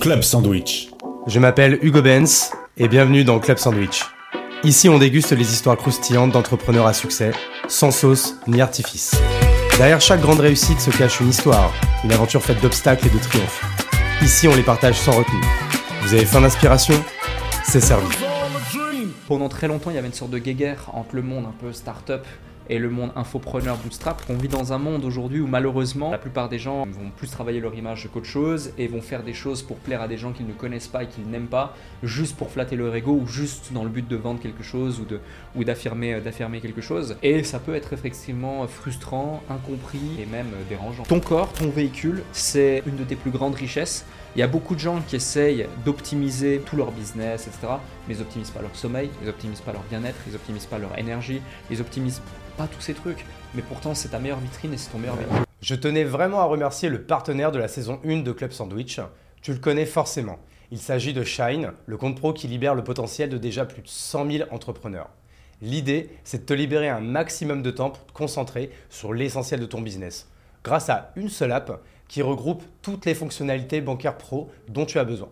Club 0.00 0.22
Sandwich. 0.22 0.90
Je 1.26 1.40
m'appelle 1.40 1.76
Hugo 1.82 2.02
Benz 2.02 2.52
et 2.76 2.86
bienvenue 2.86 3.24
dans 3.24 3.40
Club 3.40 3.58
Sandwich. 3.58 4.04
Ici, 4.62 4.88
on 4.88 4.96
déguste 4.96 5.32
les 5.32 5.52
histoires 5.52 5.76
croustillantes 5.76 6.30
d'entrepreneurs 6.30 6.86
à 6.86 6.92
succès, 6.92 7.32
sans 7.66 7.90
sauce 7.90 8.36
ni 8.46 8.60
artifice. 8.60 9.20
Derrière 9.76 10.00
chaque 10.00 10.20
grande 10.20 10.38
réussite 10.38 10.78
se 10.80 10.90
cache 10.90 11.20
une 11.20 11.30
histoire, 11.30 11.72
une 12.04 12.12
aventure 12.12 12.42
faite 12.42 12.62
d'obstacles 12.62 13.08
et 13.08 13.10
de 13.10 13.18
triomphes. 13.18 13.64
Ici, 14.22 14.46
on 14.46 14.54
les 14.54 14.62
partage 14.62 14.96
sans 14.96 15.12
retenue. 15.12 15.44
Vous 16.02 16.14
avez 16.14 16.24
faim 16.24 16.42
d'inspiration? 16.42 16.94
C'est 17.64 17.80
servi. 17.80 18.06
Pendant 19.26 19.48
très 19.48 19.66
longtemps, 19.66 19.90
il 19.90 19.96
y 19.96 19.98
avait 19.98 20.06
une 20.06 20.14
sorte 20.14 20.30
de 20.30 20.38
guéguerre 20.38 20.90
entre 20.92 21.16
le 21.16 21.22
monde 21.22 21.46
un 21.46 21.54
peu 21.60 21.72
start-up 21.72 22.24
et 22.68 22.78
le 22.78 22.90
monde 22.90 23.10
infopreneur 23.16 23.76
bootstrap. 23.76 24.22
On 24.28 24.34
vit 24.34 24.48
dans 24.48 24.72
un 24.72 24.78
monde 24.78 25.04
aujourd'hui 25.04 25.40
où 25.40 25.46
malheureusement 25.46 26.10
la 26.10 26.18
plupart 26.18 26.48
des 26.48 26.58
gens 26.58 26.84
vont 26.86 27.10
plus 27.16 27.30
travailler 27.30 27.60
leur 27.60 27.74
image 27.74 28.08
qu'autre 28.12 28.26
chose 28.26 28.72
et 28.78 28.86
vont 28.86 29.00
faire 29.00 29.22
des 29.22 29.34
choses 29.34 29.62
pour 29.62 29.76
plaire 29.76 30.02
à 30.02 30.08
des 30.08 30.18
gens 30.18 30.32
qu'ils 30.32 30.46
ne 30.46 30.52
connaissent 30.52 30.88
pas 30.88 31.04
et 31.04 31.06
qu'ils 31.06 31.26
n'aiment 31.26 31.46
pas, 31.46 31.74
juste 32.02 32.36
pour 32.36 32.50
flatter 32.50 32.76
leur 32.76 32.94
ego 32.94 33.12
ou 33.12 33.26
juste 33.26 33.72
dans 33.72 33.84
le 33.84 33.90
but 33.90 34.06
de 34.06 34.16
vendre 34.16 34.40
quelque 34.40 34.62
chose 34.62 35.00
ou 35.00 35.04
de 35.04 35.20
ou 35.56 35.64
d'affirmer 35.64 36.14
euh, 36.14 36.20
d'affirmer 36.20 36.60
quelque 36.60 36.80
chose. 36.80 37.16
Et 37.22 37.42
ça 37.44 37.58
peut 37.58 37.74
être 37.74 37.92
effectivement 37.92 38.66
frustrant, 38.66 39.42
incompris 39.48 40.00
et 40.20 40.26
même 40.26 40.48
dérangeant. 40.68 41.04
Ton 41.04 41.20
corps, 41.20 41.52
ton 41.52 41.70
véhicule, 41.70 42.22
c'est 42.32 42.82
une 42.86 42.96
de 42.96 43.04
tes 43.04 43.16
plus 43.16 43.30
grandes 43.30 43.54
richesses. 43.54 44.04
Il 44.36 44.40
y 44.40 44.42
a 44.42 44.46
beaucoup 44.46 44.74
de 44.74 44.80
gens 44.80 45.00
qui 45.00 45.16
essayent 45.16 45.66
d'optimiser 45.84 46.60
tout 46.64 46.76
leur 46.76 46.92
business, 46.92 47.46
etc. 47.46 47.74
Mais 48.06 48.14
ils 48.14 48.20
n'optimisent 48.20 48.50
pas 48.50 48.60
leur 48.60 48.74
sommeil, 48.76 49.10
ils 49.22 49.26
n'optimisent 49.26 49.60
pas 49.60 49.72
leur 49.72 49.82
bien-être, 49.84 50.18
ils 50.26 50.32
n'optimisent 50.32 50.66
pas 50.66 50.78
leur 50.78 50.96
énergie, 50.98 51.40
ils 51.70 51.78
n'optimisent 51.78 52.22
pas 52.56 52.66
tous 52.66 52.80
ces 52.80 52.94
trucs. 52.94 53.24
Mais 53.54 53.62
pourtant, 53.62 53.94
c'est 53.94 54.10
ta 54.10 54.18
meilleure 54.18 54.40
vitrine 54.40 54.74
et 54.74 54.76
c'est 54.76 54.90
ton 54.90 54.98
meilleur 54.98 55.16
véhicule. 55.16 55.38
Je 55.60 55.74
tenais 55.74 56.04
vraiment 56.04 56.40
à 56.40 56.44
remercier 56.44 56.88
le 56.88 57.02
partenaire 57.02 57.50
de 57.50 57.58
la 57.58 57.68
saison 57.68 58.00
1 58.04 58.18
de 58.18 58.32
Club 58.32 58.52
Sandwich. 58.52 59.00
Tu 59.42 59.52
le 59.52 59.58
connais 59.58 59.86
forcément. 59.86 60.38
Il 60.70 60.78
s'agit 60.78 61.14
de 61.14 61.24
Shine, 61.24 61.72
le 61.86 61.96
compte 61.96 62.16
pro 62.16 62.32
qui 62.32 62.46
libère 62.46 62.74
le 62.74 62.84
potentiel 62.84 63.30
de 63.30 63.38
déjà 63.38 63.64
plus 63.64 63.82
de 63.82 63.88
100 63.88 64.30
000 64.30 64.48
entrepreneurs. 64.50 65.08
L'idée, 65.62 66.10
c'est 66.22 66.42
de 66.42 66.44
te 66.44 66.52
libérer 66.52 66.88
un 66.88 67.00
maximum 67.00 67.62
de 67.62 67.70
temps 67.70 67.90
pour 67.90 68.04
te 68.04 68.12
concentrer 68.12 68.70
sur 68.90 69.12
l'essentiel 69.12 69.58
de 69.58 69.66
ton 69.66 69.80
business. 69.80 70.28
Grâce 70.62 70.90
à 70.90 71.12
une 71.16 71.30
seule 71.30 71.52
app 71.52 71.82
qui 72.08 72.22
regroupe 72.22 72.64
toutes 72.82 73.06
les 73.06 73.14
fonctionnalités 73.14 73.80
bancaires 73.80 74.18
pro 74.18 74.50
dont 74.68 74.86
tu 74.86 74.98
as 74.98 75.04
besoin. 75.04 75.28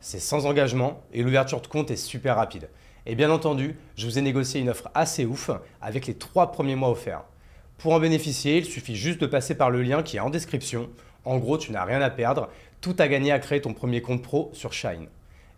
C'est 0.00 0.18
sans 0.20 0.46
engagement 0.46 1.00
et 1.12 1.22
l'ouverture 1.22 1.60
de 1.60 1.66
compte 1.66 1.90
est 1.90 1.96
super 1.96 2.36
rapide. 2.36 2.68
Et 3.06 3.14
bien 3.14 3.30
entendu, 3.30 3.76
je 3.96 4.06
vous 4.06 4.18
ai 4.18 4.22
négocié 4.22 4.60
une 4.60 4.68
offre 4.68 4.90
assez 4.94 5.24
ouf 5.24 5.50
avec 5.80 6.06
les 6.06 6.14
trois 6.14 6.52
premiers 6.52 6.74
mois 6.74 6.90
offerts. 6.90 7.24
Pour 7.78 7.92
en 7.92 8.00
bénéficier, 8.00 8.58
il 8.58 8.64
suffit 8.64 8.96
juste 8.96 9.20
de 9.20 9.26
passer 9.26 9.54
par 9.54 9.70
le 9.70 9.82
lien 9.82 10.02
qui 10.02 10.16
est 10.16 10.20
en 10.20 10.30
description. 10.30 10.88
En 11.24 11.38
gros, 11.38 11.58
tu 11.58 11.72
n'as 11.72 11.84
rien 11.84 12.00
à 12.02 12.10
perdre, 12.10 12.48
tout 12.80 12.96
à 12.98 13.06
gagner 13.06 13.32
à 13.32 13.38
créer 13.38 13.60
ton 13.60 13.74
premier 13.74 14.02
compte 14.02 14.22
pro 14.22 14.50
sur 14.52 14.72
Shine. 14.72 15.06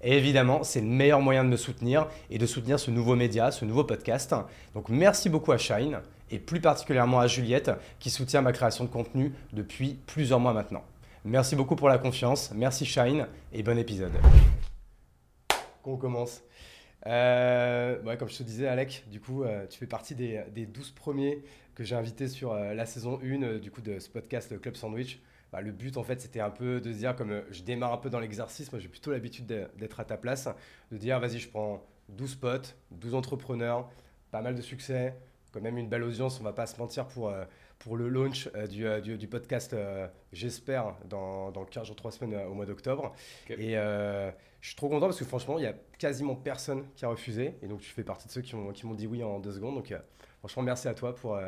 Et 0.03 0.17
évidemment, 0.17 0.63
c'est 0.63 0.81
le 0.81 0.87
meilleur 0.87 1.21
moyen 1.21 1.45
de 1.45 1.49
me 1.49 1.57
soutenir 1.57 2.07
et 2.31 2.39
de 2.39 2.47
soutenir 2.47 2.79
ce 2.79 2.91
nouveau 2.91 3.17
média, 3.17 3.51
ce 3.51 3.65
nouveau 3.65 3.85
podcast. 3.85 4.35
Donc 4.75 4.89
merci 4.89 5.29
beaucoup 5.29 5.53
à 5.53 5.59
Shine 5.59 6.01
et 6.31 6.39
plus 6.39 6.61
particulièrement 6.61 7.21
à 7.21 7.27
Juliette 7.27 7.71
qui 7.99 8.11
soutient 8.11 8.43
ma 8.43 8.53
création 8.53 8.85
de 8.85 8.91
contenu 8.91 9.33
depuis 9.53 9.99
plusieurs 10.07 10.41
mois 10.41 10.53
maintenant. 10.53 10.83
Merci 11.25 11.57
beaucoup 11.57 11.77
pour 11.77 11.89
la 11.89 11.99
confiance, 11.99 12.53
merci 12.55 12.85
Shine 12.87 13.27
et 13.53 13.63
bon 13.63 13.77
épisode. 13.79 14.13
On 15.85 15.97
commence. 15.97 16.43
Euh, 17.07 18.17
comme 18.17 18.29
je 18.29 18.37
te 18.39 18.43
disais, 18.43 18.67
Alec, 18.69 19.05
du 19.11 19.21
coup, 19.21 19.43
euh, 19.43 19.67
tu 19.67 19.79
fais 19.79 19.87
partie 19.87 20.15
des, 20.15 20.43
des 20.55 20.67
12 20.67 20.91
premiers 20.91 21.43
que 21.75 21.85
j'ai 21.85 21.95
invités 21.95 22.29
sur 22.29 22.53
euh, 22.53 22.75
la 22.75 22.87
saison 22.87 23.19
1 23.23 23.43
euh, 23.43 23.59
du 23.59 23.71
coup, 23.71 23.81
de 23.81 23.99
ce 23.99 24.09
podcast 24.09 24.61
Club 24.61 24.75
Sandwich. 24.77 25.21
Bah, 25.53 25.61
le 25.63 25.73
but, 25.73 25.97
en 25.97 26.03
fait, 26.03 26.21
c'était 26.21 26.41
un 26.41 26.51
peu 26.51 26.81
de 26.81 26.93
se 26.93 26.99
dire, 26.99 27.17
comme 27.17 27.43
je 27.51 27.63
démarre 27.63 27.93
un 27.95 27.97
peu 27.99 28.11
dans 28.11 28.21
l'exercice, 28.21 28.71
moi 28.71 28.81
j'ai 28.81 28.89
plutôt 28.89 29.13
l'habitude 29.13 29.47
de- 29.47 29.67
d'être 29.79 29.99
à 30.01 30.05
ta 30.05 30.19
place, 30.19 30.47
de 30.93 30.99
dire, 30.99 31.19
vas-y, 31.21 31.39
je 31.39 31.49
prends 31.49 31.83
12 32.11 32.35
potes, 32.35 32.77
12 32.91 33.15
entrepreneurs, 33.15 33.89
pas 34.31 34.43
mal 34.43 34.55
de 34.55 34.61
succès, 34.61 35.15
quand 35.59 35.65
même 35.65 35.79
une 35.79 35.89
belle 35.89 36.03
audience, 36.05 36.41
on 36.41 36.45
va 36.45 36.53
pas 36.53 36.67
se 36.67 36.79
mentir 36.79 37.07
pour, 37.07 37.29
euh, 37.29 37.45
pour 37.79 37.97
le 37.97 38.09
launch 38.09 38.49
euh, 38.55 38.67
du, 38.67 38.87
euh, 38.87 39.01
du, 39.01 39.17
du 39.19 39.29
podcast, 39.29 39.75
j'espère, 40.33 40.95
dans, 41.09 41.51
dans 41.51 41.65
15 41.65 41.87
jours, 41.87 41.97
3 41.97 42.13
semaines 42.13 42.41
au 42.47 42.55
mois 42.55 42.67
d'octobre. 42.67 43.15
Et 43.49 43.75
je 43.75 44.33
suis 44.67 44.77
trop 44.77 44.89
content 44.89 45.07
parce 45.07 45.19
que 45.19 45.25
franchement, 45.25 45.59
il 45.59 45.65
y 45.65 45.67
a 45.67 45.75
quasiment 45.99 46.35
personne 46.35 46.85
qui 46.97 47.05
a 47.05 47.09
refusé. 47.09 47.55
Et 47.63 47.69
donc, 47.69 47.81
tu 47.81 47.91
fais 47.91 48.05
partie 48.05 48.27
de 48.27 48.33
ceux 48.33 48.41
qui 48.43 48.57
m'ont 48.57 48.73
qui 48.73 48.87
dit 48.97 49.07
oui 49.07 49.23
en 49.23 49.39
deux 49.39 49.53
secondes. 49.53 49.75
Donc, 49.77 49.95
franchement, 50.41 50.63
merci 50.63 50.89
à 50.89 50.95
toi 50.95 51.15
pour, 51.15 51.39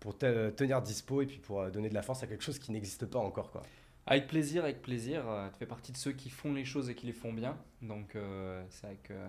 pour 0.00 0.16
te- 0.18 0.50
tenir 0.50 0.82
dispo 0.82 1.22
et 1.22 1.26
puis 1.26 1.38
pour 1.38 1.70
donner 1.70 1.88
de 1.88 1.94
la 1.94 2.02
force 2.02 2.22
à 2.22 2.26
quelque 2.26 2.42
chose 2.44 2.58
qui 2.58 2.72
n'existe 2.72 3.06
pas 3.06 3.18
encore. 3.18 3.50
Quoi. 3.50 3.62
Avec 4.06 4.26
plaisir, 4.26 4.64
avec 4.64 4.82
plaisir. 4.82 5.22
Tu 5.52 5.58
fais 5.58 5.66
partie 5.66 5.92
de 5.92 5.96
ceux 5.98 6.12
qui 6.12 6.30
font 6.30 6.54
les 6.54 6.64
choses 6.64 6.88
et 6.90 6.94
qui 6.94 7.06
les 7.06 7.12
font 7.12 7.32
bien. 7.32 7.56
Donc 7.82 8.16
euh, 8.16 8.62
c'est 8.70 8.86
avec 8.86 9.10
euh, 9.10 9.28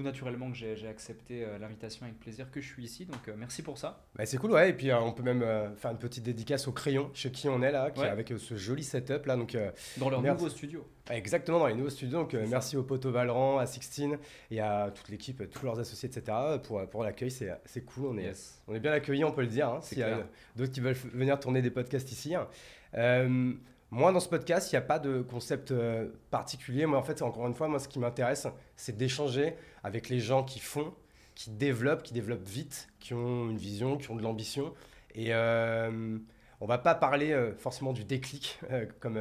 tout 0.00 0.04
naturellement 0.06 0.50
que 0.50 0.56
j'ai 0.56 0.88
accepté 0.88 1.44
euh, 1.44 1.58
l'invitation 1.58 2.06
avec 2.06 2.18
plaisir 2.18 2.50
que 2.50 2.60
je 2.60 2.66
suis 2.66 2.84
ici. 2.84 3.04
Donc 3.04 3.28
euh, 3.28 3.34
merci 3.36 3.62
pour 3.62 3.76
ça. 3.78 4.02
Bah, 4.16 4.24
c'est 4.24 4.38
cool, 4.38 4.52
ouais. 4.52 4.70
Et 4.70 4.72
puis, 4.72 4.90
euh, 4.90 4.98
on 4.98 5.12
peut 5.12 5.22
même 5.22 5.44
faire 5.76 5.90
une 5.90 5.98
petite 5.98 6.24
dédicace 6.24 6.66
au 6.68 6.72
crayon 6.72 7.10
chez 7.14 7.30
qui 7.30 7.48
on 7.48 7.60
est 7.62 7.70
là, 7.72 7.90
qui 7.90 8.00
Ouais. 8.00 8.06
est 8.06 8.10
avec 8.10 8.32
ce 8.38 8.56
joli 8.56 8.82
setup 8.82 9.26
là. 9.26 9.36
Donc, 9.36 9.56
Dans 9.98 10.08
leur 10.10 10.22
Merci. 10.22 10.36
nouveau 10.42 10.48
studio. 10.50 10.86
Exactement, 11.10 11.58
dans 11.58 11.66
les 11.66 11.74
nouveaux 11.74 11.90
studios. 11.90 12.18
Donc, 12.20 12.34
merci 12.48 12.76
au 12.76 12.82
poteau 12.84 13.10
Valran, 13.10 13.58
à 13.58 13.66
Sixtine 13.66 14.16
et 14.50 14.60
à 14.60 14.90
toute 14.94 15.08
l'équipe, 15.08 15.48
tous 15.50 15.64
leurs 15.64 15.78
associés, 15.78 16.08
etc. 16.08 16.36
pour, 16.62 16.86
pour 16.88 17.02
l'accueil. 17.04 17.30
C'est 17.30 17.84
cool. 17.84 18.06
On 18.06 18.16
est, 18.18 18.22
Yes. 18.24 18.62
on 18.68 18.74
est 18.74 18.80
bien 18.80 18.92
accueillis, 18.92 19.24
on 19.24 19.32
peut 19.32 19.40
le 19.42 19.48
dire. 19.48 19.68
hein, 19.68 19.80
S'il 19.82 19.98
y 19.98 20.02
a 20.02 20.26
d'autres 20.56 20.72
qui 20.72 20.80
veulent 20.80 20.94
venir 20.94 21.38
tourner 21.40 21.62
des 21.62 21.70
podcasts 21.70 22.10
ici. 22.12 22.34
hein. 22.34 22.46
Euh, 22.94 23.52
moi, 23.90 24.12
dans 24.12 24.20
ce 24.20 24.28
podcast, 24.28 24.70
il 24.70 24.74
n'y 24.74 24.78
a 24.78 24.82
pas 24.82 24.98
de 24.98 25.20
concept 25.20 25.72
euh, 25.72 26.08
particulier. 26.30 26.86
Moi, 26.86 26.98
en 26.98 27.02
fait, 27.02 27.22
encore 27.22 27.46
une 27.46 27.54
fois, 27.54 27.66
moi, 27.66 27.78
ce 27.80 27.88
qui 27.88 27.98
m'intéresse, 27.98 28.46
c'est 28.76 28.96
d'échanger 28.96 29.54
avec 29.82 30.08
les 30.08 30.20
gens 30.20 30.44
qui 30.44 30.60
font, 30.60 30.94
qui 31.34 31.50
développent, 31.50 32.02
qui 32.02 32.12
développent 32.12 32.46
vite, 32.46 32.88
qui 33.00 33.14
ont 33.14 33.50
une 33.50 33.56
vision, 33.56 33.96
qui 33.96 34.10
ont 34.10 34.16
de 34.16 34.22
l'ambition. 34.22 34.72
Et 35.14 35.34
euh, 35.34 36.18
on 36.60 36.66
va 36.66 36.78
pas 36.78 36.94
parler 36.94 37.32
euh, 37.32 37.54
forcément 37.54 37.92
du 37.92 38.04
déclic, 38.04 38.58
euh, 38.70 38.86
comme, 39.00 39.20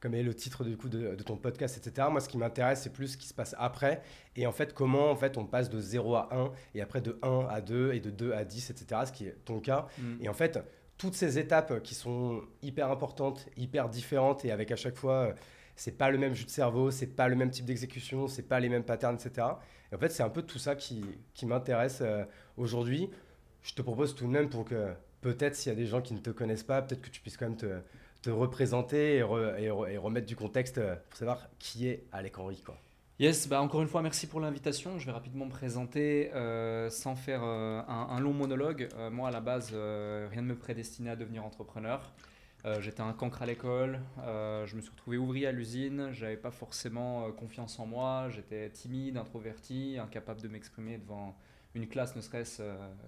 comme 0.00 0.14
est 0.14 0.22
le 0.22 0.34
titre 0.34 0.64
du 0.64 0.76
coup 0.76 0.88
de, 0.88 1.14
de 1.14 1.22
ton 1.22 1.36
podcast, 1.36 1.76
etc. 1.76 2.08
Moi, 2.10 2.20
ce 2.20 2.28
qui 2.28 2.36
m'intéresse, 2.38 2.82
c'est 2.82 2.92
plus 2.92 3.08
ce 3.08 3.16
qui 3.16 3.26
se 3.26 3.34
passe 3.34 3.54
après. 3.58 4.02
Et 4.36 4.46
en 4.46 4.52
fait, 4.52 4.74
comment 4.74 5.10
en 5.10 5.16
fait, 5.16 5.38
on 5.38 5.46
passe 5.46 5.70
de 5.70 5.80
0 5.80 6.14
à 6.14 6.28
1, 6.32 6.52
et 6.74 6.82
après 6.82 7.00
de 7.00 7.18
1 7.22 7.46
à 7.50 7.60
2, 7.60 7.94
et 7.94 8.00
de 8.00 8.10
2 8.10 8.32
à 8.32 8.44
10, 8.44 8.70
etc. 8.70 9.00
Ce 9.06 9.12
qui 9.12 9.26
est 9.26 9.36
ton 9.44 9.60
cas. 9.60 9.86
Mm. 9.98 10.24
Et 10.24 10.28
en 10.28 10.34
fait, 10.34 10.60
toutes 10.98 11.14
ces 11.14 11.38
étapes 11.38 11.82
qui 11.82 11.94
sont 11.94 12.42
hyper 12.62 12.90
importantes, 12.90 13.46
hyper 13.56 13.88
différentes, 13.88 14.44
et 14.44 14.50
avec 14.52 14.70
à 14.70 14.76
chaque 14.76 14.96
fois, 14.96 15.28
euh, 15.28 15.32
c'est 15.76 15.98
pas 15.98 16.10
le 16.10 16.18
même 16.18 16.34
jus 16.34 16.44
de 16.44 16.50
cerveau, 16.50 16.90
c'est 16.90 17.06
pas 17.08 17.28
le 17.28 17.34
même 17.36 17.50
type 17.50 17.64
d'exécution, 17.66 18.28
c'est 18.28 18.42
pas 18.48 18.60
les 18.60 18.68
mêmes 18.68 18.84
patterns, 18.84 19.16
etc. 19.16 19.46
Et 19.92 19.96
en 19.96 19.98
fait, 19.98 20.10
c'est 20.10 20.22
un 20.22 20.28
peu 20.30 20.42
tout 20.42 20.58
ça 20.58 20.76
qui, 20.76 21.04
qui 21.34 21.46
m'intéresse 21.46 21.98
euh, 22.00 22.24
aujourd'hui. 22.56 23.10
Je 23.62 23.74
te 23.74 23.82
propose 23.82 24.14
tout 24.14 24.24
de 24.26 24.30
même 24.30 24.48
pour 24.50 24.64
que 24.64 24.92
peut-être 25.20 25.56
s'il 25.56 25.70
y 25.70 25.72
a 25.72 25.78
des 25.78 25.86
gens 25.86 26.00
qui 26.02 26.14
ne 26.14 26.20
te 26.20 26.30
connaissent 26.30 26.62
pas, 26.64 26.82
peut-être 26.82 27.02
que 27.02 27.10
tu 27.10 27.20
puisses 27.20 27.36
quand 27.36 27.46
même 27.46 27.56
te, 27.56 27.80
te 28.22 28.30
représenter 28.30 29.16
et, 29.16 29.22
re- 29.22 29.58
et 29.58 29.68
re- 29.68 29.90
et 29.90 29.96
remettre 29.98 30.26
du 30.26 30.36
contexte 30.36 30.78
euh, 30.78 30.96
pour 31.10 31.18
savoir 31.18 31.48
qui 31.58 31.88
est 31.88 32.04
Alec 32.12 32.38
Henry. 32.38 32.60
Quoi. 32.62 32.78
Yes, 33.20 33.46
bah 33.46 33.62
encore 33.62 33.80
une 33.80 33.86
fois, 33.86 34.02
merci 34.02 34.26
pour 34.26 34.40
l'invitation. 34.40 34.98
Je 34.98 35.06
vais 35.06 35.12
rapidement 35.12 35.44
me 35.44 35.50
présenter 35.50 36.32
euh, 36.34 36.90
sans 36.90 37.14
faire 37.14 37.42
euh, 37.44 37.80
un, 37.86 38.08
un 38.10 38.18
long 38.18 38.32
monologue. 38.32 38.88
Euh, 38.96 39.08
moi, 39.08 39.28
à 39.28 39.30
la 39.30 39.40
base, 39.40 39.70
rien 39.70 40.42
ne 40.42 40.48
me 40.48 40.56
prédestinait 40.56 41.10
à 41.10 41.16
devenir 41.16 41.44
entrepreneur. 41.44 42.12
J'étais 42.80 43.02
un 43.02 43.12
cancre 43.12 43.42
à 43.42 43.46
l'école. 43.46 44.00
je 44.16 44.74
me 44.74 44.80
suis 44.80 44.90
retrouvé 44.90 45.18
ouvrier 45.18 45.46
à 45.46 45.52
l'usine. 45.52 46.08
J'avais 46.12 46.38
pas 46.38 46.50
forcément 46.50 47.30
confiance 47.32 47.78
en 47.78 47.84
moi. 47.84 48.30
J'étais 48.30 48.70
timide, 48.70 49.18
introverti, 49.18 49.98
incapable 50.00 50.40
de 50.40 50.48
m'exprimer 50.48 50.96
devant 50.96 51.36
une 51.74 51.86
classe, 51.86 52.16
ne 52.16 52.22
serait-ce 52.22 52.62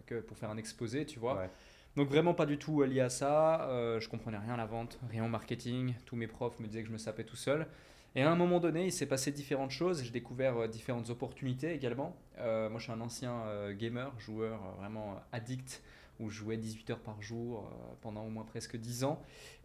que 0.04 0.20
pour 0.20 0.36
faire 0.36 0.50
un 0.50 0.58
exposé, 0.58 1.06
tu 1.06 1.18
vois. 1.18 1.36
Ouais. 1.36 1.50
Donc 1.96 2.10
vraiment 2.10 2.34
pas 2.34 2.44
du 2.44 2.58
tout 2.58 2.82
lié 2.82 3.00
à 3.00 3.08
ça. 3.08 3.66
Je 3.98 4.06
comprenais 4.10 4.36
rien 4.36 4.52
à 4.52 4.58
la 4.58 4.66
vente, 4.66 4.98
rien 5.08 5.24
au 5.24 5.28
marketing. 5.28 5.94
Tous 6.04 6.16
mes 6.16 6.26
profs 6.26 6.60
me 6.60 6.66
disaient 6.66 6.82
que 6.82 6.88
je 6.88 6.92
me 6.92 6.98
sapais 6.98 7.24
tout 7.24 7.34
seul. 7.34 7.66
Et 8.14 8.22
à 8.22 8.30
un 8.30 8.36
moment 8.36 8.60
donné, 8.60 8.86
il 8.86 8.92
s'est 8.92 9.06
passé 9.06 9.30
différentes 9.30 9.70
choses. 9.70 10.02
J'ai 10.02 10.10
découvert 10.10 10.56
euh, 10.56 10.68
différentes 10.68 11.10
opportunités 11.10 11.74
également. 11.74 12.16
Euh, 12.38 12.70
moi, 12.70 12.78
je 12.78 12.84
suis 12.84 12.92
un 12.92 13.00
ancien 13.00 13.32
euh, 13.46 13.74
gamer, 13.74 14.12
joueur 14.18 14.60
vraiment 14.78 15.20
addict, 15.32 15.82
où 16.18 16.30
je 16.30 16.38
jouais 16.38 16.56
18 16.56 16.90
heures 16.90 17.00
par 17.00 17.20
jour 17.20 17.70
pendant 18.00 18.24
au 18.24 18.30
moins 18.30 18.44
presque 18.44 18.76
10 18.76 19.04
ans. 19.04 19.22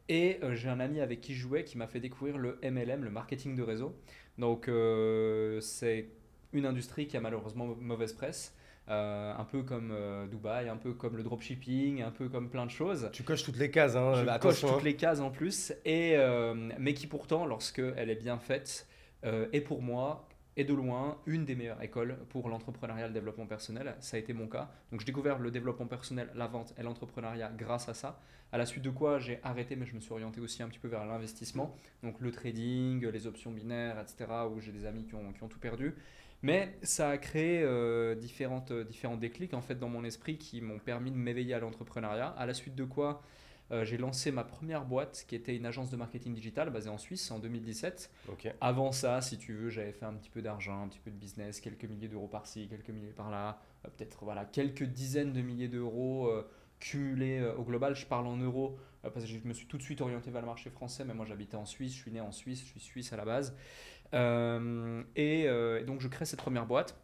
Et 0.09 0.41
j'ai 0.51 0.67
un 0.67 0.81
ami 0.81 0.99
avec 0.99 1.21
qui 1.21 1.33
je 1.33 1.39
jouais 1.39 1.63
qui 1.63 1.77
m'a 1.77 1.87
fait 1.87 2.01
découvrir 2.01 2.37
le 2.37 2.59
MLM, 2.61 3.05
le 3.05 3.09
marketing 3.09 3.55
de 3.55 3.63
réseau. 3.63 3.95
Donc, 4.37 4.69
c'est 5.61 6.09
une 6.51 6.65
industrie 6.65 7.07
qui 7.07 7.15
a 7.15 7.21
malheureusement 7.21 7.67
mauvaise 7.79 8.11
presse. 8.11 8.53
Euh, 8.89 9.33
un 9.37 9.45
peu 9.45 9.61
comme 9.61 9.91
euh, 9.91 10.27
Dubaï, 10.27 10.67
un 10.67 10.75
peu 10.75 10.93
comme 10.93 11.15
le 11.15 11.23
dropshipping, 11.23 12.01
un 12.01 12.11
peu 12.11 12.29
comme 12.29 12.49
plein 12.49 12.65
de 12.65 12.71
choses. 12.71 13.09
Tu 13.13 13.23
coches 13.23 13.43
toutes 13.43 13.57
les 13.57 13.69
cases. 13.69 13.95
Hein, 13.95 14.15
Je 14.15 14.39
coche 14.39 14.61
toutes 14.61 14.69
hein. 14.69 14.79
les 14.83 14.95
cases 14.95 15.19
en 15.19 15.29
plus, 15.29 15.71
et, 15.85 16.15
euh, 16.17 16.55
mais 16.77 16.93
qui 16.93 17.07
pourtant, 17.07 17.45
lorsque 17.45 17.81
elle 17.95 18.09
est 18.09 18.15
bien 18.15 18.37
faite, 18.37 18.87
est 19.23 19.61
pour 19.61 19.83
moi 19.83 20.27
et 20.57 20.63
de 20.63 20.73
loin 20.73 21.19
une 21.27 21.45
des 21.45 21.53
meilleures 21.53 21.81
écoles 21.83 22.17
pour 22.29 22.49
l'entrepreneuriat 22.49 23.05
et 23.05 23.07
le 23.07 23.13
développement 23.13 23.45
personnel. 23.45 23.95
Ça 23.99 24.17
a 24.17 24.19
été 24.19 24.33
mon 24.33 24.47
cas. 24.47 24.71
Donc 24.91 24.99
j'ai 24.99 25.05
découvert 25.05 25.37
le 25.37 25.51
développement 25.51 25.85
personnel, 25.85 26.29
la 26.33 26.47
vente 26.47 26.73
et 26.77 26.81
l'entrepreneuriat 26.81 27.51
grâce 27.55 27.87
à 27.87 27.93
ça. 27.93 28.19
À 28.51 28.57
la 28.57 28.65
suite 28.65 28.83
de 28.83 28.89
quoi 28.89 29.19
j'ai 29.19 29.39
arrêté, 29.43 29.75
mais 29.75 29.85
je 29.85 29.95
me 29.95 30.01
suis 30.01 30.11
orienté 30.11 30.41
aussi 30.41 30.61
un 30.63 30.67
petit 30.67 30.79
peu 30.79 30.87
vers 30.87 31.05
l'investissement. 31.05 31.75
Donc 32.03 32.19
le 32.19 32.31
trading, 32.31 33.07
les 33.07 33.27
options 33.27 33.51
binaires, 33.51 33.99
etc. 33.99 34.29
où 34.51 34.59
j'ai 34.59 34.71
des 34.71 34.85
amis 34.85 35.05
qui 35.05 35.13
ont, 35.13 35.31
qui 35.31 35.43
ont, 35.43 35.47
tout 35.47 35.59
perdu. 35.59 35.95
Mais 36.43 36.77
ça 36.81 37.09
a 37.09 37.17
créé 37.17 37.61
euh, 37.61 38.15
différentes, 38.15 38.73
différents 38.73 39.17
déclics 39.17 39.53
en 39.53 39.61
fait 39.61 39.75
dans 39.75 39.89
mon 39.89 40.03
esprit 40.03 40.37
qui 40.37 40.61
m'ont 40.61 40.79
permis 40.79 41.11
de 41.11 41.17
m'éveiller 41.17 41.53
à 41.53 41.59
l'entrepreneuriat. 41.59 42.27
À 42.29 42.45
la 42.45 42.53
suite 42.53 42.75
de 42.75 42.83
quoi 42.83 43.21
euh, 43.71 43.85
j'ai 43.85 43.97
lancé 43.97 44.31
ma 44.31 44.43
première 44.43 44.85
boîte 44.85 45.23
qui 45.27 45.35
était 45.35 45.55
une 45.55 45.65
agence 45.65 45.89
de 45.89 45.95
marketing 45.95 46.33
digital 46.33 46.69
basée 46.69 46.89
en 46.89 46.97
Suisse 46.97 47.31
en 47.31 47.39
2017. 47.39 48.11
Avant 48.59 48.91
ça, 48.91 49.21
si 49.21 49.37
tu 49.37 49.53
veux, 49.53 49.69
j'avais 49.69 49.93
fait 49.93 50.05
un 50.05 50.13
petit 50.13 50.29
peu 50.29 50.41
d'argent, 50.41 50.83
un 50.83 50.87
petit 50.89 50.99
peu 50.99 51.09
de 51.09 51.15
business, 51.15 51.61
quelques 51.61 51.85
milliers 51.85 52.09
d'euros 52.09 52.27
par-ci, 52.27 52.67
quelques 52.67 52.89
milliers 52.89 53.13
par-là, 53.13 53.61
euh, 53.85 53.89
peut-être 53.95 54.25
voilà, 54.25 54.43
quelques 54.43 54.83
dizaines 54.83 55.31
de 55.31 55.41
milliers 55.41 55.69
d'euros 55.69 56.27
euh, 56.27 56.45
cumulés 56.79 57.41
au 57.57 57.63
global. 57.63 57.95
Je 57.95 58.05
parle 58.05 58.27
en 58.27 58.37
euros 58.37 58.77
parce 59.03 59.21
que 59.21 59.27
je 59.27 59.39
me 59.45 59.53
suis 59.53 59.67
tout 59.67 59.77
de 59.77 59.83
suite 59.83 60.01
orienté 60.01 60.31
vers 60.31 60.41
le 60.41 60.47
marché 60.47 60.69
français, 60.69 61.05
mais 61.05 61.13
moi 61.13 61.25
j'habitais 61.25 61.55
en 61.55 61.65
Suisse, 61.65 61.93
je 61.93 62.01
suis 62.01 62.11
né 62.11 62.21
en 62.21 62.31
Suisse, 62.31 62.61
je 62.61 62.65
suis 62.65 62.79
suisse 62.79 63.13
à 63.13 63.17
la 63.17 63.25
base. 63.25 63.55
Et 64.13 65.83
donc 65.85 66.01
je 66.01 66.07
crée 66.07 66.25
cette 66.25 66.39
première 66.39 66.65
boîte. 66.65 66.95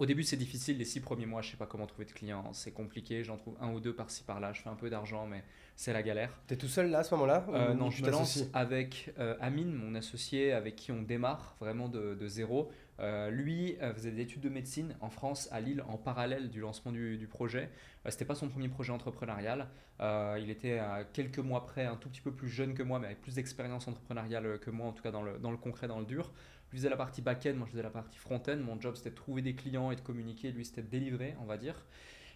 Au 0.00 0.06
début, 0.06 0.22
c'est 0.22 0.38
difficile. 0.38 0.78
Les 0.78 0.86
six 0.86 1.00
premiers 1.00 1.26
mois, 1.26 1.42
je 1.42 1.50
sais 1.50 1.58
pas 1.58 1.66
comment 1.66 1.86
trouver 1.86 2.06
de 2.06 2.12
clients. 2.12 2.54
C'est 2.54 2.72
compliqué. 2.72 3.22
J'en 3.22 3.36
trouve 3.36 3.54
un 3.60 3.70
ou 3.70 3.80
deux 3.80 3.94
par-ci 3.94 4.24
par-là. 4.24 4.54
Je 4.54 4.62
fais 4.62 4.70
un 4.70 4.74
peu 4.74 4.88
d'argent, 4.88 5.26
mais 5.26 5.44
c'est 5.76 5.92
la 5.92 6.02
galère. 6.02 6.40
Tu 6.48 6.54
es 6.54 6.56
tout 6.56 6.68
seul 6.68 6.90
là 6.90 7.00
à 7.00 7.02
ce 7.04 7.14
moment-là 7.14 7.44
euh, 7.52 7.74
Non, 7.74 7.90
je 7.90 8.02
me 8.02 8.10
lance 8.10 8.44
avec 8.54 9.12
euh, 9.18 9.36
Amine, 9.40 9.74
mon 9.74 9.94
associé, 9.94 10.52
avec 10.52 10.74
qui 10.76 10.90
on 10.90 11.02
démarre 11.02 11.54
vraiment 11.60 11.90
de, 11.90 12.14
de 12.14 12.26
zéro. 12.26 12.70
Euh, 13.00 13.30
lui 13.30 13.76
faisait 13.94 14.10
des 14.10 14.22
études 14.22 14.42
de 14.42 14.48
médecine 14.48 14.94
en 15.00 15.10
France, 15.10 15.48
à 15.52 15.60
Lille, 15.60 15.82
en 15.88 15.96
parallèle 15.96 16.50
du 16.50 16.60
lancement 16.60 16.92
du, 16.92 17.26
projet. 17.28 17.70
C'était 18.08 18.24
pas 18.24 18.34
son 18.34 18.48
premier 18.48 18.68
projet 18.68 18.92
entrepreneurial. 18.92 19.68
il 20.00 20.50
était 20.50 20.80
quelques 21.12 21.38
mois 21.38 21.64
près, 21.64 21.84
un 21.84 21.96
tout 21.96 22.08
petit 22.08 22.20
peu 22.20 22.32
plus 22.32 22.48
jeune 22.48 22.74
que 22.74 22.82
moi, 22.82 22.98
mais 22.98 23.06
avec 23.06 23.20
plus 23.20 23.34
d'expérience 23.34 23.88
entrepreneuriale 23.88 24.58
que 24.60 24.70
moi, 24.70 24.86
en 24.86 24.92
tout 24.92 25.02
cas 25.02 25.10
dans 25.10 25.22
le, 25.22 25.38
dans 25.38 25.50
le 25.50 25.56
concret, 25.56 25.88
dans 25.88 25.98
le 25.98 26.06
dur. 26.06 26.32
Lui 26.70 26.78
faisait 26.78 26.90
la 26.90 26.96
partie 26.96 27.20
back-end, 27.20 27.54
moi 27.54 27.66
je 27.66 27.72
faisais 27.72 27.82
la 27.82 27.90
partie 27.90 28.18
front-end. 28.18 28.56
Mon 28.58 28.80
job 28.80 28.94
c'était 28.96 29.10
de 29.10 29.16
trouver 29.16 29.42
des 29.42 29.54
clients 29.54 29.90
et 29.90 29.96
de 29.96 30.00
communiquer. 30.00 30.52
Lui 30.52 30.64
c'était 30.64 30.82
de 30.82 30.88
délivrer, 30.88 31.34
on 31.40 31.44
va 31.44 31.56
dire. 31.56 31.74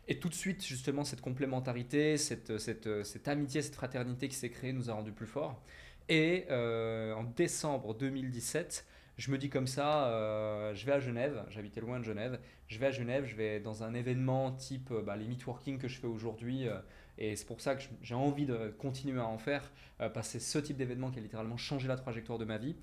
Et 0.06 0.19
tout 0.19 0.28
de 0.28 0.34
suite, 0.34 0.64
justement, 0.64 1.05
cette 1.05 1.22
complémentarité, 1.22 2.19
cette, 2.19 2.58
cette, 2.58 3.05
cette 3.05 3.26
amitié, 3.28 3.62
cette 3.62 3.75
fraternité 3.75 4.28
qui 4.28 4.34
s'est 4.34 4.50
créée 4.50 4.72
nous 4.72 4.90
a 4.90 4.94
rendu 4.94 5.12
plus 5.12 5.26
forts. 5.26 5.62
Et 6.08 6.44
euh, 6.50 7.14
en 7.14 7.25
décembre 7.25 7.94
2017, 7.94 8.87
je 9.16 9.31
me 9.31 9.38
dis 9.38 9.49
comme 9.49 9.66
ça, 9.66 10.06
euh, 10.08 10.75
je 10.75 10.84
vais 10.87 10.93
à 10.93 11.00
Genève, 11.00 11.44
j'habitais 11.49 11.81
loin 11.81 11.99
de 11.99 12.05
Genève, 12.05 12.38
je 12.69 12.78
vais 12.78 12.87
à 12.87 12.90
Genève, 12.90 13.25
je 13.26 13.37
vais 13.37 13.61
dans 13.61 13.82
un 13.82 13.94
événement 13.94 14.52
type 14.52 14.90
euh, 14.90 15.02
bah, 15.02 15.16
les 15.16 15.26
meetworking 15.26 15.78
que 15.78 15.88
je 15.88 15.99
fais 16.00 16.06
aujourd'hui, 16.06 16.66
et 17.19 17.37
c'est 17.37 17.46
pour 17.46 17.61
ça 17.61 17.76
que 17.76 17.82
j'ai 18.02 18.14
envie 18.14 18.46
de 18.46 18.75
continuer 18.78 19.20
à 19.20 19.26
en 19.26 19.38
faire, 19.38 19.70
parce 19.99 20.26
que 20.26 20.38
c'est 20.38 20.40
ce 20.40 20.58
type 20.58 20.76
d'événement 20.76 21.11
qui 21.11 21.19
a 21.19 21.22
littéralement 21.22 21.56
changé 21.56 21.87
la 21.87 21.96
trajectoire 21.96 22.38
de 22.38 22.44
ma 22.44 22.58
vie. 22.58 22.75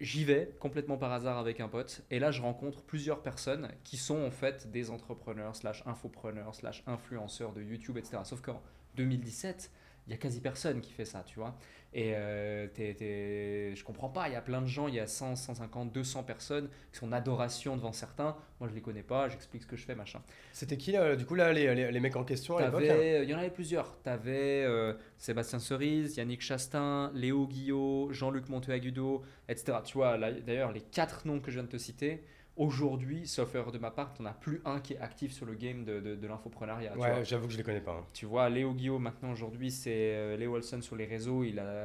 J'y 0.00 0.24
vais 0.24 0.54
complètement 0.60 0.96
par 0.96 1.12
hasard 1.12 1.38
avec 1.38 1.58
un 1.58 1.66
pote 1.66 2.02
et 2.10 2.20
là 2.20 2.30
je 2.30 2.40
rencontre 2.40 2.82
plusieurs 2.82 3.20
personnes 3.20 3.68
qui 3.82 3.96
sont 3.96 4.22
en 4.22 4.30
fait 4.30 4.70
des 4.70 4.90
entrepreneurs 4.90 5.56
slash 5.56 5.82
infopreneurs 5.86 6.54
slash 6.54 6.84
influenceurs 6.86 7.52
de 7.52 7.62
YouTube 7.62 7.96
etc. 7.96 8.18
Sauf 8.22 8.40
qu'en 8.40 8.62
2017 8.94 9.72
il 10.06 10.12
y 10.12 10.14
a 10.14 10.16
quasi 10.16 10.40
personne 10.40 10.80
qui 10.80 10.92
fait 10.92 11.04
ça, 11.04 11.22
tu 11.22 11.38
vois. 11.38 11.54
Et 11.94 12.12
euh, 12.14 12.66
t'es, 12.74 13.74
je 13.74 13.82
comprends 13.82 14.10
pas, 14.10 14.28
il 14.28 14.32
y 14.32 14.36
a 14.36 14.42
plein 14.42 14.60
de 14.60 14.66
gens, 14.66 14.88
il 14.88 14.94
y 14.94 15.00
a 15.00 15.06
100, 15.06 15.36
150, 15.36 15.90
200 15.90 16.22
personnes 16.22 16.68
qui 16.92 16.98
sont 16.98 17.08
en 17.08 17.12
adoration 17.12 17.76
devant 17.76 17.92
certains. 17.92 18.36
Moi, 18.60 18.68
je 18.68 18.74
les 18.74 18.82
connais 18.82 19.02
pas, 19.02 19.28
j'explique 19.28 19.62
ce 19.62 19.66
que 19.66 19.76
je 19.76 19.84
fais, 19.84 19.94
machin. 19.94 20.20
C'était 20.52 20.76
qui, 20.76 20.94
du 21.16 21.24
coup, 21.24 21.34
là, 21.34 21.52
les, 21.52 21.90
les, 21.90 22.00
mecs 22.00 22.16
en 22.16 22.24
question 22.24 22.58
à 22.58 22.66
l'époque 22.66 22.84
hein 22.88 23.22
Il 23.22 23.28
y 23.28 23.34
en 23.34 23.38
avait 23.38 23.50
plusieurs. 23.50 23.96
Tu 24.02 24.10
avais 24.10 24.64
euh, 24.64 24.92
Sébastien 25.16 25.58
Cerise, 25.58 26.16
Yannick 26.16 26.42
Chastain, 26.42 27.10
Léo 27.14 27.46
Guillot, 27.46 28.12
Jean-Luc 28.12 28.50
Monteagudo, 28.50 29.22
etc. 29.48 29.78
Tu 29.84 29.94
vois, 29.94 30.18
d'ailleurs, 30.18 30.72
les 30.72 30.82
quatre 30.82 31.26
noms 31.26 31.40
que 31.40 31.50
je 31.50 31.56
viens 31.56 31.64
de 31.64 31.70
te 31.70 31.78
citer, 31.78 32.22
Aujourd'hui, 32.58 33.28
sauf 33.28 33.54
erreur 33.54 33.70
de 33.70 33.78
ma 33.78 33.92
part, 33.92 34.12
on 34.18 34.26
a 34.26 34.32
plus 34.32 34.60
un 34.64 34.80
qui 34.80 34.94
est 34.94 34.98
actif 34.98 35.32
sur 35.32 35.46
le 35.46 35.54
game 35.54 35.84
de, 35.84 36.00
de, 36.00 36.26
l'infoprenariat. 36.26 36.92
Ouais, 36.98 37.24
j'avoue 37.24 37.46
que 37.46 37.52
je 37.52 37.56
les 37.56 37.62
connais 37.62 37.80
pas. 37.80 37.92
Hein. 37.92 38.06
Tu 38.12 38.26
vois, 38.26 38.48
Léo 38.48 38.74
Guillaume, 38.74 39.00
maintenant, 39.00 39.30
aujourd'hui, 39.30 39.70
c'est 39.70 40.16
euh, 40.16 40.36
Léo 40.36 40.56
Olson 40.56 40.82
sur 40.82 40.96
les 40.96 41.04
réseaux. 41.04 41.44
Il 41.44 41.60
a, 41.60 41.77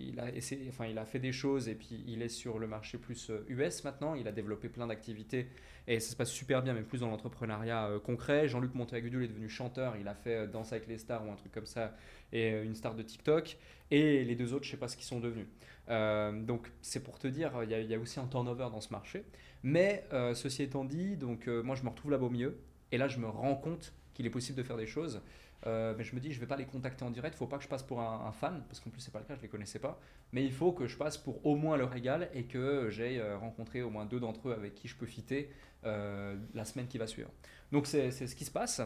il, 0.00 0.18
a 0.20 0.34
essayé, 0.34 0.66
enfin, 0.68 0.86
il 0.86 0.98
a 0.98 1.04
fait 1.04 1.18
des 1.18 1.32
choses 1.32 1.68
et 1.68 1.74
puis 1.74 2.04
il 2.06 2.22
est 2.22 2.28
sur 2.28 2.58
le 2.58 2.66
marché 2.66 2.98
plus 2.98 3.30
US 3.48 3.80
euh, 3.80 3.82
maintenant. 3.84 4.14
Il 4.14 4.28
a 4.28 4.32
développé 4.32 4.68
plein 4.68 4.86
d'activités 4.86 5.48
et 5.86 6.00
ça 6.00 6.10
se 6.10 6.16
passe 6.16 6.30
super 6.30 6.62
bien, 6.62 6.74
mais 6.74 6.82
plus 6.82 7.00
dans 7.00 7.08
l'entrepreneuriat 7.08 7.86
euh, 7.86 7.98
concret. 7.98 8.48
Jean-Luc 8.48 8.74
Monteagudo 8.74 9.20
est 9.20 9.28
devenu 9.28 9.48
chanteur. 9.48 9.96
Il 10.00 10.08
a 10.08 10.14
fait 10.14 10.46
Danse 10.48 10.72
avec 10.72 10.86
les 10.88 10.98
stars 10.98 11.26
ou 11.26 11.30
un 11.30 11.36
truc 11.36 11.52
comme 11.52 11.66
ça 11.66 11.94
et 12.32 12.50
une 12.50 12.74
star 12.74 12.94
de 12.94 13.02
TikTok. 13.02 13.56
Et 13.90 14.24
les 14.24 14.34
deux 14.34 14.52
autres, 14.52 14.64
je 14.64 14.70
sais 14.70 14.76
pas 14.76 14.88
ce 14.88 14.96
qu'ils 14.96 15.06
sont 15.06 15.20
devenus. 15.20 15.46
donc, 16.46 16.70
c'est 16.82 17.02
pour 17.02 17.18
te 17.18 17.26
dire, 17.26 17.52
il 17.62 17.70
y, 17.70 17.94
a, 17.94 17.98
aussi 17.98 18.20
un 18.20 18.26
turnover 18.26 18.68
dans 18.70 18.82
ce 18.82 18.92
marché. 18.92 19.24
Mais 19.62 20.04
euh, 20.12 20.34
ceci 20.34 20.62
étant 20.62 20.84
dit, 20.84 21.16
donc 21.16 21.48
euh, 21.48 21.62
moi 21.62 21.74
je 21.74 21.82
me 21.82 21.88
retrouve 21.88 22.10
là-bas 22.10 22.26
au 22.26 22.30
milieu, 22.30 22.58
et 22.92 22.98
là 22.98 23.08
je 23.08 23.18
me 23.18 23.26
rends 23.26 23.56
compte 23.56 23.92
qu'il 24.14 24.26
est 24.26 24.30
possible 24.30 24.58
de 24.58 24.62
faire 24.62 24.76
des 24.76 24.86
choses. 24.86 25.20
Euh, 25.66 25.94
mais 25.98 26.04
je 26.04 26.14
me 26.14 26.20
dis, 26.20 26.32
je 26.32 26.38
vais 26.38 26.46
pas 26.46 26.56
les 26.56 26.66
contacter 26.66 27.04
en 27.04 27.10
direct, 27.10 27.34
il 27.34 27.38
faut 27.38 27.46
pas 27.46 27.58
que 27.58 27.64
je 27.64 27.68
passe 27.68 27.82
pour 27.82 28.00
un, 28.00 28.30
fan, 28.32 28.62
parce 28.68 28.80
qu'en 28.80 28.90
plus 28.90 29.00
c'est 29.00 29.10
pas 29.10 29.18
le 29.18 29.24
cas, 29.24 29.34
je 29.36 29.42
les 29.42 29.48
connaissais 29.48 29.80
pas. 29.80 29.98
Mais 30.32 30.44
il 30.44 30.52
faut 30.52 30.72
que 30.72 30.86
je 30.86 30.96
passe 30.96 31.18
pour 31.18 31.44
au 31.44 31.56
moins 31.56 31.76
leur 31.76 31.94
égal 31.96 32.28
et 32.32 32.44
que 32.44 32.88
j'ai 32.90 33.20
rencontré 33.34 33.82
au 33.82 33.90
moins 33.90 34.06
deux 34.06 34.20
d'entre 34.20 34.48
eux 34.48 34.52
avec 34.52 34.74
qui 34.74 34.88
je 34.88 34.96
peux 34.96 35.06
fitter 35.06 35.50
la 35.82 36.64
semaine 36.64 36.86
qui 36.86 36.98
va 36.98 37.06
suivre. 37.06 37.30
Donc 37.72 37.86
c'est 37.86 38.10
ce 38.10 38.36
qui 38.36 38.44
se 38.44 38.50
passe. 38.50 38.80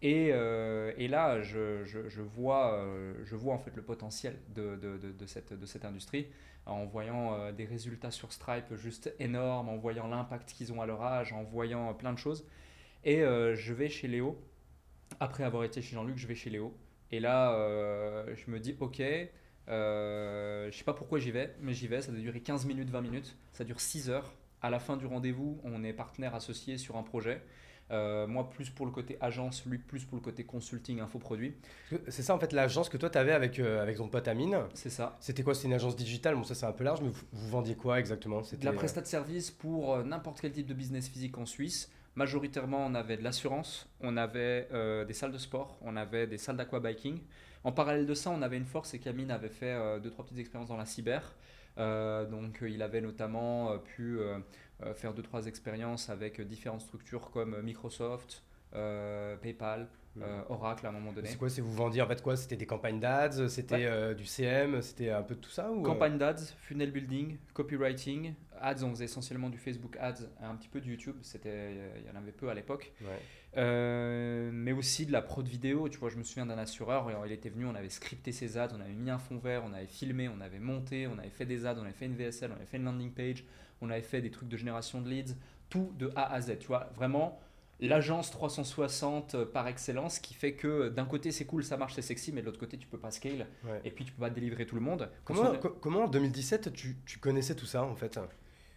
Et, 0.00 0.30
là, 0.30 1.42
je, 1.42 2.20
vois, 2.22 2.86
je 3.24 3.36
vois 3.36 3.54
en 3.54 3.58
fait 3.58 3.76
le 3.76 3.82
potentiel 3.82 4.38
de, 4.54 4.78
cette, 5.26 5.52
de 5.52 5.66
cette 5.66 5.84
industrie 5.84 6.26
en 6.66 6.86
voyant 6.86 7.34
euh, 7.34 7.52
des 7.52 7.64
résultats 7.64 8.10
sur 8.10 8.32
Stripe 8.32 8.74
juste 8.74 9.14
énormes, 9.18 9.68
en 9.68 9.76
voyant 9.76 10.08
l'impact 10.08 10.52
qu'ils 10.52 10.72
ont 10.72 10.80
à 10.80 10.86
leur 10.86 11.02
âge, 11.02 11.32
en 11.32 11.42
voyant 11.42 11.90
euh, 11.90 11.92
plein 11.92 12.12
de 12.12 12.18
choses. 12.18 12.46
Et 13.04 13.22
euh, 13.22 13.54
je 13.54 13.74
vais 13.74 13.88
chez 13.88 14.08
Léo. 14.08 14.38
Après 15.20 15.44
avoir 15.44 15.64
été 15.64 15.82
chez 15.82 15.94
Jean-Luc, 15.94 16.18
je 16.18 16.26
vais 16.26 16.34
chez 16.34 16.50
Léo. 16.50 16.76
Et 17.10 17.20
là, 17.20 17.54
je 18.34 18.50
me 18.50 18.58
dis, 18.58 18.76
ok, 18.80 18.98
je 19.68 20.70
sais 20.72 20.84
pas 20.84 20.94
pourquoi 20.94 21.18
j'y 21.18 21.30
vais, 21.30 21.54
mais 21.60 21.74
j'y 21.74 21.86
vais. 21.86 22.02
Ça 22.02 22.12
doit 22.12 22.20
durer 22.20 22.40
15 22.40 22.66
minutes, 22.66 22.90
20 22.90 23.00
minutes. 23.02 23.36
Ça 23.52 23.64
dure 23.64 23.80
6 23.80 24.10
heures. 24.10 24.34
À 24.62 24.70
la 24.70 24.78
fin 24.78 24.96
du 24.96 25.06
rendez-vous, 25.06 25.60
on 25.62 25.84
est 25.84 25.92
partenaire 25.92 26.34
associé 26.34 26.78
sur 26.78 26.96
un 26.96 27.02
projet. 27.02 27.42
Euh, 27.90 28.26
moi, 28.26 28.48
plus 28.48 28.70
pour 28.70 28.86
le 28.86 28.92
côté 28.92 29.18
agence, 29.20 29.64
lui, 29.66 29.78
plus 29.78 30.04
pour 30.04 30.16
le 30.16 30.22
côté 30.22 30.44
consulting, 30.44 31.00
infoproduit. 31.00 31.54
C'est 32.08 32.22
ça, 32.22 32.34
en 32.34 32.38
fait, 32.38 32.52
l'agence 32.52 32.88
que 32.88 32.96
toi, 32.96 33.10
tu 33.10 33.18
avais 33.18 33.32
avec, 33.32 33.58
euh, 33.58 33.82
avec 33.82 33.98
ton 33.98 34.08
pote 34.08 34.26
Amine. 34.26 34.58
C'est 34.72 34.90
ça. 34.90 35.16
C'était 35.20 35.42
quoi? 35.42 35.54
C'était 35.54 35.68
une 35.68 35.74
agence 35.74 35.96
digitale? 35.96 36.34
Bon, 36.34 36.44
ça, 36.44 36.54
c'est 36.54 36.66
un 36.66 36.72
peu 36.72 36.84
large, 36.84 37.02
mais 37.02 37.10
vous, 37.10 37.48
vendiez 37.48 37.74
quoi 37.74 38.00
exactement? 38.00 38.40
De 38.40 38.64
la 38.64 38.72
prestat 38.72 39.02
de 39.02 39.06
service 39.06 39.50
pour 39.50 39.94
euh, 39.94 40.02
n'importe 40.02 40.40
quel 40.40 40.52
type 40.52 40.66
de 40.66 40.74
business 40.74 41.08
physique 41.08 41.36
en 41.36 41.46
Suisse. 41.46 41.90
Majoritairement, 42.16 42.86
on 42.86 42.94
avait 42.94 43.16
de 43.16 43.24
l'assurance, 43.24 43.88
on 44.00 44.16
avait 44.16 44.68
des 45.04 45.12
salles 45.12 45.32
de 45.32 45.38
sport, 45.38 45.78
on 45.82 45.96
avait 45.96 46.26
des 46.28 46.38
salles 46.38 46.56
d'aquabiking. 46.56 47.18
En 47.64 47.72
parallèle 47.72 48.06
de 48.06 48.14
ça, 48.14 48.30
on 48.30 48.40
avait 48.42 48.56
une 48.56 48.66
force, 48.66 48.90
c'est 48.90 49.00
qu'Amine 49.00 49.32
avait 49.32 49.48
fait 49.48 50.00
deux, 50.00 50.10
trois 50.10 50.24
petites 50.24 50.38
expériences 50.38 50.68
dans 50.68 50.76
la 50.76 50.86
cyber. 50.86 51.34
donc, 51.76 52.62
il 52.62 52.82
avait 52.82 53.00
notamment 53.00 53.76
pu 53.78 54.20
euh, 54.82 54.92
faire 54.94 55.14
deux 55.14 55.22
trois 55.22 55.46
expériences 55.46 56.10
avec 56.10 56.40
différentes 56.40 56.80
structures 56.80 57.30
comme 57.30 57.60
Microsoft, 57.62 58.42
euh, 58.74 59.36
PayPal, 59.36 59.88
euh, 60.22 60.42
Oracle 60.48 60.86
à 60.86 60.90
un 60.90 60.92
moment 60.92 61.12
donné. 61.12 61.28
C'est 61.28 61.36
quoi 61.36 61.48
C'est 61.48 61.60
vous 61.60 61.72
vendiez 61.72 62.02
en 62.02 62.06
fait 62.06 62.22
quoi? 62.22 62.36
C'était 62.36 62.56
des 62.56 62.66
campagnes 62.66 63.00
d'ads, 63.00 63.48
c'était 63.48 64.14
du 64.14 64.26
CM, 64.26 64.80
c'était 64.82 65.10
un 65.10 65.22
peu 65.22 65.34
de 65.34 65.40
tout 65.40 65.50
ça 65.50 65.70
ou 65.70 65.82
Campagne 65.82 66.18
d'ads, 66.18 66.36
funnel 66.62 66.90
building, 66.90 67.38
copywriting, 67.52 68.34
ads, 68.60 68.82
on 68.82 68.90
faisait 68.90 69.04
essentiellement 69.04 69.50
du 69.50 69.58
Facebook 69.58 69.96
ads, 70.00 70.26
un 70.40 70.54
petit 70.56 70.68
peu 70.68 70.80
de 70.80 70.86
YouTube, 70.86 71.16
c'était 71.22 71.72
il 72.00 72.06
y 72.06 72.10
en 72.10 72.16
avait 72.16 72.32
peu 72.32 72.48
à 72.48 72.54
l'époque. 72.54 72.92
mais 73.56 74.72
aussi 74.72 75.06
de 75.06 75.12
la 75.12 75.22
prod 75.22 75.46
vidéo, 75.46 75.88
tu 75.88 75.98
vois, 75.98 76.10
je 76.10 76.16
me 76.16 76.22
souviens 76.22 76.46
d'un 76.46 76.58
assureur, 76.58 77.10
il 77.26 77.32
était 77.32 77.50
venu, 77.50 77.66
on 77.66 77.74
avait 77.74 77.90
scripté 77.90 78.32
ses 78.32 78.56
ads, 78.56 78.70
on 78.76 78.80
avait 78.80 78.92
mis 78.92 79.10
un 79.10 79.18
fond 79.18 79.38
vert, 79.38 79.62
on 79.66 79.72
avait 79.72 79.86
filmé, 79.86 80.28
on 80.28 80.40
avait 80.40 80.58
monté, 80.58 81.06
on 81.06 81.18
avait 81.18 81.30
fait 81.30 81.46
des 81.46 81.66
ads, 81.66 81.76
on 81.78 81.82
avait 81.82 81.92
fait 81.92 82.06
une 82.06 82.16
VSL, 82.16 82.50
on 82.52 82.56
avait 82.56 82.66
fait 82.66 82.76
une 82.76 82.84
landing 82.84 83.12
page, 83.12 83.44
on 83.80 83.90
avait 83.90 84.02
fait 84.02 84.20
des 84.20 84.30
trucs 84.30 84.48
de 84.48 84.56
génération 84.56 85.00
de 85.00 85.08
leads, 85.08 85.34
tout 85.68 85.92
de 85.98 86.10
A 86.14 86.32
à 86.32 86.40
Z, 86.40 86.58
tu 86.58 86.68
vois, 86.68 86.90
vraiment 86.94 87.40
l'agence 87.88 88.30
360 88.30 89.34
euh, 89.34 89.44
par 89.44 89.68
excellence 89.68 90.18
qui 90.18 90.34
fait 90.34 90.54
que 90.54 90.66
euh, 90.68 90.90
d'un 90.90 91.04
côté 91.04 91.32
c'est 91.32 91.44
cool, 91.44 91.64
ça 91.64 91.76
marche, 91.76 91.94
c'est 91.94 92.02
sexy, 92.02 92.32
mais 92.32 92.40
de 92.40 92.46
l'autre 92.46 92.60
côté 92.60 92.76
tu 92.76 92.86
peux 92.86 92.98
pas 92.98 93.10
scale 93.10 93.46
et 93.84 93.90
puis 93.90 94.04
tu 94.04 94.12
peux 94.12 94.20
pas 94.20 94.30
délivrer 94.30 94.66
tout 94.66 94.74
le 94.74 94.80
monde. 94.80 95.10
Comment, 95.24 95.54
comment 95.80 96.04
en 96.04 96.08
2017 96.08 96.72
tu, 96.72 96.96
tu, 97.04 97.18
connaissais 97.18 97.54
tout 97.54 97.66
ça 97.66 97.82
en 97.84 97.94
fait? 97.94 98.18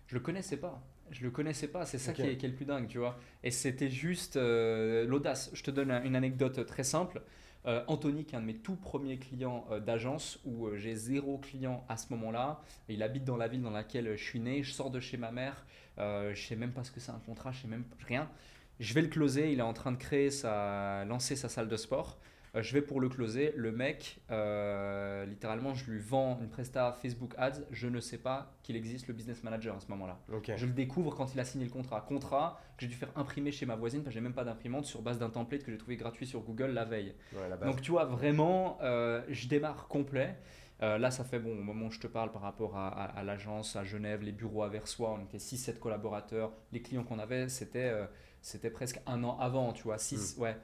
Je 0.08 0.16
le 0.16 0.22
connaissais 0.22 0.58
pas. 0.58 0.82
Je 1.12 1.24
le 1.24 1.32
connaissais 1.32 1.68
pas, 1.68 1.86
c'est 1.86 1.98
ça 1.98 2.12
qui, 2.12 2.22
est, 2.22 2.42
le 2.44 2.54
plus 2.54 2.66
dingue, 2.66 2.88
tu 2.88 2.98
vois. 2.98 3.18
Et 3.44 3.52
c'était 3.52 3.90
juste 3.90 4.36
euh, 4.36 5.06
l'audace. 5.06 5.50
Je 5.54 5.64
te 5.64 5.72
donne 5.72 5.92
une 6.04 6.16
anecdote 6.16 6.66
très 6.66 6.84
simple. 6.84 7.22
Euh, 7.66 7.84
Anthony, 7.88 8.26
qui 8.26 8.36
est 8.36 8.38
un 8.38 8.42
de 8.42 8.46
mes 8.46 8.58
tout 8.58 8.76
premiers 8.76 9.18
clients 9.18 9.66
euh, 9.72 9.80
d'agence, 9.80 10.40
où 10.46 10.70
j'ai 10.76 10.96
zéro 10.96 11.38
client 11.38 11.86
à 11.88 11.98
ce 11.98 12.12
moment-là. 12.14 12.62
Il 12.90 13.04
habite 13.04 13.24
dans 13.24 13.38
la 13.38 13.48
ville 13.48 13.62
dans 13.62 13.72
laquelle 13.72 14.18
je 14.18 14.24
suis 14.24 14.40
né. 14.40 14.64
Je 14.64 14.74
sors 14.74 14.92
de 14.92 15.00
chez 15.00 15.18
ma 15.18 15.32
mère. 15.32 15.66
je 15.98 16.36
sais 16.36 16.56
même 16.56 16.72
pas 16.72 16.84
ce 16.84 16.92
que 16.92 17.00
c'est 17.00 17.12
un 17.12 17.22
contrat, 17.26 17.52
je 17.52 17.62
sais 17.62 17.68
même 17.68 17.86
rien. 18.06 18.30
Je 18.80 18.94
vais 18.94 19.02
le 19.02 19.08
closer. 19.08 19.52
Il 19.52 19.60
est 19.60 19.64
en 19.64 19.74
train 19.74 19.92
de 19.92 19.98
créer 19.98 20.32
sa, 20.32 21.06
lancer 21.06 21.36
sa 21.36 21.50
salle 21.50 21.68
de 21.68 21.78
sport. 21.78 22.18
Euh, 22.58 22.62
je 22.62 22.74
vais 22.74 22.82
pour 22.82 23.00
le 23.00 23.10
closer. 23.10 23.54
Le 23.56 23.72
mec, 23.72 24.20
euh, 24.32 25.26
littéralement, 25.26 25.74
je 25.74 25.90
lui 25.90 26.00
vends 26.00 26.40
une 26.42 26.50
presta 26.50 26.98
Facebook 27.02 27.34
Ads. 27.38 27.62
Je 27.72 27.88
ne 27.88 28.00
sais 28.00 28.18
pas 28.18 28.54
qu'il 28.64 28.76
existe 28.76 29.08
le 29.08 29.14
business 29.14 29.44
manager 29.44 29.76
à 29.76 29.80
ce 29.80 29.88
moment-là. 29.90 30.20
Je 30.56 30.66
le 30.66 30.74
découvre 30.74 31.16
quand 31.16 31.34
il 31.34 31.40
a 31.40 31.46
signé 31.46 31.66
le 31.66 31.72
contrat. 31.72 32.02
Contrat 32.02 32.60
que 32.78 32.86
j'ai 32.86 32.88
dû 32.88 32.96
faire 32.96 33.12
imprimer 33.16 33.52
chez 33.52 33.66
ma 33.66 33.76
voisine 33.76 34.02
parce 34.02 34.14
que 34.14 34.20
j'ai 34.20 34.24
même 34.24 34.34
pas 34.34 34.44
d'imprimante 34.44 34.86
sur 34.86 35.02
base 35.02 35.20
d'un 35.20 35.30
template 35.30 35.64
que 35.64 35.72
j'ai 35.72 35.78
trouvé 35.78 35.98
gratuit 35.98 36.28
sur 36.28 36.42
Google 36.42 36.72
la 36.72 36.86
veille. 36.86 37.14
Donc 37.64 37.82
tu 37.82 37.92
vois, 37.92 38.06
vraiment, 38.06 38.78
euh, 38.82 39.22
je 39.30 39.48
démarre 39.48 39.88
complet. 39.88 40.36
là, 40.80 41.12
ça 41.12 41.24
fait 41.24 41.40
bon, 41.40 41.52
au 41.52 41.64
moment 41.64 41.88
où 41.88 41.92
je 41.92 42.00
te 42.00 42.08
parle 42.08 42.32
par 42.32 42.44
rapport 42.44 42.78
à, 42.78 43.24
l'agence 43.24 43.76
à 43.76 43.84
Genève, 43.84 44.22
les 44.22 44.32
bureaux 44.32 44.64
à 44.64 44.70
Versoix, 44.70 45.18
on 45.18 45.24
était 45.24 45.38
6-7 45.38 45.80
collaborateurs. 45.80 46.52
Les 46.72 46.82
clients 46.82 47.04
qu'on 47.04 47.20
avait, 47.20 47.50
c'était 47.50 47.92
c'était 48.48 48.70
presque 48.70 49.02
un 49.06 49.24
an 49.24 49.38
avant, 49.40 49.74
tu 49.74 49.84
vois. 49.84 49.98
6, 49.98 50.38
hmm. 50.38 50.42
ouais 50.42 50.58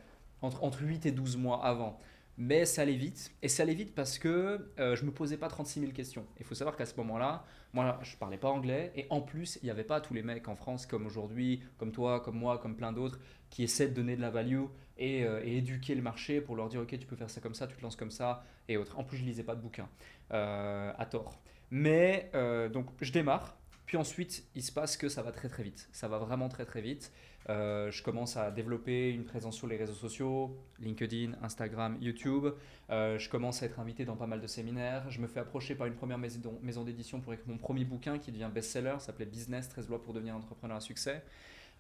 entre, 0.43 0.63
entre 0.63 0.83
8 0.83 1.05
et 1.05 1.11
12 1.11 1.37
mois 1.37 1.65
avant. 1.65 1.99
Mais 2.37 2.65
ça 2.65 2.81
allait 2.81 2.95
vite. 2.95 3.31
Et 3.41 3.47
ça 3.47 3.63
allait 3.63 3.75
vite 3.75 3.95
parce 3.95 4.17
que 4.17 4.71
euh, 4.79 4.95
je 4.95 5.05
me 5.05 5.11
posais 5.11 5.37
pas 5.37 5.47
36 5.47 5.79
000 5.81 5.91
questions. 5.91 6.25
Il 6.39 6.45
faut 6.45 6.55
savoir 6.55 6.75
qu'à 6.75 6.85
ce 6.85 6.95
moment-là, 6.97 7.45
moi, 7.73 7.99
je 8.01 8.15
parlais 8.17 8.37
pas 8.37 8.49
anglais. 8.49 8.91
Et 8.95 9.05
en 9.09 9.21
plus, 9.21 9.59
il 9.61 9.65
n'y 9.65 9.71
avait 9.71 9.83
pas 9.83 10.01
tous 10.01 10.13
les 10.13 10.23
mecs 10.23 10.47
en 10.47 10.55
France 10.55 10.85
comme 10.85 11.05
aujourd'hui, 11.05 11.63
comme 11.77 11.91
toi, 11.91 12.19
comme 12.19 12.37
moi, 12.37 12.57
comme 12.57 12.75
plein 12.75 12.91
d'autres, 12.91 13.19
qui 13.49 13.63
essaient 13.63 13.87
de 13.87 13.93
donner 13.93 14.15
de 14.15 14.21
la 14.21 14.31
value 14.31 14.63
et, 14.97 15.25
euh, 15.25 15.41
et, 15.43 15.57
éduquer 15.57 15.95
le 15.95 16.01
marché 16.01 16.41
pour 16.41 16.55
leur 16.55 16.69
dire 16.69 16.81
Ok, 16.81 16.97
tu 16.97 17.05
peux 17.05 17.15
faire 17.15 17.29
ça 17.29 17.39
comme 17.39 17.55
ça, 17.55 17.67
tu 17.67 17.75
te 17.75 17.81
lances 17.81 17.95
comme 17.95 18.11
ça, 18.11 18.43
et 18.67 18.77
autres. 18.77 18.97
En 18.97 19.03
plus, 19.03 19.17
je 19.17 19.23
lisais 19.23 19.43
pas 19.43 19.55
de 19.55 19.61
bouquins, 19.61 19.89
euh, 20.31 20.91
à 20.97 21.05
tort. 21.05 21.39
Mais 21.69 22.31
donc, 22.71 22.87
je 23.01 23.11
démarre. 23.11 23.57
Puis 23.85 23.97
ensuite, 23.97 24.45
il 24.55 24.63
se 24.63 24.71
passe 24.71 24.95
que 24.97 25.09
ça 25.09 25.21
va 25.21 25.31
très 25.31 25.49
très 25.49 25.63
vite. 25.63 25.89
Ça 25.91 26.07
va 26.07 26.17
vraiment 26.17 26.49
très 26.49 26.65
très 26.65 26.81
vite. 26.81 27.11
Euh, 27.50 27.91
je 27.91 28.01
commence 28.03 28.38
à 28.38 28.51
développer 28.51 29.09
une 29.09 29.25
présence 29.25 29.57
sur 29.57 29.67
les 29.67 29.75
réseaux 29.75 29.93
sociaux, 29.93 30.57
LinkedIn, 30.79 31.33
Instagram, 31.41 31.97
YouTube. 32.00 32.47
Euh, 32.89 33.17
je 33.19 33.29
commence 33.29 33.63
à 33.63 33.65
être 33.65 33.79
invité 33.79 34.05
dans 34.05 34.15
pas 34.15 34.27
mal 34.27 34.39
de 34.39 34.47
séminaires. 34.47 35.09
Je 35.09 35.19
me 35.19 35.27
fais 35.27 35.39
approcher 35.39 35.75
par 35.75 35.88
une 35.88 35.95
première 35.95 36.17
maison, 36.17 36.83
d'édition 36.83 37.19
pour 37.19 37.33
écrire 37.33 37.50
mon 37.50 37.57
premier 37.57 37.83
bouquin 37.83 38.17
qui 38.17 38.31
devient 38.31 38.50
best-seller, 38.53 38.95
s'appelait 39.00 39.25
Business, 39.25 39.67
13 39.69 39.89
lois 39.89 40.01
pour 40.01 40.13
devenir 40.13 40.35
entrepreneur 40.35 40.77
à 40.77 40.81
succès. 40.81 41.23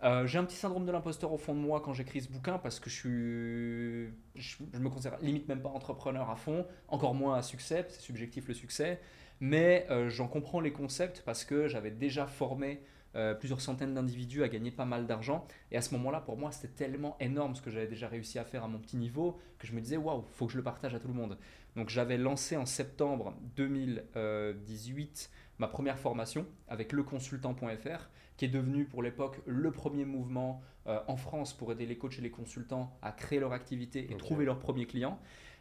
Euh, 0.03 0.27
j'ai 0.27 0.37
un 0.37 0.43
petit 0.43 0.57
syndrome 0.57 0.85
de 0.85 0.91
l'imposteur 0.91 1.31
au 1.31 1.37
fond 1.37 1.53
de 1.53 1.59
moi 1.59 1.79
quand 1.79 1.93
j'écris 1.93 2.21
ce 2.21 2.29
bouquin 2.29 2.57
parce 2.57 2.79
que 2.79 2.89
je 2.89 2.95
suis, 2.95 4.13
je, 4.35 4.79
me 4.79 4.89
considère 4.89 5.17
limite 5.21 5.47
même 5.47 5.61
pas 5.61 5.69
entrepreneur 5.69 6.29
à 6.29 6.35
fond, 6.35 6.65
encore 6.89 7.13
moins 7.13 7.37
à 7.37 7.41
succès, 7.41 7.85
c'est 7.87 8.01
subjectif 8.01 8.49
le 8.49 8.53
succès, 8.53 8.99
mais 9.39 9.87
j'en 10.09 10.27
comprends 10.27 10.59
les 10.59 10.73
concepts 10.73 11.21
parce 11.25 11.45
que 11.45 11.69
j'avais 11.69 11.91
déjà 11.91 12.27
formé 12.27 12.81
euh, 13.15 13.35
plusieurs 13.35 13.61
centaines 13.61 13.93
d'individus 13.93 14.43
à 14.43 14.49
gagner 14.49 14.71
pas 14.71 14.85
mal 14.85 15.05
d'argent. 15.05 15.45
Et 15.71 15.77
à 15.77 15.81
ce 15.81 15.93
moment-là, 15.95 16.19
pour 16.19 16.35
moi, 16.35 16.51
c'était 16.51 16.85
tellement 16.85 17.15
énorme 17.19 17.55
ce 17.55 17.61
que 17.61 17.69
j'avais 17.69 17.87
déjà 17.87 18.07
réussi 18.07 18.39
à 18.39 18.43
faire 18.43 18.63
à 18.63 18.67
mon 18.67 18.79
petit 18.79 18.97
niveau 18.97 19.39
que 19.59 19.67
je 19.67 19.73
me 19.73 19.81
disais, 19.81 19.97
waouh, 19.97 20.23
faut 20.31 20.47
que 20.47 20.51
je 20.51 20.57
le 20.57 20.63
partage 20.63 20.95
à 20.95 20.99
tout 20.99 21.07
le 21.07 21.13
monde. 21.13 21.37
Donc 21.75 21.89
j'avais 21.89 22.17
lancé 22.17 22.57
en 22.57 22.65
septembre 22.65 23.35
2018 23.55 25.29
ma 25.59 25.67
première 25.67 25.99
formation 25.99 26.47
avec 26.67 26.91
leconsultant.fr, 26.91 28.09
qui 28.37 28.45
est 28.45 28.49
devenu 28.49 28.85
pour 28.85 29.03
l'époque 29.03 29.41
le 29.45 29.71
premier 29.71 30.05
mouvement 30.05 30.61
euh, 30.87 30.99
en 31.07 31.15
France 31.15 31.53
pour 31.53 31.71
aider 31.71 31.85
les 31.85 31.97
coachs 31.97 32.17
et 32.17 32.21
les 32.21 32.31
consultants 32.31 32.97
à 33.03 33.11
créer 33.11 33.39
leur 33.39 33.53
activité 33.53 34.11
et 34.11 34.17
trouver 34.17 34.45
leurs 34.45 34.59
premiers 34.59 34.87
clients. 34.87 35.19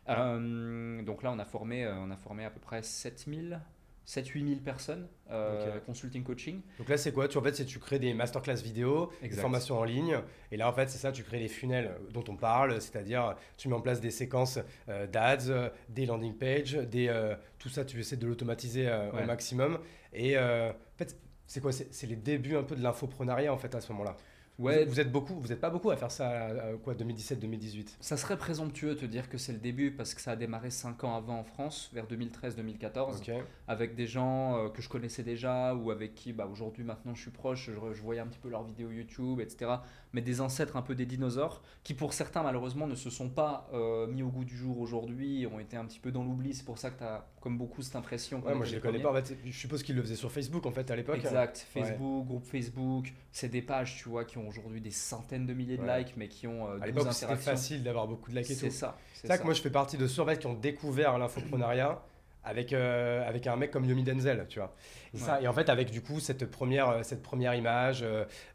Euh, 0.08 1.02
donc 1.02 1.22
là, 1.22 1.30
on 1.30 1.38
a 1.38 1.44
formé, 1.44 1.86
on 1.86 2.10
a 2.10 2.16
formé 2.16 2.44
à 2.44 2.50
peu 2.50 2.60
près 2.60 2.82
7000 2.82 3.60
7-8 4.06 4.48
000 4.48 4.60
personnes, 4.60 5.08
euh, 5.30 5.78
consulting 5.86 6.22
coaching. 6.22 6.60
Donc 6.78 6.88
là, 6.88 6.96
c'est 6.96 7.12
quoi? 7.12 7.28
Tu, 7.28 7.38
En 7.38 7.42
fait, 7.42 7.54
c'est 7.54 7.64
tu 7.64 7.78
crées 7.78 7.98
des 7.98 8.14
masterclass 8.14 8.56
vidéo, 8.56 9.10
des 9.22 9.30
formations 9.30 9.78
en 9.78 9.84
ligne. 9.84 10.18
Et 10.50 10.56
là, 10.56 10.68
en 10.68 10.72
fait, 10.72 10.90
c'est 10.90 10.98
ça, 10.98 11.12
tu 11.12 11.22
crées 11.22 11.38
les 11.38 11.48
funnels 11.48 11.92
dont 12.10 12.24
on 12.28 12.36
parle, 12.36 12.80
c'est-à-dire 12.80 13.36
tu 13.56 13.68
mets 13.68 13.74
en 13.74 13.80
place 13.80 14.00
des 14.00 14.10
séquences 14.10 14.58
euh, 14.88 15.06
d'ads, 15.06 15.70
des 15.88 16.06
landing 16.06 16.36
pages, 16.36 16.72
des, 16.74 17.08
euh, 17.08 17.34
tout 17.58 17.68
ça, 17.68 17.84
tu 17.84 17.98
essaies 18.00 18.16
de 18.16 18.26
l'automatiser 18.26 18.90
au 19.12 19.24
maximum. 19.24 19.78
Et 20.12 20.38
en 20.38 20.72
fait, 20.96 21.16
c'est 21.46 21.60
quoi? 21.60 21.72
C'est 21.72 22.06
les 22.06 22.16
débuts 22.16 22.56
un 22.56 22.62
peu 22.62 22.76
de 22.76 22.82
l'infoprenariat, 22.82 23.52
en 23.52 23.58
fait, 23.58 23.74
à 23.74 23.80
ce 23.80 23.92
moment-là. 23.92 24.16
Ouais. 24.58 24.84
Vous, 24.84 25.00
êtes 25.00 25.10
beaucoup, 25.10 25.34
vous 25.34 25.50
êtes 25.50 25.60
pas 25.60 25.70
beaucoup 25.70 25.90
à 25.90 25.96
faire 25.96 26.10
ça, 26.10 26.30
euh, 26.30 26.76
quoi, 26.76 26.94
2017-2018 26.94 27.96
Ça 28.00 28.16
serait 28.16 28.36
présomptueux 28.36 28.94
de 28.94 29.00
te 29.00 29.06
dire 29.06 29.28
que 29.28 29.38
c'est 29.38 29.52
le 29.52 29.58
début 29.58 29.90
parce 29.90 30.14
que 30.14 30.20
ça 30.20 30.32
a 30.32 30.36
démarré 30.36 30.70
5 30.70 31.04
ans 31.04 31.16
avant 31.16 31.38
en 31.38 31.44
France, 31.44 31.90
vers 31.94 32.06
2013-2014, 32.06 33.42
avec 33.66 33.94
des 33.94 34.06
gens 34.06 34.56
euh, 34.56 34.68
que 34.68 34.82
je 34.82 34.88
connaissais 34.88 35.22
déjà 35.22 35.74
ou 35.74 35.90
avec 35.90 36.14
qui, 36.14 36.32
bah, 36.32 36.46
aujourd'hui, 36.50 36.84
maintenant, 36.84 37.14
je 37.14 37.22
suis 37.22 37.30
proche, 37.30 37.70
je, 37.70 38.02
voyais 38.02 38.20
un 38.20 38.26
petit 38.26 38.38
peu 38.38 38.50
leurs 38.50 38.64
vidéos 38.64 38.90
YouTube, 38.90 39.40
etc. 39.40 39.72
Mais 40.12 40.20
des 40.20 40.40
ancêtres 40.40 40.76
un 40.76 40.82
peu 40.82 40.94
des 40.94 41.06
dinosaures 41.06 41.62
qui, 41.84 41.94
pour 41.94 42.12
certains, 42.12 42.42
malheureusement, 42.42 42.86
ne 42.86 42.94
se 42.94 43.10
sont 43.10 43.30
pas 43.30 43.68
euh, 43.72 44.06
mis 44.06 44.22
au 44.22 44.28
goût 44.28 44.44
du 44.44 44.56
jour 44.56 44.78
aujourd'hui, 44.78 45.46
ont 45.46 45.58
été 45.58 45.76
un 45.76 45.84
petit 45.84 46.00
peu 46.00 46.10
dans 46.10 46.24
l'oubli. 46.24 46.54
C'est 46.54 46.64
pour 46.64 46.78
ça 46.78 46.90
que 46.90 46.98
tu 46.98 47.04
as, 47.04 47.26
comme 47.40 47.56
beaucoup, 47.58 47.82
cette 47.82 47.96
impression. 47.96 48.42
Ouais, 48.44 48.54
moi, 48.54 48.64
je 48.64 48.74
les 48.74 48.80
connais 48.80 49.00
pas. 49.00 49.12
je 49.44 49.50
suppose 49.50 49.82
qu'ils 49.82 49.96
le 49.96 50.02
faisaient 50.02 50.16
sur 50.16 50.30
Facebook, 50.30 50.66
en 50.66 50.72
fait, 50.72 50.90
à 50.90 50.96
l'époque. 50.96 51.16
Exact. 51.16 51.66
Facebook, 51.72 52.26
groupe 52.26 52.44
Facebook, 52.44 53.12
c'est 53.30 53.48
des 53.48 53.62
pages, 53.62 53.96
tu 53.96 54.08
vois, 54.08 54.24
qui 54.24 54.38
ont 54.38 54.48
aujourd'hui 54.48 54.80
des 54.80 54.90
centaines 54.90 55.46
de 55.46 55.54
milliers 55.54 55.76
de 55.76 55.86
likes, 55.86 56.14
mais 56.16 56.28
qui 56.28 56.46
ont 56.46 56.68
euh, 56.68 56.78
à 56.80 56.86
l'époque 56.86 57.12
c'était 57.12 57.36
facile 57.36 57.82
d'avoir 57.82 58.06
beaucoup 58.06 58.30
de 58.30 58.36
likes 58.36 58.50
et 58.50 58.54
tout. 58.54 58.60
C'est 58.60 58.70
ça. 58.70 58.96
C'est 59.14 59.26
ça, 59.26 59.38
que 59.38 59.44
moi 59.44 59.54
je 59.54 59.62
fais 59.62 59.70
partie 59.70 59.96
de 59.96 60.06
ceux 60.06 60.22
qui 60.36 60.46
ont 60.46 60.54
découvert 60.54 61.18
l'infoprenariat 61.18 62.02
avec, 62.44 62.72
euh, 62.72 63.28
avec 63.28 63.46
un 63.46 63.56
mec 63.56 63.70
comme 63.70 63.84
Yomi 63.84 64.02
Denzel, 64.02 64.46
tu 64.48 64.58
vois. 64.58 64.74
Et, 65.14 65.18
ça, 65.18 65.40
et 65.40 65.46
en 65.46 65.52
fait, 65.52 65.68
avec 65.68 65.90
du 65.90 66.02
coup 66.02 66.20
cette 66.20 66.50
première, 66.50 66.88
euh, 66.88 67.02
cette 67.02 67.22
première 67.22 67.54
image, 67.54 68.04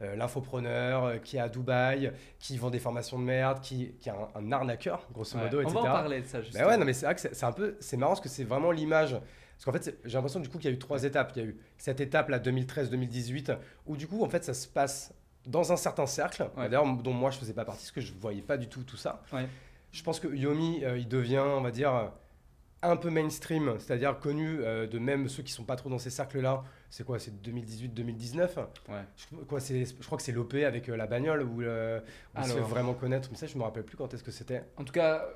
l'infopreneur 0.01 1.22
qui 1.22 1.38
est 1.38 1.39
à 1.39 1.50
Dubaï, 1.50 2.12
qui 2.39 2.58
vend 2.58 2.70
des 2.70 2.79
formations 2.79 3.20
de 3.20 3.24
merde, 3.24 3.62
qui, 3.62 3.94
qui 4.00 4.10
est 4.10 4.13
un, 4.36 4.51
arnaqueur, 4.51 5.08
grosso 5.13 5.38
modo, 5.38 5.62
etc. 5.62 5.75
On 5.77 5.82
va 5.84 5.89
en 5.89 5.94
parler 5.94 6.22
de 6.22 6.27
ça, 6.27 6.41
justement. 6.41 6.65
Ben 6.65 6.72
ouais, 6.72 6.77
non, 6.77 6.86
mais 6.86 6.94
c'est 6.94 7.06
vrai 7.06 7.15
que 7.15 7.22
c'est 7.22 7.44
un 7.44 7.51
peu, 7.51 7.77
c'est 7.79 7.98
marrant 7.98 8.13
parce 8.13 8.22
que 8.22 8.29
c'est 8.29 8.44
vraiment 8.44 8.72
l'image. 8.72 9.12
Parce 9.58 9.65
qu'en 9.65 9.72
fait, 9.72 9.98
j'ai 10.06 10.13
l'impression 10.13 10.39
du 10.39 10.50
coup 10.50 10.60
qu'il 10.60 10.70
y 10.70 10.74
a 10.74 10.75
eu 10.75 10.79
trois 10.79 11.03
étapes. 11.03 11.32
Il 11.36 11.41
y 11.41 11.46
a 11.46 11.48
eu 11.48 11.58
cette 11.77 12.00
étape 12.00 12.29
là, 12.29 12.39
2013-2018, 12.39 13.58
où 13.88 13.98
du 13.98 14.08
coup, 14.08 14.24
en 14.24 14.29
fait, 14.29 14.44
ça 14.44 14.53
se 14.53 14.67
passe 14.67 15.13
dans 15.48 15.72
un 15.72 15.77
certain 15.77 16.06
cercle, 16.06 16.50
d'ailleurs 16.56 16.86
dont 16.98 17.13
moi 17.13 17.32
je 17.32 17.38
faisais 17.38 17.53
pas 17.53 17.65
partie, 17.65 17.84
parce 17.84 17.91
que 17.91 18.01
je 18.01 18.13
voyais 18.13 18.41
pas 18.41 18.58
du 18.58 18.67
tout 18.67 18.84
tout 18.84 18.98
ça. 18.98 19.24
Je 19.91 20.03
pense 20.03 20.20
que 20.20 20.27
Yomi, 20.27 20.84
euh, 20.84 20.98
il 20.98 21.08
devient, 21.08 21.39
on 21.39 21.62
va 21.62 21.72
dire, 21.72 22.12
un 22.81 22.96
peu 22.96 23.10
mainstream, 23.10 23.75
c'est-à-dire 23.79 24.19
connu 24.19 24.60
euh, 24.60 24.88
de 24.88 25.00
même 25.00 25.29
ceux 25.29 25.43
qui 25.43 25.51
sont 25.51 25.63
pas 25.63 25.75
trop 25.75 25.89
dans 25.89 25.98
ces 25.98 26.10
cercles-là. 26.10 26.63
C'est 26.89 27.03
quoi 27.03 27.19
C'est 27.19 27.31
2018-2019 27.43 28.39
ouais. 28.39 29.03
je, 29.17 29.36
quoi, 29.46 29.60
je 29.60 30.05
crois 30.05 30.17
que 30.17 30.24
c'est 30.24 30.31
l'OP 30.31 30.53
avec 30.53 30.88
euh, 30.88 30.96
la 30.96 31.07
bagnole 31.07 31.43
où, 31.43 31.63
on 32.36 32.43
se 32.43 32.53
fait 32.53 32.60
vraiment 32.62 32.93
connaître. 32.93 33.29
Mais 33.31 33.38
ça, 33.38 33.48
je 33.48 33.57
me 33.57 33.63
rappelle 33.63 33.84
plus 33.84 33.98
quand 33.98 34.13
est-ce 34.13 34.24
que 34.24 34.31
c'était. 34.31 34.63
En 34.77 34.84
tout 34.84 34.93
cas, 34.93 35.27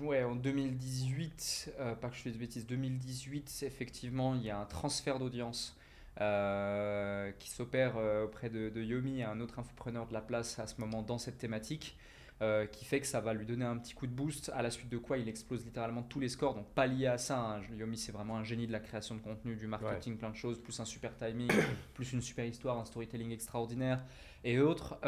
ouais, 0.00 0.22
en 0.22 0.36
2018, 0.36 1.72
pas 2.00 2.08
que 2.08 2.16
je 2.16 2.22
fasse 2.22 2.32
de 2.32 2.38
bêtises, 2.38 2.66
2018, 2.66 3.64
effectivement, 3.66 4.34
il 4.34 4.42
y 4.42 4.50
a 4.50 4.58
un 4.58 4.66
transfert 4.66 5.18
d'audience 5.18 5.76
euh, 6.20 7.32
qui 7.38 7.48
s'opère 7.48 7.94
euh, 7.96 8.26
auprès 8.26 8.50
de, 8.50 8.70
Yomi, 8.82 9.22
un 9.22 9.40
autre 9.40 9.58
infopreneur 9.58 10.06
de 10.06 10.12
la 10.12 10.20
place 10.20 10.58
à 10.58 10.66
ce 10.66 10.78
moment 10.78 11.00
dans 11.00 11.16
cette 11.16 11.38
thématique. 11.38 11.96
Euh, 12.42 12.66
qui 12.66 12.84
fait 12.84 12.98
que 12.98 13.06
ça 13.06 13.20
va 13.20 13.34
lui 13.34 13.46
donner 13.46 13.64
un 13.64 13.76
petit 13.78 13.94
coup 13.94 14.08
de 14.08 14.12
boost, 14.12 14.50
à 14.52 14.62
la 14.62 14.70
suite 14.72 14.88
de 14.88 14.98
quoi 14.98 15.16
il 15.16 15.28
explose 15.28 15.64
littéralement 15.64 16.02
tous 16.02 16.18
les 16.18 16.28
scores, 16.28 16.56
donc 16.56 16.66
pas 16.74 16.88
lié 16.88 17.06
à 17.06 17.16
ça. 17.16 17.38
Hein. 17.38 17.60
Yomi, 17.78 17.96
c'est 17.96 18.10
vraiment 18.10 18.36
un 18.36 18.42
génie 18.42 18.66
de 18.66 18.72
la 18.72 18.80
création 18.80 19.14
de 19.14 19.20
contenu, 19.20 19.54
du 19.54 19.68
marketing, 19.68 20.16
plein 20.18 20.30
de 20.30 20.34
choses, 20.34 20.60
plus 20.60 20.80
un 20.80 20.84
super 20.84 21.16
timing, 21.16 21.48
plus 21.94 22.12
une 22.12 22.20
super 22.20 22.44
histoire, 22.44 22.78
un 22.78 22.84
storytelling 22.84 23.30
extraordinaire 23.30 24.04
et 24.42 24.58
autres, 24.58 24.98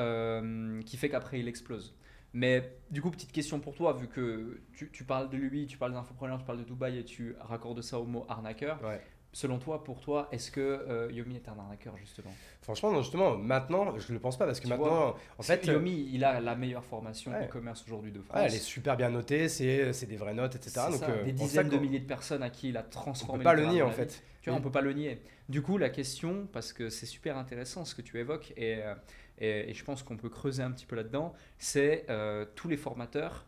qui 0.85 0.97
fait 0.97 1.09
qu'après 1.09 1.41
il 1.41 1.49
explose. 1.49 1.97
Mais 2.35 2.79
du 2.91 3.03
coup, 3.03 3.11
petite 3.11 3.33
question 3.33 3.59
pour 3.59 3.75
toi, 3.75 3.95
vu 3.95 4.07
que 4.07 4.61
tu, 4.73 4.91
tu 4.93 5.05
parles 5.05 5.29
de 5.29 5.37
lui, 5.37 5.67
tu 5.67 5.77
parles 5.77 5.93
d'infopreneur, 5.93 6.39
tu 6.39 6.45
parles 6.45 6.59
de 6.59 6.65
Dubaï 6.65 6.99
et 6.99 7.05
tu 7.05 7.35
raccordes 7.41 7.81
ça 7.81 7.99
au 7.99 8.07
mot 8.07 8.27
arnaqueur. 8.29 8.81
Ouais. 8.85 9.01
Selon 9.35 9.59
toi, 9.59 9.83
pour 9.83 10.01
toi, 10.01 10.29
est-ce 10.31 10.53
que 10.53 10.61
euh, 10.61 11.11
Yomi 11.11 11.35
est 11.35 11.49
un 11.49 11.59
arnaqueur 11.59 11.97
justement? 11.97 12.33
Franchement, 12.63 12.93
non, 12.93 13.03
justement, 13.03 13.37
maintenant, 13.37 13.99
je 13.99 14.13
ne 14.13 14.15
le 14.15 14.21
pense 14.21 14.39
pas 14.39 14.47
parce 14.47 14.61
que 14.61 14.69
maintenant, 14.69 15.17
en 15.37 15.43
fait, 15.43 15.67
Yomi, 15.67 16.09
il 16.13 16.23
a 16.23 16.41
la 16.41 16.55
meilleure 16.55 16.85
formation 16.85 17.33
e-commerce 17.33 17.83
aujourd'hui 17.85 18.13
de 18.13 18.21
France. 18.23 18.39
elle 18.41 18.55
est 18.55 18.59
super 18.59 18.97
bien 18.97 19.11
notée, 19.11 19.49
c'est 19.49 20.07
des 20.07 20.17
vraies 20.17 20.35
notes, 20.35 20.55
etc. 20.55 20.83
Donc, 20.89 21.03
euh, 21.03 21.25
des 21.25 21.33
dizaines 21.33 21.69
de 21.69 21.77
milliers 21.79 21.99
de 21.99 22.07
personnes 22.07 22.45
à 22.45 22.51
qui 22.51 22.69
il 22.69 22.77
a 22.77 22.85
transformé. 22.85 23.35
On 23.35 23.39
peut 23.39 23.45
pas 23.45 23.55
le 23.55 23.67
nier 23.67 23.83
en 23.83 23.91
fait. 23.91 24.23
Tu 24.41 24.51
vois, 24.51 24.59
on 24.59 24.63
peut 24.63 24.71
pas 24.71 24.83
le 24.83 24.93
nier. 24.93 25.21
Du 25.49 25.63
coup, 25.63 25.79
la 25.79 25.91
question, 25.91 26.47
parce 26.53 26.73
que 26.73 26.89
c'est 26.89 27.07
super 27.07 27.37
intéressant 27.37 27.85
ce 27.85 27.97
que 27.97 28.03
tu 28.03 28.21
évoques 28.21 28.53
et, 28.57 28.85
euh, 28.85 28.95
et, 29.39 29.75
je 29.75 29.85
pense 29.85 30.05
qu'on 30.05 30.17
peut 30.17 30.29
creuser 30.29 30.63
un 30.63 30.71
petit 30.71 30.87
peu 30.87 30.95
là-dedans, 30.95 31.35
c'est 31.59 32.07
tous 32.55 32.69
les 32.69 32.77
formateurs 32.77 33.47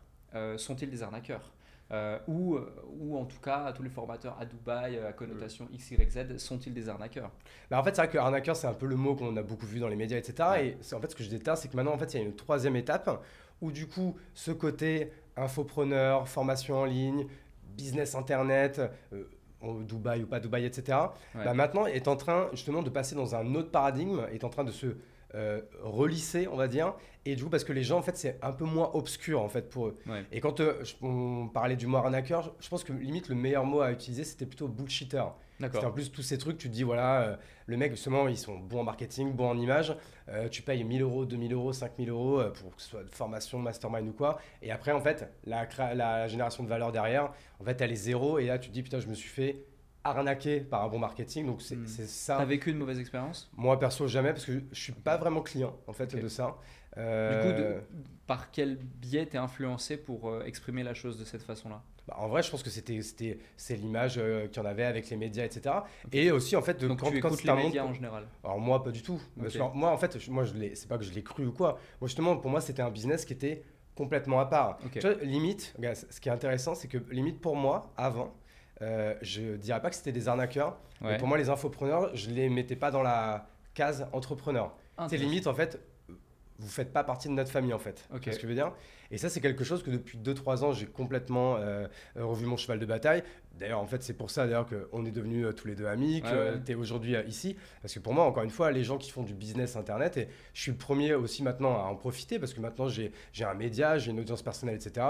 sont-ils 0.57 0.89
des 0.89 1.01
arnaqueurs? 1.01 1.53
Euh, 1.91 2.19
ou, 2.27 2.55
euh, 2.55 2.69
ou 2.99 3.17
en 3.17 3.25
tout 3.25 3.39
cas 3.39 3.71
tous 3.71 3.83
les 3.83 3.89
formateurs 3.89 4.37
à 4.39 4.45
Dubaï 4.45 4.99
à 4.99 5.13
connotation 5.13 5.69
X, 5.71 5.91
Y, 5.91 6.11
Z 6.11 6.37
sont-ils 6.37 6.73
des 6.73 6.89
arnaqueurs? 6.89 7.31
Bah 7.71 7.79
En 7.79 7.83
fait, 7.83 7.95
c'est 7.95 8.01
vrai 8.01 8.09
que 8.09 8.17
arnaqueur, 8.17 8.55
c'est 8.55 8.67
un 8.67 8.73
peu 8.73 8.87
le 8.87 8.97
mot 8.97 9.15
qu'on 9.15 9.35
a 9.37 9.41
beaucoup 9.41 9.65
vu 9.65 9.79
dans 9.79 9.87
les 9.87 9.95
médias, 9.95 10.17
etc. 10.17 10.49
Et 10.61 10.95
en 10.95 10.99
fait, 10.99 11.11
ce 11.11 11.15
que 11.15 11.23
je 11.23 11.29
déteste, 11.29 11.63
c'est 11.63 11.67
que 11.69 11.75
maintenant, 11.75 11.93
en 11.93 11.97
fait, 11.97 12.13
il 12.13 12.19
y 12.19 12.23
a 12.23 12.25
une 12.25 12.35
troisième 12.35 12.75
étape 12.75 13.23
où 13.61 13.71
du 13.71 13.87
coup, 13.87 14.15
ce 14.33 14.51
côté 14.51 15.11
infopreneur, 15.37 16.27
formation 16.27 16.79
en 16.79 16.85
ligne, 16.85 17.27
business 17.75 18.15
internet, 18.15 18.81
euh, 19.13 19.23
Dubaï 19.83 20.23
ou 20.23 20.27
pas 20.27 20.39
Dubaï, 20.39 20.65
etc. 20.65 20.97
Bah, 21.33 21.53
maintenant 21.53 21.85
est 21.87 22.07
en 22.07 22.15
train 22.15 22.49
justement 22.51 22.83
de 22.83 22.89
passer 22.89 23.15
dans 23.15 23.35
un 23.35 23.55
autre 23.55 23.71
paradigme, 23.71 24.27
est 24.31 24.43
en 24.43 24.49
train 24.49 24.63
de 24.63 24.71
se 24.71 24.97
euh, 25.37 25.61
relisser, 25.83 26.47
on 26.51 26.55
va 26.55 26.67
dire. 26.67 26.95
Et 27.25 27.35
du 27.35 27.43
coup, 27.43 27.49
parce 27.49 27.63
que 27.63 27.73
les 27.73 27.83
gens, 27.83 27.99
en 27.99 28.01
fait, 28.01 28.17
c'est 28.17 28.39
un 28.41 28.51
peu 28.51 28.65
moins 28.65 28.89
obscur, 28.95 29.39
en 29.41 29.49
fait, 29.49 29.69
pour 29.69 29.87
eux. 29.87 29.95
Et 30.31 30.39
quand 30.39 30.59
euh, 30.61 30.81
on 31.03 31.47
parlait 31.47 31.75
du 31.75 31.85
mot 31.85 31.97
arnaqueur, 31.97 32.55
je 32.59 32.67
pense 32.67 32.83
que 32.83 32.91
limite, 32.91 33.29
le 33.29 33.35
meilleur 33.35 33.63
mot 33.63 33.81
à 33.81 33.91
utiliser, 33.91 34.23
c'était 34.23 34.47
plutôt 34.47 34.67
bullshitter. 34.67 35.23
Parce 35.59 35.83
qu'en 35.83 35.91
plus, 35.91 36.11
tous 36.11 36.23
ces 36.23 36.39
trucs, 36.39 36.57
tu 36.57 36.69
te 36.69 36.73
dis, 36.73 36.81
voilà, 36.83 37.21
euh, 37.21 37.35
le 37.67 37.77
mec, 37.77 37.91
justement, 37.91 38.27
ils 38.27 38.37
sont 38.37 38.57
bons 38.57 38.79
en 38.79 38.83
marketing, 38.83 39.33
bons 39.33 39.49
en 39.49 39.57
image. 39.57 39.95
tu 40.49 40.63
payes 40.63 40.83
1000 40.83 41.03
euros, 41.03 41.25
2000 41.25 41.53
euros, 41.53 41.71
5000 41.71 42.09
euros 42.09 42.41
pour 42.55 42.75
que 42.75 42.81
ce 42.81 42.89
soit 42.89 43.03
de 43.03 43.09
formation, 43.09 43.59
mastermind 43.59 44.07
ou 44.09 44.13
quoi. 44.13 44.39
Et 44.63 44.71
après, 44.71 44.91
en 44.91 45.01
fait, 45.01 45.31
la, 45.45 45.67
la 45.93 46.27
génération 46.27 46.63
de 46.63 46.69
valeur 46.69 46.91
derrière, 46.91 47.31
en 47.59 47.63
fait, 47.63 47.79
elle 47.81 47.91
est 47.91 47.95
zéro. 47.95 48.39
Et 48.39 48.47
là, 48.47 48.57
tu 48.57 48.69
te 48.69 48.73
dis, 48.73 48.81
putain, 48.81 48.99
je 48.99 49.07
me 49.07 49.13
suis 49.13 49.29
fait 49.29 49.65
arnaqué 50.09 50.61
par 50.61 50.83
un 50.83 50.87
bon 50.87 50.99
marketing. 50.99 51.45
Donc 51.45 51.61
c'est 51.61 51.75
hmm. 51.75 51.87
ça. 51.87 52.37
T'as 52.37 52.45
vécu 52.45 52.71
une 52.71 52.77
mauvaise 52.77 52.99
expérience? 52.99 53.49
Moi 53.55 53.79
perso 53.79 54.07
jamais 54.07 54.31
parce 54.31 54.45
que 54.45 54.63
je 54.71 54.79
suis 54.79 54.93
pas 54.93 55.17
vraiment 55.17 55.41
client 55.41 55.75
en 55.87 55.93
fait 55.93 56.15
de 56.15 56.27
ça. 56.27 56.57
Euh... 56.97 57.77
Du 57.77 57.83
coup, 57.83 57.85
par 58.25 58.51
quel 58.51 58.75
biais 58.75 59.25
t'es 59.25 59.37
influencé 59.37 59.97
pour 59.97 60.29
euh, 60.29 60.43
exprimer 60.45 60.83
la 60.83 60.93
chose 60.93 61.17
de 61.17 61.25
cette 61.25 61.43
façon-là? 61.43 61.81
Bah, 62.07 62.15
En 62.17 62.27
vrai, 62.27 62.41
je 62.41 62.49
pense 62.49 62.63
que 62.63 62.69
c'était 62.69 62.99
c'est 63.55 63.75
l'image 63.75 64.17
euh, 64.17 64.47
qu'il 64.47 64.61
y 64.61 64.65
en 64.65 64.69
avait 64.69 64.83
avec 64.83 65.09
les 65.09 65.15
médias, 65.15 65.45
etc. 65.45 65.75
Et 66.11 66.31
aussi 66.31 66.55
en 66.55 66.61
fait 66.61 66.79
de 66.79 66.87
Donc 66.87 66.99
quand, 66.99 67.11
tu 67.11 67.17
écoutes 67.17 67.43
les 67.43 67.53
médias 67.53 67.83
en 67.83 67.93
général. 67.93 68.25
Alors 68.43 68.59
moi 68.59 68.83
pas 68.83 68.91
du 68.91 69.01
tout. 69.01 69.21
moi 69.73 69.91
en 69.91 69.97
fait, 69.97 70.27
moi 70.27 70.43
je 70.43 70.53
c'est 70.73 70.87
pas 70.87 70.97
que 70.97 71.03
je 71.03 71.13
l'ai 71.13 71.23
cru 71.23 71.45
ou 71.45 71.51
quoi. 71.51 71.79
Moi 72.01 72.07
justement 72.07 72.37
pour 72.37 72.49
moi 72.49 72.61
c'était 72.61 72.81
un 72.81 72.91
business 72.91 73.25
qui 73.25 73.33
était 73.33 73.63
complètement 73.95 74.39
à 74.39 74.45
part. 74.45 74.77
Tu 74.91 74.99
vois, 74.99 75.15
limite, 75.23 75.75
ce 76.11 76.19
qui 76.19 76.29
est 76.29 76.31
intéressant, 76.31 76.75
c'est 76.75 76.87
que 76.87 76.99
limite 77.11 77.41
pour 77.41 77.55
moi, 77.55 77.91
avant, 77.97 78.33
euh, 78.81 79.15
je 79.21 79.55
dirais 79.55 79.81
pas 79.81 79.89
que 79.89 79.95
c'était 79.95 80.11
des 80.11 80.27
arnaqueurs. 80.27 80.77
Mais 81.01 81.17
pour 81.17 81.27
moi, 81.27 81.37
les 81.37 81.49
infopreneurs, 81.49 82.15
je 82.15 82.29
les 82.29 82.49
mettais 82.49 82.75
pas 82.75 82.91
dans 82.91 83.03
la 83.03 83.47
case 83.73 84.07
entrepreneur. 84.13 84.73
C'est 85.09 85.17
limite, 85.17 85.47
en 85.47 85.53
fait, 85.53 85.79
vous 86.59 86.69
faites 86.69 86.91
pas 86.91 87.03
partie 87.03 87.27
de 87.27 87.33
notre 87.33 87.51
famille 87.51 87.73
en 87.73 87.79
fait. 87.79 88.07
Okay. 88.13 88.31
ce 88.31 88.37
que 88.37 88.43
je 88.43 88.47
veux 88.47 88.55
dire? 88.55 88.73
Et 89.11 89.17
ça 89.17 89.29
c'est 89.29 89.41
quelque 89.41 89.63
chose 89.63 89.83
que 89.83 89.91
depuis 89.91 90.17
2-3 90.17 90.63
ans 90.63 90.73
j'ai 90.73 90.85
complètement 90.85 91.57
euh, 91.57 91.87
revu 92.15 92.45
mon 92.45 92.57
cheval 92.57 92.79
de 92.79 92.85
bataille. 92.85 93.23
D'ailleurs 93.57 93.79
en 93.79 93.85
fait 93.85 94.03
c'est 94.03 94.13
pour 94.13 94.29
ça 94.29 94.45
d'ailleurs 94.45 94.67
qu'on 94.67 95.05
est 95.05 95.11
devenus 95.11 95.45
euh, 95.45 95.53
tous 95.53 95.67
les 95.67 95.75
deux 95.75 95.85
amis, 95.85 96.21
que 96.21 96.57
tu 96.57 96.71
es 96.71 96.75
aujourd'hui 96.75 97.15
euh, 97.15 97.23
ici. 97.23 97.55
Parce 97.81 97.93
que 97.93 97.99
pour 97.99 98.13
moi 98.13 98.25
encore 98.25 98.43
une 98.43 98.49
fois 98.49 98.71
les 98.71 98.83
gens 98.83 98.97
qui 98.97 99.11
font 99.11 99.23
du 99.23 99.33
business 99.33 99.75
internet 99.75 100.17
et 100.17 100.27
je 100.53 100.61
suis 100.61 100.71
le 100.71 100.77
premier 100.77 101.13
aussi 101.13 101.43
maintenant 101.43 101.75
à 101.75 101.83
en 101.83 101.95
profiter 101.95 102.39
parce 102.39 102.53
que 102.53 102.61
maintenant 102.61 102.87
j'ai 102.87 103.11
un 103.41 103.53
média, 103.53 103.97
j'ai 103.97 104.11
une 104.11 104.19
audience 104.19 104.41
personnelle 104.41 104.75
etc. 104.75 105.05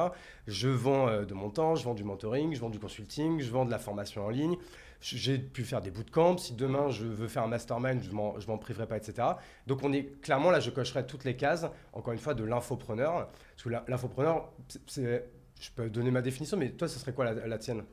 Je 0.47 0.69
vends 0.69 1.23
de 1.23 1.33
mon 1.33 1.49
temps, 1.49 1.75
je 1.75 1.83
vends 1.83 1.95
du 1.95 2.03
mentoring, 2.03 2.53
je 2.53 2.59
vends 2.59 2.69
du 2.69 2.79
consulting, 2.79 3.39
je 3.39 3.49
vends 3.49 3.65
de 3.65 3.71
la 3.71 3.79
formation 3.79 4.25
en 4.25 4.29
ligne 4.29 4.57
j'ai 5.01 5.37
pu 5.37 5.63
faire 5.63 5.81
des 5.81 5.91
bootcamps. 5.91 6.37
Si 6.37 6.53
demain 6.53 6.89
je 6.89 7.05
veux 7.05 7.27
faire 7.27 7.43
un 7.43 7.47
mastermind, 7.47 8.01
je 8.01 8.11
m'en, 8.11 8.35
m'en 8.47 8.57
priverai 8.57 8.87
pas, 8.87 8.97
etc. 8.97 9.27
Donc 9.67 9.83
on 9.83 9.93
est 9.93 10.21
clairement 10.21 10.51
là, 10.51 10.59
je 10.59 10.69
cocherai 10.69 11.05
toutes 11.05 11.23
les 11.23 11.35
cases, 11.35 11.65
encore 11.93 12.13
une 12.13 12.19
fois, 12.19 12.33
de 12.33 12.43
l'infopreneur. 12.43 13.29
Parce 13.55 13.63
que 13.63 13.69
l'infopreneur, 13.91 14.51
c'est, 14.87 15.29
je 15.59 15.69
peux 15.71 15.89
donner 15.89 16.11
ma 16.11 16.21
définition, 16.21 16.57
mais 16.57 16.71
toi, 16.71 16.87
ce 16.87 16.99
serait 16.99 17.13
quoi 17.13 17.33
la, 17.33 17.57
tienne? 17.57 17.83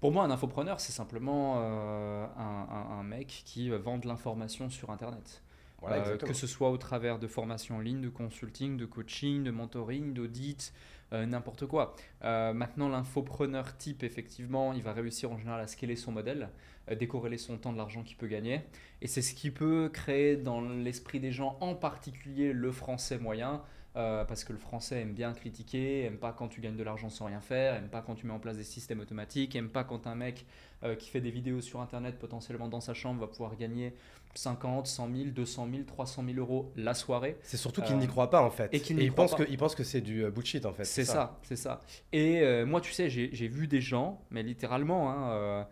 Pour 0.00 0.12
moi, 0.12 0.24
un 0.24 0.30
infopreneur, 0.30 0.80
c'est 0.80 0.92
simplement 0.92 1.56
euh, 1.58 2.26
un, 2.36 3.02
mec 3.02 3.42
qui 3.44 3.70
vend 3.70 3.98
de 3.98 4.06
l'information 4.06 4.70
sur 4.70 4.90
Internet. 4.90 5.42
Euh, 5.84 6.16
que 6.16 6.32
ce 6.32 6.46
soit 6.46 6.70
au 6.70 6.76
travers 6.76 7.18
de 7.18 7.26
formations 7.26 7.76
en 7.76 7.80
ligne, 7.80 8.00
de 8.00 8.08
consulting, 8.08 8.76
de 8.76 8.84
coaching, 8.84 9.44
de 9.44 9.50
mentoring, 9.50 10.12
d'audit, 10.12 10.72
euh, 11.12 11.24
n'importe 11.24 11.66
quoi. 11.66 11.94
Euh, 12.24 12.52
maintenant, 12.52 12.88
l'infopreneur 12.88 13.76
type, 13.76 14.02
effectivement, 14.02 14.72
il 14.72 14.82
va 14.82 14.92
réussir 14.92 15.30
en 15.30 15.38
général 15.38 15.60
à 15.60 15.66
scaler 15.66 15.96
son 15.96 16.12
modèle, 16.12 16.50
décorréler 16.98 17.38
son 17.38 17.58
temps 17.58 17.72
de 17.72 17.78
l'argent 17.78 18.02
qu'il 18.02 18.16
peut 18.16 18.26
gagner. 18.26 18.62
Et 19.02 19.06
c'est 19.06 19.22
ce 19.22 19.34
qui 19.34 19.50
peut 19.50 19.88
créer 19.92 20.36
dans 20.36 20.60
l'esprit 20.60 21.20
des 21.20 21.32
gens, 21.32 21.56
en 21.60 21.74
particulier 21.74 22.52
le 22.52 22.72
français 22.72 23.18
moyen, 23.18 23.62
euh, 23.98 24.24
parce 24.24 24.44
que 24.44 24.52
le 24.52 24.60
français 24.60 25.00
aime 25.00 25.12
bien 25.12 25.32
critiquer, 25.32 26.04
aime 26.04 26.18
pas 26.18 26.32
quand 26.32 26.46
tu 26.46 26.60
gagnes 26.60 26.76
de 26.76 26.84
l'argent 26.84 27.10
sans 27.10 27.24
rien 27.24 27.40
faire, 27.40 27.74
aime 27.74 27.88
pas 27.88 28.00
quand 28.00 28.14
tu 28.14 28.26
mets 28.26 28.32
en 28.32 28.38
place 28.38 28.56
des 28.56 28.62
systèmes 28.62 29.00
automatiques, 29.00 29.56
aime 29.56 29.70
pas 29.70 29.82
quand 29.82 30.06
un 30.06 30.14
mec 30.14 30.46
euh, 30.84 30.94
qui 30.94 31.10
fait 31.10 31.20
des 31.20 31.32
vidéos 31.32 31.60
sur 31.60 31.80
internet 31.80 32.16
potentiellement 32.16 32.68
dans 32.68 32.80
sa 32.80 32.94
chambre 32.94 33.20
va 33.20 33.26
pouvoir 33.26 33.56
gagner 33.56 33.92
50, 34.36 34.86
100 34.86 35.08
000, 35.12 35.30
200 35.30 35.68
000, 35.72 35.82
300 35.82 36.24
000 36.26 36.38
euros 36.38 36.70
la 36.76 36.94
soirée. 36.94 37.38
C'est 37.42 37.56
surtout 37.56 37.82
qu'il 37.82 37.96
n'y 37.96 38.06
croit 38.06 38.30
pas 38.30 38.40
en 38.40 38.50
fait. 38.50 38.72
Et 38.72 38.78
qu'il 38.78 39.12
pense, 39.12 39.34
que, 39.34 39.42
pense 39.56 39.74
que 39.74 39.82
c'est 39.82 40.00
du 40.00 40.22
euh, 40.22 40.30
bullshit 40.30 40.64
en 40.64 40.72
fait. 40.72 40.84
C'est 40.84 41.04
ça, 41.04 41.36
c'est 41.42 41.56
ça. 41.56 41.80
Et 42.12 42.64
moi 42.64 42.80
tu 42.80 42.92
sais, 42.92 43.10
j'ai 43.10 43.48
vu 43.48 43.66
des 43.66 43.80
gens, 43.80 44.22
mais 44.30 44.44
littéralement, 44.44 45.10
hein, 45.10 45.66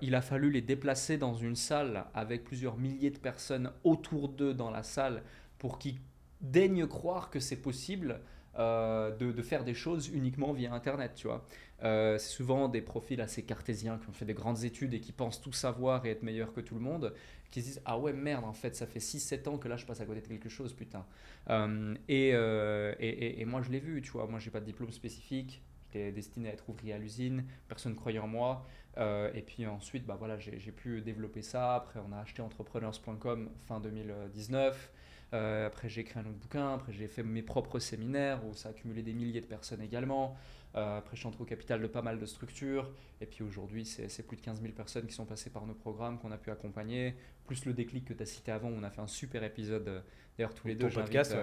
il 0.00 0.16
a 0.16 0.20
fallu 0.20 0.50
les 0.50 0.62
déplacer 0.62 1.16
dans 1.16 1.34
une 1.36 1.54
salle 1.54 2.06
avec 2.12 2.42
plusieurs 2.42 2.76
milliers 2.76 3.10
de 3.10 3.18
personnes 3.18 3.70
autour 3.84 4.30
d'eux 4.30 4.52
dans 4.52 4.70
la 4.72 4.82
salle 4.82 5.22
pour 5.58 5.78
qu'ils 5.78 6.00
daigne 6.42 6.86
croire 6.86 7.30
que 7.30 7.40
c'est 7.40 7.56
possible 7.56 8.20
euh, 8.58 9.10
de, 9.16 9.42
faire 9.42 9.64
des 9.64 9.72
choses 9.72 10.08
uniquement 10.08 10.52
via 10.52 10.74
Internet, 10.74 11.12
tu 11.14 11.26
vois. 11.26 11.46
Euh, 11.84 12.18
c'est 12.18 12.28
souvent 12.30 12.68
des 12.68 12.82
profils 12.82 13.20
assez 13.20 13.42
cartésiens 13.42 13.98
qui 13.98 14.08
ont 14.10 14.12
fait 14.12 14.26
des 14.26 14.34
grandes 14.34 14.64
études 14.64 14.92
et 14.92 15.00
qui 15.00 15.12
pensent 15.12 15.40
tout 15.40 15.52
savoir 15.52 16.04
et 16.04 16.10
être 16.10 16.22
meilleurs 16.22 16.52
que 16.52 16.60
tout 16.60 16.74
le 16.74 16.80
monde, 16.80 17.14
qui 17.50 17.62
se 17.62 17.66
disent 17.66 17.82
Ah 17.86 17.98
ouais, 17.98 18.12
merde, 18.12 18.44
en 18.44 18.52
fait, 18.52 18.76
ça 18.76 18.86
fait 18.86 18.98
6-7 18.98 19.48
ans 19.48 19.58
que 19.58 19.68
là 19.68 19.76
je 19.76 19.86
passe 19.86 20.02
à 20.02 20.04
côté 20.04 20.20
de 20.20 20.26
quelque 20.26 20.50
chose, 20.50 20.74
putain. 20.74 21.06
Euh, 21.48 21.94
et, 22.08 23.40
et, 23.40 23.44
moi 23.46 23.62
je 23.62 23.70
l'ai 23.70 23.80
vu, 23.80 24.02
tu 24.02 24.10
vois. 24.10 24.26
Moi 24.26 24.38
j'ai 24.38 24.50
pas 24.50 24.60
de 24.60 24.66
diplôme 24.66 24.92
spécifique, 24.92 25.62
j'étais 25.86 26.12
destiné 26.12 26.50
à 26.50 26.52
être 26.52 26.68
ouvrier 26.68 26.92
à 26.92 26.98
l'usine, 26.98 27.44
personne 27.68 27.92
ne 27.92 27.96
croyait 27.96 28.18
en 28.18 28.28
moi. 28.28 28.66
et 28.98 29.42
puis 29.46 29.66
ensuite, 29.66 30.04
bah 30.04 30.16
voilà, 30.18 30.38
j'ai 30.38 30.72
pu 30.72 31.00
développer 31.00 31.40
ça. 31.40 31.74
Après, 31.74 32.00
on 32.06 32.12
a 32.12 32.18
acheté 32.18 32.42
entrepreneurs.com 32.42 33.48
fin 33.66 33.80
2019. 33.80 34.92
Euh, 35.34 35.66
après, 35.66 35.88
j'ai 35.88 36.02
écrit 36.02 36.18
un 36.18 36.22
autre 36.22 36.38
bouquin. 36.38 36.74
Après, 36.74 36.92
j'ai 36.92 37.08
fait 37.08 37.22
mes 37.22 37.42
propres 37.42 37.78
séminaires 37.78 38.44
où 38.46 38.54
ça 38.54 38.68
a 38.68 38.72
accumulé 38.72 39.02
des 39.02 39.14
milliers 39.14 39.40
de 39.40 39.46
personnes 39.46 39.80
également. 39.80 40.36
Euh, 40.74 40.98
après, 40.98 41.16
je 41.16 41.20
suis 41.20 41.28
entré 41.28 41.42
au 41.42 41.46
capital 41.46 41.80
de 41.80 41.86
pas 41.86 42.02
mal 42.02 42.18
de 42.18 42.26
structures. 42.26 42.90
Et 43.20 43.26
puis 43.26 43.42
aujourd'hui, 43.42 43.84
c'est 43.86 44.26
plus 44.26 44.36
de 44.36 44.42
15 44.42 44.60
000 44.60 44.72
personnes 44.74 45.06
qui 45.06 45.14
sont 45.14 45.24
passées 45.24 45.50
par 45.50 45.66
nos 45.66 45.74
programmes, 45.74 46.18
qu'on 46.18 46.32
a 46.32 46.36
pu 46.36 46.50
accompagner. 46.50 47.14
Plus 47.46 47.64
le 47.64 47.72
déclic 47.72 48.04
que 48.04 48.14
tu 48.14 48.22
as 48.22 48.26
cité 48.26 48.52
avant, 48.52 48.68
on 48.68 48.82
a 48.82 48.90
fait 48.90 49.00
un 49.00 49.06
super 49.06 49.42
épisode. 49.42 49.88
Euh, 49.88 50.00
d'ailleurs, 50.36 50.54
tous 50.54 50.68
les 50.68 50.74
deux, 50.74 50.88
podcast, 50.88 51.34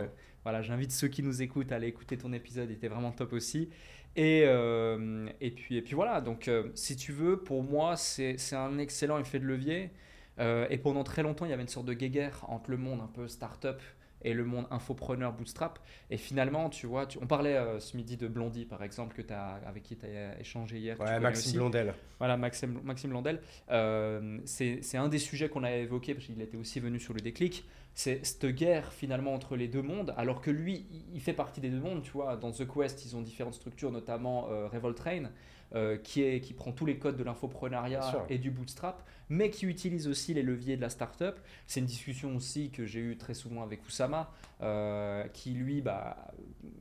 voilà, 0.43 0.61
j'invite 0.61 0.91
ceux 0.91 1.07
qui 1.07 1.23
nous 1.23 1.41
écoutent 1.41 1.71
à 1.71 1.75
aller 1.75 1.87
écouter 1.87 2.17
ton 2.17 2.31
épisode. 2.31 2.69
Il 2.69 2.75
était 2.75 2.87
vraiment 2.87 3.11
top 3.11 3.33
aussi. 3.33 3.69
Et, 4.15 4.41
et, 4.41 5.51
puis, 5.51 5.77
et 5.77 5.81
puis 5.81 5.95
voilà. 5.95 6.21
Donc, 6.21 6.49
si 6.73 6.95
tu 6.95 7.11
veux, 7.11 7.37
pour 7.37 7.63
moi, 7.63 7.95
c'est 7.95 8.37
un 8.53 8.77
excellent 8.77 9.19
effet 9.19 9.39
de 9.39 9.45
levier. 9.45 9.91
Euh, 10.39 10.67
et 10.69 10.77
pendant 10.77 11.03
très 11.03 11.23
longtemps, 11.23 11.45
il 11.45 11.51
y 11.51 11.53
avait 11.53 11.61
une 11.61 11.67
sorte 11.67 11.85
de 11.85 11.93
guéguerre 11.93 12.45
entre 12.47 12.71
le 12.71 12.77
monde 12.77 13.01
un 13.01 13.07
peu 13.07 13.27
start-up 13.27 13.81
et 14.21 14.33
le 14.33 14.43
monde 14.43 14.65
infopreneur 14.69 15.31
bootstrap. 15.33 15.79
Et 16.09 16.17
finalement, 16.17 16.69
tu 16.69 16.87
vois, 16.87 17.07
on 17.21 17.27
parlait 17.27 17.55
euh, 17.55 17.79
ce 17.79 17.95
midi 17.95 18.17
de 18.17 18.27
Blondie, 18.27 18.65
par 18.65 18.83
exemple, 18.83 19.15
que 19.15 19.33
as, 19.33 19.61
avec 19.65 19.83
qui 19.83 19.95
tu 19.95 20.05
as 20.05 20.39
échangé 20.39 20.77
hier. 20.77 20.99
Ouais, 20.99 21.19
Maxime 21.19 21.57
Blondel. 21.57 21.93
Voilà, 22.17 22.35
Maxime, 22.35 22.79
Maxime 22.83 23.11
Blondel. 23.11 23.41
Euh, 23.69 24.39
c'est 24.45 24.97
un 24.97 25.07
des 25.07 25.19
sujets 25.19 25.49
qu'on 25.49 25.63
a 25.63 25.71
évoqué, 25.71 26.13
parce 26.13 26.25
qu'il 26.25 26.41
était 26.41 26.57
aussi 26.57 26.79
venu 26.79 26.99
sur 26.99 27.13
le 27.13 27.21
déclic. 27.21 27.65
C'est 27.93 28.25
cette 28.25 28.45
guerre, 28.45 28.93
finalement, 28.93 29.33
entre 29.33 29.55
les 29.55 29.67
deux 29.67 29.81
mondes, 29.81 30.13
alors 30.17 30.41
que 30.41 30.51
lui, 30.51 30.85
il 31.13 31.21
fait 31.21 31.33
partie 31.33 31.59
des 31.59 31.69
deux 31.69 31.79
mondes, 31.79 32.01
tu 32.01 32.11
vois. 32.11 32.37
Dans 32.37 32.51
The 32.51 32.67
Quest, 32.67 33.05
ils 33.05 33.15
ont 33.15 33.21
différentes 33.21 33.55
structures, 33.55 33.91
notamment 33.91 34.43
Revolt 34.71 34.95
Train. 34.95 35.29
Euh, 35.75 35.97
qui, 35.97 36.23
est, 36.23 36.41
qui 36.41 36.53
prend 36.53 36.71
tous 36.71 36.87
les 36.87 36.97
codes 36.97 37.15
de 37.15 37.23
l'infoprenariat 37.23 38.25
et 38.27 38.39
du 38.39 38.49
bootstrap, 38.49 39.07
mais 39.29 39.51
qui 39.51 39.67
utilise 39.67 40.07
aussi 40.07 40.33
les 40.33 40.41
leviers 40.41 40.77
de 40.77 40.81
la 40.81 40.89
startup. 40.89 41.35
C'est 41.67 41.79
une 41.79 41.85
discussion 41.85 42.35
aussi 42.35 42.71
que 42.71 42.87
j'ai 42.87 42.99
eue 42.99 43.17
très 43.17 43.35
souvent 43.35 43.61
avec 43.61 43.85
Oussama, 43.85 44.31
euh, 44.63 45.27
qui 45.27 45.51
lui 45.51 45.81
bah, 45.83 46.33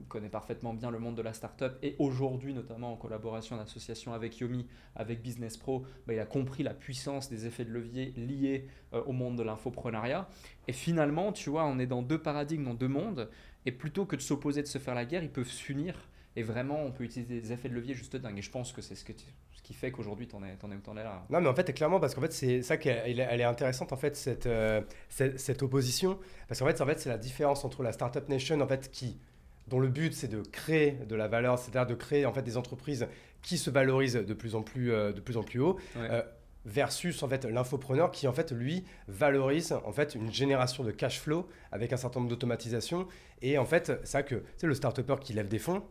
connaît 0.08 0.30
parfaitement 0.30 0.72
bien 0.72 0.90
le 0.90 0.98
monde 0.98 1.16
de 1.16 1.20
la 1.20 1.34
startup 1.34 1.74
et 1.82 1.96
aujourd'hui, 1.98 2.54
notamment 2.54 2.90
en 2.90 2.96
collaboration 2.96 3.56
en 3.56 3.58
association 3.58 4.14
avec 4.14 4.38
Yomi, 4.38 4.66
avec 4.96 5.20
Business 5.20 5.58
Pro, 5.58 5.84
bah, 6.06 6.14
il 6.14 6.18
a 6.18 6.24
compris 6.24 6.62
la 6.62 6.72
puissance 6.72 7.28
des 7.28 7.44
effets 7.44 7.66
de 7.66 7.70
levier 7.70 8.14
liés 8.16 8.68
euh, 8.94 9.02
au 9.02 9.12
monde 9.12 9.36
de 9.36 9.42
l'infoprenariat. 9.42 10.30
Et 10.66 10.72
finalement, 10.72 11.32
tu 11.32 11.50
vois, 11.50 11.66
on 11.66 11.78
est 11.78 11.86
dans 11.86 12.00
deux 12.00 12.22
paradigmes, 12.22 12.64
dans 12.64 12.72
deux 12.72 12.88
mondes, 12.88 13.28
et 13.66 13.72
plutôt 13.72 14.06
que 14.06 14.16
de 14.16 14.22
s'opposer, 14.22 14.62
de 14.62 14.66
se 14.66 14.78
faire 14.78 14.94
la 14.94 15.04
guerre, 15.04 15.22
ils 15.22 15.30
peuvent 15.30 15.46
s'unir 15.46 15.94
et 16.38 16.42
vraiment, 16.44 16.80
on 16.84 16.92
peut 16.92 17.02
utiliser 17.02 17.40
des 17.40 17.52
effets 17.52 17.68
de 17.68 17.74
levier 17.74 17.94
juste 17.94 18.14
dingue. 18.14 18.38
Et 18.38 18.42
je 18.42 18.50
pense 18.50 18.72
que 18.72 18.80
c'est 18.80 18.94
ce, 18.94 19.04
que 19.04 19.12
ce 19.12 19.62
qui 19.64 19.74
fait 19.74 19.90
qu'aujourd'hui, 19.90 20.28
t'en 20.28 20.40
es, 20.44 20.56
en 20.62 20.70
es 20.70 20.76
où 20.76 20.80
t'en 20.80 20.96
es 20.96 21.02
là. 21.02 21.26
Non, 21.30 21.40
mais 21.40 21.48
en 21.48 21.54
fait, 21.54 21.72
clairement, 21.72 21.98
parce 21.98 22.14
qu'en 22.14 22.20
fait, 22.20 22.32
c'est 22.32 22.62
ça 22.62 22.76
qu'elle 22.76 23.18
elle 23.18 23.40
est 23.40 23.44
intéressante, 23.44 23.92
en 23.92 23.96
fait, 23.96 24.14
cette, 24.14 24.46
euh, 24.46 24.80
cette, 25.08 25.64
opposition. 25.64 26.16
Parce 26.46 26.60
qu'en 26.60 26.66
fait, 26.66 26.80
en 26.80 26.86
fait 26.86 27.00
c'est 27.00 27.08
la 27.08 27.18
différence 27.18 27.64
entre 27.64 27.82
la 27.82 27.90
Startup 27.90 28.28
Nation, 28.28 28.60
en 28.60 28.68
fait, 28.68 28.88
qui 28.92 29.18
dont 29.66 29.80
le 29.80 29.88
but 29.88 30.14
c'est 30.14 30.28
de 30.28 30.42
créer 30.42 30.92
de 30.92 31.16
la 31.16 31.26
valeur, 31.26 31.58
c'est-à-dire 31.58 31.86
de 31.86 31.94
créer 31.94 32.24
en 32.24 32.32
fait 32.32 32.42
des 32.42 32.56
entreprises 32.56 33.08
qui 33.42 33.58
se 33.58 33.68
valorisent 33.68 34.14
de 34.14 34.34
plus 34.34 34.54
en 34.54 34.62
plus, 34.62 34.92
euh, 34.92 35.12
de 35.12 35.20
plus, 35.20 35.36
en 35.36 35.42
plus 35.42 35.58
haut. 35.58 35.76
Euh, 35.96 36.22
versus 36.64 37.22
en 37.22 37.28
fait 37.28 37.44
l'infopreneur 37.44 38.10
qui 38.10 38.28
en 38.28 38.32
fait 38.32 38.52
lui 38.52 38.84
valorise 39.06 39.72
en 39.72 39.92
fait 39.92 40.14
une 40.14 40.30
génération 40.30 40.84
de 40.84 40.90
cash 40.90 41.20
flow 41.20 41.48
avec 41.72 41.92
un 41.92 41.96
certain 41.96 42.20
nombre 42.20 42.30
d'automatisation 42.30 43.06
et 43.40 43.58
en 43.58 43.64
fait 43.64 43.92
ça 44.04 44.22
que 44.22 44.42
c'est 44.56 44.66
le 44.66 44.74
start 44.74 45.00
qui 45.20 45.32
lève 45.32 45.48
des 45.48 45.60
fonds 45.60 45.82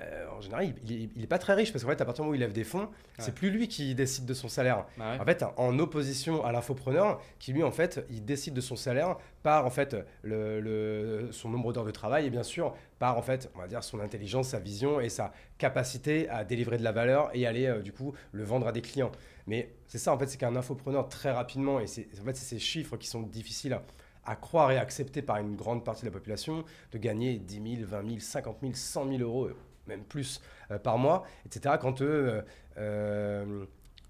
euh, 0.00 0.26
en 0.36 0.40
général, 0.40 0.74
il, 0.88 1.10
n'est 1.16 1.26
pas 1.28 1.38
très 1.38 1.54
riche 1.54 1.72
parce 1.72 1.84
qu'en 1.84 1.90
fait, 1.90 2.00
à 2.00 2.04
partir 2.04 2.24
du 2.24 2.26
moment 2.26 2.32
où 2.32 2.34
il 2.34 2.40
lève 2.40 2.52
des 2.52 2.64
fonds, 2.64 2.88
c'est 3.18 3.34
plus 3.34 3.50
lui 3.50 3.68
qui 3.68 3.94
décide 3.94 4.26
de 4.26 4.34
son 4.34 4.48
salaire. 4.48 4.86
Bah 4.96 5.16
en 5.20 5.24
fait, 5.24 5.44
en 5.56 5.78
opposition 5.78 6.44
à 6.44 6.50
l'infopreneur, 6.50 7.20
qui 7.38 7.52
lui, 7.52 7.62
en 7.62 7.70
fait, 7.70 8.04
il 8.10 8.24
décide 8.24 8.54
de 8.54 8.60
son 8.60 8.74
salaire 8.74 9.16
par 9.44 9.66
en 9.66 9.70
fait 9.70 9.96
le, 10.22 11.28
son 11.30 11.48
nombre 11.48 11.72
d'heures 11.72 11.84
de 11.84 11.92
travail 11.92 12.26
et 12.26 12.30
bien 12.30 12.42
sûr 12.42 12.74
par 12.98 13.16
en 13.18 13.22
fait, 13.22 13.50
on 13.54 13.60
va 13.60 13.68
dire 13.68 13.84
son 13.84 14.00
intelligence, 14.00 14.48
sa 14.48 14.58
vision 14.58 15.00
et 15.00 15.08
sa 15.08 15.32
capacité 15.58 16.28
à 16.28 16.44
délivrer 16.44 16.78
de 16.78 16.84
la 16.84 16.92
valeur 16.92 17.30
et 17.34 17.46
aller 17.46 17.66
euh, 17.66 17.80
du 17.80 17.92
coup 17.92 18.14
le 18.32 18.42
vendre 18.42 18.66
à 18.66 18.72
des 18.72 18.80
clients. 18.80 19.12
Mais 19.46 19.74
c'est 19.86 19.98
ça 19.98 20.12
en 20.12 20.18
fait, 20.18 20.26
c'est 20.26 20.38
qu'un 20.38 20.56
infopreneur 20.56 21.08
très 21.08 21.30
rapidement 21.30 21.78
et 21.78 21.86
c'est 21.86 22.08
en 22.20 22.24
fait 22.24 22.36
c'est 22.36 22.56
ces 22.56 22.58
chiffres 22.58 22.96
qui 22.96 23.06
sont 23.06 23.22
difficiles 23.22 23.78
à 24.26 24.36
croire 24.36 24.72
et 24.72 24.78
accepter 24.78 25.22
par 25.22 25.36
une 25.36 25.54
grande 25.54 25.84
partie 25.84 26.02
de 26.02 26.06
la 26.06 26.12
population 26.12 26.64
de 26.92 26.98
gagner 26.98 27.38
10 27.38 27.76
000, 27.76 27.88
20 27.88 28.08
000, 28.08 28.20
50 28.20 28.56
000, 28.62 28.72
100 28.74 29.08
000 29.08 29.22
euros 29.22 29.50
même 29.86 30.04
plus 30.04 30.40
euh, 30.70 30.78
par 30.78 30.98
mois, 30.98 31.24
etc. 31.46 31.76
Quand 31.80 32.02
eux, 32.02 32.42
euh, 32.78 33.64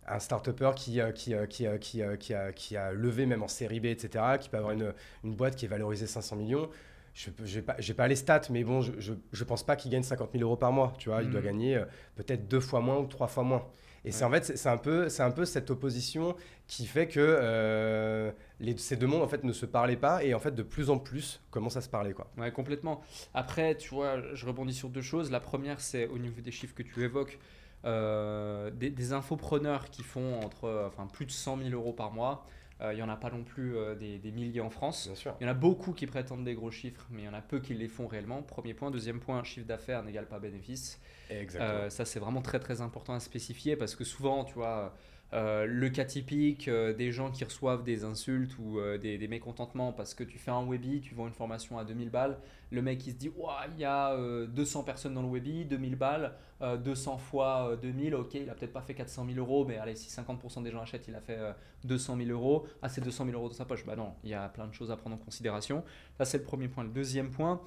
un 0.07 0.19
start-upper 0.19 0.73
qui, 0.77 1.01
euh, 1.01 1.13
qui, 1.13 1.35
qui, 1.49 1.67
qui, 1.81 2.03
qui, 2.19 2.35
a, 2.35 2.53
qui 2.53 2.77
a 2.77 2.93
levé 2.93 3.27
même 3.27 3.43
en 3.43 3.49
série 3.49 3.81
B, 3.81 3.87
etc., 3.87 4.25
qui 4.41 4.49
peut 4.49 4.59
avoir 4.59 4.73
une, 4.73 4.93
une 5.25 5.35
boîte 5.35 5.57
qui 5.57 5.65
est 5.65 5.69
valorisée 5.69 6.07
500 6.07 6.37
millions, 6.37 6.71
je 7.15 7.31
n'ai 7.31 7.63
pas, 7.63 7.77
pas, 7.97 8.09
les 8.09 8.17
stats, 8.17 8.43
mais 8.51 8.65
bon, 8.65 8.81
je 8.81 9.13
ne 9.13 9.45
pense 9.45 9.63
pas 9.63 9.77
qu'il 9.77 9.91
gagne 9.93 10.03
50 10.03 10.33
000 10.33 10.43
euros 10.43 10.57
par 10.57 10.73
mois. 10.73 10.93
Tu 10.99 11.11
vois, 11.11 11.23
il 11.23 11.31
doit 11.31 11.41
mm. 11.41 11.45
gagner 11.45 11.83
peut-être 12.17 12.49
deux 12.49 12.59
fois 12.59 12.81
moins 12.81 12.99
ou 12.99 13.07
trois 13.07 13.29
fois 13.29 13.45
moins. 13.45 13.65
Et 14.05 14.13
c'est 14.13 14.25
en 14.25 14.31
fait, 14.31 14.57
c'est 14.57 14.69
un, 14.69 14.77
peu, 14.77 15.09
un 15.19 15.31
peu 15.31 15.45
cette 15.45 15.71
opposition 15.71 16.37
qui 16.67 16.87
fait 16.87 17.09
que 17.09 18.33
les, 18.61 18.77
ces 18.77 18.97
deux 18.97 19.07
mondes 19.07 19.23
en 19.23 19.29
fait, 19.29 19.45
ne 19.45 19.53
se 19.53 19.67
parlaient 19.67 19.97
pas 19.97 20.23
et 20.23 20.35
en 20.35 20.41
fait, 20.41 20.55
de 20.55 20.63
plus 20.63 20.91
en 20.91 20.99
plus, 20.99 21.41
commencent 21.51 21.77
à 21.77 21.81
se 21.81 21.89
parler. 21.89 22.13
Quoi. 22.13 22.31
Ouais, 22.37 22.53
complètement. 22.53 23.01
Après, 23.33 23.77
tu 23.77 23.91
vois, 23.91 24.21
je 24.35 24.47
rebondis 24.47 24.75
sur 24.75 24.91
deux 24.91 25.03
choses. 25.03 25.31
La 25.31 25.41
première, 25.41 25.81
c'est 25.81 26.07
au 26.09 26.19
niveau 26.19 26.41
des 26.41 26.51
chiffres 26.51 26.75
que 26.75 26.83
tu 26.83 27.03
évoques. 27.03 27.39
Euh, 27.85 28.71
des, 28.71 29.13
infopreneurs 29.13 29.91
qui 29.91 30.03
font 30.03 30.41
entre, 30.41 30.87
enfin, 30.87 31.07
plus 31.07 31.27
de 31.27 31.31
100 31.31 31.59
000 31.59 31.71
euros 31.71 31.93
par 31.93 32.13
mois, 32.13 32.47
euh, 32.81 32.93
il 32.93 32.97
n'y 32.97 33.03
en 33.03 33.09
a 33.09 33.17
pas 33.17 33.31
non 33.31 33.45
plus 33.45 33.77
euh, 33.77 33.95
des, 33.95 34.33
milliers 34.33 34.61
en 34.61 34.71
France. 34.71 35.11
Il 35.41 35.45
y 35.45 35.49
en 35.49 35.51
a 35.51 35.55
beaucoup 35.55 35.93
qui 35.93 36.07
prétendent 36.07 36.45
des 36.45 36.55
gros 36.55 36.71
chiffres, 36.71 37.07
mais 37.11 37.23
il 37.23 37.25
y 37.27 37.29
en 37.29 37.35
a 37.35 37.41
peu 37.41 37.61
qui 37.61 37.75
les 37.75 37.89
font 37.89 38.07
réellement. 38.07 38.43
Premier 38.43 38.75
point. 38.75 38.91
Deuxième 38.91 39.21
point, 39.21 39.43
chiffre 39.45 39.67
d'affaires 39.67 40.03
n'égale 40.03 40.27
pas 40.27 40.39
bénéfice. 40.39 41.01
Exactement. 41.31 41.91
ça, 41.91 42.05
c'est 42.05 42.19
vraiment 42.19 42.43
très 42.43 42.59
très 42.59 42.81
important 42.81 43.15
à 43.15 43.21
spécifier 43.21 43.77
parce 43.77 43.95
que 43.95 44.05
souvent, 44.05 44.45
tu 44.45 44.55
vois 44.55 44.95
euh, 45.35 45.67
le 45.67 45.91
cas 45.91 46.05
typique 46.05 46.69
euh, 46.69 46.93
des 46.93 47.11
gens 47.11 47.33
qui 47.33 47.43
reçoivent 47.43 47.83
des 47.83 48.05
insultes 48.05 48.57
ou 48.61 48.79
euh, 48.79 48.99
des, 48.99 49.27
mécontentements 49.27 49.93
parce 49.93 50.15
que 50.15 50.23
tu 50.23 50.39
fais 50.39 50.53
un 50.53 50.65
webi, 50.65 51.01
tu 51.01 51.17
vends 51.17 51.27
une 51.27 51.33
formation 51.33 51.77
à 51.77 51.85
2000 51.85 52.11
balles, 52.11 52.39
le 52.71 52.83
mec 52.83 53.05
il 53.07 53.13
se 53.13 53.17
dit 53.17 53.33
il 53.73 53.81
y 53.81 53.85
a 53.85 54.17
200 54.47 54.85
personnes 54.85 55.15
dans 55.15 55.23
le 55.23 55.29
webi, 55.29 55.65
2000 55.65 55.97
balles, 55.97 56.35
200 56.61 57.19
fois 57.19 57.77
2000, 57.81 58.15
ok, 58.15 58.35
il 58.35 58.51
a 58.51 58.55
peut-être 58.55 58.73
pas 58.73 58.83
fait 58.83 58.95
400 58.95 59.27
000 59.27 59.39
euros, 59.39 59.65
mais 59.65 59.79
allez, 59.79 59.97
si 59.97 60.11
50% 60.11 60.63
des 60.63 60.71
gens 60.71 60.83
achètent, 60.83 61.09
il 61.09 61.15
a 61.15 61.21
fait 61.21 61.39
200 61.85 62.17
000 62.17 62.31
euros, 62.31 62.67
ah 62.83 62.89
c'est 62.89 63.01
200 63.01 63.27
000 63.27 63.37
euros 63.37 63.49
dans 63.49 63.55
sa 63.55 63.65
poche, 63.65 63.85
bah 63.87 63.97
non, 63.97 64.13
il 64.25 64.31
y 64.31 64.35
a 64.35 64.49
plein 64.49 64.67
de 64.67 64.73
choses 64.73 64.91
à 64.91 64.97
prendre 64.97 65.17
en 65.17 65.19
considération. 65.19 65.85
Ça 66.19 66.25
c'est 66.25 66.39
le 66.39 66.45
premier 66.45 66.69
point. 66.69 66.85
Le 66.85 66.91
deuxième 66.91 67.31
point 67.31 67.61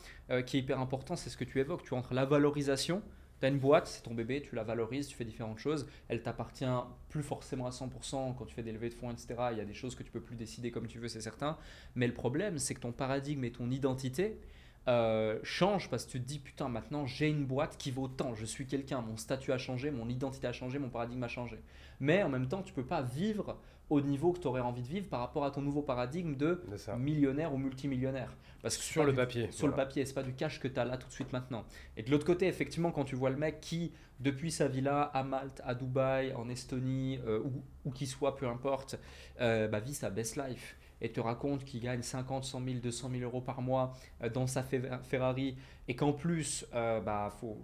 qui 0.45 0.57
est 0.57 0.59
hyper 0.59 0.79
important, 0.79 1.15
c'est 1.15 1.29
ce 1.29 1.37
que 1.37 1.45
tu 1.45 1.59
évoques, 1.59 1.83
tu 1.83 1.93
entre 1.93 2.13
la 2.13 2.25
valorisation 2.25 3.01
tu 3.39 3.45
as 3.45 3.49
une 3.49 3.59
boîte, 3.59 3.87
c'est 3.87 4.03
ton 4.03 4.13
bébé, 4.13 4.41
tu 4.41 4.55
la 4.55 4.63
valorises, 4.63 5.07
tu 5.07 5.15
fais 5.15 5.25
différentes 5.25 5.59
choses. 5.59 5.87
Elle 6.07 6.21
t'appartient 6.21 6.65
plus 7.09 7.23
forcément 7.23 7.67
à 7.67 7.71
100% 7.71 8.35
quand 8.35 8.45
tu 8.45 8.55
fais 8.55 8.63
des 8.63 8.71
levées 8.71 8.89
de 8.89 8.95
fonds, 8.95 9.11
etc. 9.11 9.35
Il 9.51 9.57
y 9.57 9.61
a 9.61 9.65
des 9.65 9.73
choses 9.73 9.95
que 9.95 10.03
tu 10.03 10.11
peux 10.11 10.21
plus 10.21 10.35
décider 10.35 10.71
comme 10.71 10.87
tu 10.87 10.99
veux, 10.99 11.07
c'est 11.07 11.21
certain. 11.21 11.57
Mais 11.95 12.07
le 12.07 12.13
problème, 12.13 12.57
c'est 12.57 12.73
que 12.73 12.79
ton 12.79 12.91
paradigme 12.91 13.43
et 13.43 13.51
ton 13.51 13.69
identité, 13.69 14.39
euh, 14.87 15.37
change 15.43 15.89
parce 15.89 16.05
que 16.05 16.11
tu 16.11 16.21
te 16.21 16.25
dis 16.25 16.39
putain 16.39 16.69
maintenant 16.69 17.05
j'ai 17.05 17.27
une 17.27 17.45
boîte 17.45 17.75
qui 17.77 17.91
vaut 17.91 18.07
tant, 18.07 18.35
je 18.35 18.45
suis 18.45 18.65
quelqu'un, 18.65 19.01
mon 19.01 19.17
statut 19.17 19.51
a 19.51 19.57
changé, 19.57 19.91
mon 19.91 20.07
identité 20.07 20.47
a 20.47 20.53
changé, 20.53 20.79
mon 20.79 20.87
paradigme 20.87 21.21
a 21.23 21.27
changé. 21.27 21.59
Mais 21.99 22.23
en 22.23 22.29
même 22.29 22.47
temps 22.47 22.61
tu 22.61 22.71
peux 22.71 22.85
pas 22.85 23.01
vivre 23.01 23.59
au 23.89 24.01
niveau 24.01 24.33
que 24.33 24.39
tu 24.39 24.47
aurais 24.47 24.61
envie 24.61 24.81
de 24.81 24.87
vivre 24.87 25.07
par 25.07 25.19
rapport 25.21 25.45
à 25.45 25.51
ton 25.51 25.61
nouveau 25.61 25.81
paradigme 25.81 26.35
de, 26.35 26.61
millionnaire 26.97 27.53
ou 27.53 27.57
multimillionnaire. 27.57 28.35
Parce 28.61 28.77
que 28.77 28.83
sur 28.83 29.03
le 29.03 29.13
papier. 29.13 29.51
Sur 29.51 29.67
le 29.67 29.73
papier, 29.73 30.05
c'est 30.05 30.13
pas 30.13 30.23
du 30.23 30.33
cash 30.33 30.59
que 30.59 30.67
tu 30.67 30.79
as 30.79 30.85
là 30.85 30.97
tout 30.97 31.07
de 31.07 31.13
suite 31.13 31.31
maintenant. 31.31 31.63
Et 31.95 32.03
de 32.03 32.11
l'autre 32.11 32.25
côté, 32.25 32.47
effectivement, 32.47 32.91
quand 32.91 33.05
tu 33.05 33.15
vois 33.15 33.29
le 33.29 33.37
mec 33.37 33.61
qui, 33.61 33.93
depuis 34.19 34.51
sa 34.51 34.67
villa 34.67 35.03
à 35.03 35.23
Malte, 35.23 35.61
à 35.63 35.75
Dubaï, 35.75 36.33
en 36.33 36.49
Estonie, 36.49 37.19
euh, 37.25 37.39
où, 37.39 37.63
où 37.85 37.91
qu'il 37.91 38.07
soit, 38.07 38.35
peu 38.35 38.47
importe, 38.47 38.99
euh, 39.39 39.67
bah, 39.67 39.79
vit 39.79 39.93
sa 39.93 40.09
best 40.09 40.35
life 40.35 40.75
et 40.99 41.11
te 41.11 41.19
raconte 41.19 41.63
qu'il 41.63 41.81
gagne 41.81 42.01
50, 42.01 42.43
100 42.43 42.63
000, 42.63 42.79
200 42.79 43.09
000 43.11 43.23
euros 43.23 43.41
par 43.41 43.61
mois 43.61 43.93
euh, 44.23 44.29
dans 44.29 44.47
sa 44.47 44.63
Ferrari 44.63 45.55
et 45.87 45.95
qu'en 45.95 46.11
plus, 46.11 46.65
euh, 46.73 46.99
bah, 46.99 47.31
faut, 47.39 47.57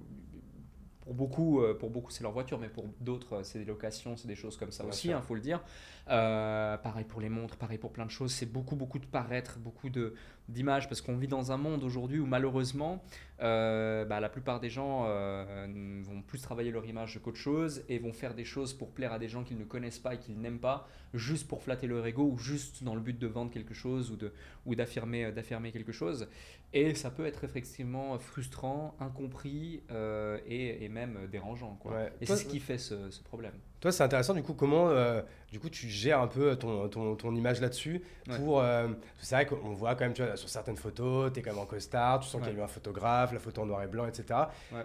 pour 1.01 1.13
beaucoup, 1.15 1.61
pour 1.79 1.89
beaucoup 1.89 2.11
c'est 2.11 2.23
leur 2.23 2.31
voiture, 2.31 2.57
mais 2.59 2.69
pour 2.69 2.85
d'autres, 3.01 3.43
c'est 3.43 3.59
des 3.59 3.65
locations, 3.65 4.15
c'est 4.15 4.27
des 4.27 4.35
choses 4.35 4.55
comme 4.55 4.71
ça 4.71 4.85
aussi, 4.85 5.09
il 5.09 5.11
hein, 5.11 5.21
faut 5.21 5.35
le 5.35 5.41
dire. 5.41 5.61
Pareil 6.07 7.05
pour 7.05 7.21
les 7.21 7.29
montres, 7.29 7.57
pareil 7.57 7.77
pour 7.77 7.91
plein 7.91 8.05
de 8.05 8.11
choses. 8.11 8.31
C'est 8.33 8.51
beaucoup, 8.51 8.75
beaucoup 8.75 8.99
de 8.99 9.05
paraître, 9.05 9.59
beaucoup 9.59 9.89
d'images, 10.49 10.87
parce 10.87 11.01
qu'on 11.01 11.17
vit 11.17 11.27
dans 11.27 11.51
un 11.51 11.57
monde 11.57 11.83
aujourd'hui 11.83 12.19
où 12.19 12.25
malheureusement, 12.25 13.03
euh, 13.41 14.05
bah, 14.05 14.19
la 14.19 14.29
plupart 14.29 14.59
des 14.59 14.69
gens 14.69 15.05
euh, 15.07 16.01
vont 16.03 16.21
plus 16.21 16.41
travailler 16.41 16.71
leur 16.71 16.85
image 16.85 17.19
qu'autre 17.21 17.37
chose 17.37 17.83
et 17.89 17.99
vont 17.99 18.13
faire 18.13 18.35
des 18.35 18.45
choses 18.45 18.73
pour 18.73 18.91
plaire 18.91 19.11
à 19.11 19.19
des 19.19 19.27
gens 19.27 19.43
qu'ils 19.43 19.57
ne 19.57 19.65
connaissent 19.65 19.99
pas 19.99 20.13
et 20.13 20.17
qu'ils 20.17 20.39
n'aiment 20.39 20.59
pas, 20.59 20.87
juste 21.13 21.47
pour 21.47 21.61
flatter 21.61 21.87
leur 21.87 22.05
ego 22.05 22.23
ou 22.23 22.37
juste 22.37 22.83
dans 22.83 22.95
le 22.95 23.01
but 23.01 23.17
de 23.17 23.27
vendre 23.27 23.51
quelque 23.51 23.73
chose 23.73 24.11
ou, 24.11 24.15
de, 24.15 24.31
ou 24.65 24.75
d'affirmer, 24.75 25.31
d'affirmer 25.31 25.71
quelque 25.71 25.91
chose. 25.91 26.27
Et 26.73 26.95
ça 26.95 27.11
peut 27.11 27.25
être 27.25 27.43
effectivement 27.43 28.17
frustrant, 28.17 28.95
incompris 28.99 29.83
euh, 29.91 30.39
et, 30.47 30.85
et, 30.85 30.89
même 30.89 31.27
dérangeant. 31.31 31.75
Quoi. 31.81 32.09
Et 32.21 32.25
c'est 32.25 32.37
ce 32.37 32.45
qui 32.45 32.59
fait 32.59 32.77
ce, 32.77 33.11
ce 33.11 33.21
problème. 33.23 33.53
Toi, 33.83 33.91
c'est 33.91 34.03
intéressant, 34.03 34.33
du 34.33 34.43
coup, 34.43 34.53
comment 34.53 34.91
du 35.51 35.59
coup, 35.59 35.69
tu 35.69 35.89
gères 35.89 36.21
un 36.21 36.27
peu 36.27 36.55
ton, 36.55 36.87
ton, 36.87 37.17
ton 37.17 37.35
image 37.35 37.59
là-dessus 37.59 38.01
pour... 38.37 38.63
c'est 39.19 39.35
vrai 39.35 39.45
qu'on 39.45 39.73
voit 39.73 39.93
quand 39.95 40.05
même, 40.05 40.13
tu 40.13 40.23
vois, 40.23 40.37
sur 40.37 40.47
certaines 40.47 40.77
photos, 40.77 41.33
tu 41.33 41.39
es 41.39 41.43
quand 41.43 41.51
même 41.51 41.59
en 41.59 41.65
costard, 41.65 42.21
tu 42.21 42.29
sens 42.29 42.41
qu'il 42.41 42.53
y 42.53 42.55
a 42.55 42.59
eu 42.59 42.63
un 42.63 42.67
photographe, 42.67 43.33
la 43.33 43.39
photo 43.39 43.63
en 43.63 43.65
noir 43.65 43.83
et 43.83 43.87
blanc, 43.87 44.07
etc. 44.07 44.39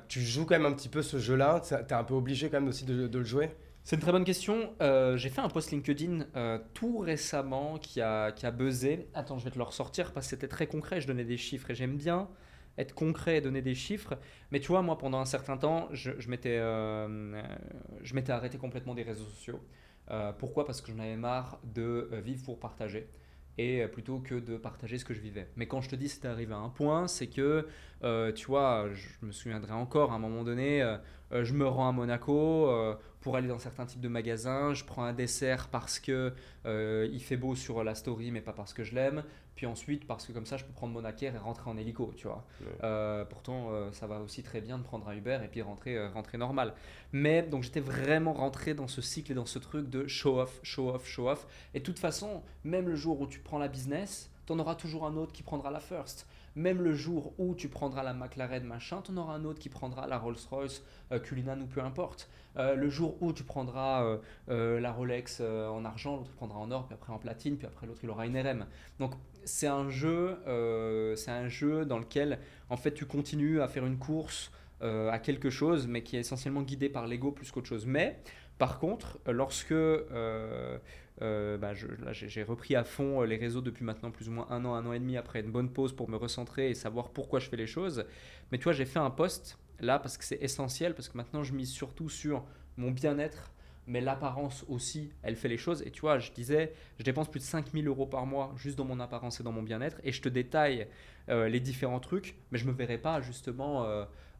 Tu 0.09 0.21
joues 0.21 0.47
quand 0.47 0.59
même 0.59 0.67
un 0.67 0.73
petit 0.73 0.89
peu 0.89 1.03
ce 1.03 1.21
jeu-là 1.21 1.63
Tu 1.65 1.75
es 1.75 1.93
un 1.93 2.03
peu 2.03 2.15
obligé 2.15 2.51
quand 2.51 2.59
même 2.59 2.69
aussi 2.69 2.85
de, 2.85 3.19
le 3.19 3.25
jouer? 3.25 3.51
C'est 3.85 3.95
une 3.95 4.03
très 4.03 4.11
bonne 4.11 4.25
question. 4.25 4.75
Euh, 4.83 5.17
j'ai 5.17 5.29
fait 5.29 5.41
un 5.41 5.49
post 5.49 5.71
LinkedIn 5.71 6.27
euh, 6.35 6.59
tout 6.75 6.99
récemment 6.99 7.79
qui 7.79 8.01
a, 8.01 8.33
qui 8.33 8.47
a 8.47 8.51
buzzé. 8.51 9.09
Attends, 9.15 9.39
je 9.39 9.45
vais 9.45 9.51
te 9.51 9.57
le 9.57 9.65
ressortir 9.65 10.13
parce 10.13 10.27
que 10.27 10.31
c'était 10.31 10.49
très 10.49 10.67
concret. 10.67 11.01
Je 11.01 11.07
donnais 11.07 11.25
des 11.25 11.39
chiffres 11.39 11.71
et 11.71 11.75
j'aime 11.77 11.97
bien 11.97 12.29
être 12.79 12.95
concret 12.95 13.39
et 13.39 13.41
donner 13.41 13.63
des 13.63 13.75
chiffres. 13.75 14.15
Mais 14.51 14.61
tu 14.61 14.69
vois, 14.69 14.83
moi, 14.83 14.97
pendant 14.97 15.19
un 15.19 15.27
certain 15.27 15.57
temps, 15.59 15.89
je, 15.93 16.13
je 16.19 16.31
m'étais 16.31 16.57
euh, 16.59 17.43
arrêté 18.29 18.59
complètement 18.59 18.95
des 18.95 19.03
réseaux 19.03 19.27
sociaux. 19.27 19.61
pourquoi? 20.39 20.65
Parce 20.65 20.81
que 20.81 20.91
j'en 20.91 20.99
avais 21.01 21.17
marre 21.17 21.61
de 21.65 22.11
vivre 22.25 22.43
pour 22.45 22.59
partager 22.59 23.09
et 23.59 23.83
euh, 23.83 23.89
plutôt 23.89 24.21
que 24.21 24.37
de 24.37 24.57
partager 24.57 24.99
ce 24.99 25.05
que 25.05 25.13
je 25.13 25.21
vivais. 25.21 25.49
Mais 25.57 25.67
quand 25.67 25.81
je 25.81 25.91
te 25.91 25.97
dis 25.97 26.09
c'est 26.09 26.25
arrivé 26.25 26.55
à 26.55 26.59
un 26.59 26.71
point, 26.71 27.09
c'est 27.09 27.27
que, 27.27 27.67
euh, 28.05 28.33
tu 28.33 28.47
vois, 28.47 28.89
je 28.93 29.27
me 29.27 29.33
souviendrai 29.33 29.73
encore 29.73 30.13
à 30.13 30.15
un 30.15 30.19
moment 30.19 30.45
donné, 30.45 30.81
euh, 30.83 30.97
je 31.45 31.53
me 31.53 31.67
rends 31.67 31.89
à 31.89 31.93
Monaco 31.93 32.71
pour 33.29 33.37
aller 33.37 33.49
dans 33.49 33.59
certains 33.59 33.85
types 33.85 34.01
de 34.01 34.09
magasins, 34.09 34.73
je 34.73 34.85
prends 34.85 35.05
un 35.05 35.13
dessert 35.13 35.69
parce 35.69 35.99
que 36.01 36.33
il 36.65 37.21
fait 37.21 37.37
beau 37.37 37.55
sur 37.55 37.85
la 37.85 37.95
story, 37.95 38.31
mais 38.31 38.41
pas 38.41 38.55
parce 38.55 38.73
que 38.73 38.85
je 38.85 38.95
l'aime, 38.95 39.23
puis 39.55 39.67
ensuite 39.67 40.07
parce 40.07 40.25
que 40.25 40.33
comme 40.33 40.47
ça 40.47 40.57
je 40.57 40.65
peux 40.65 40.73
prendre 40.73 40.95
mon 40.95 41.05
acquère 41.05 41.35
et 41.35 41.39
rentrer 41.39 41.69
en 41.69 41.77
hélico, 41.77 42.15
tu 42.17 42.27
vois. 42.27 42.47
pourtant, 43.27 43.71
ça 43.93 44.07
va 44.07 44.21
aussi 44.21 44.43
très 44.43 44.63
bien 44.63 44.79
de 44.79 44.83
prendre 44.83 45.07
un 45.09 45.15
Uber 45.15 45.41
et 45.45 45.49
puis 45.49 45.61
rentrer, 45.61 46.09
rentrer 46.09 46.39
normal. 46.39 46.73
Mais 47.13 47.43
donc 47.43 47.65
j'étais 47.65 47.81
vraiment 47.81 48.33
rentré 48.33 48.73
dans 48.73 48.89
ce 48.89 49.03
cycle 49.03 49.33
et 49.33 49.35
dans 49.35 49.45
ce 49.45 49.59
truc 49.59 49.91
de 49.91 50.07
show 50.07 50.41
off, 50.41 50.59
show 50.63 50.89
off, 50.89 51.07
show 51.07 51.29
off. 51.29 51.47
Et 51.75 51.81
de 51.81 51.85
toute 51.85 51.99
façon, 51.99 52.43
même 52.65 52.89
le 52.89 52.97
jour 52.97 53.21
où 53.21 53.27
tu 53.27 53.41
prends 53.41 53.59
la 53.59 53.69
business, 53.69 54.31
tu 54.47 54.55
en 54.55 54.59
auras 54.59 54.75
toujours 54.75 55.05
un 55.05 55.19
autre 55.19 55.35
qui 55.35 55.43
prendra 55.43 55.71
la 55.71 55.81
first. 55.81 56.27
Même 56.57 56.83
le 56.83 56.95
jour 56.95 57.35
où 57.39 57.55
tu 57.55 57.69
prendras 57.69 58.03
la 58.03 58.15
McLaren 58.15 58.65
machin, 58.65 59.03
tu 59.03 59.13
en 59.13 59.17
auras 59.19 59.35
un 59.35 59.45
autre 59.45 59.59
qui 59.59 59.69
prendra 59.69 60.07
la 60.07 60.19
Rolls-Royce, 60.19 60.83
euh, 61.13 61.19
Cullinan 61.19 61.61
ou 61.61 61.67
peu 61.67 61.81
importe. 61.81 62.29
Euh, 62.57 62.75
le 62.75 62.89
jour 62.89 63.17
où 63.23 63.33
tu 63.33 63.45
prendras 63.45 64.19
euh, 64.49 64.81
la 64.81 64.93
Rolex 64.93 65.41
en 65.41 65.85
argent, 65.85 66.17
l'autre 66.17 66.33
prendra 66.33 66.59
en 66.59 66.71
or, 66.71 66.87
puis 66.87 66.95
après 66.95 67.13
en 67.13 67.19
platine, 67.19 67.57
puis 67.57 67.67
après 67.67 67.87
l'autre 67.87 68.01
il 68.03 68.11
aura 68.11 68.27
une 68.27 68.39
RM. 68.39 68.67
Donc 68.99 69.15
c'est 69.45 69.69
un 69.69 69.89
jeu, 69.89 70.39
c'est 71.17 71.31
un 71.31 71.49
jeu 71.49 71.85
dans 71.85 71.99
lequel 71.99 72.39
en 72.71 72.77
fait 72.77 72.93
tu 72.93 73.07
continues 73.07 73.61
à 73.61 73.69
faire 73.69 73.87
une 73.87 73.99
course 73.99 74.51
à 74.81 75.19
quelque 75.19 75.51
chose, 75.51 75.87
mais 75.87 76.03
qui 76.03 76.17
est 76.17 76.21
essentiellement 76.21 76.63
guidé 76.63 76.89
par 76.89 77.07
l'ego 77.07 77.33
plus 77.33 77.51
qu'autre 77.51 77.69
chose. 77.69 77.87
Mais 77.87 78.21
par 78.59 78.79
contre, 78.79 79.19
lorsque 79.27 79.75
euh, 81.21 81.59
bah, 81.59 81.73
j'ai 81.75 82.43
repris 82.43 82.77
à 82.77 82.85
fond 82.85 83.23
euh, 83.23 83.27
les 83.27 83.37
réseaux 83.37 83.61
depuis 83.61 83.85
maintenant 83.85 84.11
plus 84.11 84.29
ou 84.29 84.33
moins 84.33 84.47
un 84.51 84.65
an, 84.65 84.75
un 84.75 84.87
an 84.87 84.93
et 84.93 85.01
demi 85.01 85.17
après 85.17 85.41
une 85.41 85.51
bonne 85.51 85.71
pause 85.71 85.93
pour 85.93 86.09
me 86.09 86.17
recentrer 86.17 86.71
et 86.71 86.75
savoir 86.75 87.11
pourquoi 87.11 87.41
je 87.41 87.49
fais 87.49 87.57
les 87.57 87.67
choses, 87.67 88.05
mais 88.53 88.59
tu 88.59 88.65
vois, 88.65 88.73
j'ai 88.73 88.85
fait 88.85 89.01
un 89.01 89.11
post 89.11 89.59
là 89.81 89.99
parce 89.99 90.17
que 90.17 90.25
c'est 90.25 90.41
essentiel, 90.43 90.95
parce 90.95 91.09
que 91.09 91.17
maintenant 91.17 91.43
je 91.43 91.53
mise 91.55 91.71
surtout 91.71 92.09
sur 92.09 92.45
mon 92.77 92.93
bien-être, 92.93 93.53
mais 93.87 94.01
l'apparence 94.01 94.65
aussi, 94.69 95.11
elle 95.23 95.35
fait 95.35 95.49
les 95.49 95.57
choses. 95.57 95.83
Et 95.83 95.91
tu 95.91 96.03
vois, 96.03 96.19
je 96.19 96.31
disais, 96.31 96.75
je 96.99 97.05
dépense 97.05 97.31
plus 97.31 97.41
de 97.41 97.45
5000 97.45 97.89
euros 97.89 98.07
par 98.07 98.27
mois 98.27 98.53
juste 98.57 98.77
dans 98.77 98.85
mon 98.85 99.01
apparence 99.01 99.41
et 99.41 99.43
dans 99.43 99.53
mon 99.53 99.63
bien-être, 99.63 100.01
et 100.05 100.13
je 100.13 100.23
te 100.23 100.29
détaille 100.29 100.87
euh, 101.31 101.49
les 101.49 101.59
différents 101.59 102.01
trucs, 102.01 102.37
mais 102.53 102.59
je 102.59 102.67
me 102.67 102.73
verrai 102.73 102.99
pas 102.99 103.21
justement 103.21 103.87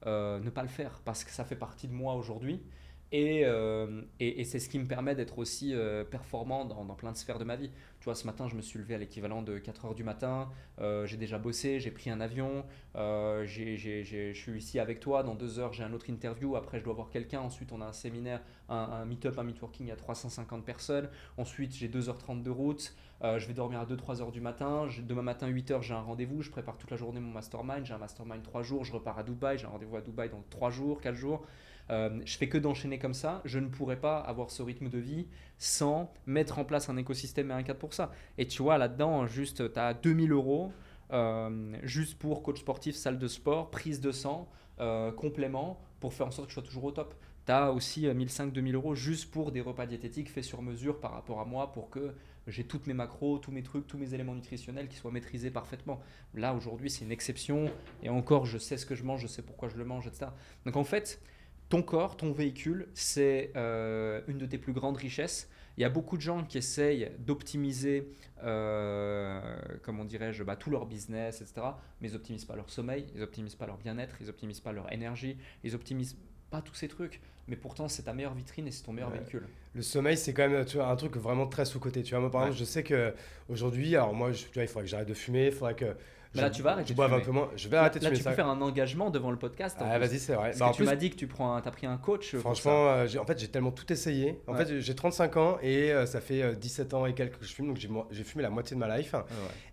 ne 0.07 0.51
pas 0.51 0.63
le 0.63 0.69
faire 0.69 1.01
parce 1.05 1.25
que 1.25 1.31
ça 1.33 1.45
fait 1.45 1.57
partie 1.57 1.89
de 1.89 1.93
moi 1.93 2.15
aujourd'hui. 2.15 2.63
Et, 3.11 3.43
euh, 3.45 4.03
et, 4.21 4.45
c'est 4.45 4.59
ce 4.59 4.69
qui 4.69 4.79
me 4.79 4.87
permet 4.87 5.15
d'être 5.15 5.39
aussi 5.39 5.73
euh, 5.75 6.05
performant 6.05 6.67
dans, 6.67 6.85
plein 6.95 7.11
de 7.11 7.17
sphères 7.17 7.39
de 7.39 7.45
ma 7.45 7.57
vie. 7.57 7.71
Tu 8.01 8.05
vois, 8.05 8.15
ce 8.15 8.27
matin, 8.27 8.49
je 8.49 8.55
me 8.55 8.61
suis 8.61 8.79
levé 8.79 8.95
à 8.95 8.99
l'équivalent 8.99 9.41
de 9.41 9.57
4 9.59 9.87
heures 9.87 9.95
du 9.95 10.05
matin. 10.05 10.51
Euh, 10.79 11.07
j'ai 11.07 11.17
déjà 11.17 11.39
bossé, 11.39 11.81
j'ai 11.81 11.91
pris 11.91 12.11
un 12.11 12.21
avion. 12.21 12.67
Je 12.95 14.33
suis 14.35 14.59
ici 14.59 14.79
avec 14.79 15.01
toi. 15.01 15.23
Dans 15.23 15.35
2 15.35 15.59
heures, 15.59 15.73
j'ai 15.73 15.85
un 15.85 15.95
autre 15.95 16.11
interview. 16.11 16.55
Après, 16.55 16.79
je 16.79 16.85
dois 16.85 16.93
voir 16.93 17.09
quelqu'un. 17.09 17.41
Ensuite, 17.41 17.73
on 17.73 17.81
a 17.81 17.87
un 17.87 17.93
séminaire, 17.95 18.43
un, 18.69 19.07
meet-up, 19.07 19.39
un 19.39 19.49
y 19.85 19.91
a 19.91 19.97
350 19.97 20.65
personnes. 20.67 21.09
Ensuite, 21.39 21.75
j'ai 21.75 21.89
2h30 21.89 22.43
de 22.43 22.51
route. 22.51 22.95
Je 23.23 23.47
vais 23.47 23.55
dormir 23.55 23.81
à 23.81 23.87
2-3 23.87 24.21
heures 24.21 24.33
du 24.33 24.43
matin. 24.43 24.87
Demain 25.03 25.23
matin, 25.23 25.47
8 25.47 25.71
heures, 25.71 25.83
j'ai 25.83 25.95
un 25.95 26.03
rendez-vous. 26.03 26.43
Je 26.43 26.51
prépare 26.51 26.77
toute 26.77 26.91
la 26.91 26.99
journée 26.99 27.21
mon 27.21 27.33
mastermind. 27.33 27.87
J'ai 27.87 27.95
un 27.95 27.99
mastermind 27.99 28.43
3 28.43 28.63
jours. 28.63 28.85
Je 28.85 28.93
repars 28.93 29.19
à 29.19 29.23
Dubaï. 29.23 29.57
J'ai 29.57 29.65
un 29.65 29.71
rendez-vous 29.71 29.97
à 29.97 30.03
Dubaï 30.03 30.29
dans 30.29 30.45
3 30.51 30.71
jours, 30.71 31.01
4 31.01 31.15
jours. 31.15 31.47
Euh, 31.91 32.21
je 32.25 32.37
fais 32.37 32.49
que 32.49 32.59
d'enchaîner 32.59 32.99
comme 32.99 33.15
ça. 33.15 33.41
Je 33.45 33.59
ne 33.59 33.69
pourrais 33.69 34.01
pas 34.01 34.19
avoir 34.19 34.51
ce 34.51 34.63
rythme 34.63 34.89
de 34.89 34.99
vie 34.99 35.27
sans 35.59 36.13
mettre 36.27 36.59
en 36.59 36.65
place 36.65 36.89
un 36.89 36.97
écosystème 36.97 37.51
et 37.51 37.55
un 37.55 37.63
cadre 37.63 37.79
pour 37.79 37.95
ça. 37.95 38.11
Et 38.37 38.47
tu 38.47 38.63
vois, 38.63 38.79
là-dedans, 38.79 39.27
juste, 39.27 39.73
tu 39.73 39.79
as 39.79 39.95
2000 39.95 40.33
euros. 40.33 40.73
Euh, 41.11 41.77
juste 41.85 42.19
pour 42.19 42.43
coach 42.43 42.61
sportif, 42.61 42.95
salle 42.95 43.19
de 43.19 43.29
sport, 43.29 43.71
prise 43.71 44.01
de 44.01 44.13
sang, 44.13 44.47
euh, 44.81 45.11
complément, 45.11 45.81
pour 46.01 46.13
faire 46.13 46.27
en 46.27 46.31
sorte 46.31 46.49
que 46.49 46.51
je 46.51 46.55
sois 46.55 46.63
toujours 46.63 46.85
au 46.85 46.93
top. 46.93 47.15
Tu 47.47 47.53
as 47.53 47.73
aussi 47.73 48.07
1500-2000 48.07 48.75
euros 48.75 48.95
juste 48.95 49.31
pour 49.31 49.51
des 49.51 49.63
repas 49.63 49.87
diététiques 49.87 50.31
faits 50.31 50.45
sur 50.45 50.61
mesure 50.61 51.01
par 51.01 51.13
rapport 51.13 51.41
à 51.41 51.47
moi 51.47 51.73
pour 51.73 51.89
que 51.89 52.15
j'ai 52.47 52.65
toutes 52.65 52.87
mes 52.87 52.95
macros, 52.95 53.39
tous 53.39 53.51
mes 53.53 53.63
trucs, 53.63 53.87
tous 53.87 53.99
mes 53.99 54.13
éléments 54.15 54.35
nutritionnels 54.35 54.89
qui 54.89 54.97
soient 54.97 55.11
maîtrisés 55.11 55.51
parfaitement. 55.51 56.01
Là, 56.35 56.55
aujourd'hui, 56.55 56.91
c'est 56.91 57.05
une 57.05 57.13
exception. 57.13 57.71
Et 58.03 58.11
encore, 58.11 58.47
je 58.47 58.59
sais 58.59 58.77
ce 58.77 58.85
que 58.85 58.95
je 58.95 59.05
mange, 59.05 59.23
je 59.23 59.27
sais 59.27 59.43
pourquoi 59.43 59.69
je 59.69 59.77
le 59.77 59.85
mange, 59.85 60.07
etc. 60.07 60.27
Donc 60.67 60.77
en 60.77 60.85
fait, 60.85 61.23
ton 61.69 61.83
corps, 61.83 62.17
ton 62.17 62.33
véhicule, 62.33 62.89
c'est 62.95 63.53
euh, 63.57 64.21
une 64.29 64.39
de 64.39 64.47
tes 64.47 64.59
plus 64.59 64.73
grandes 64.73 64.97
richesses. 64.97 65.49
Il 65.77 65.83
y 65.83 65.85
a 65.85 65.89
beaucoup 65.91 66.17
de 66.17 66.23
gens 66.23 66.43
qui 66.45 66.59
essayent 66.59 67.13
d'optimiser, 67.21 68.09
euh, 68.43 69.41
comment 69.83 70.05
dirais-je, 70.05 70.43
bah, 70.43 70.57
tout 70.57 70.71
leur 70.71 70.87
business, 70.87 71.41
etc. 71.41 71.67
Mais 72.01 72.09
ils 72.09 72.15
n'optimisent 72.15 72.45
pas 72.45 72.57
leur 72.57 72.71
sommeil, 72.71 73.07
ils 73.15 73.21
n'optimisent 73.21 73.55
pas 73.55 73.67
leur 73.67 73.77
bien-être, 73.79 74.17
ils 74.21 74.27
n'optimisent 74.27 74.61
pas 74.61 74.73
leur 74.73 74.93
énergie, 74.93 75.37
ils 75.65 75.73
n'optimisent 75.73 76.17
pas 76.51 76.63
tous 76.63 76.75
ces 76.75 76.89
trucs. 76.89 77.21
Mais 77.47 77.57
pourtant, 77.57 77.89
c'est 77.89 78.03
ta 78.03 78.13
meilleure 78.13 78.35
vitrine 78.35 78.67
et 78.67 78.71
c'est 78.71 78.83
ton 78.83 78.93
meilleur 78.93 79.11
Ouais. 79.11 79.19
véhicule. 79.19 79.47
Le 79.75 79.83
sommeil, 79.83 80.17
c'est 80.17 80.33
quand 80.35 80.49
même 80.49 80.65
tu 80.65 80.77
vois, 80.79 80.89
un 80.89 80.97
truc 80.97 81.17
vraiment 81.17 81.47
très 81.47 81.65
sous-côté. 81.65 82.03
Tu 82.03 82.11
vois, 82.11 82.21
moi, 82.21 82.31
par 82.31 82.41
Ouais. 82.43 82.47
exemple, 82.49 82.61
je 82.61 82.65
sais 82.71 82.83
que 82.83 83.15
aujourd'hui, 83.49 83.95
alors 83.97 84.13
moi, 84.15 84.33
je- 84.33 84.45
tu 84.47 84.55
vois, 84.55 84.63
il 84.65 84.69
faudrait 84.69 84.85
que 84.85 84.91
j'arrête 84.91 85.09
de 85.09 85.15
fumer, 85.15 85.47
il 85.47 85.53
faudrait 85.53 85.75
que. 85.77 85.95
Mais 86.35 86.43
là, 86.43 86.51
tu 86.51 86.63
vas 86.63 86.73
arrêter 86.73 86.89
je 86.89 86.93
de 86.93 86.97
boive 86.97 87.11
un 87.13 87.17
fumer. 87.17 87.25
peu 87.27 87.31
moins. 87.33 87.51
Je 87.57 87.69
vais 87.69 87.77
arrêter 87.79 87.99
de 87.99 88.05
Là, 88.05 88.11
fumer 88.11 88.19
tu 88.19 88.23
ça. 88.25 88.31
peux 88.31 88.37
faire 88.37 88.49
un 88.49 88.61
engagement 88.61 89.11
devant 89.11 89.31
le 89.31 89.39
podcast. 89.39 89.77
Ah, 89.81 89.99
vas-y, 89.99 90.19
c'est 90.19 90.35
vrai. 90.35 90.49
Parce 90.51 90.59
Bah, 90.59 90.67
que 90.67 90.71
en 90.71 90.73
tu 90.75 90.83
plus, 90.83 90.87
m'as 90.87 90.97
dit 90.97 91.11
que 91.11 91.17
tu 91.17 91.27
prends, 91.27 91.55
un- 91.55 91.63
as 91.63 91.71
pris 91.71 91.87
un 91.87 91.97
coach. 91.97 92.33
ça. 92.33 92.39
Franchement, 92.39 92.89
euh, 92.89 93.07
j'ai- 93.07 93.19
en 93.19 93.25
fait, 93.25 93.39
j'ai 93.39 93.49
tellement 93.49 93.71
tout 93.73 93.91
essayé. 93.93 94.41
En 94.47 94.53
Ouais. 94.55 94.65
fait, 94.65 94.81
j'ai 94.81 94.95
35 94.95 95.37
ans 95.39 95.59
et 95.63 95.91
euh, 95.93 96.05
ça 96.07 96.21
fait 96.21 96.43
euh, 96.43 96.53
17 96.55 96.93
ans 96.95 97.07
et 97.07 97.15
quelques 97.15 97.39
que 97.39 97.45
je 97.47 97.53
fume, 97.55 97.69
donc 97.69 97.79
j'ai 98.11 98.25
fumé 98.25 98.43
la 98.43 98.51
moitié 98.51 98.75
de 98.75 98.81
ma 98.81 98.97
life. 98.99 99.15
Ouais. 99.15 99.21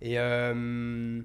Et, 0.02 0.18
euh, 0.20 1.22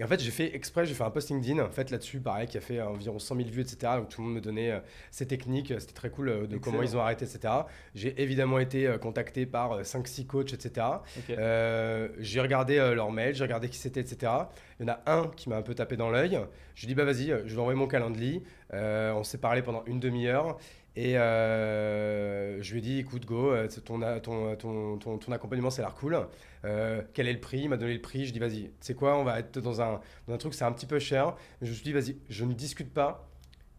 et 0.00 0.02
en 0.02 0.06
fait, 0.06 0.18
j'ai 0.18 0.30
fait 0.30 0.56
exprès, 0.56 0.86
j'ai 0.86 0.94
fait 0.94 1.04
un 1.04 1.10
post 1.10 1.28
LinkedIn, 1.28 1.62
en 1.62 1.68
fait, 1.68 1.90
là-dessus, 1.90 2.20
pareil, 2.20 2.48
qui 2.48 2.56
a 2.56 2.62
fait 2.62 2.80
environ 2.80 3.18
100 3.18 3.36
000 3.36 3.48
vues, 3.50 3.60
etc. 3.60 3.92
Donc 3.96 4.08
tout 4.08 4.22
le 4.22 4.28
monde 4.28 4.36
me 4.36 4.40
donnait 4.40 4.70
euh, 4.70 4.80
ses 5.10 5.26
techniques, 5.26 5.74
c'était 5.78 5.92
très 5.92 6.08
cool 6.08 6.30
euh, 6.30 6.46
de 6.46 6.56
Excellent. 6.56 6.60
comment 6.62 6.82
ils 6.82 6.96
ont 6.96 7.00
arrêté, 7.00 7.26
etc. 7.26 7.52
J'ai 7.94 8.18
évidemment 8.22 8.58
été 8.58 8.86
euh, 8.86 8.96
contacté 8.96 9.44
par 9.44 9.72
euh, 9.72 9.82
5-6 9.82 10.24
coachs, 10.26 10.54
etc. 10.54 10.86
Euh, 11.28 12.08
j'ai 12.18 12.40
regardé 12.40 12.78
euh, 12.78 12.94
leurs 12.94 13.12
mails, 13.12 13.34
j'ai 13.34 13.44
regardé 13.44 13.68
qui 13.68 13.76
c'était, 13.76 14.00
etc. 14.00 14.32
Il 14.80 14.86
y 14.86 14.90
en 14.90 14.94
a 14.94 15.00
un 15.04 15.28
qui 15.36 15.50
m'a 15.50 15.56
un 15.56 15.62
peu 15.62 15.74
tapé 15.74 15.98
dans 15.98 16.08
l'œil. 16.08 16.40
Je 16.74 16.86
lui 16.86 16.92
ai 16.92 16.94
dit, 16.94 16.94
bah 16.94 17.04
vas-y, 17.04 17.30
euh, 17.30 17.42
je 17.44 17.54
vais 17.54 17.60
envoyer 17.60 17.78
mon 17.78 17.86
calendrier. 17.86 18.42
Euh, 18.72 19.12
on 19.12 19.22
s'est 19.22 19.36
parlé 19.36 19.60
pendant 19.60 19.84
une 19.84 20.00
demi-heure. 20.00 20.56
Et 20.96 21.16
euh, 21.16 22.60
je 22.62 22.72
lui 22.72 22.78
ai 22.80 22.82
dit, 22.82 22.98
écoute, 22.98 23.24
go, 23.24 23.52
euh, 23.52 23.66
c'est 23.70 23.84
ton, 23.84 24.00
ton, 24.20 24.56
ton, 24.56 25.18
ton, 25.18 25.32
accompagnement, 25.32 25.70
ça 25.70 25.82
a 25.82 25.86
l'air 25.86 25.94
cool. 25.94 26.18
Euh, 26.64 27.02
quel 27.14 27.28
est 27.28 27.32
le 27.32 27.40
prix? 27.40 27.60
Il 27.60 27.68
m'a 27.68 27.76
donné 27.76 27.94
le 27.94 28.00
prix. 28.00 28.26
Je 28.26 28.32
dis, 28.32 28.38
vas-y, 28.38 28.70
sais 28.80 28.94
quoi, 28.94 29.16
on 29.16 29.24
va 29.24 29.38
être 29.38 29.60
dans 29.60 29.80
un, 29.80 30.00
dans 30.26 30.34
un 30.34 30.38
truc, 30.38 30.54
c'est 30.54 30.64
un 30.64 30.72
petit 30.72 30.86
peu 30.86 30.98
cher. 30.98 31.36
Je 31.62 31.68
me 31.68 31.74
suis 31.74 31.84
dit, 31.84 31.92
vas-y, 31.92 32.16
je 32.28 32.44
ne 32.44 32.52
discute 32.54 32.92
pas. 32.92 33.29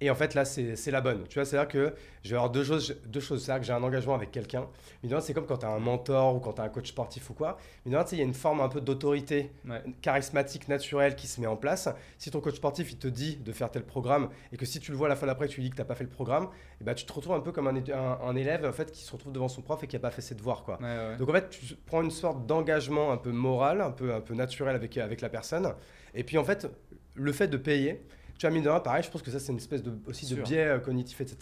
Et 0.03 0.09
en 0.09 0.15
fait, 0.15 0.33
là, 0.33 0.45
c'est 0.45 0.89
la 0.91 0.99
bonne. 0.99 1.23
Tu 1.29 1.35
vois, 1.35 1.45
c'est-à-dire 1.45 1.67
que 1.69 1.93
je 2.23 2.31
vais 2.31 2.35
avoir 2.35 2.49
deux 2.51 2.63
choses. 2.63 2.97
Deux 3.05 3.19
choses. 3.19 3.43
C'est-à-dire 3.45 3.61
que 3.61 3.67
j'ai 3.67 3.73
un 3.73 3.83
engagement 3.83 4.15
avec 4.15 4.31
quelqu'un. 4.31 4.67
Mais 5.03 5.09
c'est 5.21 5.33
comme 5.33 5.45
quand 5.45 5.57
tu 5.57 5.65
as 5.67 5.69
un 5.69 5.79
mentor 5.79 6.35
ou 6.35 6.39
quand 6.39 6.53
tu 6.53 6.61
as 6.61 6.63
un 6.63 6.69
coach 6.69 6.89
sportif 6.89 7.29
ou 7.29 7.33
quoi. 7.35 7.57
Mais 7.85 7.91
il 8.11 8.17
y 8.17 8.21
a 8.21 8.23
une 8.23 8.33
forme 8.33 8.61
un 8.61 8.67
peu 8.69 8.81
d'autorité 8.81 9.51
Ouais. 9.67 9.83
charismatique, 10.01 10.67
naturelle 10.67 11.15
qui 11.15 11.27
se 11.27 11.39
met 11.39 11.45
en 11.47 11.55
place. 11.55 11.87
Si 12.17 12.31
ton 12.31 12.41
coach 12.41 12.55
sportif, 12.55 12.91
il 12.91 12.97
te 12.97 13.07
dit 13.07 13.37
de 13.37 13.51
faire 13.51 13.69
tel 13.69 13.83
programme 13.83 14.29
et 14.51 14.57
que 14.57 14.65
si 14.65 14.79
tu 14.79 14.89
le 14.91 14.97
vois 14.97 15.05
à 15.05 15.09
la 15.09 15.15
fin 15.15 15.27
d'après, 15.27 15.47
tu 15.47 15.57
lui 15.57 15.65
dis 15.65 15.69
que 15.69 15.75
tu 15.75 15.81
n'as 15.81 15.85
pas 15.87 15.95
fait 15.95 16.03
le 16.03 16.09
programme, 16.09 16.49
et 16.79 16.83
ben, 16.83 16.95
tu 16.95 17.05
te 17.05 17.13
retrouves 17.13 17.35
un 17.35 17.39
peu 17.39 17.51
comme 17.51 17.67
un, 17.67 17.75
un- 17.75 18.19
un 18.23 18.35
élève 18.35 18.65
en 18.65 18.71
fait, 18.71 18.91
qui 18.91 19.03
se 19.03 19.11
retrouve 19.11 19.31
devant 19.31 19.47
son 19.49 19.61
prof 19.61 19.83
et 19.83 19.87
qui 19.87 19.95
n'a 19.95 19.99
pas 19.99 20.09
fait 20.11 20.21
ses 20.23 20.33
devoirs. 20.33 20.63
Quoi. 20.63 20.79
Ouais, 20.81 20.87
ouais. 20.87 21.17
Donc 21.17 21.29
en 21.29 21.33
fait, 21.33 21.49
tu 21.51 21.75
prends 21.85 22.01
une 22.01 22.09
sorte 22.11 22.47
d'engagement 22.47 23.11
un 23.11 23.17
peu 23.17 23.31
moral, 23.31 23.81
un 23.81 23.91
peu, 23.91 24.13
un 24.15 24.21
peu 24.21 24.33
naturel 24.33 24.75
avec, 24.75 24.97
avec 24.97 25.21
la 25.21 25.29
personne. 25.29 25.71
Et 26.15 26.23
puis 26.23 26.39
en 26.39 26.43
fait, 26.43 26.67
le 27.13 27.31
fait 27.31 27.47
de 27.47 27.57
payer, 27.57 28.01
tu 28.41 28.47
vois, 28.47 28.53
mine 28.55 28.63
de 28.63 28.69
rien, 28.69 28.79
pareil, 28.79 29.03
je 29.03 29.11
pense 29.11 29.21
que 29.21 29.29
ça 29.29 29.39
c'est 29.39 29.51
une 29.51 29.59
espèce 29.59 29.83
de, 29.83 29.93
aussi 30.07 30.25
de 30.25 30.33
Sûr. 30.33 30.43
biais 30.43 30.65
euh, 30.65 30.79
cognitif, 30.79 31.21
etc. 31.21 31.37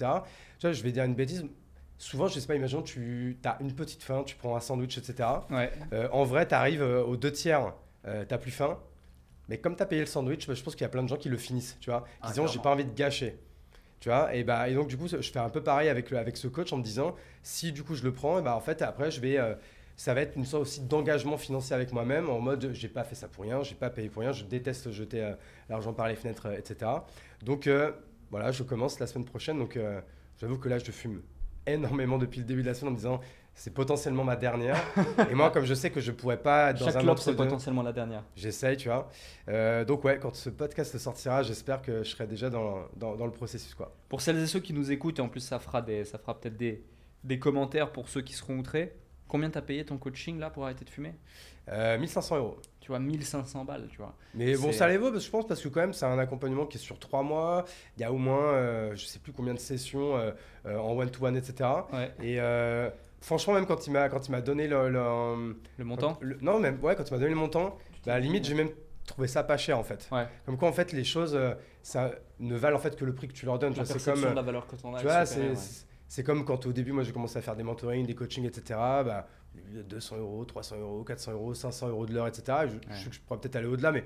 Tu 0.60 0.68
vois, 0.68 0.74
je 0.74 0.84
vais 0.84 0.92
dire 0.92 1.06
une 1.06 1.16
bêtise. 1.16 1.46
Souvent, 1.98 2.28
je 2.28 2.38
sais 2.38 2.46
pas, 2.46 2.56
imaginons, 2.56 2.82
tu 2.82 3.38
as 3.46 3.58
une 3.62 3.74
petite 3.74 4.04
faim, 4.04 4.24
tu 4.26 4.36
prends 4.36 4.54
un 4.58 4.60
sandwich, 4.60 4.98
etc. 4.98 5.30
Ouais. 5.50 5.72
Euh, 5.94 6.10
en 6.12 6.26
vrai, 6.26 6.46
tu 6.46 6.56
arrives 6.56 6.82
aux 6.82 7.16
deux 7.16 7.32
tiers, 7.32 7.72
euh, 8.06 8.26
t'as 8.28 8.38
plus 8.38 8.52
faim. 8.52 8.78
Mais 9.48 9.60
comme 9.60 9.78
tu 9.78 9.82
as 9.84 9.86
payé 9.86 10.02
le 10.02 10.08
sandwich, 10.08 10.46
bah, 10.46 10.56
je 10.56 10.62
pense 10.62 10.76
qu'il 10.76 10.82
y 10.82 10.86
a 10.86 10.90
plein 10.90 11.04
de 11.04 11.08
gens 11.08 11.16
qui 11.16 11.30
le 11.30 11.38
finissent, 11.38 11.78
tu 11.80 11.90
vois. 11.90 12.02
Qui 12.02 12.08
Ah, 12.24 12.32
disent, 12.34 12.52
j'ai 12.52 12.60
pas 12.60 12.72
envie 12.74 12.84
de 12.84 12.94
gâcher. 12.94 13.40
Tu 14.02 14.10
vois, 14.10 14.36
et, 14.36 14.44
bah, 14.44 14.68
et 14.68 14.76
donc 14.76 14.88
du 14.90 14.98
coup, 14.98 15.08
je 15.08 15.22
fais 15.22 15.40
un 15.40 15.50
peu 15.50 15.64
pareil 15.64 15.88
avec, 15.88 16.12
le, 16.12 16.18
avec 16.18 16.36
ce 16.36 16.50
coach 16.50 16.74
en 16.74 16.78
me 16.78 16.84
disant, 16.84 17.16
si 17.44 17.72
du 17.72 17.84
coup 17.84 17.96
je 17.96 18.04
le 18.04 18.12
prends, 18.12 18.40
et 18.40 18.42
bah, 18.42 18.56
en 18.58 18.62
fait, 18.62 18.82
après, 18.82 19.10
je 19.10 19.22
vais, 19.22 19.38
euh, 19.38 19.56
ça 20.00 20.14
va 20.14 20.22
être 20.22 20.38
une 20.38 20.46
sorte 20.46 20.62
aussi 20.62 20.80
d'engagement 20.80 21.38
financier 21.38 21.76
avec 21.76 21.92
moi-même, 21.92 22.30
en 22.30 22.40
mode, 22.40 22.70
j'ai 22.72 22.88
pas 22.88 23.04
fait 23.04 23.16
ça 23.16 23.28
pour 23.28 23.44
rien, 23.44 23.64
j'ai 23.64 23.76
pas 23.76 23.90
payé 23.90 24.08
pour 24.08 24.22
rien, 24.22 24.32
je 24.32 24.46
déteste 24.46 24.92
jeter 24.92 25.22
euh, 25.22 25.34
l'argent 25.68 25.92
par 25.92 26.08
les 26.08 26.16
fenêtres, 26.16 26.46
euh, 26.46 26.58
etc. 26.58 26.90
Donc 27.44 27.68
euh, 27.68 27.92
voilà, 28.32 28.54
je 28.54 28.64
commence 28.64 28.98
la 29.02 29.08
semaine 29.08 29.26
prochaine, 29.26 29.60
donc 29.60 29.78
j'avoue 30.38 30.58
que 30.58 30.70
là, 30.70 30.78
je 30.80 30.90
fume 30.92 31.22
énormément 31.68 32.18
depuis 32.18 32.40
le 32.40 32.46
début 32.46 32.62
de 32.62 32.68
la 32.68 32.76
semaine 32.76 32.92
en 32.92 32.92
me 32.92 32.96
disant, 32.96 33.20
c'est 33.54 33.74
potentiellement 33.74 34.24
ma 34.24 34.38
dernière. 34.38 34.78
et 35.30 35.36
moi, 35.36 35.52
comme 35.52 35.66
je 35.66 35.74
sais 35.74 35.90
que 35.90 36.00
je 36.00 36.14
pourrais 36.14 36.42
pas 36.42 36.70
être 36.70 36.80
dans 36.80 36.86
Chaque 36.86 36.96
un 36.96 37.02
clope, 37.02 37.20
c'est 37.20 37.36
potentiellement 37.36 37.84
la 37.84 37.92
dernière. 37.92 38.24
J'essaye, 38.38 38.78
tu 38.78 38.88
vois. 38.88 39.10
Euh, 39.50 39.84
donc 39.84 40.06
ouais, 40.06 40.18
quand 40.18 40.34
ce 40.34 40.50
podcast 40.50 40.98
sortira, 40.98 41.44
j'espère 41.44 41.82
que 41.82 42.04
je 42.06 42.10
serai 42.10 42.26
déjà 42.26 42.50
dans, 42.50 42.86
dans, 42.96 43.18
dans 43.18 43.26
le 43.26 43.34
processus, 43.34 43.76
quoi. 43.76 43.94
Pour 44.08 44.22
celles 44.22 44.38
et 44.38 44.48
ceux 44.48 44.62
qui 44.62 44.72
nous 44.72 44.94
écoutent, 44.94 45.20
et 45.20 45.22
en 45.22 45.28
plus 45.28 45.42
ça 45.42 45.60
fera, 45.60 45.82
des, 45.82 46.06
ça 46.06 46.18
fera 46.18 46.40
peut-être 46.40 46.56
des, 46.56 46.86
des 47.26 47.38
commentaires 47.38 47.92
pour 47.92 48.08
ceux 48.08 48.22
qui 48.22 48.32
seront 48.32 48.58
outrés. 48.60 48.96
Combien 49.30 49.50
t'as 49.50 49.62
payé 49.62 49.86
ton 49.86 49.98
coaching 49.98 50.40
là 50.40 50.50
pour 50.50 50.66
arrêter 50.66 50.84
de 50.84 50.90
fumer? 50.90 51.14
Euh, 51.70 51.98
1500 51.98 52.38
euros. 52.38 52.58
Tu 52.82 52.88
vois, 52.88 53.00
1500 53.00 53.64
balles, 53.64 53.88
tu 53.92 53.98
vois. 53.98 54.16
Mais 54.34 54.56
bon, 54.58 54.72
ça 54.74 54.88
les 54.88 54.98
vaut, 54.98 55.12
parce 55.12 55.20
que 55.20 55.26
je 55.28 55.32
pense, 55.32 55.48
parce 55.48 55.62
que 55.62 55.68
quand 55.70 55.80
même, 55.82 55.94
c'est 55.94 56.06
un 56.08 56.18
accompagnement 56.20 56.66
qui 56.66 56.78
est 56.78 56.82
sur 56.82 56.98
trois 57.00 57.22
mois. 57.22 57.64
Il 57.96 58.02
y 58.02 58.04
a 58.04 58.12
au 58.12 58.18
moins, 58.18 58.54
euh, 58.54 58.96
je 58.96 59.06
sais 59.06 59.20
plus 59.20 59.32
combien 59.32 59.54
de 59.54 59.60
sessions 59.60 60.18
euh, 60.18 60.32
euh, 60.66 60.78
en 60.78 60.98
one-to-one, 60.98 61.38
etc. 61.38 61.70
Ouais. 61.94 62.12
Et 62.24 62.42
euh, 62.42 62.90
franchement, 63.22 63.54
même 63.54 63.68
quand 63.68 63.86
il 63.86 63.94
m'a 63.94 64.10
quand 64.10 64.28
il 64.28 64.32
m'a 64.32 64.42
donné 64.42 64.68
le, 64.68 64.90
le- 64.90 65.56
Le 65.78 65.86
montant? 65.86 66.18
le- 66.22 66.38
non, 66.42 66.60
même 66.60 66.80
ouais, 66.84 66.96
quand 66.96 67.08
il 67.08 67.12
m'a 67.14 67.20
donné 67.20 67.30
le 67.30 67.36
montant, 67.36 67.78
bah, 68.08 68.14
à 68.14 68.16
la 68.16 68.20
limite, 68.22 68.46
j'ai 68.46 68.56
même 68.56 68.72
trouvé 69.06 69.28
ça 69.28 69.44
pas 69.44 69.58
cher 69.58 69.78
en 69.78 69.84
fait. 69.84 70.08
Ouais. 70.12 70.26
Comme 70.48 70.58
quoi, 70.58 70.70
en 70.70 70.74
fait, 70.74 70.92
les 70.92 71.04
choses, 71.04 71.36
euh, 71.36 71.54
ça 71.84 72.12
ne 72.40 72.56
valent 72.56 72.78
en 72.78 72.80
fait 72.80 72.96
que 72.96 73.06
le 73.06 73.14
prix 73.14 73.28
que 73.28 73.34
tu 73.34 73.46
leur 73.46 73.60
donnes. 73.60 73.74
Tu 73.74 73.80
La 73.80 73.86
vois, 73.86 74.00
c'est 74.00 74.12
comme, 74.12 74.22
de 74.32 74.36
la 74.36 74.42
valeur 74.42 74.66
que 74.66 74.76
t'en 74.76 74.96
as. 74.96 75.00
Tu 75.00 75.06
vois, 75.06 75.26
c'est. 75.28 75.54
C'est- 76.10 76.24
comme 76.24 76.44
quand 76.44 76.66
au 76.66 76.74
début, 76.74 76.92
moi, 76.92 77.04
j'ai 77.04 77.14
commencé 77.14 77.38
à 77.38 77.42
faire 77.42 77.56
des 77.56 77.64
mentorings, 77.64 78.06
des 78.06 78.16
coachings, 78.16 78.46
etc. 78.46 78.78
Bah, 79.06 79.28
200 79.88 80.18
euros, 80.18 80.44
300 80.46 80.76
euros, 80.78 81.04
400 81.04 81.32
euros, 81.32 81.54
500 81.54 81.88
euros 81.88 82.06
de 82.06 82.14
l'heure, 82.14 82.28
etc. 82.28 82.58
Je, 82.68 82.94
je 82.94 83.00
sais 83.04 83.10
que 83.10 83.16
je 83.16 83.22
pourrais 83.22 83.40
peut-être 83.40 83.56
aller 83.56 83.68
au-delà, 83.68 83.92
mais 83.92 84.04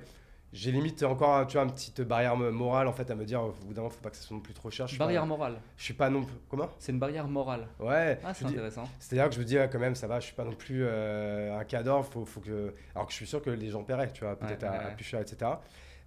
j'ai 0.52 0.72
limite 0.72 1.02
encore, 1.04 1.48
tu 1.48 1.58
vois, 1.58 1.64
une 1.66 1.72
petite 1.72 2.02
barrière 2.02 2.36
mo- 2.36 2.52
morale, 2.52 2.88
en 2.88 2.94
fait, 2.94 3.10
à 3.10 3.16
me 3.16 3.26
dire, 3.26 3.42
au 3.42 3.52
bout 3.66 3.74
d'un 3.74 3.82
moment, 3.82 3.90
faut 3.90 4.02
pas 4.02 4.10
que 4.12 4.16
ça 4.18 4.22
soit 4.24 4.36
non 4.38 4.42
plus 4.42 4.54
trop 4.54 4.70
cher. 4.70 4.86
Je 4.88 4.98
Barrière 5.00 5.22
pas, 5.24 5.28
morale. 5.28 5.56
je 5.78 5.84
suis 5.84 5.94
pas 5.96 6.10
non 6.12 6.24
plus... 6.24 6.36
Comment? 6.50 6.70
C'est 6.78 6.92
une 6.92 7.00
barrière 7.00 7.28
morale. 7.28 7.68
Ouais. 7.80 8.20
Ah, 8.24 8.34
je 8.34 8.40
c'est 8.40 8.46
intéressant. 8.46 8.88
c'est-à-dire 9.00 9.30
que 9.30 9.36
je 9.36 9.40
me 9.40 9.46
dis, 9.46 9.58
quand 9.72 9.80
même, 9.80 9.96
ça 9.96 10.06
va, 10.08 10.20
je 10.20 10.26
suis 10.28 10.36
pas 10.36 10.44
non 10.46 10.54
plus 10.54 10.84
euh, 10.86 11.58
un 11.58 11.64
cadre, 11.64 12.04
faut, 12.04 12.24
faut 12.26 12.40
que... 12.40 12.74
Alors 12.94 13.08
que 13.08 13.12
je 13.12 13.18
suis 13.18 13.28
sûr 13.28 13.42
que 13.42 13.50
les 13.50 13.70
gens 13.70 13.84
paieraient, 13.84 14.12
tu 14.12 14.24
vois, 14.24 14.36
peut-être 14.38 14.62
Ouais, 14.64 14.68
à, 14.70 14.72
ouais, 14.72 14.78
à 14.78 14.88
ouais. 14.90 14.96
plus 14.96 15.04
cher, 15.06 15.20
etc. 15.22 15.52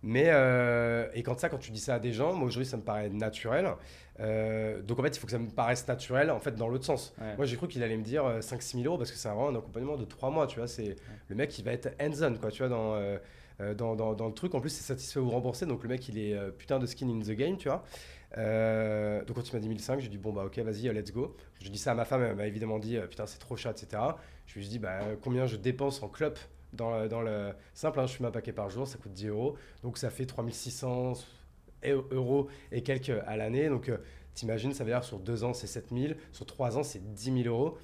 Mais, 0.02 0.26
euh, 0.28 1.08
et 1.14 1.22
quand 1.22 1.38
ça, 1.38 1.48
quand 1.48 1.58
tu 1.58 1.70
dis 1.70 1.80
ça 1.80 1.94
à 1.96 1.98
des 1.98 2.12
gens, 2.12 2.32
moi 2.32 2.46
aujourd'hui, 2.46 2.66
ça 2.66 2.76
me 2.76 2.82
paraît 2.82 3.08
naturel. 3.08 3.68
Euh, 4.20 4.80
donc 4.82 4.98
en 4.98 5.02
fait, 5.02 5.16
il 5.16 5.18
faut 5.18 5.26
que 5.26 5.32
ça 5.32 5.38
me 5.38 5.48
paraisse 5.48 5.86
naturel 5.88 6.30
en 6.30 6.40
fait 6.40 6.54
dans 6.54 6.68
l'autre 6.68 6.84
sens. 6.84 7.14
Ouais. 7.20 7.36
Moi 7.36 7.44
j'ai 7.44 7.56
cru 7.56 7.68
qu'il 7.68 7.82
allait 7.82 7.96
me 7.96 8.02
dire 8.02 8.24
5-6 8.40 8.76
000 8.76 8.84
euros 8.86 8.96
parce 8.98 9.10
que 9.10 9.18
c'est 9.18 9.28
vraiment 9.28 9.48
un 9.48 9.56
accompagnement 9.56 9.96
de 9.96 10.04
3 10.04 10.30
mois, 10.30 10.46
tu 10.46 10.58
vois. 10.58 10.68
C'est 10.68 10.96
le 11.28 11.36
mec 11.36 11.50
qui 11.50 11.62
va 11.62 11.72
être 11.72 11.94
hands-on, 12.00 12.34
quoi, 12.36 12.50
tu 12.50 12.58
vois, 12.58 12.68
dans, 12.68 12.94
euh, 12.94 13.18
euh, 13.60 13.74
dans, 13.74 13.94
dans, 13.96 14.14
dans 14.14 14.26
le 14.28 14.34
truc. 14.34 14.54
En 14.54 14.60
plus, 14.60 14.70
c'est 14.70 14.84
satisfait 14.84 15.20
ou 15.20 15.28
remboursé, 15.30 15.66
donc 15.66 15.82
le 15.82 15.88
mec 15.88 16.08
il 16.08 16.18
est 16.18 16.34
euh, 16.34 16.50
putain 16.50 16.78
de 16.78 16.86
skin 16.86 17.08
in 17.08 17.20
the 17.20 17.32
game, 17.32 17.56
tu 17.56 17.68
vois. 17.68 17.84
Euh, 18.38 19.24
donc 19.24 19.36
quand 19.36 19.48
il 19.48 19.54
m'a 19.54 19.60
dit 19.60 19.68
1005, 19.68 20.00
j'ai 20.00 20.08
dit 20.08 20.18
bon 20.18 20.32
bah 20.32 20.44
ok, 20.44 20.58
vas-y, 20.58 20.88
euh, 20.88 20.92
let's 20.92 21.12
go. 21.12 21.36
Je 21.60 21.68
dis 21.68 21.78
ça 21.78 21.92
à 21.92 21.94
ma 21.94 22.04
femme, 22.04 22.22
elle 22.22 22.36
m'a 22.36 22.46
évidemment 22.46 22.78
dit 22.78 22.96
euh, 22.96 23.06
putain, 23.06 23.26
c'est 23.26 23.38
trop 23.38 23.56
cher, 23.56 23.72
etc. 23.72 24.02
Je 24.46 24.58
lui 24.58 24.66
ai 24.66 24.68
dit 24.68 24.78
bah 24.78 24.98
combien 25.22 25.46
je 25.46 25.56
dépense 25.56 26.02
en 26.02 26.08
clope 26.08 26.38
dans, 26.76 26.98
le- 27.00 27.08
dans 27.08 27.20
le 27.22 27.52
simple, 27.74 27.98
hein, 28.00 28.06
je 28.06 28.14
fume 28.14 28.26
un 28.26 28.30
paquet 28.30 28.52
par 28.52 28.70
jour, 28.70 28.86
ça 28.86 28.98
coûte 28.98 29.12
10 29.12 29.28
euros, 29.28 29.56
donc 29.82 29.98
ça 29.98 30.10
fait 30.10 30.26
3600 30.26 31.14
euros 32.10 32.48
et 32.72 32.82
quelques 32.82 33.12
à 33.26 33.36
l'année. 33.36 33.68
Donc 33.68 33.88
euh, 33.88 33.98
t'imagines, 34.34 34.72
ça 34.72 34.84
veut 34.84 34.90
dire 34.90 35.04
sur 35.04 35.18
2 35.18 35.44
ans 35.44 35.54
c'est 35.54 35.66
7000, 35.66 36.16
sur 36.32 36.46
3 36.46 36.78
ans 36.78 36.82
c'est 36.82 37.14
10 37.14 37.42
000 37.44 37.54
euros. 37.54 37.78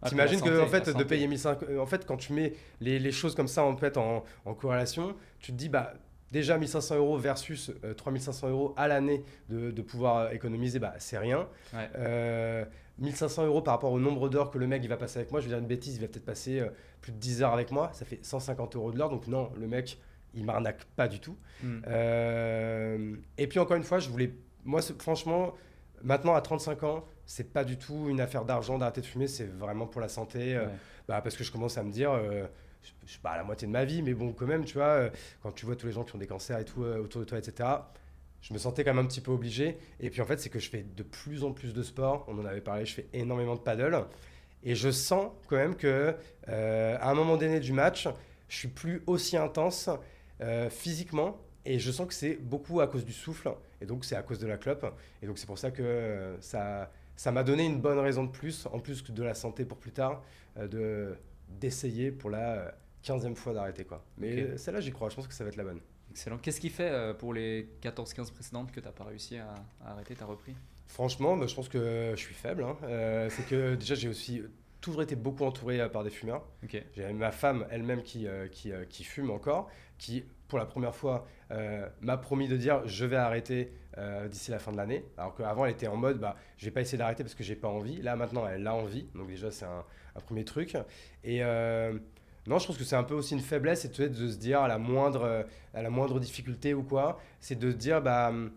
Ah, 0.00 0.08
T'imagines 0.10 0.40
que 0.40 0.60
en 0.62 0.66
fait 0.68 0.88
de 0.96 1.02
payer 1.04 1.26
1500, 1.26 1.58
euh, 1.70 1.78
en 1.80 1.86
fait 1.86 2.06
quand 2.06 2.16
tu 2.16 2.32
mets 2.32 2.52
les, 2.80 3.00
les 3.00 3.10
choses 3.10 3.34
comme 3.34 3.48
ça 3.48 3.64
en 3.64 3.76
fait 3.76 3.96
en, 3.96 4.22
en 4.44 4.54
corrélation, 4.54 5.16
tu 5.40 5.50
te 5.50 5.56
dis 5.56 5.68
bah 5.68 5.92
déjà 6.30 6.56
1500 6.56 6.96
euros 6.98 7.16
versus 7.18 7.72
euh, 7.82 7.94
3500 7.94 8.48
euros 8.50 8.74
à 8.76 8.86
l'année 8.86 9.24
de, 9.48 9.72
de 9.72 9.82
pouvoir 9.82 10.16
euh, 10.18 10.30
économiser, 10.30 10.78
bah 10.78 10.94
c'est 10.98 11.18
rien. 11.18 11.48
Ouais. 11.74 11.88
Euh, 11.96 12.64
1500 12.98 13.46
euros 13.46 13.62
par 13.62 13.74
rapport 13.74 13.92
au 13.92 14.00
nombre 14.00 14.28
d'heures 14.28 14.50
que 14.50 14.58
le 14.58 14.66
mec 14.66 14.82
il 14.82 14.88
va 14.88 14.96
passer 14.96 15.18
avec 15.18 15.30
moi, 15.30 15.40
je 15.40 15.46
vais 15.46 15.50
dire 15.50 15.58
une 15.58 15.66
bêtise, 15.66 15.96
il 15.96 16.00
va 16.00 16.08
peut-être 16.08 16.24
passer 16.24 16.60
euh, 16.60 16.68
plus 17.00 17.12
de 17.12 17.18
10 17.18 17.42
heures 17.42 17.52
avec 17.52 17.70
moi, 17.70 17.90
ça 17.92 18.04
fait 18.04 18.24
150 18.24 18.76
euros 18.76 18.92
de 18.92 18.98
l'heure, 18.98 19.10
donc 19.10 19.26
non, 19.26 19.50
le 19.58 19.66
mec 19.66 19.98
il 20.34 20.44
m'arnaque 20.44 20.84
pas 20.96 21.08
du 21.08 21.20
tout. 21.20 21.36
Mm. 21.62 21.78
Euh, 21.86 23.16
et 23.38 23.46
puis 23.46 23.58
encore 23.58 23.76
une 23.76 23.82
fois, 23.82 23.98
je 23.98 24.10
voulais, 24.10 24.34
moi 24.64 24.80
franchement, 24.98 25.54
maintenant 26.02 26.34
à 26.34 26.40
35 26.40 26.82
ans, 26.84 27.04
c'est 27.24 27.52
pas 27.52 27.64
du 27.64 27.78
tout 27.78 28.08
une 28.08 28.20
affaire 28.20 28.44
d'argent 28.44 28.78
d'arrêter 28.78 29.00
de 29.00 29.06
fumer, 29.06 29.26
c'est 29.26 29.46
vraiment 29.46 29.86
pour 29.86 30.00
la 30.00 30.08
santé, 30.08 30.56
euh, 30.56 30.66
bah, 31.08 31.20
parce 31.22 31.36
que 31.36 31.44
je 31.44 31.52
commence 31.52 31.78
à 31.78 31.82
me 31.82 31.90
dire, 31.90 32.12
je, 32.82 32.90
je 33.04 33.10
suis 33.12 33.20
pas 33.20 33.30
à 33.30 33.36
la 33.36 33.44
moitié 33.44 33.66
de 33.66 33.72
ma 33.72 33.84
vie, 33.84 34.02
mais 34.02 34.14
bon 34.14 34.32
quand 34.32 34.46
même, 34.46 34.64
tu 34.64 34.74
vois, 34.74 34.86
euh, 34.86 35.10
quand 35.42 35.52
tu 35.52 35.66
vois 35.66 35.76
tous 35.76 35.86
les 35.86 35.92
gens 35.92 36.04
qui 36.04 36.14
ont 36.14 36.18
des 36.18 36.26
cancers 36.26 36.58
et 36.58 36.64
tout 36.64 36.84
euh, 36.84 37.02
autour 37.02 37.20
de 37.20 37.26
toi, 37.26 37.38
etc. 37.38 37.68
Je 38.40 38.52
me 38.52 38.58
sentais 38.58 38.84
quand 38.84 38.94
même 38.94 39.04
un 39.04 39.08
petit 39.08 39.20
peu 39.20 39.32
obligé. 39.32 39.78
Et 40.00 40.10
puis 40.10 40.20
en 40.20 40.24
fait, 40.24 40.38
c'est 40.38 40.48
que 40.48 40.58
je 40.58 40.70
fais 40.70 40.82
de 40.82 41.02
plus 41.02 41.44
en 41.44 41.52
plus 41.52 41.74
de 41.74 41.82
sport. 41.82 42.24
On 42.28 42.38
en 42.38 42.44
avait 42.44 42.60
parlé, 42.60 42.86
je 42.86 42.94
fais 42.94 43.08
énormément 43.12 43.54
de 43.54 43.60
paddle. 43.60 44.04
Et 44.62 44.74
je 44.74 44.90
sens 44.90 45.32
quand 45.48 45.56
même 45.56 45.76
que 45.76 46.14
euh, 46.48 46.96
à 47.00 47.10
un 47.10 47.14
moment 47.14 47.36
donné 47.36 47.60
du 47.60 47.72
match, 47.72 48.08
je 48.48 48.56
suis 48.56 48.68
plus 48.68 49.02
aussi 49.06 49.36
intense 49.36 49.88
euh, 50.40 50.70
physiquement. 50.70 51.40
Et 51.64 51.78
je 51.78 51.90
sens 51.90 52.06
que 52.06 52.14
c'est 52.14 52.36
beaucoup 52.36 52.80
à 52.80 52.86
cause 52.86 53.04
du 53.04 53.12
souffle. 53.12 53.50
Et 53.80 53.86
donc 53.86 54.04
c'est 54.04 54.16
à 54.16 54.22
cause 54.22 54.38
de 54.38 54.46
la 54.46 54.56
clope. 54.56 54.86
Et 55.22 55.26
donc 55.26 55.38
c'est 55.38 55.46
pour 55.46 55.58
ça 55.58 55.70
que 55.70 55.82
euh, 55.82 56.40
ça 56.40 56.90
ça 57.16 57.32
m'a 57.32 57.42
donné 57.42 57.66
une 57.66 57.80
bonne 57.80 57.98
raison 57.98 58.22
de 58.22 58.30
plus, 58.30 58.66
en 58.66 58.78
plus 58.78 59.02
que 59.02 59.10
de 59.10 59.24
la 59.24 59.34
santé 59.34 59.64
pour 59.64 59.78
plus 59.78 59.90
tard, 59.90 60.22
de 60.56 61.16
d'essayer 61.48 62.12
pour 62.12 62.30
la 62.30 62.74
15e 63.04 63.34
fois 63.34 63.54
d'arrêter. 63.54 63.84
quoi. 63.84 64.04
Mais 64.18 64.56
celle-là, 64.56 64.80
j'y 64.80 64.92
crois. 64.92 65.08
Je 65.08 65.16
pense 65.16 65.26
que 65.26 65.34
ça 65.34 65.42
va 65.42 65.50
être 65.50 65.56
la 65.56 65.64
bonne. 65.64 65.80
Excellent. 66.18 66.38
Qu'est-ce 66.38 66.60
qui 66.60 66.68
fait 66.68 66.90
euh, 66.90 67.14
pour 67.14 67.32
les 67.32 67.68
14-15 67.80 68.32
précédentes 68.32 68.72
que 68.72 68.80
t'as 68.80 68.90
pas 68.90 69.04
réussi 69.04 69.38
à, 69.38 69.54
à 69.84 69.92
arrêter, 69.92 70.16
t'as 70.16 70.24
repris? 70.24 70.52
Franchement, 70.88 71.36
bah, 71.36 71.46
je 71.46 71.54
pense 71.54 71.68
que 71.68 72.10
je 72.16 72.20
suis 72.20 72.34
faible. 72.34 72.64
hein. 72.64 72.76
Euh, 72.82 73.30
c'est 73.30 73.46
que 73.46 73.76
déjà, 73.76 73.94
j'ai 73.94 74.08
aussi 74.08 74.42
toujours 74.80 75.02
été 75.02 75.14
beaucoup 75.14 75.44
entouré 75.44 75.80
euh, 75.80 75.88
par 75.88 76.02
des 76.02 76.10
fumeurs. 76.10 76.44
J'ai 76.96 77.12
ma 77.12 77.30
femme 77.30 77.68
elle-même 77.70 78.02
qui, 78.02 78.26
euh, 78.26 78.48
qui, 78.48 78.72
euh, 78.72 78.84
qui 78.84 79.04
fume 79.04 79.30
encore, 79.30 79.70
qui, 79.96 80.24
pour 80.48 80.58
la 80.58 80.66
première 80.66 80.96
fois, 80.96 81.24
m'a 82.00 82.16
promis 82.16 82.48
de 82.48 82.56
dire 82.56 82.82
je 82.84 83.04
vais 83.04 83.16
arrêter 83.16 83.72
d'ici 84.28 84.50
la 84.50 84.58
fin 84.58 84.72
de 84.72 84.76
l'année. 84.76 85.04
Alors 85.18 85.36
qu'avant, 85.36 85.66
elle 85.66 85.72
était 85.72 85.86
en 85.86 85.96
mode 85.96 86.18
bah, 86.18 86.34
je 86.56 86.64
vais 86.64 86.70
pas 86.72 86.80
essayer 86.80 86.98
d'arrêter 86.98 87.22
parce 87.22 87.34
que 87.36 87.44
j'ai 87.44 87.54
pas 87.56 87.68
envie. 87.68 88.02
Là, 88.02 88.16
maintenant, 88.16 88.44
elle 88.48 88.66
a 88.66 88.74
envie. 88.74 89.06
Donc, 89.14 89.28
déjà, 89.28 89.52
c'est 89.52 89.66
un, 89.66 89.84
un 90.16 90.20
premier 90.20 90.44
truc. 90.44 90.76
Et. 91.22 91.42
Non, 92.48 92.58
je 92.58 92.66
pense 92.66 92.76
que 92.78 92.84
c'est 92.84 92.96
un 92.96 93.04
peu 93.04 93.14
aussi 93.14 93.34
une 93.34 93.40
faiblesse, 93.40 93.82
c'est 93.82 93.94
peut-être 93.94 94.18
de 94.18 94.28
se 94.28 94.36
dire 94.38 94.60
à 94.62 94.68
la 94.68 94.78
moindre, 94.78 95.46
à 95.74 95.82
la 95.82 95.90
moindre 95.90 96.18
difficulté 96.20 96.74
ou 96.74 96.82
quoi, 96.82 97.20
c'est 97.40 97.58
de 97.58 97.70
se 97.70 97.76
dire, 97.76 98.00
bah, 98.02 98.28
hum, 98.30 98.50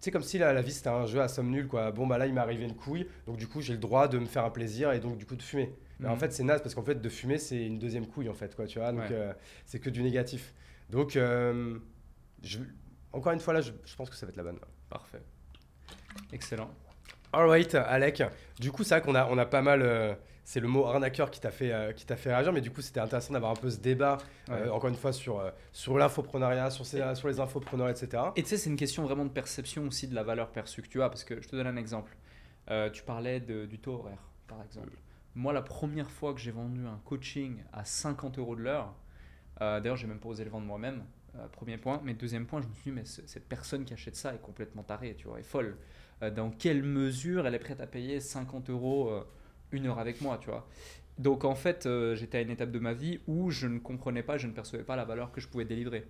c'est 0.00 0.10
comme 0.10 0.22
si 0.22 0.38
la, 0.38 0.52
la 0.52 0.62
vie 0.62 0.72
c'était 0.72 0.88
un 0.88 1.06
jeu 1.06 1.20
à 1.20 1.28
somme 1.28 1.50
nulle, 1.50 1.68
quoi. 1.68 1.92
Bon, 1.92 2.06
bah 2.06 2.16
là, 2.18 2.26
il 2.26 2.32
m'est 2.34 2.40
arrivé 2.40 2.64
une 2.64 2.74
couille, 2.76 3.06
donc 3.26 3.36
du 3.36 3.46
coup, 3.46 3.60
j'ai 3.60 3.72
le 3.74 3.78
droit 3.78 4.08
de 4.08 4.18
me 4.18 4.26
faire 4.26 4.44
un 4.44 4.50
plaisir 4.50 4.92
et 4.92 5.00
donc 5.00 5.16
du 5.18 5.26
coup 5.26 5.36
de 5.36 5.42
fumer. 5.42 5.74
Mais 5.98 6.08
en 6.08 6.12
Mhm. 6.14 6.18
fait, 6.20 6.32
c'est 6.32 6.42
naze 6.44 6.62
parce 6.62 6.74
qu'en 6.74 6.82
fait, 6.82 6.94
de 7.02 7.08
fumer, 7.10 7.36
c'est 7.38 7.62
une 7.66 7.78
deuxième 7.78 8.06
couille, 8.06 8.28
en 8.30 8.34
fait, 8.34 8.56
quoi, 8.56 8.66
tu 8.66 8.78
vois. 8.78 8.90
Donc, 8.92 9.02
Ouais. 9.02 9.08
euh, 9.12 9.32
c'est 9.66 9.78
que 9.80 9.90
du 9.90 10.02
négatif. 10.02 10.54
Donc, 10.88 11.14
euh, 11.16 11.78
je- 12.42 12.58
encore 13.12 13.32
une 13.32 13.40
fois, 13.40 13.52
là, 13.52 13.60
je, 13.60 13.72
je 13.84 13.94
pense 13.96 14.08
que 14.08 14.16
ça 14.16 14.24
va 14.24 14.30
être 14.30 14.36
la 14.36 14.44
bonne. 14.44 14.58
Parfait. 14.88 15.20
Excellent. 16.32 16.70
Alright, 17.32 17.74
Alec. 17.74 18.22
Du 18.58 18.72
coup, 18.72 18.82
c'est 18.82 18.94
vrai 18.94 19.02
qu'on 19.02 19.14
a, 19.14 19.26
on 19.30 19.38
a 19.38 19.46
pas 19.46 19.62
mal. 19.62 19.82
euh, 19.82 20.14
c'est 20.50 20.58
le 20.58 20.66
mot 20.66 20.84
arnaqueur 20.84 21.30
qui 21.30 21.38
t'a 21.38 21.52
fait, 21.52 21.70
euh, 21.72 21.92
qui 21.92 22.04
t'a 22.04 22.16
fait 22.16 22.34
réagir, 22.34 22.52
mais 22.52 22.60
du 22.60 22.72
coup, 22.72 22.80
c'était 22.80 22.98
intéressant 22.98 23.34
d'avoir 23.34 23.52
un 23.52 23.54
peu 23.54 23.70
ce 23.70 23.78
débat, 23.78 24.18
euh, 24.48 24.64
Ouais. 24.64 24.68
encore 24.70 24.88
une 24.90 24.96
fois, 24.96 25.12
sur, 25.12 25.38
euh, 25.38 25.52
sur 25.70 25.96
l'infoprenariat, 25.96 26.70
sur, 26.70 26.84
ces- 26.84 27.14
sur 27.14 27.28
les 27.28 27.38
infopreneurs, 27.38 27.88
etc. 27.88 28.20
Et 28.34 28.42
tu 28.42 28.48
sais, 28.48 28.56
c'est 28.56 28.68
une 28.68 28.74
question 28.74 29.04
vraiment 29.04 29.24
de 29.24 29.30
perception 29.30 29.84
aussi 29.86 30.08
de 30.08 30.14
la 30.16 30.24
valeur 30.24 30.50
perçue 30.50 30.82
que 30.82 30.88
tu 30.88 31.00
as. 31.02 31.08
Parce 31.08 31.22
que 31.22 31.40
je 31.40 31.46
te 31.48 31.54
donne 31.54 31.68
un 31.68 31.76
exemple. 31.76 32.16
Tu 32.92 33.02
parlais 33.04 33.38
de- 33.38 33.64
du 33.66 33.78
taux 33.78 33.94
horaire, 33.94 34.22
par 34.48 34.60
exemple. 34.64 34.90
Moi, 35.36 35.52
la 35.52 35.62
première 35.62 36.10
fois 36.10 36.34
que 36.34 36.40
j'ai 36.40 36.50
vendu 36.50 36.84
un 36.84 36.98
coaching 37.04 37.62
à 37.72 37.84
50 37.84 38.38
euros 38.40 38.56
de 38.56 38.62
l'heure, 38.62 38.92
d'ailleurs, 39.60 39.94
j'ai 39.96 40.08
même 40.08 40.18
pas 40.18 40.30
osé 40.30 40.42
le 40.44 40.50
vendre 40.50 40.66
moi-même. 40.66 41.04
premier 41.52 41.78
point. 41.78 42.00
Mais 42.04 42.12
deuxième 42.14 42.44
point, 42.44 42.60
je 42.60 42.66
me 42.66 42.72
suis 42.74 42.90
dit, 42.90 42.90
mais 42.90 43.04
ce- 43.04 43.24
cette 43.24 43.48
personne 43.48 43.84
qui 43.84 43.92
achète 43.94 44.16
ça 44.16 44.34
est 44.34 44.38
complètement 44.42 44.82
tarée, 44.82 45.14
tu 45.16 45.28
vois, 45.28 45.38
est 45.38 45.44
folle. 45.44 45.76
Dans 46.34 46.50
quelle 46.50 46.82
mesure 46.82 47.46
elle 47.46 47.54
est 47.54 47.60
prête 47.60 47.80
à 47.80 47.86
payer 47.86 48.18
50 48.18 48.68
euros 48.68 49.12
une 49.72 49.86
heure 49.86 49.98
avec 49.98 50.20
moi, 50.20 50.38
tu 50.40 50.50
vois 50.50 50.68
Donc 51.18 51.44
en 51.44 51.54
fait, 51.54 51.86
euh, 51.86 52.14
j'étais 52.14 52.38
à 52.38 52.40
une 52.42 52.50
étape 52.50 52.70
de 52.70 52.78
ma 52.78 52.92
vie 52.94 53.20
où 53.26 53.50
je 53.50 53.66
ne 53.66 53.78
comprenais 53.78 54.22
pas, 54.22 54.38
je 54.38 54.46
ne 54.46 54.52
percevais 54.52 54.84
pas 54.84 54.96
la 54.96 55.04
valeur 55.04 55.32
que 55.32 55.40
je 55.40 55.48
pouvais 55.48 55.64
délivrer. 55.64 56.06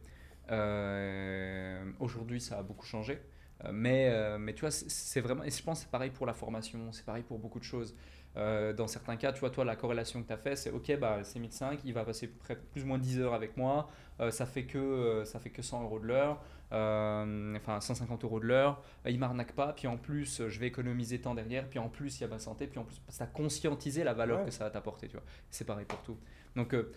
Euh, 0.50 1.84
Aujourd'hui, 2.00 2.40
ça 2.40 2.58
a 2.58 2.62
beaucoup 2.62 2.86
changé. 2.86 3.20
Euh, 3.64 3.70
Mais, 3.72 4.38
mais 4.38 4.54
tu 4.54 4.60
vois, 4.60 4.70
c'est- 4.70 5.20
vraiment. 5.20 5.44
Et 5.44 5.50
je 5.50 5.62
pense 5.62 5.80
c'est 5.82 5.90
pareil 5.90 6.10
pour 6.10 6.26
la 6.26 6.34
formation, 6.34 6.92
c'est 6.92 7.04
pareil 7.04 7.22
pour 7.22 7.38
beaucoup 7.38 7.58
de 7.58 7.64
choses. 7.64 7.94
Dans 8.36 8.86
certains 8.86 9.16
cas, 9.16 9.32
tu 9.32 9.40
vois, 9.40 9.50
toi, 9.50 9.64
la 9.64 9.76
corrélation 9.76 10.22
que 10.22 10.28
tu 10.28 10.32
as 10.32 10.36
fait, 10.38 10.56
c'est 10.56 10.70
OK, 10.70 10.96
bah, 10.98 11.18
c'est 11.24 11.38
1005, 11.40 11.80
il 11.84 11.92
va 11.92 12.04
passer 12.04 12.28
plus 12.72 12.84
ou 12.84 12.86
moins 12.86 12.98
10 12.98 13.18
heures 13.20 13.34
avec 13.34 13.56
moi, 13.56 13.88
ça, 14.30 14.46
fait 14.46 14.64
que, 14.64 15.22
ça 15.26 15.40
fait 15.40 15.50
que 15.50 15.62
100 15.62 15.82
euros 15.82 15.98
de 15.98 16.06
l'heure, 16.06 16.40
euh, 16.72 17.56
enfin 17.56 17.80
150 17.80 18.24
euros 18.24 18.40
de 18.40 18.46
l'heure, 18.46 18.82
euh, 19.06 19.10
il 19.10 19.18
m'arnaque 19.18 19.52
pas, 19.52 19.72
puis 19.72 19.86
en 19.88 19.96
plus, 19.96 20.40
euh, 20.40 20.48
je 20.48 20.60
vais 20.60 20.66
économiser 20.66 21.20
tant 21.20 21.34
derrière, 21.34 21.68
puis 21.68 21.78
en 21.78 21.88
plus, 21.88 22.18
il 22.18 22.22
y 22.22 22.24
a 22.24 22.28
ma 22.28 22.38
santé, 22.38 22.66
puis 22.66 22.78
en 22.78 22.84
plus, 22.84 23.00
ça 23.08 23.26
conscientisé 23.26 24.04
la 24.04 24.12
valeur 24.14 24.40
Ouais. 24.40 24.44
que 24.46 24.50
ça 24.50 24.64
va 24.64 24.70
t'apporter, 24.70 25.08
tu 25.08 25.14
vois. 25.16 25.24
C'est 25.50 25.64
pareil 25.66 25.86
pour 25.86 26.00
tout. 26.02 26.16
Donc, 26.56 26.74
euh, 26.74 26.92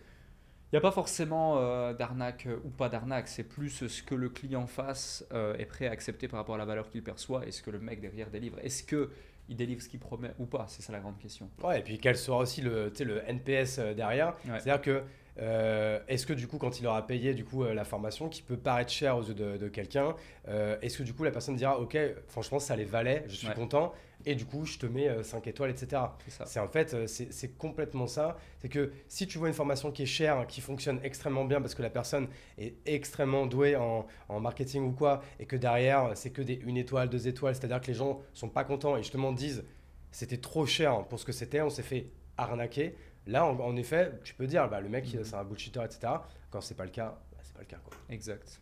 il 0.72 0.76
n'y 0.76 0.78
a 0.78 0.82
pas 0.82 0.92
forcément 0.92 1.58
euh, 1.60 1.94
d'arnaque 1.94 2.48
ou 2.64 2.70
pas 2.70 2.90
d'arnaque, 2.90 3.28
c'est 3.28 3.44
plus 3.44 3.88
ce 3.88 4.02
que 4.04 4.16
le 4.16 4.30
client 4.30 4.66
face 4.68 5.24
est 5.32 5.66
prêt 5.66 5.88
à 5.88 5.92
accepter 5.92 6.28
par 6.28 6.40
rapport 6.40 6.56
à 6.56 6.58
la 6.58 6.66
valeur 6.66 6.90
qu'il 6.90 7.04
perçoit 7.04 7.46
et 7.48 7.52
ce 7.52 7.62
que 7.62 7.70
le 7.70 7.80
mec 7.80 8.02
derrière 8.02 8.30
délivre. 8.32 8.58
Est-ce 8.64 8.84
que 8.84 9.12
il 9.50 9.56
délivre 9.58 9.82
ce 9.82 9.90
qu'il 9.90 10.00
promet 10.00 10.32
ou 10.40 10.46
pas? 10.46 10.66
C'est 10.70 10.82
ça 10.82 10.92
la 10.94 11.00
grande 11.00 11.20
question. 11.20 11.50
Ouais, 11.64 11.80
et 11.82 11.84
puis 11.84 12.00
quel 12.00 12.16
sera 12.18 12.38
aussi 12.38 12.62
le, 12.62 12.92
le 13.02 13.22
NPS 13.30 13.78
derrière 13.96 14.30
Ouais. 14.48 14.60
C'est-à-dire 14.60 14.82
que, 14.82 15.04
euh, 15.40 16.00
est-ce 16.08 16.26
que 16.28 16.34
du 16.34 16.48
coup, 16.48 16.58
quand 16.58 16.80
il 16.80 16.88
aura 16.88 17.06
payé 17.08 17.34
du 17.34 17.44
coup, 17.44 17.64
euh, 17.64 17.74
la 17.74 17.86
formation, 17.86 18.30
qui 18.30 18.42
peut 18.42 18.58
paraître 18.58 18.92
cher 18.92 19.18
aux 19.18 19.24
yeux 19.24 19.34
de, 19.34 19.58
de 19.58 19.68
quelqu'un, 19.68 20.16
euh, 20.48 20.78
est-ce 20.82 20.98
que 21.00 21.04
du 21.04 21.14
coup 21.14 21.24
la 21.24 21.32
personne 21.32 21.56
dira, 21.56 21.80
ok, 21.80 21.98
franchement, 22.28 22.60
ça 22.60 22.76
les 22.76 22.86
valait, 22.86 23.24
je 23.28 23.36
suis 23.36 23.48
Ouais. 23.48 23.54
content, 23.56 23.94
et 24.26 24.36
du 24.36 24.46
coup, 24.46 24.66
je 24.66 24.78
te 24.78 24.86
mets 24.86 25.22
5 25.24 25.48
étoiles, 25.48 25.72
etc. 25.72 26.02
C'est 26.46 26.60
en 26.60 26.68
fait, 26.68 26.94
euh, 26.94 27.08
c'est 27.08 27.34
c'est 27.34 27.58
complètement 27.58 28.08
ça. 28.08 28.38
C'est 28.60 28.70
que 28.70 28.92
si 29.10 29.28
tu 29.28 29.38
vois 29.38 29.50
une 29.50 29.54
formation 29.54 29.92
qui 29.92 30.04
est 30.04 30.06
chère, 30.06 30.48
qui 30.48 30.62
fonctionne 30.62 31.00
extrêmement 31.04 31.44
bien 31.46 31.60
parce 31.62 31.76
que 31.76 31.82
la 31.82 31.90
personne 31.90 32.28
est 32.58 32.76
extrêmement 32.86 33.46
douée 33.48 33.76
en, 33.76 34.06
en 34.30 34.40
marketing 34.40 34.84
ou 34.84 34.92
quoi, 34.92 35.22
et 35.40 35.46
que 35.46 35.56
derrière, 35.58 36.12
c'est 36.16 36.30
que 36.30 36.42
des 36.42 36.62
une 36.66 36.78
étoile, 36.78 37.10
deux 37.10 37.28
étoiles, 37.28 37.56
c'est-à-dire 37.56 37.82
que 37.82 37.88
les 37.88 37.94
gens 37.96 38.22
sont 38.34 38.50
pas 38.50 38.64
contents 38.64 38.96
et 38.96 39.02
justement 39.04 39.34
disent 39.34 39.66
c'était 40.12 40.38
trop 40.38 40.66
cher 40.68 41.04
pour 41.08 41.20
ce 41.20 41.26
que 41.26 41.32
c'était, 41.34 41.62
on 41.62 41.70
s'est 41.72 41.82
fait 41.84 42.06
arnaquer. 42.38 42.96
Là, 43.28 43.46
en, 43.46 43.58
en 43.60 43.76
effet, 43.78 44.12
tu 44.24 44.34
peux 44.34 44.48
dire, 44.48 44.68
bah, 44.70 44.82
le 44.82 44.90
mec, 44.90 45.06
Mhm. 45.14 45.24
c'est 45.24 45.36
un 45.36 45.44
bullshitter, 45.44 45.82
etc. 45.84 46.14
Quand 46.52 46.62
c'est 46.62 46.76
pas 46.76 46.84
le 46.86 46.92
cas, 46.92 47.16
bah, 47.32 47.38
c'est 47.42 47.54
pas 47.54 47.62
le 47.62 47.66
cas. 47.66 47.78
Quoi. 47.84 47.94
Exact. 48.10 48.60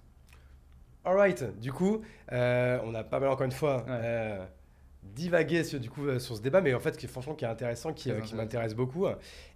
Alright, 1.04 1.60
du 1.60 1.72
coup, 1.74 2.02
euh, 2.32 2.80
on 2.84 2.94
a 2.94 3.04
pas 3.04 3.20
mal 3.20 3.30
encore 3.30 3.46
une 3.46 3.52
fois 3.52 3.78
Ouais. 3.78 3.84
euh, 3.90 4.46
divaguer 5.02 5.64
sur, 5.64 5.80
du 5.80 5.90
coup, 5.90 6.06
euh, 6.06 6.20
sur 6.20 6.36
ce 6.38 6.42
débat, 6.42 6.62
mais 6.62 6.76
en 6.76 6.80
fait, 6.80 6.96
qui 6.96 7.08
franchement 7.08 7.34
qui 7.34 7.44
est 7.44 7.48
intéressant, 7.48 7.92
qui, 7.92 8.12
m'intéresse 8.36 8.76
beaucoup. 8.76 9.08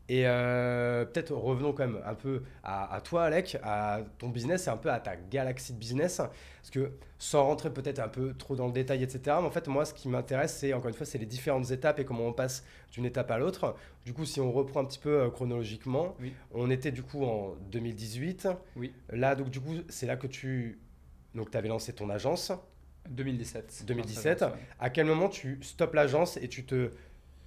Et 0.07 0.27
euh, 0.27 1.03
peut-être 1.05 1.33
revenons 1.33 1.73
quand 1.73 1.87
même 1.87 1.99
un 2.05 2.13
peu 2.13 2.43
à, 2.63 2.93
à 2.93 3.01
toi, 3.01 3.23
Alec, 3.23 3.57
à 3.63 4.01
ton 4.19 4.29
business 4.29 4.67
et 4.67 4.69
un 4.69 4.77
peu 4.77 4.91
à 4.91 4.99
ta 4.99 5.15
galaxie 5.15 5.73
de 5.73 5.79
business. 5.79 6.17
Parce 6.17 6.69
que 6.69 6.91
sans 7.17 7.43
rentrer 7.43 7.71
peut-être 7.73 7.99
un 7.99 8.07
peu 8.07 8.33
trop 8.35 8.55
dans 8.55 8.67
le 8.67 8.71
détail, 8.71 9.01
etc., 9.01 9.19
mais 9.25 9.47
en 9.47 9.51
fait, 9.51 9.67
moi, 9.67 9.83
ce 9.83 9.95
qui 9.95 10.07
m'intéresse, 10.07 10.55
c'est 10.57 10.73
encore 10.73 10.89
une 10.89 10.93
fois, 10.93 11.07
c'est 11.07 11.17
les 11.17 11.25
différentes 11.25 11.71
étapes 11.71 11.99
et 11.99 12.05
comment 12.05 12.25
on 12.27 12.33
passe 12.33 12.63
d'une 12.91 13.05
étape 13.05 13.31
à 13.31 13.39
l'autre. 13.39 13.75
Du 14.05 14.13
coup, 14.13 14.25
si 14.25 14.39
on 14.39 14.51
reprend 14.51 14.81
un 14.81 14.85
petit 14.85 14.99
peu 14.99 15.21
euh, 15.21 15.29
chronologiquement, 15.31 16.15
Oui. 16.21 16.33
on 16.53 16.69
était 16.69 16.91
du 16.91 17.01
coup 17.01 17.23
en 17.25 17.55
2018. 17.71 18.47
Oui. 18.75 18.93
Là, 19.09 19.33
donc 19.35 19.49
du 19.49 19.59
coup, 19.59 19.73
c'est 19.89 20.05
là 20.05 20.17
que 20.17 20.27
tu 20.27 20.77
donc, 21.33 21.55
avais 21.55 21.67
lancé 21.69 21.93
ton 21.93 22.11
agence. 22.11 22.51
2017. 23.09 23.83
2017. 23.87 24.41
Ouais. 24.41 24.47
À 24.79 24.89
quel 24.89 25.05
moment 25.07 25.29
tu 25.29 25.59
stoppes 25.63 25.93
l'agence 25.93 26.37
et 26.37 26.47
tu 26.47 26.63
te, 26.65 26.91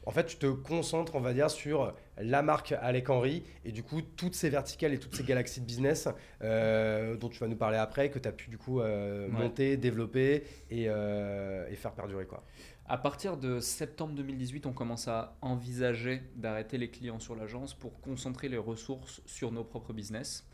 en 0.08 0.10
fait, 0.10 0.24
tu 0.24 0.36
te 0.38 0.46
concentres, 0.46 1.14
on 1.16 1.20
va 1.20 1.34
dire, 1.34 1.50
sur 1.50 1.94
la 2.16 2.40
marque 2.42 2.72
Alec 2.72 3.10
Henry 3.10 3.44
et 3.66 3.72
du 3.72 3.82
coup 3.82 4.00
toutes 4.00 4.34
ces 4.34 4.48
verticales 4.48 4.94
et 4.94 4.98
toutes 4.98 5.14
ces 5.14 5.22
galaxies 5.22 5.60
de 5.60 5.66
business 5.66 6.08
euh, 6.42 7.14
dont 7.16 7.28
tu 7.28 7.38
vas 7.40 7.46
nous 7.46 7.56
parler 7.56 7.76
après, 7.76 8.08
que 8.10 8.18
tu 8.18 8.26
as 8.26 8.32
pu 8.32 8.48
du 8.48 8.56
coup 8.56 8.80
euh, 8.80 9.26
Ouais. 9.28 9.32
monter, 9.32 9.76
développer 9.76 10.44
et, 10.70 10.86
euh, 10.88 11.68
et 11.70 11.76
faire 11.76 11.92
perdurer 11.92 12.24
quoi. 12.24 12.42
À 12.86 12.96
partir 12.96 13.36
de 13.36 13.60
septembre 13.60 14.14
2018, 14.14 14.64
on 14.64 14.72
commence 14.72 15.08
à 15.08 15.36
envisager 15.42 16.22
d'arrêter 16.36 16.78
les 16.78 16.88
clients 16.90 17.18
sur 17.20 17.36
l'agence 17.36 17.74
pour 17.74 18.00
concentrer 18.00 18.48
les 18.48 18.56
ressources 18.56 19.20
sur 19.26 19.52
nos 19.52 19.62
propres 19.62 19.92
business. 19.92 20.48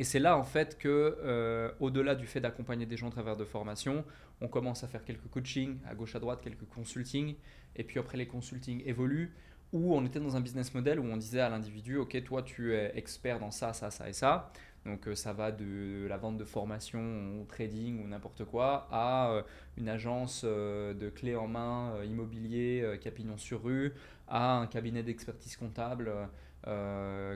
Et 0.00 0.04
c'est 0.04 0.18
là 0.18 0.36
en 0.36 0.42
fait 0.44 0.76
que, 0.76 1.18
euh, 1.22 1.70
au-delà 1.80 2.14
du 2.16 2.26
fait 2.26 2.40
d'accompagner 2.40 2.86
des 2.86 2.96
gens 2.96 3.08
à 3.08 3.12
travers 3.12 3.36
de 3.36 3.44
formations, 3.44 4.04
on 4.40 4.46
commence 4.48 4.84
à 4.84 4.88
faire 4.88 5.04
quelques 5.04 5.28
coachings 5.28 5.78
à 5.88 5.94
gauche 5.96 6.14
à 6.14 6.20
droite, 6.20 6.40
quelques 6.40 6.66
consulting, 6.68 7.34
et 7.78 7.84
puis 7.84 7.98
après 7.98 8.18
les 8.18 8.26
consulting 8.26 8.82
évoluent, 8.84 9.32
où 9.72 9.94
on 9.94 10.04
était 10.04 10.20
dans 10.20 10.36
un 10.36 10.40
business 10.40 10.74
model 10.74 10.98
où 10.98 11.04
on 11.04 11.16
disait 11.16 11.40
à 11.40 11.48
l'individu, 11.48 11.96
ok, 11.96 12.22
toi 12.24 12.42
tu 12.42 12.74
es 12.74 12.92
expert 12.96 13.38
dans 13.38 13.50
ça, 13.50 13.72
ça, 13.72 13.90
ça 13.90 14.08
et 14.08 14.12
ça, 14.12 14.50
donc 14.88 15.06
euh, 15.06 15.14
ça 15.14 15.32
va 15.32 15.52
de 15.52 16.06
la 16.08 16.16
vente 16.16 16.38
de 16.38 16.44
formation 16.44 17.40
au 17.40 17.44
trading 17.44 18.02
ou 18.02 18.08
n'importe 18.08 18.44
quoi 18.44 18.88
à 18.90 19.30
euh, 19.30 19.42
une 19.76 19.88
agence 19.88 20.42
euh, 20.44 20.94
de 20.94 21.10
clés 21.10 21.36
en 21.36 21.46
main 21.46 22.02
immobilier 22.04 22.98
qui 23.00 23.08
a 23.08 23.10
pignon 23.10 23.36
sur 23.36 23.62
rue, 23.62 23.92
à 24.26 24.56
un 24.56 24.66
cabinet 24.66 25.02
d'expertise 25.02 25.56
comptable, 25.56 26.10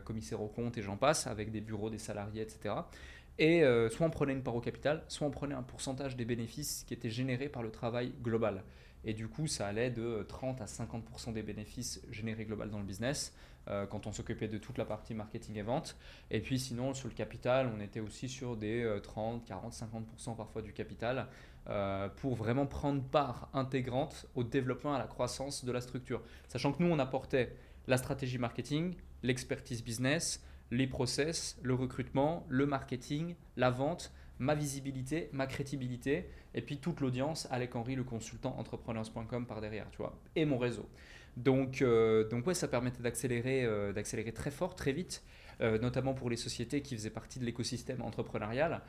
commissaire 0.05 0.43
aux 0.43 0.49
comptes 0.49 0.77
et 0.77 0.83
j'en 0.83 0.97
passe, 0.97 1.27
avec 1.27 1.51
des 1.51 1.61
bureaux, 1.61 1.89
des 1.89 1.99
salariés, 1.99 2.43
etc. 2.43 2.75
Et 3.39 3.63
soit 3.91 4.07
on 4.07 4.11
prenait 4.11 4.35
une 4.35 4.43
part 4.43 4.55
au 4.55 4.61
capital, 4.61 5.03
soit 5.09 5.27
on 5.27 5.31
prenait 5.31 5.55
un 5.55 5.63
pourcentage 5.63 6.17
des 6.17 6.27
bénéfices 6.27 6.85
qui 6.87 6.93
étaient 6.93 7.11
générés 7.11 7.49
par 7.49 7.63
le 7.63 7.71
travail 7.71 8.13
global. 8.23 8.63
Et 9.05 9.15
du 9.15 9.29
coup, 9.29 9.47
ça 9.47 9.67
allait 9.67 9.91
de 9.91 10.25
30 10.29 10.61
à 10.61 10.67
50% 10.67 11.33
des 11.33 11.43
bénéfices 11.43 12.01
générés 12.11 12.45
global 12.45 12.71
dans 12.71 12.79
le 12.79 12.85
business 12.85 13.35
euh, 13.69 13.87
quand 13.87 14.07
on 14.07 14.13
s'occupait 14.13 14.49
de 14.49 14.59
toute 14.59 14.79
la 14.79 14.85
partie 14.85 15.15
marketing 15.15 15.57
et 15.57 15.63
vente. 15.63 15.97
Et 16.31 16.41
puis 16.41 16.59
sinon, 16.59 16.95
sur 16.95 17.09
le 17.09 17.15
capital, 17.15 17.71
on 17.75 17.81
était 17.81 18.01
aussi 18.01 18.29
sur 18.29 18.57
des 18.57 18.83
euh, 18.83 19.01
30, 19.01 19.45
40, 19.45 19.73
50% 19.73 20.37
parfois 20.37 20.63
du 20.63 20.73
capital 20.73 21.27
euh, 21.69 22.09
pour 22.09 22.35
vraiment 22.35 22.67
prendre 22.67 23.03
part 23.03 23.49
intégrante 23.53 24.27
au 24.35 24.43
développement, 24.43 24.95
à 24.95 24.99
la 24.99 25.07
croissance 25.07 25.65
de 25.65 25.71
la 25.71 25.81
structure. 25.81 26.23
Sachant 26.49 26.73
que 26.73 26.83
nous, 26.83 26.91
on 26.91 26.99
apportait 26.99 27.55
la 27.87 27.97
stratégie 27.97 28.39
marketing, 28.39 28.95
l'expertise 29.23 29.85
business, 29.85 30.43
les 30.73 30.87
process, 30.87 31.59
le 31.63 31.75
recrutement, 31.75 32.45
le 32.49 32.67
marketing, 32.67 33.37
la 33.57 33.71
vente, 33.71 34.13
ma 34.43 34.55
visibilité, 34.57 35.31
ma 35.33 35.47
crédibilité, 35.47 36.29
et 36.55 36.63
puis 36.63 36.79
toute 36.79 37.01
l'audience, 37.01 37.47
Alec 37.51 37.77
Henry, 37.77 37.95
le 37.95 38.03
consultant 38.03 38.59
entrepreneurs.com 38.59 39.47
par 39.47 39.61
derrière, 39.61 39.89
tu 39.91 39.99
vois, 39.99 40.19
et 40.35 40.45
mon 40.45 40.59
réseau. 40.59 40.89
Donc, 41.37 41.81
euh, 41.81 42.29
donc 42.29 42.47
ouais, 42.47 42.55
ça 42.55 42.67
permettait 42.69 43.03
d'accélérer, 43.03 43.65
euh, 43.65 43.93
d'accélérer 43.93 44.33
très 44.33 44.51
fort, 44.51 44.75
très 44.75 44.93
vite, 44.93 45.23
euh, 45.61 45.79
notamment 45.79 46.13
pour 46.13 46.29
les 46.29 46.37
sociétés 46.37 46.83
qui 46.83 46.97
faisaient 46.97 47.09
partie 47.09 47.39
de 47.39 47.45
l'écosystème 47.45 48.03
entrepreneurial. 48.03 48.83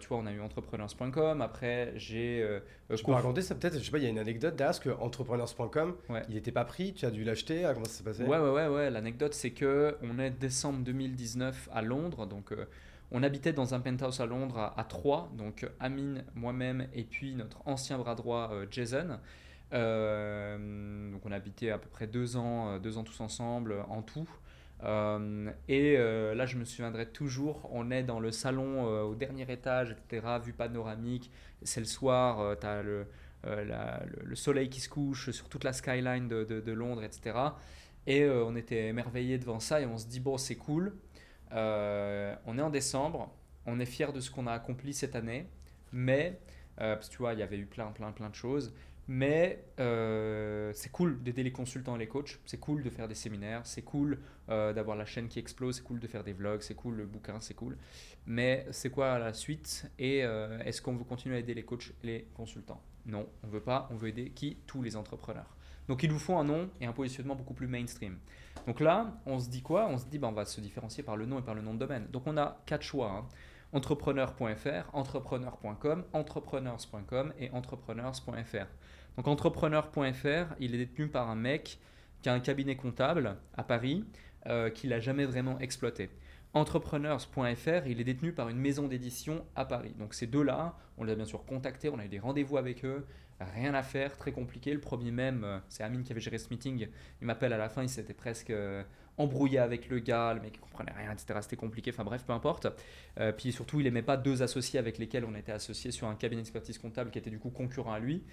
Tu 0.00 0.08
vois, 0.08 0.18
on 0.18 0.26
a 0.26 0.32
eu 0.32 0.40
entrepreneurs.com, 0.40 1.40
après 1.40 1.92
j'ai... 1.96 2.44
Tu 2.94 3.04
peux 3.04 3.12
raconter 3.12 3.40
ça 3.40 3.54
peut-être, 3.54 3.78
je 3.78 3.84
sais 3.84 3.90
pas, 3.90 3.98
il 3.98 4.04
y 4.04 4.06
a 4.06 4.10
une 4.10 4.18
anecdote 4.18 4.54
derrière, 4.56 4.70
parce 4.76 4.80
que 4.80 4.90
entrepreneurs.com, 4.90 5.94
Ouais. 6.08 6.22
il 6.28 6.34
n'était 6.34 6.50
pas 6.52 6.64
pris, 6.64 6.92
tu 6.92 7.06
as 7.06 7.10
dû 7.12 7.22
l'acheter, 7.24 7.64
ah, 7.64 7.72
comment 7.72 7.86
ça 7.86 7.92
s'est 7.92 8.02
passé? 8.04 8.24
Ouais, 8.24 8.38
ouais, 8.38 8.50
ouais, 8.50 8.66
ouais. 8.68 8.90
L'anecdote, 8.90 9.32
c'est 9.32 9.52
que 9.52 9.96
on 10.02 10.18
est 10.18 10.30
décembre 10.30 10.80
2019 10.80 11.68
à 11.72 11.82
Londres. 11.82 12.26
Donc, 12.26 12.52
on 13.12 13.22
habitait 13.22 13.52
dans 13.52 13.74
un 13.74 13.80
penthouse 13.80 14.20
à 14.20 14.26
Londres 14.26 14.72
à, 14.76 14.84
trois. 14.84 15.32
Donc, 15.36 15.64
euh, 15.64 15.68
Amine, 15.80 16.24
moi-même 16.34 16.86
et 16.94 17.04
puis 17.04 17.34
notre 17.34 17.66
ancien 17.66 17.98
bras 17.98 18.14
droit, 18.14 18.50
euh, 18.52 18.66
Jason. 18.70 19.18
Euh, 19.72 21.10
donc, 21.12 21.24
on 21.24 21.32
habitait 21.32 21.70
à 21.70 21.78
peu 21.78 21.88
près 21.88 22.06
deux 22.06 22.36
ans, 22.36 22.78
deux 22.78 22.98
ans 22.98 23.04
tous 23.04 23.20
ensemble 23.20 23.84
en 23.88 24.02
tout. 24.02 24.28
Et 25.68 25.96
là, 25.98 26.46
je 26.46 26.56
me 26.56 26.64
souviendrai 26.64 27.06
toujours, 27.06 27.68
on 27.72 27.90
est 27.90 28.02
dans 28.02 28.18
le 28.20 28.30
salon 28.30 28.84
au 29.02 29.14
dernier 29.14 29.50
étage, 29.52 29.90
etc., 29.90 30.38
vue 30.42 30.54
panoramique. 30.54 31.30
C'est 31.62 31.80
le 31.80 31.86
soir, 31.86 32.56
tu 32.58 32.66
as 32.66 32.82
le, 32.82 33.06
soleil 34.34 34.70
qui 34.70 34.80
se 34.80 34.88
couche 34.88 35.30
sur 35.30 35.48
toute 35.50 35.64
la 35.64 35.74
skyline 35.74 36.28
de, 36.28 36.44
de- 36.44 36.72
Londres, 36.72 37.04
etc. 37.04 37.36
Et 38.06 38.26
on 38.26 38.56
était 38.56 38.86
émerveillés 38.86 39.36
devant 39.36 39.60
ça 39.60 39.82
et 39.82 39.86
on 39.86 39.98
se 39.98 40.06
dit, 40.06 40.20
bon, 40.20 40.38
c'est 40.38 40.56
cool. 40.56 40.94
Euh, 41.52 42.34
on 42.46 42.58
est 42.58 42.62
en 42.62 42.70
décembre, 42.70 43.32
on 43.66 43.80
est 43.80 43.86
fiers 43.86 44.12
de 44.12 44.20
ce 44.20 44.30
qu'on 44.30 44.46
a 44.46 44.52
accompli 44.52 44.94
cette 44.94 45.16
année, 45.16 45.46
mais, 45.92 46.38
euh, 46.80 46.94
parce 46.94 47.08
que 47.08 47.12
tu 47.12 47.18
vois, 47.18 47.32
il 47.34 47.40
y 47.40 47.42
avait 47.42 47.58
eu 47.58 47.66
plein, 47.66 47.90
plein, 47.92 48.12
plein 48.12 48.30
de 48.30 48.34
choses. 48.34 48.72
Mais 49.08 49.64
euh, 49.80 50.70
c'est 50.72 50.92
cool 50.92 51.20
d'aider 51.20 51.42
les 51.42 51.50
consultants 51.50 51.96
et 51.96 51.98
les 51.98 52.06
coachs, 52.06 52.38
c'est 52.46 52.60
cool 52.60 52.84
de 52.84 52.90
faire 52.90 53.08
des 53.08 53.16
séminaires, 53.16 53.62
c'est 53.64 53.82
cool 53.82 54.18
d'avoir 54.48 54.96
la 54.96 55.04
chaîne 55.04 55.28
qui 55.28 55.38
explose, 55.38 55.76
c'est 55.76 55.84
cool 55.84 56.00
de 56.00 56.08
faire 56.08 56.24
des 56.24 56.32
vlogs, 56.32 56.60
c'est 56.60 56.74
cool 56.74 56.96
le 56.96 57.06
bouquin, 57.06 57.38
c'est 57.40 57.54
cool. 57.54 57.76
Mais 58.26 58.66
c'est 58.72 58.90
quoi 58.90 59.16
la 59.18 59.32
suite 59.32 59.88
Et 59.98 60.18
est-ce 60.18 60.82
qu'on 60.82 60.96
veut 60.96 61.04
continuer 61.04 61.36
à 61.36 61.38
aider 61.38 61.54
les 61.54 61.64
coachs 61.64 61.92
et 62.02 62.06
les 62.06 62.28
consultants? 62.34 62.82
Non, 63.06 63.28
on 63.44 63.48
veut 63.48 63.62
pas, 63.62 63.88
on 63.92 63.96
veut 63.96 64.08
aider 64.08 64.30
qui? 64.30 64.58
Tous 64.66 64.82
les 64.82 64.96
entrepreneurs. 64.96 65.56
Donc 65.90 66.04
il 66.04 66.08
nous 66.08 66.20
faut 66.20 66.36
un 66.36 66.44
nom 66.44 66.70
et 66.80 66.86
un 66.86 66.92
positionnement 66.92 67.34
beaucoup 67.34 67.52
plus 67.52 67.66
mainstream. 67.66 68.16
Donc 68.68 68.78
là, 68.78 69.12
on 69.26 69.40
se 69.40 69.48
dit 69.50 69.60
quoi? 69.60 69.88
On 69.88 69.98
se 69.98 70.06
dit, 70.06 70.20
ben, 70.20 70.28
on 70.28 70.32
va 70.32 70.44
se 70.44 70.60
différencier 70.60 71.02
par 71.02 71.16
le 71.16 71.26
nom 71.26 71.40
et 71.40 71.42
par 71.42 71.56
le 71.56 71.62
nom 71.62 71.74
de 71.74 71.80
domaine. 71.80 72.06
Donc 72.12 72.28
on 72.28 72.36
a 72.36 72.62
quatre 72.64 72.84
choix. 72.84 73.10
hein. 73.10 73.28
Entrepreneur.fr, 73.72 74.94
entrepreneur.com, 74.94 76.04
entrepreneurs.com 76.12 77.32
et 77.40 77.50
entrepreneurs.fr. 77.50 78.66
Donc 79.16 79.26
entrepreneur.fr, 79.26 80.54
il 80.60 80.76
est 80.76 80.78
détenu 80.78 81.08
par 81.08 81.28
un 81.28 81.34
mec 81.34 81.80
qui 82.22 82.28
a 82.28 82.34
un 82.34 82.40
cabinet 82.40 82.76
comptable 82.76 83.38
à 83.56 83.64
Paris 83.64 84.04
euh, 84.46 84.70
qu'il 84.70 84.90
n'a 84.90 85.00
jamais 85.00 85.24
vraiment 85.24 85.58
exploité. 85.58 86.08
Entrepreneurs.fr, 86.54 87.86
il 87.88 88.00
est 88.00 88.04
détenu 88.04 88.32
par 88.32 88.48
une 88.48 88.58
maison 88.58 88.86
d'édition 88.86 89.44
à 89.56 89.64
Paris. 89.64 89.94
Donc 89.98 90.14
ces 90.14 90.28
deux-là, 90.28 90.76
on 90.98 91.04
les 91.04 91.14
a 91.14 91.16
bien 91.16 91.24
sûr 91.24 91.44
contactés, 91.44 91.88
on 91.88 91.98
a 91.98 92.04
eu 92.04 92.08
des 92.08 92.20
rendez-vous 92.20 92.58
avec 92.58 92.84
eux, 92.84 93.08
rien 93.44 93.74
à 93.74 93.82
faire, 93.82 94.16
très 94.16 94.32
compliqué. 94.32 94.72
Le 94.72 94.80
premier 94.80 95.10
même, 95.10 95.44
euh, 95.44 95.58
c'est 95.68 95.82
Amine 95.82 96.02
qui 96.02 96.12
avait 96.12 96.20
géré 96.20 96.38
ce 96.38 96.48
meeting, 96.50 96.88
il 97.20 97.26
m'appelle 97.26 97.52
à 97.52 97.58
la 97.58 97.68
fin, 97.68 97.82
il 97.82 97.88
s'était 97.88 98.14
presque 98.14 98.50
euh, 98.50 98.82
embrouillé 99.20 99.58
avec 99.58 99.88
le 99.88 99.98
gars, 99.98 100.34
le 100.34 100.40
mec 100.40 100.52
il 100.56 100.60
comprenait 100.60 100.92
rien, 100.96 101.12
etc. 101.12 101.38
C'était 101.42 101.56
compliqué, 101.56 101.90
enfin 101.92 102.04
bref, 102.04 102.24
peu 102.24 102.32
importe. 102.32 102.66
Euh, 103.18 103.32
puis 103.32 103.52
surtout, 103.52 103.80
il 103.80 103.86
aimait 103.86 104.02
pas 104.02 104.16
deux 104.16 104.42
associés 104.42 104.78
avec 104.78 104.98
lesquels 104.98 105.24
on 105.24 105.34
était 105.34 105.52
associés 105.52 105.90
sur 105.90 106.08
un 106.08 106.14
cabinet 106.14 106.42
d'expertise 106.42 106.78
comptable 106.78 107.10
qui 107.10 107.18
était 107.18 107.30
du 107.30 107.38
coup 107.38 107.50
concurrent 107.50 107.92
à 107.92 107.98
lui. 107.98 108.24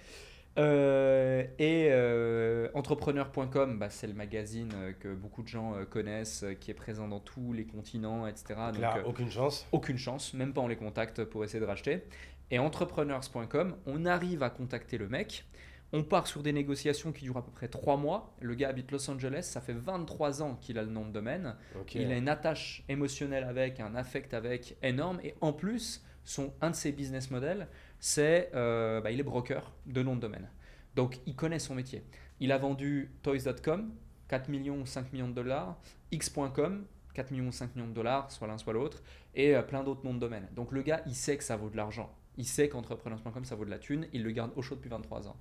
Euh, 0.58 1.44
et 1.58 1.88
euh, 1.90 2.68
entrepreneur.com, 2.74 3.78
bah, 3.78 3.90
c'est 3.90 4.08
le 4.08 4.14
magazine 4.14 4.72
que 4.98 5.14
beaucoup 5.14 5.42
de 5.42 5.48
gens 5.48 5.74
connaissent, 5.88 6.44
qui 6.58 6.70
est 6.70 6.74
présent 6.74 7.06
dans 7.06 7.20
tous 7.20 7.52
les 7.52 7.64
continents, 7.64 8.26
etc. 8.26 8.54
Donc 8.72 8.80
là, 8.80 8.98
aucune 9.06 9.30
chance. 9.30 9.66
aucune 9.70 9.98
chance, 9.98 10.34
même 10.34 10.52
pas 10.52 10.62
on 10.62 10.68
les 10.68 10.76
contacte 10.76 11.22
pour 11.24 11.44
essayer 11.44 11.60
de 11.60 11.66
racheter. 11.66 12.02
Et 12.50 12.58
entrepreneurs.com, 12.58 13.76
on 13.86 14.06
arrive 14.06 14.42
à 14.42 14.50
contacter 14.50 14.98
le 14.98 15.08
mec. 15.08 15.44
On 15.92 16.02
part 16.02 16.26
sur 16.26 16.42
des 16.42 16.52
négociations 16.52 17.12
qui 17.12 17.24
durent 17.24 17.38
à 17.38 17.44
peu 17.44 17.50
près 17.50 17.68
3 17.68 17.96
mois. 17.96 18.34
Le 18.40 18.54
gars 18.54 18.68
habite 18.68 18.90
Los 18.90 19.10
Angeles, 19.10 19.42
ça 19.42 19.60
fait 19.60 19.72
23 19.72 20.42
ans 20.42 20.56
qu'il 20.60 20.78
a 20.78 20.82
le 20.82 20.90
nom 20.90 21.06
de 21.06 21.12
domaine. 21.12 21.56
Il 21.94 22.12
a 22.12 22.16
une 22.16 22.28
attache 22.28 22.84
émotionnelle 22.88 23.44
avec, 23.44 23.80
un 23.80 23.94
affect 23.94 24.34
avec 24.34 24.76
énorme. 24.82 25.18
Et 25.24 25.34
en 25.40 25.52
plus, 25.52 26.04
son, 26.24 26.52
un 26.60 26.70
de 26.70 26.76
ses 26.76 26.92
business 26.92 27.30
models, 27.30 27.68
c'est 28.00 28.50
euh, 28.54 29.00
bah, 29.00 29.10
il 29.10 29.20
est 29.20 29.24
broker 29.24 29.72
de 29.86 30.02
nom 30.02 30.14
de 30.14 30.20
domaine. 30.20 30.50
Donc 30.94 31.20
il 31.26 31.34
connaît 31.34 31.58
son 31.58 31.74
métier. 31.74 32.04
Il 32.40 32.52
a 32.52 32.58
vendu 32.58 33.10
toys.com, 33.22 33.90
4 34.28 34.48
millions 34.48 34.80
ou 34.80 34.86
5 34.86 35.12
millions 35.12 35.28
de 35.28 35.34
dollars, 35.34 35.78
x.com, 36.12 36.84
4 37.14 37.30
millions 37.30 37.48
ou 37.48 37.52
5 37.52 37.74
millions 37.74 37.88
de 37.88 37.94
dollars, 37.94 38.30
soit 38.30 38.46
l'un 38.46 38.58
soit 38.58 38.74
l'autre, 38.74 39.02
et 39.34 39.56
euh, 39.56 39.62
plein 39.62 39.82
d'autres 39.82 40.04
noms 40.04 40.14
de 40.14 40.20
domaine. 40.20 40.48
Donc 40.54 40.72
le 40.72 40.82
gars, 40.82 41.00
il 41.06 41.14
sait 41.14 41.38
que 41.38 41.44
ça 41.44 41.56
vaut 41.56 41.70
de 41.70 41.76
l'argent. 41.76 42.14
Il 42.38 42.46
sait 42.46 42.68
qu'entrepreneurs.com, 42.68 43.44
ça 43.44 43.56
vaut 43.56 43.64
de 43.64 43.70
la 43.70 43.78
thune. 43.78 44.06
Il 44.12 44.22
le 44.22 44.30
garde 44.30 44.52
au 44.56 44.62
chaud 44.62 44.76
depuis 44.76 44.88
23 44.88 45.28
ans. 45.28 45.36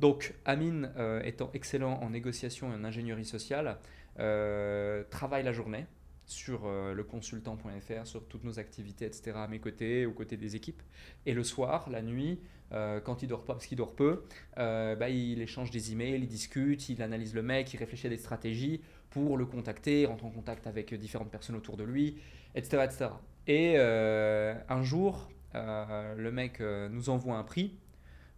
Donc, 0.00 0.34
Amine, 0.44 0.92
euh, 0.98 1.22
étant 1.22 1.50
excellent 1.54 1.94
en 2.02 2.10
négociation 2.10 2.70
et 2.70 2.74
en 2.74 2.84
ingénierie 2.84 3.24
sociale, 3.24 3.78
euh, 4.18 5.02
travaille 5.10 5.42
la 5.42 5.52
journée. 5.52 5.86
sur 6.28 6.62
euh, 6.66 6.92
le 6.92 7.04
consultant.fr, 7.04 8.04
sur 8.04 8.26
toutes 8.26 8.42
nos 8.42 8.58
activités, 8.58 9.04
etc. 9.06 9.30
à 9.36 9.46
mes 9.46 9.60
côtés, 9.60 10.06
aux 10.06 10.12
côtés 10.12 10.36
des 10.36 10.56
équipes. 10.56 10.82
Et 11.24 11.32
le 11.34 11.44
soir, 11.44 11.88
la 11.88 12.02
nuit, 12.02 12.40
quand 13.04 13.22
il 13.22 13.28
dort 13.28 13.44
pas 13.44 13.54
parce 13.54 13.66
qu'il 13.66 13.78
dort 13.78 13.94
peu, 13.94 14.24
bah, 14.56 15.08
il 15.08 15.40
échange 15.40 15.70
des 15.70 15.92
emails, 15.92 16.20
il 16.20 16.26
discute, 16.26 16.88
il 16.88 17.00
analyse 17.00 17.32
le 17.32 17.42
mec, 17.42 17.72
il 17.72 17.76
réfléchit 17.76 18.08
à 18.08 18.10
des 18.10 18.16
stratégies 18.16 18.80
pour 19.08 19.36
le 19.36 19.46
contacter, 19.46 20.04
rentre 20.04 20.24
en 20.24 20.30
contact 20.30 20.66
avec 20.66 20.92
différentes 20.94 21.30
personnes 21.30 21.54
autour 21.54 21.76
de 21.76 21.84
lui, 21.84 22.18
etc. 22.56 22.82
etc. 22.84 23.10
Et 23.46 23.78
un 23.78 24.82
jour, 24.82 25.28
le 25.56 26.30
mec 26.30 26.60
nous 26.60 27.08
envoie 27.10 27.36
un 27.36 27.44
prix 27.44 27.78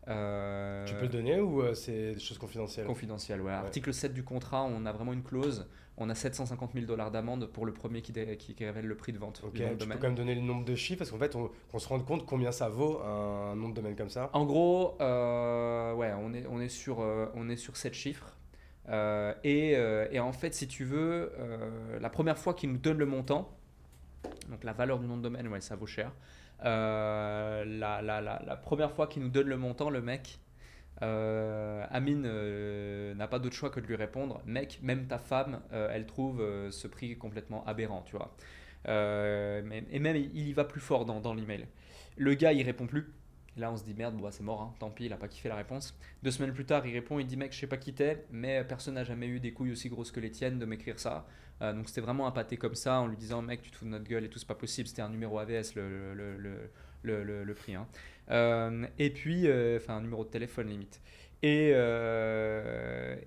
euh, 0.08 0.86
tu 0.86 0.94
peux 0.94 1.02
le 1.02 1.08
donner 1.08 1.40
ou 1.40 1.60
euh, 1.60 1.74
c'est 1.74 2.14
des 2.14 2.20
choses 2.20 2.38
confidentielles? 2.38 2.86
Confidentielles, 2.86 3.42
ouais. 3.42 3.52
Article 3.52 3.92
7 3.92 4.14
du 4.14 4.24
contrat, 4.24 4.64
on 4.64 4.86
a 4.86 4.92
vraiment 4.92 5.12
une 5.12 5.22
clause. 5.22 5.66
On 5.98 6.08
a 6.08 6.14
750 6.14 6.74
000 6.74 6.86
dollars 6.86 7.10
d'amende 7.10 7.46
pour 7.46 7.66
le 7.66 7.72
premier 7.72 8.02
qui, 8.02 8.12
qui, 8.12 8.64
révèle 8.64 8.86
le 8.86 8.96
prix 8.96 9.12
de 9.12 9.18
vente. 9.18 9.42
Ok, 9.44 9.54
tu 9.54 9.86
peux 9.86 9.94
quand 9.94 10.02
même 10.02 10.14
donner 10.14 10.36
le 10.36 10.40
nombre 10.40 10.64
de 10.64 10.76
chiffres 10.76 10.98
parce 10.98 11.10
qu'en 11.10 11.18
fait, 11.18 11.34
on, 11.34 11.78
se 11.78 11.88
rend 11.88 11.98
compte 11.98 12.24
combien 12.24 12.52
ça 12.52 12.68
vaut 12.68 13.00
un, 13.02 13.56
nom 13.56 13.68
de 13.68 13.74
domaine 13.74 13.96
comme 13.96 14.08
ça? 14.08 14.30
En 14.32 14.46
gros, 14.46 14.96
euh, 15.00 15.92
ouais, 15.94 16.12
on 16.16 16.32
est, 16.32 16.46
on, 16.48 16.60
est 16.60 16.68
sur, 16.68 17.00
on 17.00 17.48
est 17.48 17.56
sur 17.56 17.76
7 17.76 17.94
chiffres. 17.94 18.36
Et, 19.42 19.72
et, 19.72 20.20
en 20.20 20.32
fait, 20.32 20.54
si 20.54 20.68
tu 20.68 20.84
veux, 20.84 21.32
la 22.00 22.10
première 22.10 22.38
fois 22.38 22.54
qu'il 22.54 22.70
nous 22.70 22.78
donne 22.78 22.98
le 22.98 23.06
montant, 23.06 23.50
donc 24.48 24.62
la 24.62 24.72
valeur 24.72 25.00
du 25.00 25.06
nom 25.06 25.16
de 25.16 25.22
domaine, 25.22 25.48
ouais, 25.48 25.60
ça 25.60 25.74
vaut 25.74 25.86
cher. 25.86 26.12
Euh, 26.64 27.64
la, 27.64 28.56
première 28.56 28.92
fois 28.92 29.06
qu'il 29.06 29.22
nous 29.22 29.28
donne 29.28 29.48
le 29.48 29.56
montant, 29.56 29.90
le 29.90 30.00
mec, 30.00 30.38
euh, 31.02 31.84
Amine 31.90 32.24
euh, 32.26 33.14
n'a 33.14 33.28
pas 33.28 33.38
d'autre 33.38 33.54
choix 33.54 33.70
que 33.70 33.78
de 33.78 33.86
lui 33.86 33.94
répondre 33.94 34.42
Mec, 34.46 34.80
même 34.82 35.06
ta 35.06 35.18
femme, 35.18 35.60
elle 35.70 36.06
trouve 36.06 36.42
ce 36.70 36.88
prix 36.88 37.16
complètement 37.16 37.64
aberrant, 37.66 38.02
tu 38.06 38.16
vois. 38.16 38.34
et 38.86 39.98
même, 39.98 40.16
il 40.16 40.48
y 40.48 40.52
va 40.52 40.64
plus 40.64 40.80
fort 40.80 41.04
dans, 41.04 41.20
dans 41.20 41.34
l'email. 41.34 41.66
Le 42.16 42.34
gars, 42.34 42.52
il 42.52 42.62
répond 42.62 42.86
plus 42.86 43.12
là, 43.58 43.70
on 43.72 43.76
se 43.76 43.84
dit 43.84 43.94
merde, 43.94 44.16
bah, 44.20 44.30
c'est 44.30 44.42
mort, 44.42 44.62
hein, 44.62 44.74
tant 44.78 44.90
pis, 44.90 45.06
il 45.06 45.12
a 45.12 45.16
pas 45.16 45.28
kiffé 45.28 45.48
la 45.48 45.56
réponse. 45.56 45.96
Deux 46.22 46.30
semaines 46.30 46.52
plus 46.52 46.64
tard, 46.64 46.86
il 46.86 46.92
répond, 46.92 47.18
il 47.18 47.26
dit 47.26 47.36
mec, 47.36 47.52
je 47.52 47.58
sais 47.58 47.66
pas 47.66 47.76
qui 47.76 47.92
t'es, 47.94 48.24
mais 48.30 48.64
personne 48.64 48.94
n'a 48.94 49.04
jamais 49.04 49.26
eu 49.26 49.40
des 49.40 49.52
couilles 49.52 49.72
aussi 49.72 49.88
grosses 49.88 50.10
que 50.12 50.20
les 50.20 50.30
tiennes 50.30 50.58
de 50.58 50.66
m'écrire 50.66 50.98
ça. 50.98 51.26
Euh, 51.60 51.72
donc 51.72 51.88
c'était 51.88 52.00
vraiment 52.00 52.26
un 52.26 52.30
pâté 52.30 52.56
comme 52.56 52.74
ça, 52.74 53.00
en 53.00 53.06
lui 53.06 53.16
disant 53.16 53.42
mec, 53.42 53.62
tu 53.62 53.70
te 53.70 53.76
fous 53.76 53.84
de 53.84 53.90
notre 53.90 54.04
gueule 54.04 54.24
et 54.24 54.28
tout, 54.28 54.38
c'est 54.38 54.48
pas 54.48 54.54
possible. 54.54 54.88
C'était 54.88 55.02
un 55.02 55.08
numéro 55.08 55.38
AVS 55.38 55.74
le, 55.74 56.14
le, 56.14 56.36
le, 56.36 56.70
le, 57.02 57.44
le 57.44 57.54
prix. 57.54 57.74
Hein. 57.74 57.86
Euh, 58.30 58.86
et 58.98 59.10
puis, 59.10 59.46
euh, 59.46 59.78
enfin, 59.78 59.96
un 59.96 60.02
numéro 60.02 60.24
de 60.24 60.30
téléphone 60.30 60.68
limite. 60.68 61.00
Et, 61.42 61.70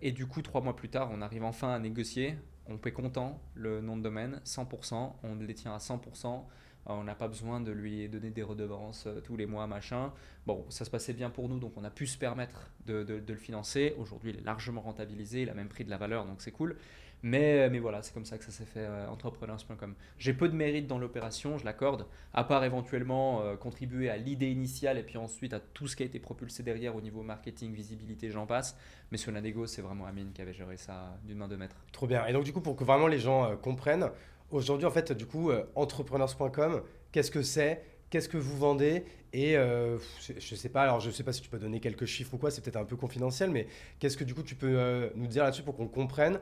et 0.01 0.11
du 0.11 0.25
coup, 0.25 0.41
trois 0.41 0.61
mois 0.61 0.75
plus 0.75 0.89
tard, 0.89 1.09
on 1.13 1.21
arrive 1.21 1.43
enfin 1.43 1.73
à 1.73 1.79
négocier. 1.79 2.35
On 2.67 2.77
paie 2.77 2.91
content 2.91 3.41
le 3.55 3.81
nom 3.81 3.97
de 3.97 4.01
domaine, 4.03 4.41
100%, 4.45 5.13
on 5.23 5.35
le 5.35 5.47
détient 5.47 5.73
à 5.73 5.77
100%. 5.77 6.43
Euh, 6.87 6.93
on 6.93 7.03
n'a 7.03 7.15
pas 7.15 7.27
besoin 7.27 7.61
de 7.61 7.71
lui 7.71 8.07
donner 8.09 8.29
des 8.29 8.43
redevances 8.43 9.05
euh, 9.07 9.21
tous 9.21 9.37
les 9.37 9.45
mois, 9.45 9.67
machin. 9.67 10.11
Bon, 10.45 10.65
ça 10.69 10.85
se 10.85 10.89
passait 10.89 11.13
bien 11.13 11.29
pour 11.29 11.47
nous, 11.49 11.59
donc 11.59 11.73
on 11.77 11.83
a 11.83 11.89
pu 11.91 12.07
se 12.07 12.17
permettre 12.17 12.69
de, 12.85 13.05
le 13.27 13.35
financer. 13.35 13.95
Aujourd'hui, 13.99 14.31
il 14.31 14.37
est 14.39 14.45
largement 14.45 14.81
rentabilisé, 14.81 15.43
il 15.43 15.49
a 15.49 15.53
même 15.53 15.69
pris 15.69 15.85
de 15.85 15.89
la 15.89 15.97
valeur, 15.97 16.25
donc 16.25 16.41
c'est 16.41 16.51
cool. 16.51 16.75
Mais, 17.23 17.69
mais 17.69 17.77
voilà, 17.77 18.01
c'est 18.01 18.15
comme 18.15 18.25
ça 18.25 18.39
que 18.39 18.43
ça 18.43 18.49
s'est 18.49 18.65
fait 18.65 18.79
euh, 18.79 19.07
entrepreneurs.com. 19.07 19.93
J'ai 20.17 20.33
peu 20.33 20.49
de 20.49 20.55
mérite 20.55 20.87
dans 20.87 20.97
l'opération, 20.97 21.59
je 21.59 21.65
l'accorde, 21.65 22.07
à 22.33 22.43
part 22.43 22.63
éventuellement 22.63 23.55
contribuer 23.57 24.09
à 24.09 24.17
l'idée 24.17 24.49
initiale 24.49 24.97
et 24.97 25.03
puis 25.03 25.17
ensuite 25.17 25.53
à 25.53 25.59
tout 25.59 25.87
ce 25.87 25.95
qui 25.95 26.01
a 26.01 26.07
été 26.07 26.17
propulsé 26.19 26.63
derrière 26.63 26.95
au 26.95 27.01
niveau 27.01 27.21
marketing, 27.21 27.73
visibilité, 27.73 28.31
j'en 28.31 28.47
passe. 28.47 28.75
Mais 29.11 29.19
sur 29.19 29.31
la 29.31 29.39
négo, 29.39 29.67
c'est 29.67 29.83
vraiment 29.83 30.07
Amine 30.07 30.31
qui 30.33 30.41
avait 30.41 30.53
géré 30.53 30.77
ça 30.77 31.15
d'une 31.23 31.37
main 31.37 31.47
de 31.47 31.55
maître. 31.55 31.75
Trop 31.91 32.07
bien. 32.07 32.25
Et 32.25 32.33
donc, 32.33 32.43
du 32.43 32.53
coup, 32.53 32.61
pour 32.61 32.75
que 32.75 32.83
vraiment 32.83 33.07
les 33.07 33.19
gens 33.19 33.55
comprennent, 33.57 34.09
Aujourd'hui, 34.51 34.85
en 34.85 34.91
fait, 34.91 35.13
du 35.13 35.25
coup, 35.25 35.49
euh, 35.49 35.63
entrepreneurs.com, 35.75 36.81
qu'est-ce 37.11 37.31
que 37.31 37.41
c'est 37.41 37.81
Qu'est-ce 38.09 38.27
que 38.27 38.37
vous 38.37 38.57
vendez 38.57 39.05
Et 39.31 39.55
euh, 39.55 39.97
je, 40.19 40.33
ne 40.33 40.57
sais 40.57 40.67
pas, 40.67 40.83
alors 40.83 40.99
je 40.99 41.09
sais 41.09 41.23
pas 41.23 41.31
si 41.31 41.41
tu 41.41 41.49
peux 41.49 41.57
donner 41.57 41.79
quelques 41.79 42.03
chiffres 42.03 42.33
ou 42.33 42.37
quoi, 42.37 42.51
c'est 42.51 42.61
peut-être 42.61 42.75
un 42.75 42.83
peu 42.83 42.97
confidentiel, 42.97 43.49
mais 43.49 43.67
qu'est-ce 43.99 44.17
que 44.17 44.25
du 44.25 44.33
coup 44.33 44.43
tu 44.43 44.55
peux 44.55 44.77
euh, 44.77 45.09
nous 45.15 45.27
dire 45.27 45.45
là-dessus 45.45 45.63
pour 45.63 45.77
qu'on 45.77 45.87
comprenne 45.87 46.37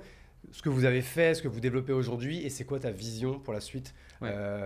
ce 0.51 0.63
que 0.63 0.69
vous 0.69 0.85
avez 0.85 1.03
fait, 1.03 1.35
ce 1.35 1.43
que 1.43 1.47
vous 1.47 1.59
développez 1.59 1.93
aujourd'hui 1.93 2.43
et 2.43 2.49
c'est 2.49 2.63
quoi 2.63 2.79
ta 2.79 2.89
vision 2.89 3.39
pour 3.39 3.53
la 3.53 3.59
suite 3.59 3.93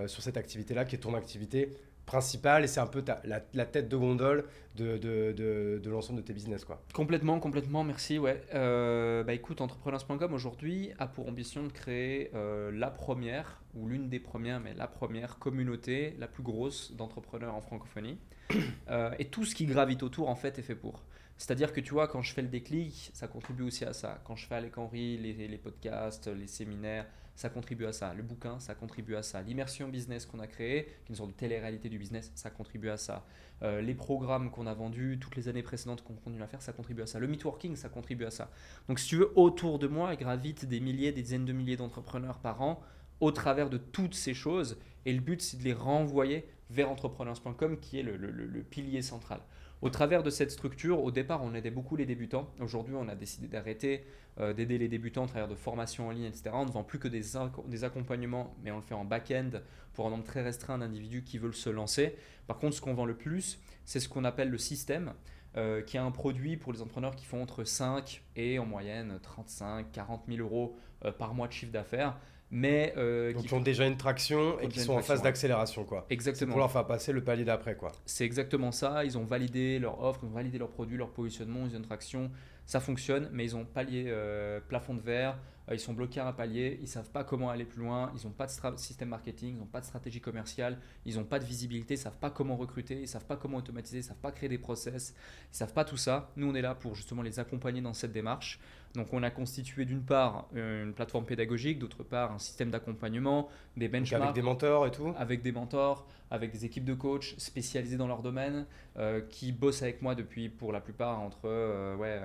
sur 0.07 0.21
cette 0.21 0.37
activité-là 0.37 0.85
qui 0.85 0.95
est 0.95 0.99
ton 0.99 1.13
activité 1.15 1.73
principal 2.05 2.63
et 2.63 2.67
c'est 2.67 2.79
un 2.79 2.87
peu 2.87 3.03
la, 3.23 3.65
tête 3.65 3.87
de 3.89 3.95
gondole 3.95 4.45
de, 4.75 4.97
de, 4.97 5.79
de, 5.79 5.89
l'ensemble 5.89 6.21
de 6.21 6.25
tes 6.25 6.33
business. 6.33 6.65
Quoi. 6.65 6.81
Complètement, 6.93 7.39
complètement, 7.39 7.83
merci. 7.83 8.19
Ouais. 8.19 8.41
Euh, 8.53 9.23
bah 9.23 9.33
écoute, 9.33 9.61
entrepreneurs.com 9.61 10.33
aujourd'hui 10.33 10.91
a 10.99 11.07
pour 11.07 11.27
ambition 11.27 11.63
de 11.63 11.71
créer 11.71 12.31
euh, 12.33 12.71
la 12.71 12.89
première, 12.89 13.61
ou 13.75 13.87
l'une 13.87 14.09
des 14.09 14.19
premières, 14.19 14.59
mais 14.59 14.73
la 14.73 14.87
première 14.87 15.39
communauté 15.39 16.15
la 16.19 16.27
plus 16.27 16.43
grosse 16.43 16.93
d'entrepreneurs 16.93 17.55
en 17.55 17.61
francophonie. 17.61 18.17
Euh, 18.89 19.11
et 19.17 19.25
tout 19.25 19.45
ce 19.45 19.55
qui 19.55 19.65
gravite 19.65 20.03
autour, 20.03 20.27
en 20.27 20.35
fait, 20.35 20.59
est 20.59 20.61
fait 20.61 20.75
pour. 20.75 21.05
C'est-à-dire 21.37 21.71
que 21.71 21.79
tu 21.79 21.93
vois, 21.93 22.07
quand 22.07 22.21
je 22.21 22.33
fais 22.33 22.41
le 22.41 22.49
déclic, 22.49 23.11
ça 23.13 23.27
contribue 23.27 23.63
aussi 23.63 23.85
à 23.85 23.93
ça. 23.93 24.21
Quand 24.25 24.35
je 24.35 24.45
fais 24.45 24.55
avec 24.55 24.77
Henri 24.77 25.17
les, 25.17 25.47
les 25.47 25.57
podcasts, 25.57 26.27
les 26.27 26.47
séminaires, 26.47 27.05
ça 27.35 27.49
contribue 27.49 27.85
à 27.85 27.93
ça. 27.93 28.13
Le 28.13 28.23
bouquin, 28.23 28.59
ça 28.59 28.75
contribue 28.75 29.15
à 29.15 29.23
ça. 29.23 29.41
L'immersion 29.41 29.87
business 29.87 30.25
qu'on 30.25 30.39
a 30.39 30.47
créé, 30.47 30.85
qui 30.85 30.89
est 30.89 31.09
une 31.09 31.15
sorte 31.15 31.29
de 31.29 31.35
télé-réalité 31.35 31.89
du 31.89 31.97
business, 31.97 32.31
ça 32.35 32.49
contribue 32.49 32.89
à 32.89 32.97
ça. 32.97 33.25
Euh, 33.63 33.81
les 33.81 33.95
programmes 33.95 34.51
qu'on 34.51 34.67
a 34.67 34.73
vendus 34.73 35.17
toutes 35.19 35.35
les 35.35 35.47
années 35.47 35.63
précédentes 35.63 36.03
qu'on 36.03 36.13
continue 36.13 36.43
à 36.43 36.47
faire, 36.47 36.61
ça 36.61 36.73
contribue 36.73 37.01
à 37.01 37.07
ça. 37.07 37.19
Le 37.19 37.27
networking, 37.27 37.75
ça 37.75 37.89
contribue 37.89 38.25
à 38.25 38.31
ça. 38.31 38.51
Donc 38.87 38.99
si 38.99 39.07
tu 39.07 39.17
veux, 39.17 39.31
autour 39.35 39.79
de 39.79 39.87
moi, 39.87 40.13
il 40.13 40.17
gravite 40.17 40.65
des 40.65 40.79
milliers, 40.79 41.11
des 41.11 41.21
dizaines 41.21 41.45
de 41.45 41.53
milliers 41.53 41.77
d'entrepreneurs 41.77 42.39
par 42.39 42.61
an 42.61 42.81
au 43.19 43.31
travers 43.31 43.69
de 43.69 43.77
toutes 43.77 44.15
ces 44.15 44.33
choses. 44.33 44.77
Et 45.05 45.13
le 45.13 45.21
but, 45.21 45.41
c'est 45.41 45.57
de 45.57 45.63
les 45.63 45.73
renvoyer 45.73 46.45
vers 46.69 46.89
entrepreneurs.com, 46.89 47.79
qui 47.79 47.99
est 47.99 48.03
le 48.03 48.63
pilier 48.63 49.01
central. 49.01 49.41
Au 49.83 49.89
travers 49.89 50.23
de 50.23 50.29
cette 50.29 50.49
structure, 50.49 51.03
au 51.03 51.11
départ, 51.11 51.43
on 51.43 51.53
aidait 51.53 51.69
beaucoup 51.69 51.97
les 51.97 52.05
débutants. 52.05 52.49
Aujourd'hui, 52.61 52.95
on 52.97 53.09
a 53.09 53.15
décidé 53.15 53.49
d'arrêter 53.49 54.05
euh, 54.39 54.53
d'aider 54.53 54.77
les 54.77 54.87
débutants 54.87 55.25
à 55.25 55.27
travers 55.27 55.49
de 55.49 55.55
formations 55.55 56.07
en 56.07 56.11
ligne, 56.11 56.23
etc. 56.23 56.51
On 56.53 56.65
ne 56.65 56.71
vend 56.71 56.85
plus 56.85 56.99
que 56.99 57.09
des, 57.09 57.83
accompagnements, 57.83 58.55
mais 58.63 58.71
on 58.71 58.77
le 58.77 58.81
fait 58.81 58.93
en 58.93 59.03
back-end 59.03 59.49
pour 59.91 60.07
un 60.07 60.11
nombre 60.11 60.23
très 60.23 60.41
restreint 60.41 60.77
d'individus 60.77 61.23
qui 61.23 61.37
veulent 61.37 61.53
se 61.53 61.69
lancer. 61.69 62.15
Par 62.47 62.59
contre, 62.59 62.77
ce 62.77 62.81
qu'on 62.81 62.93
vend 62.93 63.03
le 63.03 63.17
plus, 63.17 63.59
c'est 63.83 63.99
ce 63.99 64.07
qu'on 64.07 64.23
appelle 64.23 64.49
le 64.49 64.57
système. 64.57 65.13
Euh, 65.55 65.83
qui 65.83 65.97
est 65.97 65.99
un 65.99 66.09
produit 66.09 66.57
pour 66.57 66.73
les 66.73 66.81
entrepreneurs 66.81 67.15
qui 67.15 67.25
font 67.25 67.43
entre 67.43 67.63
5 67.63 68.23
et 68.35 68.57
en 68.57 68.65
moyenne 68.65 69.19
35, 69.21 69.91
40 69.91 70.23
000 70.27 70.39
euros 70.39 70.75
euh, 71.05 71.11
par 71.11 71.35
mois 71.35 71.47
de 71.47 71.53
chiffre 71.53 71.71
d'affaires 71.71 72.17
mais 72.53 72.93
euh, 72.97 73.33
qui 73.33 73.51
ont 73.55 73.59
déjà 73.59 73.87
une 73.87 73.97
traction 73.97 74.59
et 74.59 74.67
qui 74.67 74.79
sont 74.79 74.93
en 74.93 75.01
phase 75.01 75.23
d'accélération 75.23 75.85
quoi. 75.85 76.05
Exactement. 76.11 76.51
Pour 76.51 76.59
leur 76.59 76.71
faire 76.71 76.85
passer 76.85 77.11
le 77.11 77.23
palier 77.23 77.43
d'après 77.43 77.75
quoi. 77.75 77.91
C'est 78.05 78.25
exactement 78.25 78.71
ça. 78.71 79.03
Ils 79.03 79.17
ont 79.17 79.25
validé 79.25 79.79
leur 79.79 79.99
offre, 80.03 80.19
ils 80.21 80.27
ont 80.27 80.33
validé 80.33 80.59
leur 80.59 80.69
produit, 80.69 80.95
leur 80.95 81.09
positionnement, 81.09 81.61
ils 81.65 81.73
ont 81.73 81.79
une 81.79 81.85
traction, 81.85 82.29
ça 82.65 82.79
fonctionne, 82.79 83.29
mais 83.31 83.43
ils 83.45 83.55
ont 83.55 83.65
palier 83.65 84.05
euh, 84.07 84.59
plafond 84.59 84.93
de 84.93 85.01
verre, 85.01 85.37
euh, 85.69 85.75
ils 85.75 85.79
sont 85.79 85.93
bloqués 85.93 86.19
à 86.19 86.27
un 86.27 86.33
palier, 86.33 86.79
ils 86.81 86.87
savent 86.87 87.09
pas 87.09 87.23
comment 87.23 87.49
aller 87.49 87.65
plus 87.65 87.81
loin, 87.81 88.11
ils 88.15 88.25
n'ont 88.25 88.33
pas 88.33 88.47
de 88.47 88.77
système 88.77 89.09
marketing, 89.09 89.55
ils 89.55 89.59
n'ont 89.59 89.65
pas 89.65 89.79
de 89.79 89.85
stratégie 89.85 90.19
commerciale, 90.21 90.77
ils 91.05 91.15
n'ont 91.15 91.23
pas 91.23 91.39
de 91.39 91.45
visibilité, 91.45 91.93
ils 91.93 91.97
savent 91.97 92.17
pas 92.17 92.29
comment 92.29 92.55
recruter, 92.55 93.01
ils 93.01 93.07
savent 93.07 93.25
pas 93.25 93.37
comment 93.37 93.57
automatiser, 93.57 93.99
ils 93.99 94.03
savent 94.03 94.17
pas 94.17 94.31
créer 94.31 94.49
des 94.49 94.57
process, 94.57 95.13
ils 95.51 95.55
savent 95.55 95.73
pas 95.73 95.85
tout 95.85 95.97
ça. 95.97 96.31
Nous 96.35 96.49
on 96.49 96.55
est 96.55 96.61
là 96.61 96.75
pour 96.75 96.95
justement 96.95 97.21
les 97.21 97.39
accompagner 97.39 97.81
dans 97.81 97.93
cette 97.93 98.11
démarche. 98.11 98.59
Donc 98.93 99.07
on 99.11 99.23
a 99.23 99.31
constitué 99.31 99.85
d'une 99.85 100.03
part 100.03 100.47
une 100.53 100.93
plateforme 100.93 101.25
pédagogique, 101.25 101.79
d'autre 101.79 102.03
part 102.03 102.31
un 102.31 102.39
système 102.39 102.69
d'accompagnement, 102.69 103.49
des 103.75 103.87
benchmarks. 103.87 104.21
avec 104.21 104.35
des 104.35 104.41
mentors 104.43 104.85
et 104.85 104.91
tout 104.91 105.13
Avec 105.17 105.41
des 105.41 105.51
mentors, 105.51 106.05
avec 106.33 106.51
des 106.51 106.65
équipes 106.65 106.83
de 106.83 106.95
coachs 106.95 107.35
spécialisées 107.37 107.95
dans 107.95 108.07
leur 108.07 108.23
domaine, 108.23 108.65
euh, 108.97 109.21
qui 109.29 109.51
bossent 109.51 109.83
avec 109.83 110.01
moi 110.01 110.15
depuis 110.15 110.49
pour 110.49 110.73
la 110.73 110.81
plupart 110.81 111.19
entre 111.19 111.41
euh, 111.45 111.95
ouais, 111.95 112.19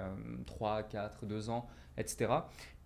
3, 0.47 0.85
4, 0.85 1.27
2 1.27 1.51
ans, 1.51 1.69
etc. 1.99 2.33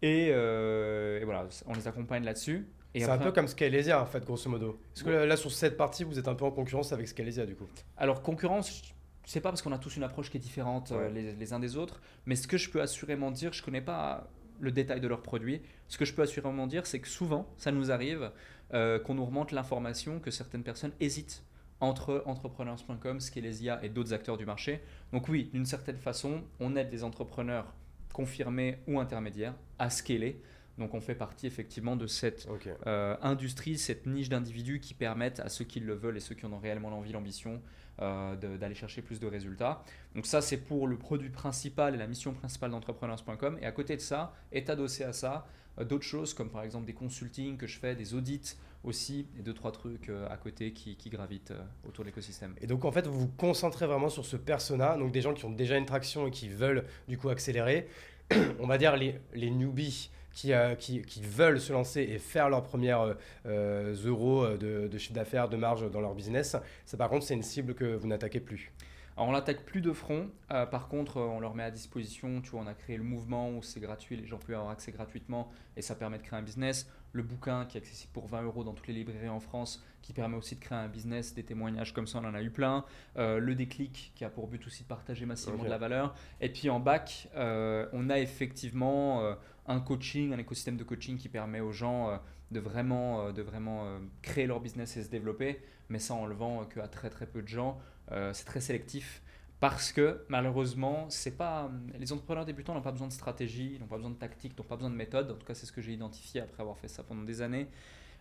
Euh, 0.02 1.20
et, 1.20 1.24
voilà, 1.24 1.46
on 1.66 1.74
les 1.74 1.86
accompagne 1.86 2.24
là-dessus. 2.24 2.66
C'est 2.92 3.04
un 3.04 3.18
peu 3.18 3.30
comme 3.30 3.46
Scalesia 3.46 4.02
en 4.02 4.04
fait, 4.04 4.24
grosso 4.24 4.50
modo. 4.50 4.80
Est-ce 4.96 5.04
que 5.04 5.10
là, 5.10 5.36
sur 5.36 5.52
cette 5.52 5.76
partie, 5.76 6.02
vous 6.02 6.18
êtes 6.18 6.26
un 6.26 6.34
peu 6.34 6.44
en 6.44 6.50
concurrence 6.50 6.92
avec 6.92 7.06
Scalesia 7.06 7.46
du 7.46 7.54
coup 7.54 7.68
Alors, 7.96 8.20
concurrence, 8.20 8.82
c'est 9.24 9.40
pas 9.40 9.50
parce 9.50 9.62
qu'on 9.62 9.72
a 9.72 9.78
tous 9.78 9.96
une 9.96 10.02
approche 10.02 10.28
qui 10.28 10.38
est 10.38 10.40
différente 10.40 10.92
les, 11.14 11.52
uns 11.52 11.60
des 11.60 11.76
autres, 11.76 12.02
mais 12.26 12.34
ce 12.34 12.48
que 12.48 12.56
je 12.56 12.68
peux 12.68 12.82
assurément 12.82 13.30
dire, 13.30 13.52
je 13.52 13.62
connais 13.62 13.80
pas 13.80 14.28
le 14.58 14.72
détail 14.72 15.00
de 15.00 15.06
leurs 15.06 15.22
produits. 15.22 15.62
Ce 15.86 15.98
que 15.98 16.04
je 16.04 16.14
peux 16.14 16.22
assurément 16.22 16.66
dire, 16.66 16.84
c'est 16.84 16.98
que 16.98 17.08
souvent, 17.08 17.46
ça 17.56 17.70
nous 17.70 17.92
arrive 17.92 18.32
euh, 18.74 18.98
qu'on 18.98 19.14
nous 19.14 19.24
remonte 19.24 19.52
l'information 19.52 20.20
que 20.20 20.30
certaines 20.30 20.62
personnes 20.62 20.92
hésitent 21.00 21.42
entre 21.80 22.22
entrepreneurs.com, 22.26 23.20
Scalesia 23.20 23.84
et 23.84 23.88
d'autres 23.88 24.12
acteurs 24.12 24.36
du 24.36 24.46
marché. 24.46 24.80
Donc 25.12 25.28
oui, 25.28 25.50
d'une 25.52 25.66
certaine 25.66 25.98
façon, 25.98 26.42
on 26.60 26.76
aide 26.76 26.90
des 26.90 27.02
entrepreneurs 27.02 27.74
confirmés 28.12 28.78
ou 28.86 29.00
intermédiaires 29.00 29.54
à 29.78 29.90
scaler 29.90 30.40
donc 30.78 30.94
on 30.94 31.00
fait 31.00 31.14
partie 31.14 31.46
effectivement 31.46 31.96
de 31.96 32.06
cette 32.06 32.48
euh, 32.86 33.16
industrie, 33.20 33.76
cette 33.78 34.06
niche 34.06 34.28
d'individus 34.28 34.80
qui 34.80 34.94
permettent 34.94 35.40
à 35.40 35.48
ceux 35.48 35.64
qui 35.64 35.80
le 35.80 35.94
veulent 35.94 36.16
et 36.16 36.20
ceux 36.20 36.34
qui 36.34 36.46
en 36.46 36.52
ont 36.52 36.58
réellement 36.58 36.90
l'envie, 36.90 37.12
l'ambition, 37.12 37.60
euh, 38.00 38.36
d'aller 38.36 38.74
chercher 38.74 39.02
plus 39.02 39.20
de 39.20 39.26
résultats. 39.26 39.84
Donc 40.14 40.26
ça 40.26 40.40
c'est 40.40 40.56
pour 40.56 40.86
le 40.86 40.96
produit 40.96 41.28
principal 41.28 41.94
et 41.94 41.98
la 41.98 42.06
mission 42.06 42.32
principale 42.32 42.70
d'entrepreneurs.com. 42.70 43.58
Et 43.60 43.66
à 43.66 43.72
côté 43.72 43.96
de 43.96 44.00
ça, 44.00 44.34
est 44.50 44.70
adossé 44.70 45.04
à 45.04 45.12
ça 45.12 45.46
d'autres 45.78 46.04
choses 46.04 46.34
comme 46.34 46.50
par 46.50 46.62
exemple 46.62 46.86
des 46.86 46.92
consultings 46.92 47.56
que 47.56 47.66
je 47.66 47.78
fais, 47.78 47.94
des 47.94 48.14
audits 48.14 48.56
aussi, 48.84 49.26
et 49.38 49.42
deux, 49.42 49.54
trois 49.54 49.72
trucs 49.72 50.08
euh, 50.08 50.26
à 50.28 50.36
côté 50.36 50.72
qui, 50.72 50.96
gravitent 51.08 51.52
euh, 51.52 51.62
autour 51.88 52.04
de 52.04 52.08
l'écosystème. 52.08 52.54
Et 52.60 52.66
donc 52.66 52.84
en 52.84 52.92
fait, 52.92 53.06
vous 53.06 53.20
vous 53.20 53.28
concentrez 53.28 53.86
vraiment 53.86 54.08
sur 54.08 54.24
ce 54.24 54.36
persona, 54.36 54.96
donc 54.96 55.12
des 55.12 55.20
gens 55.20 55.34
qui 55.34 55.44
ont 55.44 55.50
déjà 55.50 55.76
une 55.76 55.86
traction 55.86 56.26
et 56.26 56.30
qui 56.30 56.48
veulent 56.48 56.84
du 57.08 57.16
coup 57.16 57.28
accélérer. 57.28 57.86
On 58.60 58.66
va 58.66 58.78
dire 58.78 58.96
les, 58.96 59.20
les 59.34 59.50
newbies 59.50 60.10
qui, 60.32 60.52
euh, 60.52 60.74
qui, 60.74 61.02
qui 61.02 61.22
veulent 61.22 61.60
se 61.60 61.72
lancer 61.72 62.00
et 62.02 62.18
faire 62.18 62.48
leurs 62.48 62.62
premières 62.62 63.14
euh, 63.46 63.94
euros 64.04 64.46
de, 64.48 64.88
de 64.88 64.98
chiffre 64.98 65.14
d'affaires, 65.14 65.48
de 65.48 65.56
marge 65.56 65.90
dans 65.90 66.00
leur 66.00 66.14
business. 66.14 66.56
Ça 66.84 66.96
par 66.96 67.08
contre, 67.08 67.24
c'est 67.24 67.34
une 67.34 67.42
cible 67.42 67.74
que 67.74 67.94
vous 67.94 68.06
n'attaquez 68.08 68.40
plus. 68.40 68.72
Alors 69.16 69.28
on 69.28 69.32
l'attaque 69.32 69.64
plus 69.64 69.82
de 69.82 69.92
front, 69.92 70.30
euh, 70.50 70.64
par 70.64 70.88
contre 70.88 71.18
euh, 71.18 71.26
on 71.26 71.38
leur 71.38 71.54
met 71.54 71.64
à 71.64 71.70
disposition, 71.70 72.40
tu 72.40 72.50
vois, 72.50 72.62
on 72.62 72.66
a 72.66 72.72
créé 72.72 72.96
le 72.96 73.02
mouvement 73.02 73.50
où 73.50 73.62
c'est 73.62 73.80
gratuit, 73.80 74.16
les 74.16 74.26
gens 74.26 74.38
peuvent 74.38 74.56
avoir 74.56 74.70
accès 74.70 74.90
gratuitement 74.90 75.50
et 75.76 75.82
ça 75.82 75.94
permet 75.94 76.16
de 76.16 76.22
créer 76.22 76.38
un 76.38 76.42
business. 76.42 76.88
Le 77.12 77.22
bouquin 77.22 77.66
qui 77.66 77.76
est 77.76 77.80
accessible 77.82 78.10
pour 78.14 78.26
20 78.26 78.42
euros 78.44 78.64
dans 78.64 78.72
toutes 78.72 78.86
les 78.86 78.94
librairies 78.94 79.28
en 79.28 79.40
France, 79.40 79.84
qui 80.00 80.14
permet 80.14 80.38
aussi 80.38 80.54
de 80.54 80.60
créer 80.60 80.78
un 80.78 80.88
business, 80.88 81.34
des 81.34 81.42
témoignages 81.42 81.92
comme 81.92 82.06
ça, 82.06 82.20
on 82.22 82.26
en 82.26 82.34
a 82.34 82.42
eu 82.42 82.50
plein. 82.50 82.86
Euh, 83.18 83.38
le 83.38 83.54
déclic 83.54 84.12
qui 84.14 84.24
a 84.24 84.30
pour 84.30 84.46
but 84.46 84.66
aussi 84.66 84.84
de 84.84 84.88
partager 84.88 85.26
massivement 85.26 85.62
de 85.62 85.68
la 85.68 85.76
valeur. 85.76 86.14
Et 86.40 86.48
puis 86.48 86.70
en 86.70 86.80
bac, 86.80 87.28
euh, 87.36 87.86
on 87.92 88.08
a 88.08 88.18
effectivement 88.18 89.36
un 89.66 89.80
coaching, 89.80 90.32
un 90.32 90.38
écosystème 90.38 90.78
de 90.78 90.84
coaching 90.84 91.18
qui 91.18 91.28
permet 91.28 91.60
aux 91.60 91.72
gens 91.72 92.18
de 92.50 92.60
vraiment, 92.60 93.30
de 93.30 93.42
vraiment 93.42 93.84
créer 94.22 94.46
leur 94.46 94.60
business 94.60 94.96
et 94.96 95.02
se 95.02 95.10
développer, 95.10 95.60
mais 95.90 95.98
ça 95.98 96.14
en 96.14 96.24
le 96.24 96.34
vend 96.34 96.64
qu'à 96.64 96.88
très 96.88 97.10
très 97.10 97.26
peu 97.26 97.42
de 97.42 97.48
gens. 97.48 97.78
Euh, 98.10 98.32
c'est 98.32 98.44
très 98.44 98.60
sélectif 98.60 99.22
parce 99.60 99.92
que 99.92 100.24
malheureusement, 100.28 101.06
c'est 101.08 101.36
pas 101.36 101.70
les 101.98 102.12
entrepreneurs 102.12 102.44
débutants 102.44 102.74
n'ont 102.74 102.82
pas 102.82 102.90
besoin 102.90 103.06
de 103.06 103.12
stratégie, 103.12 103.76
n'ont 103.78 103.86
pas 103.86 103.96
besoin 103.96 104.10
de 104.10 104.16
tactique, 104.16 104.58
n'ont 104.58 104.64
pas 104.64 104.74
besoin 104.76 104.90
de 104.90 104.96
méthode. 104.96 105.30
En 105.30 105.36
tout 105.36 105.46
cas, 105.46 105.54
c'est 105.54 105.66
ce 105.66 105.72
que 105.72 105.80
j'ai 105.80 105.92
identifié 105.92 106.40
après 106.40 106.62
avoir 106.62 106.78
fait 106.78 106.88
ça 106.88 107.04
pendant 107.04 107.22
des 107.22 107.42
années. 107.42 107.68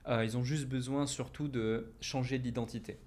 Euh, 0.07 0.23
ils 0.23 0.37
ont 0.37 0.43
juste 0.43 0.67
besoin 0.67 1.07
surtout 1.07 1.47
de 1.47 1.91
changer 1.99 2.37
d'identité. 2.37 2.99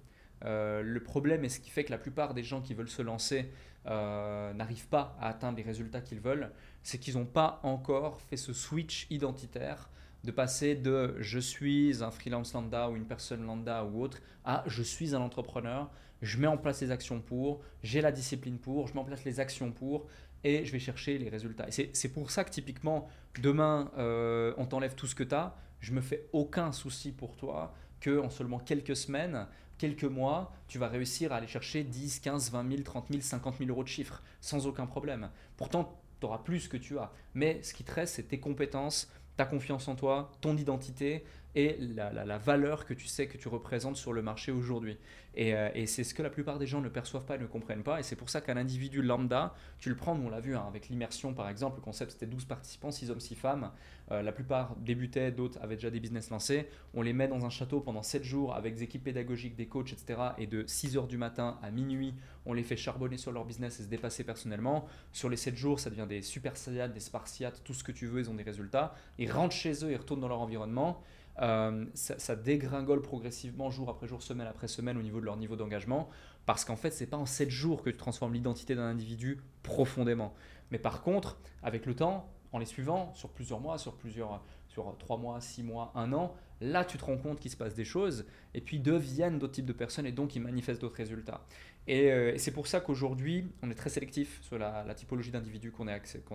Euh, 0.43 0.81
le 0.81 1.01
problème 1.01 1.45
et 1.45 1.49
ce 1.49 1.61
qui 1.61 1.69
fait 1.69 1.85
que 1.85 1.91
la 1.91 1.97
plupart 1.97 2.33
des 2.33 2.43
gens 2.43 2.61
qui 2.61 2.73
veulent 2.73 2.89
se 2.89 3.01
lancer 3.01 3.51
n'arrivent 3.85 4.87
pas 4.87 5.15
à 5.21 5.29
atteindre 5.29 5.57
les 5.57 5.63
résultats 5.63 6.01
qu'ils 6.01 6.19
veulent, 6.19 6.49
c'est 6.81 6.97
qu'ils 6.97 7.17
n'ont 7.17 7.25
pas 7.25 7.59
encore 7.61 8.19
fait 8.19 8.35
ce 8.35 8.51
switch 8.51 9.05
identitaire 9.11 9.91
de 10.25 10.31
passer 10.31 10.75
de 10.75 11.15
je 11.19 11.39
suis 11.39 12.03
un 12.03 12.11
freelance 12.11 12.53
lambda 12.53 12.89
ou 12.89 12.95
une 12.95 13.05
personne 13.05 13.45
lambda 13.45 13.85
ou 13.85 14.01
autre 14.01 14.19
à 14.43 14.63
je 14.67 14.83
suis 14.83 15.15
un 15.15 15.21
entrepreneur, 15.21 15.89
je 16.21 16.37
mets 16.37 16.47
en 16.47 16.57
place 16.57 16.81
les 16.81 16.91
actions 16.91 17.21
pour, 17.21 17.61
j'ai 17.83 18.01
la 18.01 18.11
discipline 18.11 18.57
pour, 18.57 18.87
je 18.87 18.93
mets 18.93 18.99
en 18.99 19.03
place 19.05 19.23
les 19.23 19.39
actions 19.39 19.71
pour 19.71 20.07
et 20.43 20.65
je 20.65 20.71
vais 20.71 20.79
chercher 20.79 21.17
les 21.17 21.29
résultats. 21.29 21.67
Et 21.67 21.71
c'est- 21.71 22.09
pour 22.09 22.29
ça 22.31 22.43
que 22.43 22.51
typiquement, 22.51 23.07
demain, 23.41 23.91
euh, 23.97 24.53
on 24.57 24.65
t'enlève 24.65 24.95
tout 24.95 25.07
ce 25.07 25.15
que 25.15 25.23
tu 25.23 25.33
as, 25.35 25.55
je 25.79 25.91
me 25.91 26.01
fais 26.01 26.27
aucun 26.33 26.71
souci 26.71 27.11
pour 27.11 27.35
toi 27.35 27.73
que 27.99 28.19
en 28.19 28.29
seulement 28.29 28.59
quelques 28.59 28.95
semaines, 28.95 29.47
quelques 29.77 30.03
mois, 30.05 30.53
tu 30.67 30.77
vas 30.77 30.87
réussir 30.87 31.33
à 31.33 31.37
aller 31.37 31.47
chercher 31.47 31.83
10, 31.83 32.19
15, 32.19 32.51
20 32.51 32.67
000, 32.69 32.83
30 32.83 33.07
000, 33.09 33.21
50 33.21 33.57
000 33.57 33.69
euros 33.69 33.83
de 33.83 33.87
chiffres 33.89 34.21
sans 34.41 34.67
aucun 34.67 34.85
problème. 34.85 35.29
Pourtant, 35.57 35.99
tu 36.19 36.25
auras 36.27 36.37
plus 36.39 36.67
que 36.67 36.77
tu 36.77 36.97
as. 36.97 37.11
Mais 37.33 37.61
ce 37.63 37.73
qui 37.73 37.83
te 37.83 37.91
reste, 37.91 38.15
c'est 38.15 38.23
tes 38.23 38.39
compétences, 38.39 39.11
ta 39.37 39.45
confiance 39.45 39.87
en 39.87 39.95
toi, 39.95 40.31
ton 40.41 40.55
identité 40.57 41.23
et 41.55 41.77
la, 41.79 42.11
la- 42.11 42.37
valeur 42.37 42.85
que 42.85 42.93
tu 42.93 43.07
sais 43.07 43.27
que 43.27 43.37
tu 43.37 43.47
représentes 43.47 43.95
sur 43.95 44.13
le 44.13 44.21
marché 44.21 44.51
aujourd'hui. 44.51 44.97
Et, 45.37 45.53
euh, 45.55 45.69
et 45.73 45.85
c'est 45.85 46.03
ce 46.03 46.13
que 46.13 46.21
la 46.23 46.29
plupart 46.29 46.59
des 46.59 46.67
gens 46.67 46.81
ne 46.81 46.89
perçoivent 46.89 47.25
pas 47.25 47.35
et 47.35 47.39
ne 47.39 47.45
comprennent 47.45 47.83
pas. 47.83 47.99
Et 47.99 48.03
c'est 48.03 48.15
pour 48.15 48.29
ça 48.29 48.41
qu'un 48.41 48.57
individu 48.57 49.01
lambda, 49.01 49.53
tu 49.79 49.89
le 49.89 49.95
prends, 49.95 50.17
on 50.17 50.29
l'a 50.29 50.39
vu 50.39 50.55
hein, 50.55 50.63
avec 50.67 50.89
l'immersion 50.89 51.33
par 51.33 51.49
exemple, 51.49 51.77
le 51.77 51.81
concept 51.81 52.11
c'était 52.11 52.25
12 52.25 52.45
participants, 52.45 52.91
6 52.91 53.09
hommes, 53.11 53.19
6 53.19 53.35
femmes. 53.35 53.71
Euh, 54.11 54.21
la 54.21 54.31
plupart 54.31 54.75
débutaient, 54.77 55.31
d'autres 55.31 55.59
avaient 55.61 55.75
déjà 55.75 55.89
des 55.89 55.99
business 55.99 56.29
lancés. 56.29 56.67
On 56.93 57.01
les 57.01 57.13
met 57.13 57.27
dans 57.27 57.45
un 57.45 57.49
château 57.49 57.79
pendant 57.79 58.03
7 58.03 58.23
jours 58.23 58.53
avec 58.55 58.75
des 58.75 58.83
équipes 58.83 59.03
pédagogiques, 59.03 59.55
des 59.55 59.67
coachs, 59.67 59.91
etc. 59.93 60.19
Et 60.37 60.47
de 60.47 60.63
6 60.67 60.95
heures 60.97 61.07
du 61.07 61.17
matin 61.17 61.57
à 61.63 61.71
minuit, 61.71 62.13
on 62.45 62.53
les 62.53 62.63
fait 62.63 62.77
charbonner 62.77 63.17
sur 63.17 63.31
leur 63.31 63.45
business 63.45 63.79
et 63.79 63.83
se 63.83 63.89
dépasser 63.89 64.23
personnellement. 64.23 64.85
Sur 65.11 65.29
les 65.29 65.37
7 65.37 65.55
jours, 65.55 65.79
ça 65.79 65.89
devient 65.89 66.05
des 66.07 66.21
super 66.21 66.55
saiyates, 66.57 66.93
des 66.93 66.99
spartiates, 66.99 67.61
tout 67.63 67.73
ce 67.73 67.83
que 67.83 67.91
tu 67.91 68.05
veux, 68.07 68.19
ils 68.19 68.29
ont 68.29 68.35
des 68.35 68.43
résultats. 68.43 68.93
Ils 69.17 69.31
rentrent 69.31 69.55
chez 69.55 69.83
eux, 69.83 69.91
ils 69.91 69.97
retournent 69.97 70.21
dans 70.21 70.27
leur 70.27 70.41
environnement. 70.41 71.01
Euh, 71.41 71.85
ça, 71.93 72.35
dégringole 72.35 73.01
progressivement 73.01 73.69
jour 73.69 73.89
après 73.89 74.07
jour, 74.07 74.21
semaine 74.21 74.47
après 74.47 74.67
semaine 74.67 74.97
au 74.97 75.01
niveau 75.01 75.19
de 75.19 75.25
leur 75.25 75.37
niveau 75.37 75.55
d'engagement. 75.55 76.09
Parce 76.45 76.63
qu'en 76.63 76.75
fait, 76.75 76.91
c'est 76.91 77.07
pas 77.07 77.17
en 77.17 77.25
7 77.25 77.49
jours 77.49 77.81
que 77.81 77.89
tu 77.89 77.97
transformes 77.97 78.33
l'identité 78.33 78.75
d'un 78.75 78.85
individu 78.85 79.41
profondément. 79.63 80.33
Mais 80.71 80.79
par 80.79 81.01
contre, 81.01 81.37
avec 81.63 81.85
le 81.85 81.95
temps, 81.95 82.29
en 82.51 82.59
les 82.59 82.65
suivant, 82.65 83.11
sur 83.15 83.29
plusieurs 83.29 83.59
mois, 83.59 83.77
sur 83.77 83.95
plusieurs, 83.95 84.41
sur 84.67 84.95
3 84.97 85.17
mois, 85.17 85.41
6 85.41 85.63
mois, 85.63 85.91
1 85.95 86.13
an, 86.13 86.33
là 86.61 86.85
tu 86.85 86.97
te 86.97 87.05
rends 87.05 87.17
compte 87.17 87.39
qu'il 87.39 87.51
se 87.51 87.57
passe 87.57 87.75
des 87.75 87.85
choses 87.85 88.25
et 88.53 88.61
puis 88.61 88.79
deviennent 88.79 89.39
d'autres 89.39 89.53
types 89.53 89.65
de 89.65 89.73
personnes 89.73 90.05
et 90.05 90.11
donc 90.11 90.35
ils 90.35 90.41
manifestent 90.41 90.81
d'autres 90.81 90.97
résultats. 90.97 91.41
Et, 91.87 92.11
euh, 92.11 92.33
c'est 92.37 92.51
pour 92.51 92.67
ça 92.67 92.79
qu'aujourd'hui, 92.79 93.47
on 93.61 93.69
est 93.69 93.75
très 93.75 93.89
sélectif 93.89 94.41
sur 94.41 94.57
la, 94.57 94.93
typologie 94.95 95.31
d'individus 95.31 95.71
qu'on 95.71 95.87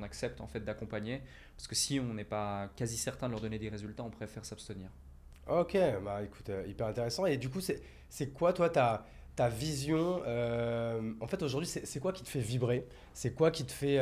accepte 0.03 0.41
en 0.41 0.47
fait 0.47 0.61
d'accompagner. 0.61 1.23
Parce 1.57 1.67
que 1.67 1.75
si 1.75 1.99
on 1.99 2.15
n'est 2.15 2.25
pas 2.25 2.71
quasi 2.77 2.97
certain 2.97 3.27
de 3.27 3.33
leur 3.33 3.41
donner 3.41 3.59
des 3.59 3.69
résultats, 3.69 4.05
on 4.05 4.11
préfère 4.11 4.45
s'abstenir. 4.45 4.91
Ok, 5.49 5.77
bah 6.05 6.23
écoute, 6.23 6.49
euh, 6.51 6.65
hyper 6.69 6.87
intéressant. 6.87 7.27
Et 7.27 7.37
du 7.37 7.49
coup, 7.49 7.61
c'est 7.61 8.29
quoi 8.29 8.53
toi 8.53 8.69
ta, 8.69 9.05
vision 9.49 10.21
euh, 10.27 11.15
En 11.21 11.27
fait, 11.27 11.43
aujourd'hui, 11.43 11.69
c'est 11.69 11.99
quoi 11.99 12.13
qui 12.13 12.23
te 12.23 12.29
fait 12.29 12.41
vibrer? 12.41 12.87
C'est 13.15 13.33
quoi 13.33 13.51
qui 13.51 13.65
te 13.65 13.73
fait, 13.73 13.99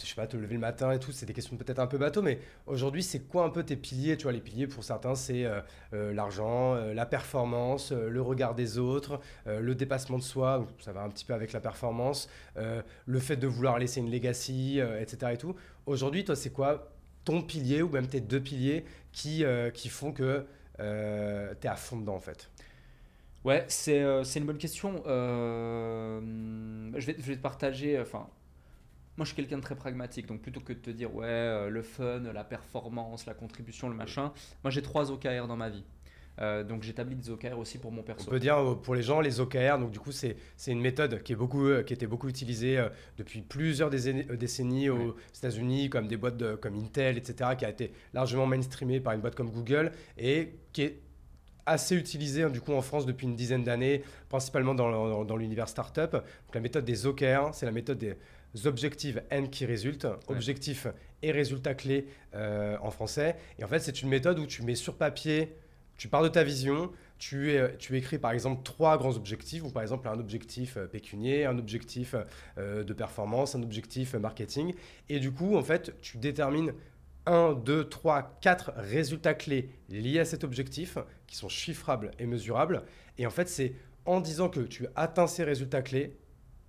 je 0.00 0.06
sais 0.06 0.14
pas, 0.14 0.26
te 0.26 0.36
lever 0.36 0.54
le 0.54 0.60
matin 0.60 0.92
et 0.92 0.98
tout 0.98 1.12
C'est 1.12 1.26
des 1.26 1.32
questions 1.32 1.56
peut-être 1.56 1.78
un 1.78 1.86
peu 1.86 1.98
bateau, 1.98 2.22
mais 2.22 2.38
aujourd'hui, 2.66 3.02
c'est 3.02 3.20
quoi 3.20 3.44
un 3.44 3.50
peu 3.50 3.62
tes 3.62 3.76
piliers? 3.76 4.16
Tu 4.16 4.24
vois, 4.24 4.32
les 4.32 4.40
piliers 4.40 4.66
pour 4.66 4.84
certains, 4.84 5.14
c'est 5.14 5.44
euh, 5.44 5.60
euh, 5.92 6.12
l'argent, 6.12 6.74
euh, 6.74 6.94
la 6.94 7.06
performance, 7.06 7.92
le 7.92 8.20
regard 8.20 8.54
des 8.54 8.78
autres, 8.78 9.20
le 9.46 9.74
dépassement 9.74 10.18
de 10.18 10.22
soi. 10.22 10.66
Ça 10.80 10.92
va 10.92 11.02
un 11.02 11.08
petit 11.08 11.24
peu 11.24 11.34
avec 11.34 11.52
la 11.52 11.60
performance, 11.60 12.28
le 12.56 13.18
fait 13.18 13.36
de 13.36 13.46
vouloir 13.46 13.78
laisser 13.78 14.00
une 14.00 14.10
legacy, 14.10 14.80
etc. 15.00 15.32
Et 15.34 15.36
tout. 15.36 15.54
Aujourd'hui, 15.86 16.24
toi, 16.24 16.36
c'est 16.36 16.50
quoi 16.50 16.88
ton 17.24 17.42
pilier 17.42 17.82
ou 17.82 17.88
même 17.88 18.06
tes 18.06 18.20
deux 18.20 18.40
piliers 18.40 18.84
qui, 19.12 19.44
qui 19.74 19.88
font 19.88 20.12
que 20.12 20.44
euh, 20.80 21.54
t'es 21.60 21.68
à 21.68 21.76
fond 21.76 21.98
dedans 21.98 22.16
en 22.16 22.20
fait? 22.20 22.50
Ouais, 23.44 23.64
c'est 23.68 24.02
une 24.36 24.46
bonne 24.46 24.58
question. 24.58 25.02
Je, 25.04 27.06
vais, 27.06 27.16
je 27.18 27.22
vais 27.22 27.36
te 27.36 27.42
partager. 27.42 28.00
Enfin, 28.00 28.28
moi, 29.16 29.24
je 29.24 29.32
suis 29.32 29.36
quelqu'un 29.36 29.58
de 29.58 29.62
très 29.62 29.74
pragmatique. 29.76 30.26
Donc, 30.26 30.40
plutôt 30.40 30.60
que 30.60 30.72
de 30.72 30.78
te 30.78 30.90
dire, 30.90 31.14
ouais, 31.14 31.26
euh, 31.26 31.68
le 31.68 31.82
fun, 31.82 32.20
la 32.32 32.44
performance, 32.44 33.26
la 33.26 33.34
contribution, 33.34 33.88
le 33.88 33.94
machin, 33.94 34.32
moi, 34.64 34.70
j'ai 34.70 34.82
trois 34.82 35.10
OKR 35.10 35.46
dans 35.46 35.56
ma 35.56 35.68
vie. 35.68 35.84
Euh, 36.40 36.64
donc, 36.64 36.82
j'établis 36.82 37.14
des 37.14 37.28
OKR 37.28 37.58
aussi 37.58 37.76
pour 37.76 37.92
mon 37.92 38.00
On 38.00 38.04
perso. 38.04 38.30
peut 38.30 38.40
dire 38.40 38.56
euh, 38.56 38.74
pour 38.74 38.94
les 38.94 39.02
gens 39.02 39.20
les 39.20 39.38
OKR, 39.38 39.78
donc 39.78 39.90
du 39.90 39.98
coup 40.00 40.12
c'est 40.12 40.34
une 40.66 40.80
méthode 40.80 41.22
qui 41.22 41.34
est 41.34 41.36
beaucoup 41.36 41.66
euh, 41.68 41.82
qui 41.82 41.92
était 41.92 42.06
beaucoup 42.06 42.26
utilisée 42.26 42.82
depuis 43.18 43.42
plusieurs 43.42 43.90
décennies, 43.90 44.24
décennies 44.38 44.88
aux 44.88 44.96
Ouais. 44.96 45.12
États-Unis 45.36 45.90
comme 45.90 46.08
des 46.08 46.16
boîtes 46.16 46.38
de- 46.38 46.54
comme 46.54 46.74
Intel 46.76 47.18
etc 47.18 47.50
qui 47.58 47.66
a 47.66 47.68
été 47.68 47.92
largement 48.14 48.46
mainstreamée 48.46 48.98
par 48.98 49.12
une 49.12 49.20
boîte 49.20 49.34
comme 49.34 49.50
Google 49.50 49.92
et 50.16 50.54
qui 50.72 50.82
est 50.84 51.00
assez 51.66 51.96
utilisée 51.96 52.44
hein, 52.44 52.48
du 52.50 52.62
coup 52.62 52.72
en 52.72 52.80
France 52.80 53.04
depuis 53.04 53.26
une 53.26 53.36
dizaine 53.36 53.62
d'années, 53.62 54.02
principalement 54.30 54.74
dans, 54.74 54.90
dans- 54.90 55.24
dans 55.26 55.36
l'univers 55.36 55.68
startup. 55.68 56.12
Donc 56.12 56.54
la 56.54 56.60
méthode 56.62 56.86
des 56.86 57.04
OKR, 57.06 57.50
c'est 57.52 57.66
la 57.66 57.72
méthode 57.72 57.98
des 57.98 58.16
objectifs 58.64 59.18
N 59.30 59.48
qui 59.50 59.64
résultent, 59.66 60.06
objectifs 60.28 60.86
et 61.22 61.30
résultats 61.32 61.74
clés 61.74 62.06
euh, 62.34 62.76
en 62.82 62.90
français. 62.90 63.36
Et 63.58 63.64
en 63.64 63.68
fait, 63.68 63.78
c'est 63.80 64.02
une 64.02 64.08
méthode 64.08 64.38
où 64.38 64.46
tu 64.46 64.62
mets 64.62 64.74
sur 64.74 64.96
papier, 64.96 65.54
tu 65.96 66.08
pars 66.08 66.22
de 66.22 66.28
ta 66.28 66.42
vision, 66.44 66.90
tu, 67.18 67.52
es- 67.52 67.76
tu 67.78 67.96
écris 67.96 68.18
par 68.18 68.32
exemple 68.32 68.62
trois 68.64 68.98
grands 68.98 69.14
objectifs, 69.16 69.62
ou 69.62 69.70
par 69.70 69.82
exemple 69.82 70.08
un 70.08 70.18
objectif 70.18 70.76
euh, 70.76 70.86
pécunier, 70.86 71.44
un 71.46 71.58
objectif 71.58 72.14
euh, 72.58 72.82
de 72.82 72.92
performance, 72.92 73.54
un 73.54 73.62
objectif 73.62 74.14
marketing. 74.14 74.74
Et 75.08 75.20
du 75.20 75.30
coup, 75.30 75.56
en 75.56 75.62
fait, 75.62 75.94
tu 76.02 76.18
détermines 76.18 76.72
1, 77.26 77.52
2, 77.64 77.88
3, 77.88 78.38
4 78.40 78.72
résultats 78.76 79.34
clés 79.34 79.70
liés 79.88 80.18
à 80.18 80.24
cet 80.24 80.42
objectif 80.42 80.98
qui 81.28 81.36
sont 81.36 81.48
chiffrables 81.48 82.10
et 82.18 82.26
mesurables. 82.26 82.82
Et 83.16 83.26
en 83.26 83.30
fait, 83.30 83.48
c'est 83.48 83.74
en 84.06 84.20
disant 84.20 84.48
que 84.48 84.58
tu 84.60 84.86
atteins 84.96 85.28
ces 85.28 85.44
résultats 85.44 85.82
clés 85.82 86.16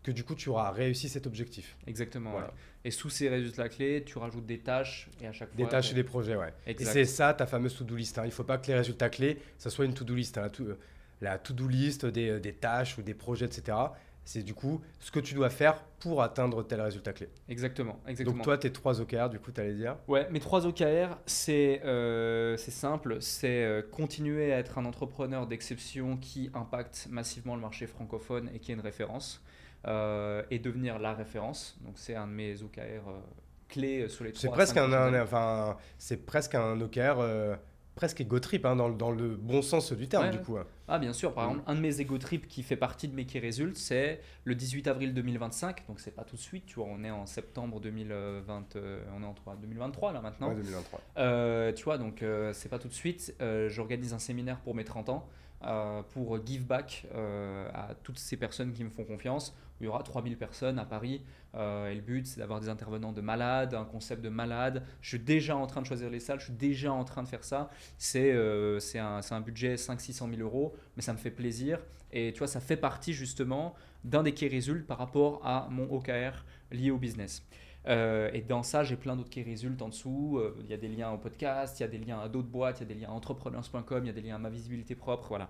que 0.04 0.12
du 0.12 0.24
coup 0.24 0.36
tu 0.36 0.50
auras 0.50 0.72
réussi 0.72 1.08
cet 1.10 1.26
objectif. 1.28 1.78
Exactement. 1.88 2.32
Voilà. 2.32 2.48
ouais. 2.48 2.54
Et 2.86 2.92
sous 2.92 3.10
ces 3.10 3.30
résultats 3.30 3.70
clés, 3.70 4.04
tu 4.06 4.18
rajoutes 4.18 4.46
des 4.46 4.60
tâches 4.60 5.10
et 5.22 5.28
à 5.28 5.32
chaque 5.32 5.56
Des 5.56 5.64
fois. 5.64 5.72
tâches 5.72 5.86
t'as- 5.88 5.92
et 5.92 5.96
des 5.96 6.04
projets, 6.04 6.36
ouais. 6.36 6.54
Et 6.68 6.76
c'est 6.84 7.06
ça 7.06 7.34
ta 7.34 7.46
fameuse 7.46 7.76
to-do 7.78 7.96
list. 7.96 8.18
hein. 8.18 8.24
Il 8.26 8.28
ne 8.28 8.32
faut 8.32 8.44
pas 8.44 8.58
que 8.58 8.68
les 8.68 8.76
résultats 8.76 9.10
clés, 9.10 9.40
ça 9.58 9.70
soit 9.70 9.86
une 9.86 9.94
to-do 9.94 10.14
list. 10.16 10.38
hein. 10.38 10.42
La 10.44 10.50
to- 10.50 10.64
La 11.22 11.38
to-do 11.38 11.68
list 11.70 12.06
des, 12.06 12.40
des 12.42 12.54
tâches 12.54 12.98
ou 12.98 13.02
des 13.02 13.14
projets, 13.14 13.46
etc. 13.46 13.78
C'est 14.26 14.44
du 14.44 14.54
coup 14.54 14.82
ce 15.00 15.12
que 15.12 15.20
tu 15.22 15.34
dois 15.36 15.50
faire 15.50 15.82
pour 16.00 16.22
atteindre 16.24 16.64
tel 16.64 16.82
résultat 16.82 17.14
clé. 17.14 17.30
Exactement. 17.50 18.00
Exactement. 18.08 18.36
Donc 18.38 18.44
toi, 18.44 18.58
tes 18.58 18.72
trois 18.74 19.00
OKR, 19.02 19.30
du 19.30 19.40
coup, 19.40 19.52
tu 19.52 19.62
allais 19.62 19.74
dire? 19.74 19.96
Ouais, 20.10 20.30
mes 20.32 20.40
trois 20.42 20.66
OKR, 20.66 21.18
c'est 21.26 21.82
euh, 21.86 22.56
c'est 22.58 22.72
simple, 22.72 23.18
c'est 23.22 23.64
euh, 23.64 23.82
continuer 23.82 24.52
à 24.54 24.58
être 24.60 24.78
un 24.78 24.86
entrepreneur 24.86 25.46
d'exception 25.48 26.18
qui 26.18 26.50
impacte 26.54 27.08
massivement 27.10 27.56
le 27.56 27.62
marché 27.62 27.86
francophone 27.88 28.50
et 28.54 28.60
qui 28.60 28.72
est 28.72 28.76
une 28.76 28.82
référence, 28.82 29.42
euh, 29.46 29.53
et 29.86 30.60
devenir 30.60 31.00
la 31.00 31.14
référence. 31.14 31.78
Donc 31.82 31.94
c'est 31.98 32.16
un 32.16 32.28
de 32.28 32.32
mes 32.34 32.62
OKR 32.64 32.80
euh, 32.82 33.20
clés 33.70 34.08
sur 34.10 34.24
les 34.24 34.32
C'est 34.34 34.48
trois 34.48 34.54
à 34.54 34.58
presque 34.58 34.78
un, 34.78 35.22
enfin, 35.22 35.78
c'est 35.98 36.26
presque 36.26 36.56
un 36.56 36.80
OKR, 36.80 37.20
euh, 37.20 37.56
presque 37.96 38.22
ego 38.22 38.40
trip, 38.40 38.66
hein, 38.66 38.76
dans, 38.76 38.88
le- 38.88 38.96
dans 38.96 39.12
le 39.12 39.36
bon 39.36 39.62
sens 39.62 39.94
du 39.94 40.08
terme, 40.08 40.26
Ouais, 40.26 40.32
du 40.32 40.40
coup. 40.40 40.58
hein. 40.58 40.66
Ah 40.88 41.00
bien 41.00 41.14
sûr, 41.14 41.34
par 41.34 41.46
Mm. 41.46 41.50
exemple, 41.52 41.72
un 41.72 41.76
de 41.76 41.80
mes 41.80 42.02
ego 42.02 42.18
trips 42.18 42.48
qui 42.48 42.64
fait 42.64 42.76
partie 42.76 43.08
de 43.08 43.14
mes 43.16 43.26
key 43.26 43.40
results, 43.40 43.76
c'est 43.76 44.20
le 44.46 44.56
18 44.56 44.88
avril 44.88 45.14
2025, 45.14 45.86
donc 45.88 46.00
c'est 46.00 46.12
pas 46.12 46.24
tout 46.24 46.36
de 46.36 46.42
suite, 46.42 46.66
tu 46.66 46.76
vois, 46.76 46.88
on 46.90 47.04
est 47.04 47.12
en 47.12 47.26
septembre 47.26 47.80
2020, 47.80 48.76
euh, 48.76 49.04
on 49.16 49.22
est 49.22 49.26
en 49.26 49.34
3 49.34 49.56
2023 49.58 50.12
là 50.14 50.22
maintenant. 50.22 50.50
Ouais, 50.50 50.56
2023. 50.56 51.00
Euh, 51.18 51.72
tu 51.74 51.84
vois, 51.84 51.98
donc 51.98 52.22
euh, 52.24 52.52
c'est 52.54 52.70
pas 52.70 52.80
tout 52.80 52.88
de 52.88 52.94
suite. 52.94 53.36
Euh, 53.42 53.70
J'organise 53.70 54.14
un 54.14 54.20
séminaire 54.20 54.60
pour 54.60 54.76
mes 54.76 54.84
30 54.84 55.10
ans 55.10 55.28
euh, 55.66 56.02
pour 56.14 56.46
give 56.46 56.66
back 56.66 57.06
euh, 57.16 57.70
à 57.74 57.94
toutes 58.04 58.20
ces 58.20 58.38
personnes 58.38 58.74
qui 58.74 58.84
me 58.84 58.90
font 58.90 59.06
confiance. 59.06 59.56
Il 59.80 59.86
y 59.86 59.88
aura 59.88 60.04
3000 60.04 60.38
personnes 60.38 60.80
à 60.80 60.86
Paris 60.86 61.24
euh, 61.56 61.90
et 61.90 61.96
le 61.96 62.02
but 62.02 62.26
c'est 62.26 62.40
d'avoir 62.40 62.60
des 62.60 62.70
intervenants 62.70 63.12
de 63.12 63.22
malades, 63.22 63.74
un 63.74 63.86
concept 63.86 64.22
de 64.24 64.30
malade. 64.30 64.84
Je 65.02 65.10
suis 65.10 65.20
déjà 65.20 65.56
en 65.56 65.68
train 65.68 65.82
de 65.82 65.88
choisir 65.88 66.10
les 66.10 66.20
salles, 66.20 66.40
je 66.40 66.46
suis 66.46 66.54
déjà 66.54 66.94
en 66.94 67.04
train 67.04 67.24
de 67.24 67.28
faire 67.28 67.44
ça. 67.44 67.70
C'est 67.98 68.32
euh, 68.34 68.80
un, 68.96 69.42
budget 69.42 69.76
500-600 69.76 70.36
000 70.36 70.42
euros, 70.42 70.74
mais 70.96 71.02
ça 71.02 71.14
me 71.14 71.18
fait 71.18 71.32
plaisir. 71.32 71.80
Et 72.12 72.32
tu 72.34 72.40
vois, 72.40 72.48
ça 72.48 72.60
fait 72.60 72.78
partie 72.78 73.14
justement 73.14 73.74
d'un 74.04 74.24
des 74.24 74.34
key 74.34 74.48
results 74.48 74.86
par 74.86 74.98
rapport 74.98 75.46
à 75.46 75.68
mon 75.70 75.92
OKR 75.92 76.46
lié 76.72 76.92
au 76.92 76.98
business. 76.98 77.44
Euh, 77.88 78.30
et 78.34 78.42
dans 78.42 78.64
ça, 78.64 78.84
j'ai 78.84 78.96
plein 78.96 79.16
d'autres 79.16 79.30
key 79.30 79.44
results 79.44 79.82
en 79.82 79.90
dessous. 79.90 80.38
Euh, 80.38 80.56
Il 80.62 80.70
y 80.70 80.74
a 80.74 80.78
des 80.78 80.88
liens 80.88 81.12
au 81.12 81.18
podcast, 81.18 81.80
il 81.80 81.84
y 81.84 81.86
a 81.86 81.90
des 81.90 81.98
liens 81.98 82.20
à 82.20 82.30
d'autres 82.30 82.48
boîtes, 82.48 82.80
il 82.80 82.88
y 82.88 82.92
a 82.92 82.94
des 82.94 83.02
liens 83.02 83.10
à 83.10 83.12
entrepreneurs.com, 83.12 84.04
il 84.04 84.08
y 84.08 84.10
a 84.10 84.14
des 84.14 84.22
liens 84.22 84.36
à 84.36 84.40
ma 84.40 84.50
visibilité 84.50 84.96
propre. 84.96 85.28
Voilà. 85.30 85.50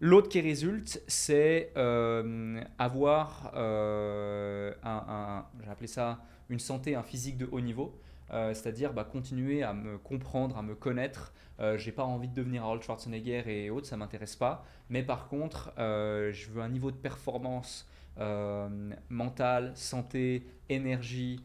L'autre 0.00 0.28
key 0.28 0.40
result, 0.40 1.00
c'est 1.06 1.72
euh, 1.76 2.60
avoir 2.78 3.52
euh, 3.54 4.72
un, 4.82 5.44
appelé 5.70 5.86
ça 5.86 6.18
une 6.48 6.58
santé, 6.58 6.94
un 6.96 7.02
physique 7.02 7.36
de 7.38 7.48
haut 7.50 7.60
niveau. 7.60 7.98
Euh, 8.32 8.54
c'est-à-dire 8.54 8.92
bah, 8.94 9.04
continuer 9.04 9.62
à 9.62 9.74
me 9.74 9.98
comprendre, 9.98 10.56
à 10.56 10.62
me 10.62 10.74
connaître. 10.74 11.32
Euh, 11.60 11.76
j'ai 11.78 11.92
pas 11.92 12.04
envie 12.04 12.28
de 12.28 12.34
devenir 12.34 12.62
Arnold 12.62 12.82
Schwarzenegger 12.82 13.42
et 13.46 13.70
autres, 13.70 13.86
ça 13.86 13.96
m'intéresse 13.96 14.36
pas. 14.36 14.64
Mais 14.88 15.02
par 15.02 15.28
contre, 15.28 15.72
je 15.76 16.50
veux 16.50 16.62
un 16.62 16.68
niveau 16.68 16.90
de 16.90 16.96
performance 16.96 17.88
mentale, 19.10 19.72
santé, 19.74 20.46
énergie, 20.68 21.40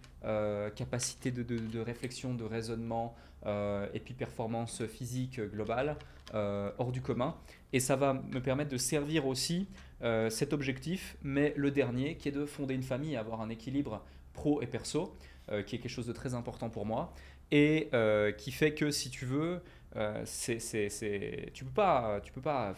capacité 0.76 1.32
de, 1.32 1.43
de- 1.43 1.58
de 1.60 1.80
réflexion, 1.80 2.34
de 2.34 2.43
raisonnement, 2.43 3.16
et 3.45 4.00
puis 4.04 4.14
performance 4.14 4.86
physique 4.86 5.39
globale 5.39 5.98
hors 6.34 6.91
du 6.91 7.02
commun. 7.02 7.36
Et 7.74 7.80
ça 7.80 7.95
va 7.95 8.13
me 8.13 8.39
permettre 8.39 8.72
de 8.72 8.78
servir 8.78 9.26
aussi 9.28 9.68
euh, 10.03 10.30
cet 10.30 10.53
objectif, 10.53 11.18
mais 11.24 11.53
le 11.57 11.72
dernier, 11.72 12.15
qui 12.18 12.30
est 12.30 12.32
de 12.32 12.45
fonder 12.45 12.74
une 12.76 12.84
famille, 12.84 13.15
avoir 13.18 13.41
un 13.41 13.49
équilibre 13.49 14.03
pro 14.34 14.61
et 14.61 14.68
perso, 14.68 15.15
euh, 15.51 15.63
qui 15.63 15.76
est 15.76 15.80
quelque 15.80 15.91
chose 15.91 16.07
de 16.07 16.13
très 16.13 16.34
important 16.34 16.70
pour 16.70 16.86
moi, 16.86 17.13
et 17.51 17.89
euh, 17.93 18.32
qui 18.32 18.51
fait 18.51 18.74
que 18.74 18.91
si 18.91 19.09
tu 19.09 19.26
veux, 19.26 19.61
c'est- 20.26 20.59
c'est- 20.59 21.49
tu 21.53 21.63
peux 21.65 21.72
pas, 21.72 22.22
tu 22.24 22.32
peux 22.32 22.41
pas 22.41 22.76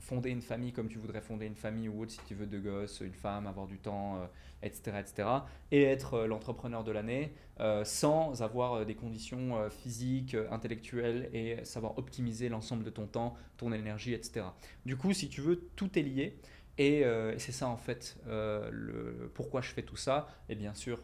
fonder 0.00 0.30
une 0.30 0.42
famille 0.42 0.72
comme 0.72 0.88
tu 0.88 0.98
voudrais 0.98 1.20
fonder 1.20 1.46
une 1.46 1.54
famille 1.54 1.88
ou 1.88 2.02
autre 2.02 2.12
si 2.12 2.20
tu 2.26 2.34
veux 2.34 2.46
deux 2.46 2.60
gosses, 2.60 3.00
une 3.00 3.14
femme, 3.14 3.46
avoir 3.46 3.66
du 3.66 3.78
temps, 3.78 4.16
euh, 4.16 4.26
etc., 4.62 4.96
etc., 4.98 5.28
et 5.70 5.82
être 5.82 6.14
euh, 6.14 6.26
l'entrepreneur 6.26 6.84
de 6.84 6.92
l'année 6.92 7.32
euh, 7.60 7.84
sans 7.84 8.42
avoir 8.42 8.86
des 8.86 8.94
conditions 8.94 9.68
physiques, 9.70 10.36
intellectuelles 10.50 11.28
et 11.32 11.64
savoir 11.64 11.98
optimiser 11.98 12.48
l'ensemble 12.48 12.84
de 12.84 12.90
ton 12.90 13.06
temps, 13.06 13.34
ton 13.58 13.72
énergie, 13.72 14.14
etc. 14.14 14.46
Du 14.86 14.96
coup, 14.96 15.12
si 15.12 15.28
tu 15.28 15.40
veux, 15.40 15.68
tout 15.76 15.98
est 15.98 16.02
lié. 16.02 16.38
Et, 16.78 17.04
c'est 17.36 17.52
ça 17.52 17.68
en 17.68 17.76
fait 17.76 18.16
le, 18.26 19.30
pourquoi 19.34 19.60
je 19.60 19.72
fais 19.72 19.82
tout 19.82 19.96
ça. 19.96 20.28
Et 20.48 20.54
bien 20.54 20.72
sûr, 20.72 21.02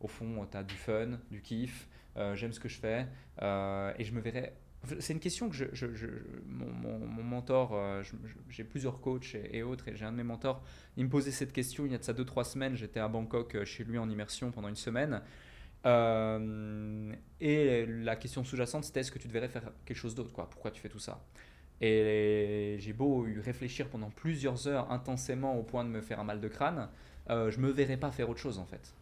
au 0.00 0.08
fond, 0.08 0.44
tu 0.50 0.56
as 0.56 0.64
du 0.64 0.74
fun, 0.74 1.20
du 1.30 1.40
kiff, 1.40 1.88
j'aime 2.34 2.52
ce 2.52 2.58
que 2.58 2.68
je 2.68 2.80
fais 2.80 3.02
et 3.40 4.04
je 4.04 4.12
me 4.12 4.20
verrai. 4.20 4.54
C'est 5.00 5.12
une 5.12 5.20
question 5.20 5.48
que 5.48 5.56
je, 5.56 5.64
je- 5.72 5.92
je- 5.94 6.06
mon, 6.46 6.70
mon- 6.70 6.98
mon 7.06 7.22
mentor, 7.24 7.72
euh, 7.74 8.02
j'ai 8.48 8.62
plusieurs 8.64 9.00
coachs 9.00 9.34
et, 9.34 9.58
et 9.58 9.62
autres, 9.62 9.88
et 9.88 9.96
j'ai 9.96 10.04
un 10.04 10.12
de 10.12 10.16
mes 10.16 10.22
mentors, 10.22 10.62
il 10.96 11.04
me 11.04 11.10
posait 11.10 11.32
cette 11.32 11.52
question 11.52 11.84
il 11.84 11.92
y 11.92 11.94
a 11.94 11.98
de 11.98 12.04
ça 12.04 12.12
2-3 12.12 12.44
semaines. 12.44 12.76
J'étais 12.76 13.00
à 13.00 13.08
Bangkok 13.08 13.54
euh, 13.56 13.64
chez 13.64 13.82
lui 13.84 13.98
en 13.98 14.08
immersion 14.08 14.50
pendant 14.52 14.68
une 14.68 14.76
semaine. 14.76 15.20
Euh, 15.86 17.12
et 17.40 17.86
la 17.86 18.16
question 18.16 18.44
sous-jacente, 18.44 18.84
c'était 18.84 19.00
est-ce 19.00 19.12
que 19.12 19.18
tu 19.18 19.28
devrais 19.28 19.48
faire 19.48 19.72
quelque 19.84 19.96
chose 19.96 20.14
d'autre 20.14 20.32
quoi? 20.32 20.48
Pourquoi 20.50 20.70
tu 20.70 20.80
fais 20.80 20.88
tout 20.88 20.98
ça? 20.98 21.24
Et 21.80 22.76
j'ai 22.80 22.92
beau 22.92 23.26
y 23.28 23.40
réfléchir 23.40 23.88
pendant 23.88 24.10
plusieurs 24.10 24.66
heures 24.68 24.90
intensément 24.92 25.56
au 25.58 25.62
point 25.62 25.84
de 25.84 25.90
me 25.90 26.00
faire 26.00 26.20
un 26.20 26.24
mal 26.24 26.40
de 26.40 26.48
crâne, 26.48 26.88
euh, 27.30 27.50
je 27.50 27.60
me 27.60 27.70
verrais 27.70 27.96
pas 27.96 28.10
faire 28.10 28.28
autre 28.30 28.40
chose 28.40 28.58
en 28.58 28.66
fait. 28.66 28.94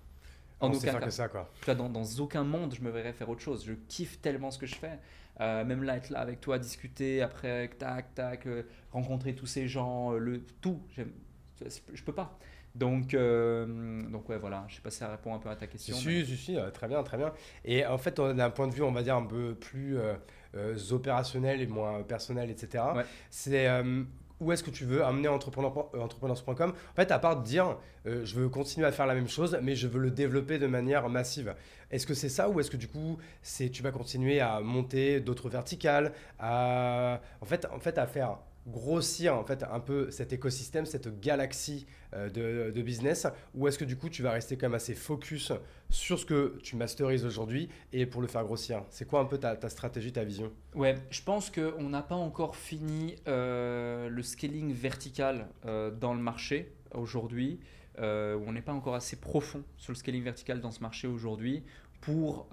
En 0.61 0.70
On 0.70 0.74
sait 0.74 0.89
aucun 0.89 0.91
faire 0.93 1.01
cas. 1.01 1.07
que 1.07 1.11
ça, 1.11 1.29
quoi. 1.29 1.51
Dans, 1.74 1.89
dans 1.91 2.05
aucun 2.20 2.45
monde, 2.45 2.74
je 2.74 2.83
me 2.83 2.91
verrais 2.91 3.12
faire 3.12 3.29
autre 3.29 3.43
chose. 3.43 3.64
Je 3.66 3.74
kiffe 3.89 4.20
tellement 4.20 4.51
ce 4.51 4.59
que 4.59 4.66
je 4.66 4.74
fais. 4.77 4.99
Euh, 5.41 5.64
même 5.64 5.82
là, 5.82 5.97
être 5.97 6.11
là 6.11 6.20
avec 6.20 6.41
toi, 6.41 6.59
discuter, 6.59 7.20
après, 7.22 7.68
tac, 7.78 8.14
tac, 8.14 8.47
euh, 8.47 8.62
rencontrer 8.91 9.34
tous 9.34 9.47
ces 9.47 9.68
gens, 9.68 10.12
euh, 10.14 10.18
le 10.18 10.43
tout, 10.61 10.80
je 10.97 12.03
peux 12.03 12.14
pas. 12.14 12.39
Donc, 12.74 13.14
euh, 13.14 14.03
donc 14.11 14.28
ouais, 14.28 14.39
voilà, 14.39 14.64
je 14.68 14.76
sais 14.76 14.82
pas 14.82 14.91
si 14.91 14.99
ça 14.99 15.09
répond 15.11 15.34
un 15.34 15.39
peu 15.39 15.49
à 15.49 15.57
ta 15.57 15.66
question. 15.66 15.97
si, 15.97 16.09
mais- 16.09 16.24
si, 16.24 16.37
si, 16.37 16.57
euh, 16.59 16.70
très 16.70 16.89
bien, 16.89 17.03
très 17.03 17.16
bien. 17.16 17.32
Et 17.64 17.87
en 17.87 17.97
fait, 17.99 18.20
d'un 18.20 18.51
point 18.51 18.68
de 18.68 18.74
vue, 18.74 18.82
on 18.82 18.93
va 18.93 19.03
dire, 19.03 19.16
un 19.16 19.24
peu 19.24 19.55
plus 19.55 19.99
euh, 19.99 20.14
euh, 20.55 20.76
opérationnel 20.91 21.61
et 21.62 21.66
moins 21.66 22.03
personnel, 22.03 22.51
etc., 22.51 22.84
Ouais. 22.95 23.05
c'est 23.30 23.66
euh, 23.68 24.03
où 24.41 24.53
est-ce 24.53 24.62
que 24.62 24.70
tu 24.70 24.84
veux 24.84 25.05
amener 25.05 25.28
euh, 25.28 25.32
entrepreneurs.com 25.32 26.70
En 26.70 26.95
fait, 26.95 27.11
à 27.11 27.18
part 27.18 27.41
de 27.41 27.45
dire, 27.45 27.76
euh, 28.07 28.24
je 28.24 28.34
veux 28.34 28.49
continuer 28.49 28.87
à 28.87 28.93
faire 28.93 29.07
la 29.07 29.14
même 29.14 29.28
chose, 29.28 29.59
mais 29.62 29.74
je 29.74 29.87
veux 29.87 30.01
le 30.01 30.11
développer 30.11 30.59
de 30.59 30.66
manière 30.66 31.09
massive. 31.09 31.55
Est-ce 31.91 32.07
que 32.07 32.14
c'est 32.14 32.28
ça 32.28 32.49
ou 32.49 32.61
est-ce 32.61 32.70
que 32.70 32.76
du 32.76 32.89
coup, 32.89 33.18
c'est, 33.43 33.70
tu 33.70 33.82
vas 33.82 33.93
continuer 33.93 34.41
à 34.41 34.61
monter 34.61 35.20
d'autres 35.20 35.49
verticales, 35.49 36.12
à, 36.39 37.20
en, 37.41 37.47
fait, 37.47 37.66
en 37.72 37.78
fait, 37.78 37.99
à 37.99 38.07
faire 38.07 38.39
grossir 38.66 39.36
en 39.36 39.44
fait 39.44 39.64
un 39.70 39.80
peu 39.80 40.10
cet 40.10 40.32
écosystème, 40.32 40.86
cette 40.86 41.20
galaxie 41.20 41.86
euh, 42.14 42.70
de, 42.70 42.82
business, 42.82 43.26
ou 43.54 43.68
est-ce 43.68 43.78
que 43.78 43.84
du 43.84 43.96
coup 43.96 44.08
tu 44.08 44.22
vas 44.22 44.32
rester 44.32 44.56
quand 44.56 44.66
même 44.66 44.74
assez 44.74 44.94
focus 44.94 45.52
sur 45.88 46.18
ce 46.18 46.26
que 46.26 46.58
tu 46.62 46.76
masterises 46.76 47.24
aujourd'hui 47.24 47.68
et 47.92 48.06
pour 48.06 48.20
le 48.20 48.28
faire 48.28 48.44
grossir? 48.44 48.82
C'est 48.90 49.06
quoi 49.06 49.20
un 49.20 49.24
peu 49.24 49.38
ta, 49.38 49.68
stratégie, 49.68 50.12
ta 50.12 50.24
vision? 50.24 50.52
Ouais, 50.74 50.96
je 51.10 51.22
pense 51.22 51.50
qu'on 51.50 51.88
n'a 51.88 52.02
pas 52.02 52.14
encore 52.14 52.56
fini 52.56 53.16
euh, 53.28 54.08
le 54.08 54.22
scaling 54.22 54.72
vertical 54.72 55.48
euh, 55.64 55.90
dans 55.90 56.14
le 56.14 56.20
marché 56.20 56.72
aujourd'hui. 56.94 57.60
on 57.98 58.52
n'est 58.52 58.62
pas 58.62 58.72
encore 58.72 58.94
assez 58.94 59.16
profond 59.16 59.62
sur 59.76 59.92
le 59.92 59.96
scaling 59.96 60.22
vertical 60.22 60.60
dans 60.60 60.70
ce 60.70 60.80
marché 60.80 61.06
aujourd'hui 61.06 61.62
pour 62.00 62.48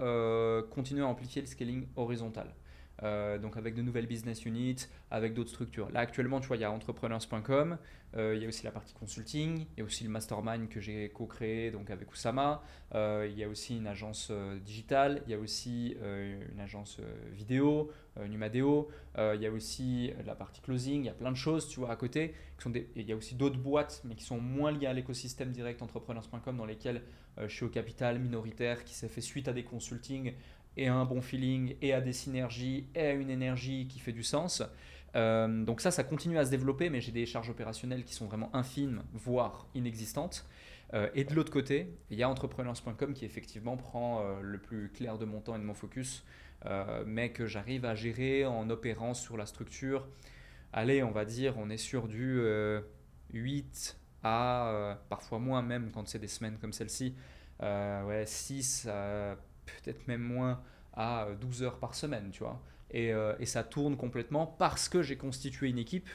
continuer 0.72 1.04
à 1.04 1.08
amplifier 1.08 1.42
le 1.42 1.48
scaling 1.48 1.86
horizontal. 1.96 2.54
Euh, 3.02 3.40
donc 3.40 3.58
avec 3.58 3.74
de 3.74 3.82
nouvelles 3.82 4.06
business 4.06 4.46
units, 4.46 4.88
avec 5.10 5.34
d'autres 5.34 5.50
structures. 5.50 5.90
Là 5.92 6.02
actuellement, 6.02 6.40
tu 6.40 6.48
vois, 6.48 6.58
il 6.58 6.62
y 6.62 6.66
a 6.66 6.72
entrepreneurs.com, 6.72 7.78
euh, 8.16 8.36
il 8.36 8.42
y 8.42 8.46
a 8.46 8.48
aussi 8.48 8.64
la 8.64 8.72
partie 8.72 8.94
consulting, 8.94 9.66
il 9.76 9.80
y 9.80 9.82
a 9.82 9.84
aussi 9.84 10.04
le 10.04 10.12
mastermind 10.12 10.70
que 10.70 10.80
j'ai 10.80 11.10
co-créé 11.10 11.72
donc 11.72 11.90
avec 11.90 12.12
Oussama, 12.12 12.62
euh, 12.94 13.28
il 13.30 13.38
y 13.38 13.44
a 13.44 13.50
aussi 13.50 13.78
une 13.78 13.88
agence 13.88 14.32
digitale, 14.64 15.24
il 15.26 15.32
y 15.32 15.34
a 15.34 15.40
aussi 15.40 15.98
une 16.02 16.60
agence 16.60 17.00
vidéo, 17.32 17.92
Numadeo, 18.30 18.90
il 19.18 19.42
y 19.42 19.48
a 19.48 19.52
aussi 19.52 20.14
la 20.26 20.36
partie 20.36 20.62
closing, 20.62 21.02
il 21.02 21.08
y 21.08 21.10
a 21.10 21.14
plein 21.14 21.32
de 21.32 21.38
choses, 21.38 21.68
tu 21.68 21.80
vois, 21.80 21.92
à 21.92 21.96
côté. 21.96 22.36
Il 22.96 23.06
y 23.06 23.12
a 23.12 23.16
aussi 23.16 23.36
d'autres 23.36 23.58
boîtes, 23.58 24.02
mais 24.06 24.16
qui 24.16 24.24
sont 24.24 24.40
moins 24.40 24.72
liées 24.72 24.86
à 24.86 24.94
l'écosystème 24.94 25.52
direct 25.52 25.82
entrepreneurs.com, 25.82 26.56
dans 26.56 26.66
lesquelles 26.66 27.02
je 27.38 27.54
suis 27.54 27.66
au 27.66 27.70
capital 27.70 28.20
minoritaire, 28.20 28.84
qui 28.86 28.94
s'est 28.94 29.10
fait 29.10 29.22
suite 29.22 29.48
à 29.48 29.54
des 29.54 29.64
consultings 29.64 30.34
et 30.78 30.88
à 30.88 30.96
un 30.96 31.06
bon 31.06 31.22
feeling, 31.22 31.76
et 31.82 31.94
à 31.94 32.02
des 32.02 32.14
synergies, 32.14 32.88
et 32.96 33.02
à 33.02 33.12
une 33.14 33.30
énergie 33.30 33.88
qui 33.88 34.00
fait 34.00 34.12
du 34.12 34.24
sens. 34.24 34.64
Euh, 35.16 35.64
donc 35.64 35.82
ça, 35.82 35.92
ça 35.92 36.04
continue 36.04 36.38
à 36.38 36.46
se 36.46 36.52
développer, 36.52 36.90
mais 36.90 37.02
j'ai 37.02 37.12
des 37.12 37.26
charges 37.26 37.50
opérationnelles 37.50 38.04
qui 38.04 38.14
sont 38.14 38.26
vraiment 38.26 38.50
infimes, 38.56 39.04
voire 39.14 39.68
inexistantes. 39.76 40.46
Euh, 40.94 41.10
et 41.16 41.24
de 41.24 41.34
l'autre 41.34 41.52
côté, 41.52 41.88
il 42.12 42.18
y 42.18 42.24
a 42.24 42.30
entrepreneurs.com 42.30 43.14
qui 43.14 43.26
effectivement 43.26 43.78
prend 43.78 44.22
euh, 44.22 44.42
le 44.42 44.60
plus 44.60 44.90
clair 44.90 45.18
de 45.18 45.26
mon 45.26 45.42
temps 45.42 45.56
et 45.56 45.60
de 45.60 45.64
mon 45.64 45.74
focus, 45.74 46.24
mais 47.06 47.34
que 47.34 47.46
j'arrive 47.46 47.84
à 47.84 47.94
gérer 47.94 48.46
en 48.46 48.70
opérant 48.70 49.14
sur 49.14 49.36
la 49.36 49.46
structure. 49.46 50.08
Allez, 50.72 51.04
on 51.04 51.12
va 51.12 51.26
dire, 51.26 51.56
on 51.58 51.70
est 51.70 51.78
sur 51.78 52.08
du 52.08 52.40
euh, 52.40 52.80
8 53.34 53.98
à 54.24 54.98
parfois 55.10 55.40
moins 55.40 55.62
même 55.62 55.92
quand 55.92 56.08
c'est 56.08 56.20
des 56.20 56.30
semaines 56.30 56.58
comme 56.62 56.72
celle-ci, 56.72 57.16
ouais, 57.60 58.24
6 58.26 58.88
à 58.88 59.36
peut-être 59.66 60.08
même 60.08 60.22
moins 60.22 60.62
à 60.94 61.28
12 61.40 61.64
heures 61.64 61.80
par 61.80 61.96
semaine, 61.96 62.30
tu 62.32 62.40
vois. 62.44 62.62
Et, 62.92 63.12
euh, 63.12 63.34
et 63.40 63.46
ça 63.46 63.64
tourne 63.64 63.98
complètement 63.98 64.46
parce 64.46 64.88
que 64.88 65.02
j'ai 65.02 65.18
constitué 65.18 65.70
une 65.70 65.80
équipe 65.80 66.10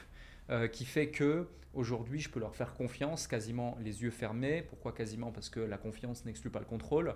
euh, 0.49 0.67
qui 0.67 0.85
fait 0.85 1.09
que 1.09 1.47
aujourd'hui 1.73 2.19
je 2.19 2.29
peux 2.29 2.39
leur 2.39 2.55
faire 2.55 2.73
confiance 2.73 3.27
quasiment 3.27 3.77
les 3.81 4.01
yeux 4.01 4.11
fermés. 4.11 4.63
Pourquoi 4.69 4.93
quasiment? 4.93 5.31
Parce 5.31 5.49
que 5.49 5.59
la 5.59 5.77
confiance 5.77 6.25
n'exclut 6.25 6.49
pas 6.49 6.59
le 6.59 6.65
contrôle. 6.65 7.15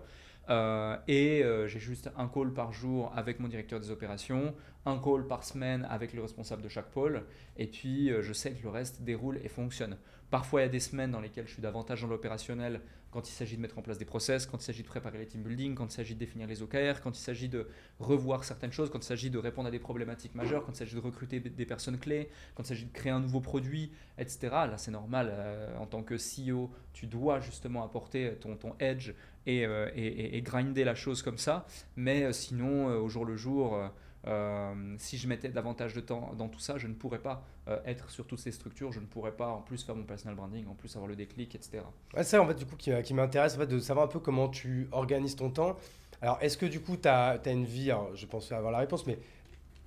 Euh, 0.49 0.97
et 1.07 1.41
euh, 1.43 1.67
j'ai 1.67 1.79
juste 1.79 2.09
un 2.17 2.27
call 2.27 2.53
par 2.53 2.73
jour 2.73 3.11
avec 3.15 3.39
mon 3.39 3.47
directeur 3.47 3.79
des 3.79 3.91
opérations, 3.91 4.53
un 4.85 4.99
call 4.99 5.25
par 5.25 5.43
semaine 5.43 5.87
avec 5.89 6.13
le 6.13 6.21
responsable 6.21 6.61
de 6.61 6.69
chaque 6.69 6.91
pôle. 6.91 7.23
Et 7.57 7.67
puis 7.67 8.11
euh, 8.11 8.21
je 8.21 8.33
sais 8.33 8.51
que 8.51 8.61
le 8.63 8.69
reste 8.69 9.01
déroule 9.03 9.39
et 9.43 9.49
fonctionne. 9.49 9.97
Parfois 10.29 10.61
il 10.61 10.63
y 10.65 10.67
a 10.67 10.71
des 10.71 10.79
semaines 10.79 11.11
dans 11.11 11.21
lesquelles 11.21 11.47
je 11.47 11.53
suis 11.53 11.61
davantage 11.61 12.01
dans 12.01 12.07
l'opérationnel 12.07 12.81
quand 13.13 13.29
il 13.29 13.31
s'agit 13.31 13.55
de 13.55 13.61
mettre 13.61 13.77
en 13.77 13.83
place 13.83 13.99
des 13.99 14.05
process, 14.05 14.47
quand 14.47 14.57
il 14.57 14.63
s'agit 14.63 14.81
de 14.81 14.87
préparer 14.87 15.19
les 15.19 15.27
team 15.27 15.43
building, 15.43 15.75
quand 15.75 15.85
il 15.85 15.91
s'agit 15.91 16.15
de 16.15 16.19
définir 16.19 16.47
les 16.47 16.63
OKR, 16.63 16.99
quand 17.03 17.15
il 17.15 17.21
s'agit 17.21 17.47
de 17.47 17.67
revoir 17.99 18.43
certaines 18.43 18.71
choses, 18.71 18.89
quand 18.89 18.99
il 18.99 19.05
s'agit 19.05 19.29
de 19.29 19.37
répondre 19.37 19.67
à 19.67 19.71
des 19.71 19.79
problématiques 19.79 20.33
majeures, 20.33 20.65
quand 20.65 20.71
il 20.71 20.77
s'agit 20.77 20.95
de 20.95 20.99
recruter 20.99 21.39
des 21.39 21.65
personnes 21.65 21.99
clés, 21.99 22.29
quand 22.55 22.63
il 22.63 22.67
s'agit 22.67 22.85
de 22.85 22.91
créer 22.91 23.11
un 23.11 23.19
nouveau 23.19 23.39
produit, 23.39 23.91
etc. 24.17 24.49
Là, 24.51 24.77
c'est 24.77 24.91
normal. 24.91 25.31
euh, 25.31 25.77
en 25.77 25.85
tant 25.85 26.03
que 26.03 26.15
CEO, 26.15 26.71
tu 26.93 27.07
dois 27.07 27.39
justement 27.39 27.83
apporter 27.83 28.33
ton, 28.39 28.75
edge 28.79 29.13
et, 29.45 29.65
euh, 29.65 29.89
et, 29.95 30.41
grinder 30.41 30.83
la 30.83 30.95
chose 30.95 31.21
comme 31.21 31.37
ça. 31.37 31.65
Mais 31.95 32.23
euh, 32.23 32.31
sinon, 32.31 32.87
au 32.87 33.09
jour 33.09 33.25
le 33.25 33.35
jour, 33.35 33.77
euh, 34.27 34.53
euh, 34.63 34.95
si 34.97 35.17
je 35.17 35.27
mettais 35.27 35.49
davantage 35.49 35.93
de 35.93 36.01
temps 36.01 36.31
dans 36.37 36.47
tout 36.47 36.59
ça, 36.59 36.77
je 36.77 36.87
ne 36.87 36.93
pourrais 36.93 37.19
pas 37.19 37.43
euh, 37.67 37.79
être 37.85 38.09
sur 38.09 38.25
toutes 38.25 38.39
ces 38.39 38.51
structures, 38.51 38.91
je 38.91 38.99
ne 38.99 39.05
pourrais 39.05 39.31
pas 39.31 39.47
en 39.47 39.61
plus 39.61 39.83
faire 39.83 39.95
mon 39.95 40.03
personal 40.03 40.35
branding, 40.35 40.67
en 40.67 40.75
plus 40.75 40.95
avoir 40.95 41.07
le 41.07 41.15
déclic, 41.15 41.55
etc. 41.55 41.83
C'est 42.15 42.23
ça 42.23 42.41
en 42.41 42.47
fait 42.47 42.55
du 42.55 42.65
coup 42.65 42.75
qui, 42.75 42.91
qui 43.03 43.13
m'intéresse 43.13 43.55
en 43.55 43.59
fait 43.59 43.67
de 43.67 43.79
savoir 43.79 44.05
un 44.05 44.09
peu 44.09 44.19
comment 44.19 44.49
tu 44.49 44.87
organises 44.91 45.35
ton 45.35 45.49
temps. 45.49 45.75
Alors 46.21 46.37
est-ce 46.41 46.57
que 46.57 46.65
du 46.65 46.79
coup 46.79 46.97
tu 46.97 47.07
as, 47.07 47.39
une 47.45 47.65
vie, 47.65 47.91
je 48.15 48.25
pense 48.25 48.51
avoir 48.51 48.71
la 48.71 48.79
réponse, 48.79 49.05
mais 49.07 49.17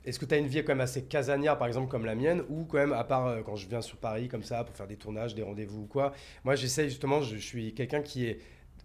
est-ce 0.07 0.20
que 0.20 0.24
tu 0.24 0.34
as 0.34 0.39
une 0.39 0.47
vie 0.47 0.59
quand 0.59 0.68
même 0.72 0.80
assez 0.80 1.03
casanière 1.03 1.59
par 1.59 1.66
exemple 1.66 1.89
comme 1.89 2.05
la 2.05 2.14
mienne 2.14 2.43
ou 2.49 2.64
quand 2.64 2.78
même 2.78 2.93
à 2.93 3.03
part 3.03 3.26
euh, 3.26 3.43
quand 3.45 3.57
je 3.57 3.68
viens 3.68 3.82
sur 3.82 3.97
Paris 3.97 4.28
comme 4.28 4.45
ça 4.45 4.62
pour 4.62 4.74
faire 4.76 4.87
des 4.87 4.97
tournages, 4.97 5.34
des 5.34 5.43
rendez-vous 5.43 5.82
ou 5.82 5.87
quoi, 5.87 6.12
moi 6.45 6.55
j'essaie 6.55 6.89
justement, 6.89 7.22
je 7.22 7.37
suis 7.37 7.74
quelqu'un 7.74 8.03
qui 8.03 8.26
est 8.26 8.39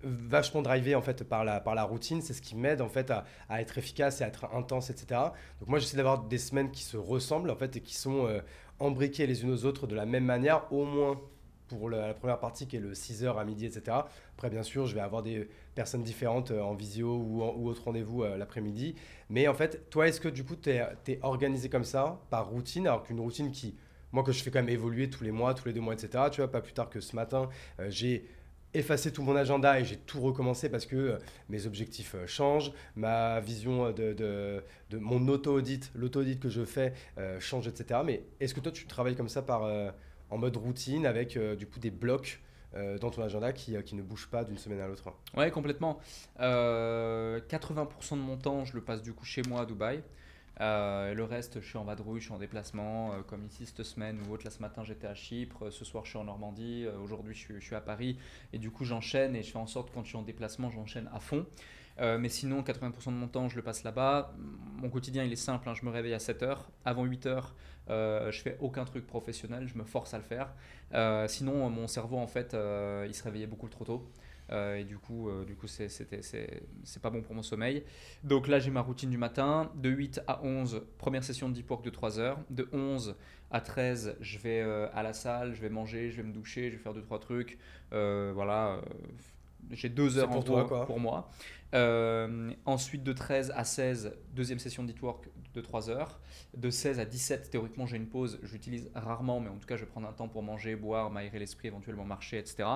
vachement 0.04 0.62
drivé 0.62 0.95
en 0.95 1.02
fait 1.02 1.24
par 1.24 1.43
la, 1.43 1.60
par 1.60 1.76
la 1.76 1.84
routine, 1.84 2.22
c'est 2.22 2.34
ce 2.34 2.41
qui 2.41 2.56
m'aide 2.56 2.82
en 2.82 2.89
fait 2.89 3.12
à, 3.12 3.26
à 3.49 3.62
être 3.62 3.78
efficace 3.78 4.22
et 4.22 4.24
à 4.24 4.28
être 4.28 4.45
intense, 4.54 4.89
etc. 4.89 5.22
Donc 5.60 5.70
moi 5.70 5.80
j'essaie 5.80 5.97
d'avoir 5.97 6.24
des 6.24 6.38
semaines 6.38 6.72
qui 6.72 6.84
se 6.84 6.97
ressemblent 6.97 7.49
en 7.49 7.56
fait 7.56 7.76
et 7.76 7.82
qui 7.82 7.95
sont 7.95 8.28
euh, 8.28 8.41
embriquées 8.80 9.28
les 9.28 9.43
unes 9.43 9.52
aux 9.52 9.66
autres 9.66 9.88
de 9.88 9.95
la 9.95 10.06
même 10.06 10.26
manière, 10.26 10.72
au 10.72 10.86
moins 10.86 11.20
pour 11.78 11.89
la, 11.89 12.14
première 12.14 12.39
partie 12.39 12.68
qui 12.68 12.76
est 12.76 12.80
le 12.80 12.93
6h 12.93 13.38
à 13.38 13.45
midi, 13.45 13.66
etc. 13.66 13.97
Après, 14.36 14.49
bien 14.49 14.64
sûr, 14.64 14.86
je 14.86 14.95
vais 14.95 15.02
avoir 15.02 15.24
des 15.24 15.47
personnes 15.76 16.04
différentes 16.04 16.52
euh, 16.52 16.62
en 16.62 16.74
visio 16.74 17.16
ou, 17.16 17.43
ou 17.43 17.70
autre 17.70 17.84
rendez-vous 17.86 18.24
euh, 18.24 18.38
l'après-midi. 18.38 18.95
Mais 19.30 19.47
en 19.47 19.54
fait, 19.54 19.89
toi, 19.89 20.08
est-ce 20.08 20.20
que 20.20 20.28
du 20.28 20.43
coup, 20.43 20.56
tu 20.56 20.70
es, 20.70 21.20
organisé 21.22 21.70
comme 21.70 21.84
ça, 21.84 22.20
par 22.30 22.49
routine, 22.49 22.88
alors 22.88 23.04
qu'une 23.04 23.20
routine 23.20 23.52
qui, 23.52 23.76
moi, 24.12 24.24
que 24.24 24.32
je 24.32 24.43
fais 24.43 24.52
quand 24.52 24.60
même 24.60 24.70
évoluer 24.70 25.10
tous 25.10 25.24
les 25.24 25.32
mois, 25.32 25.54
tous 25.54 25.68
les 25.68 25.74
deux 25.74 25.82
mois, 25.82 25.93
etc. 25.93 26.26
Tu 26.32 26.41
vois, 26.41 26.52
pas 26.52 26.62
plus 26.62 26.74
tard 26.74 26.89
que 26.89 26.99
ce 26.99 27.16
matin, 27.16 27.49
euh, 27.80 27.88
j'ai 27.89 28.28
effacé 28.74 29.12
tout 29.12 29.24
mon 29.24 29.36
agenda 29.36 29.80
et 29.80 29.86
j'ai 29.86 29.98
tout 29.98 30.22
recommencé 30.22 30.70
parce 30.70 30.86
que 30.86 30.96
euh, 30.96 31.18
mes 31.50 31.66
objectifs 31.66 32.16
euh, 32.16 32.28
changent, 32.28 32.72
ma 32.96 33.40
vision 33.40 33.88
euh, 33.88 33.92
de, 33.92 34.64
de, 34.90 34.98
mon 34.98 35.28
auto-audit, 35.28 35.92
l'auto-audit 35.96 36.40
que 36.40 36.50
je 36.50 36.66
fais 36.66 36.94
change, 37.40 37.68
etc. 37.68 38.02
Mais 38.06 38.24
est-ce 38.40 38.54
que 38.54 38.60
toi, 38.60 38.72
tu 38.72 38.86
travailles 38.86 39.16
comme 39.16 39.30
ça 39.30 39.42
par, 39.42 39.64
en 40.30 40.38
mode 40.38 40.58
routine 40.58 41.06
avec 41.06 41.38
du 41.58 41.66
coup 41.66 41.80
des 41.80 41.92
blocs 41.92 42.42
dans 43.00 43.10
ton 43.10 43.22
agenda 43.22 43.54
qui, 43.54 43.82
qui 43.84 43.96
ne 43.96 44.02
bougent 44.02 44.30
pas 44.30 44.44
d'une 44.44 44.58
semaine 44.58 44.82
à 44.82 44.88
l'autre? 44.88 45.14
Ouais, 45.36 45.50
complètement. 45.50 46.00
Euh, 46.40 47.40
80% 47.50 48.12
de 48.12 48.16
mon 48.18 48.38
temps, 48.38 48.66
je 48.66 48.74
le 48.74 48.82
passe 48.82 49.02
du 49.02 49.14
coup 49.14 49.26
chez 49.26 49.42
moi 49.48 49.62
à 49.62 49.66
Dubaï. 49.66 50.04
Euh, 50.60 51.14
le 51.14 51.24
reste, 51.24 51.62
je 51.62 51.68
suis 51.68 51.78
en 51.78 51.84
vadrouille, 51.86 52.20
je 52.20 52.26
suis 52.26 52.34
en 52.34 52.38
déplacement, 52.38 53.14
euh, 53.14 53.22
comme 53.24 53.45
ici 53.45 53.66
cette 53.66 53.84
semaine 53.84 54.20
ou 54.28 54.34
autre. 54.34 54.43
Là, 54.43 54.52
ce 54.52 54.60
matin, 54.60 54.84
j'étais 54.84 55.08
à 55.08 55.16
Chypre, 55.16 55.72
ce 55.72 55.86
soir, 55.86 56.04
je 56.06 56.10
suis 56.12 56.20
en 56.20 56.26
Normandie, 56.26 56.84
euh, 56.86 56.97
aujourd'hui, 56.99 57.34
je, 57.34 57.60
suis- 57.60 57.76
à 57.76 57.82
Paris. 57.82 58.18
Et 58.54 58.58
du 58.60 58.70
coup, 58.70 58.84
j'enchaîne 58.86 59.36
et 59.36 59.43
je 59.43 59.52
fais 59.52 59.58
en 59.58 59.66
sorte, 59.68 59.91
quand 59.93 60.04
je 60.04 60.10
suis 60.10 60.18
en 60.18 60.22
déplacement, 60.24 60.70
j'enchaîne 60.70 61.10
à 61.14 61.20
fond. 61.20 61.45
Euh, 61.99 62.18
mais 62.18 62.30
sinon, 62.30 62.64
80% 62.64 63.12
de 63.12 63.18
mon 63.18 63.28
temps, 63.28 63.47
je 63.49 63.56
le 63.56 63.62
passe 63.62 63.84
là-bas. 63.84 64.34
Mon 64.82 64.89
quotidien, 64.89 65.24
il 65.24 65.32
est 65.32 65.36
simple. 65.36 65.68
hein. 65.70 65.74
Je 65.74 65.86
me 65.86 65.91
réveille 65.91 66.14
à 66.14 66.20
7h. 66.20 66.70
Avant 66.86 67.06
8h, 67.06 67.56
euh, 67.89 68.32
je 68.32 68.41
fais 68.41 68.58
aucun 68.62 68.86
truc 68.86 69.06
professionnel. 69.08 69.68
Je 69.68 69.78
me 69.78 69.84
force 69.84 70.14
à 70.14 70.18
le 70.18 70.24
faire. 70.24 70.54
Sinon, 71.30 71.70
mon 71.70 71.88
cerveau, 71.88 72.18
en 72.18 72.28
fait, 72.28 72.56
il 73.08 73.14
se 73.16 73.24
réveillait 73.24 73.47
beaucoup 73.47 73.68
trop 73.70 73.86
tôt. 73.86 74.10
Euh, 74.52 74.78
et 74.78 74.84
du 74.84 74.97
coup, 74.97 75.30
euh, 75.30 75.45
du 75.45 75.56
coup 75.56 75.68
c'est, 75.68 75.88
pas 77.02 77.10
bon 77.10 77.22
pour 77.22 77.36
mon 77.36 77.43
sommeil. 77.43 77.84
Donc 78.24 78.47
là, 78.47 78.60
j'ai 78.60 78.72
ma 78.72 78.82
routine 78.82 79.10
du 79.10 79.18
matin. 79.18 79.72
De 79.76 79.89
8 79.89 80.22
à 80.28 80.43
11, 80.43 80.84
première 80.97 81.24
session 81.24 81.49
de 81.49 81.54
deep 81.54 81.70
work 81.70 81.84
de 81.84 81.89
3 81.89 82.20
heures. 82.20 82.39
De 82.49 82.68
11 82.74 83.16
à 83.49 83.62
13, 83.62 84.18
je 84.20 84.38
vais 84.39 84.62
euh, 84.62 84.88
à 84.93 85.04
la 85.04 85.14
salle, 85.14 85.54
je 85.54 85.62
vais 85.62 85.70
manger, 85.70 86.10
je 86.10 86.18
vais 86.18 86.24
me 86.24 86.34
doucher, 86.34 86.70
je 86.70 86.78
vais 86.78 86.82
faire 86.82 86.93
2-3 86.93 87.20
trucs. 87.20 87.58
Euh, 87.93 88.32
voilà. 88.34 88.82
j'ai 89.72 89.89
deux 89.89 90.12
C'est 90.12 90.20
heures 90.20 90.30
pour 90.30 90.39
en 90.39 90.43
toi, 90.43 90.86
pour 90.86 90.99
moi. 90.99 91.30
Ensuite, 92.66 93.04
de 93.04 93.14
13 93.14 93.54
à 93.56 93.64
16, 93.64 94.16
deuxième 94.34 94.60
session 94.60 94.84
de 94.84 94.91
deep 94.91 95.02
work 95.02 95.30
de 95.54 95.62
3 95.62 95.89
heures. 95.89 96.20
De 96.56 96.70
16 96.70 96.99
à 96.99 97.06
17, 97.06 97.49
théoriquement, 97.49 97.86
j'ai 97.86 97.97
une 97.97 98.08
pause. 98.08 98.39
J'utilise 98.43 98.89
rarement, 98.95 99.39
mais 99.39 99.49
en 99.49 99.58
tout 99.58 99.68
cas, 99.68 99.76
je 99.76 99.82
vais 99.82 99.89
prendre 99.89 100.08
un 100.08 100.14
temps 100.14 100.28
pour 100.28 100.43
manger, 100.43 100.76
boire, 100.76 101.10
m'aérer 101.10 101.39
l'esprit, 101.39 101.68
éventuellement 101.68 102.06
marcher, 102.06 102.38
etc. 102.38 102.68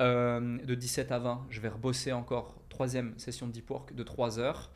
Euh, 0.00 0.58
de 0.64 0.74
17 0.74 1.12
à 1.12 1.18
20, 1.18 1.46
je 1.50 1.60
vais 1.60 1.68
rebosser 1.68 2.12
encore. 2.12 2.54
Troisième 2.68 3.16
session 3.18 3.46
de 3.46 3.52
deep 3.52 3.70
work 3.70 3.94
de 3.94 4.02
3 4.02 4.38
heures. 4.38 4.70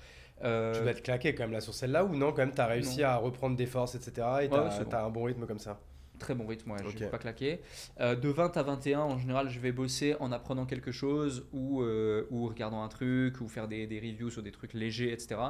Euh, 0.44 0.72
Tu 0.74 0.82
dois 0.82 0.92
être 0.92 1.02
claqué 1.02 1.34
quand 1.34 1.42
même 1.44 1.52
là 1.52 1.60
sur 1.60 1.74
celle-là 1.74 2.04
ou 2.04 2.14
non 2.14 2.30
Quand 2.30 2.38
même, 2.42 2.52
tu 2.54 2.60
as 2.60 2.66
réussi 2.66 3.00
Non. 3.00 3.06
à 3.08 3.16
reprendre 3.16 3.56
des 3.56 3.66
forces, 3.66 3.96
etc. 3.96 4.12
Et 4.42 4.48
tu 4.48 4.54
as, 4.54 4.84
bon. 4.84 4.96
un 4.96 5.10
bon 5.10 5.24
rythme 5.24 5.46
comme 5.46 5.58
ça. 5.58 5.80
Très 6.20 6.34
bon 6.34 6.46
rythme, 6.46 6.72
ouais, 6.72 6.78
je 6.82 6.88
Ok. 6.88 6.94
vais 6.96 7.06
pas 7.10 7.18
claquer. 7.18 7.60
Euh, 8.00 8.16
de 8.16 8.28
20 8.28 8.56
à 8.56 8.62
21, 8.64 9.00
en 9.00 9.18
général, 9.18 9.48
je 9.50 9.58
vais 9.60 9.70
bosser 9.72 10.16
en 10.20 10.32
apprenant 10.32 10.66
quelque 10.66 10.90
chose 10.92 11.46
ou, 11.52 11.82
euh, 11.82 12.26
ou 12.30 12.46
regardant 12.48 12.82
un 12.82 12.88
truc 12.88 13.40
ou 13.40 13.48
faire 13.48 13.68
des, 13.68 13.86
des 13.86 13.98
reviews 14.00 14.30
sur 14.30 14.42
des 14.42 14.50
trucs 14.52 14.74
légers, 14.74 15.12
etc. 15.12 15.40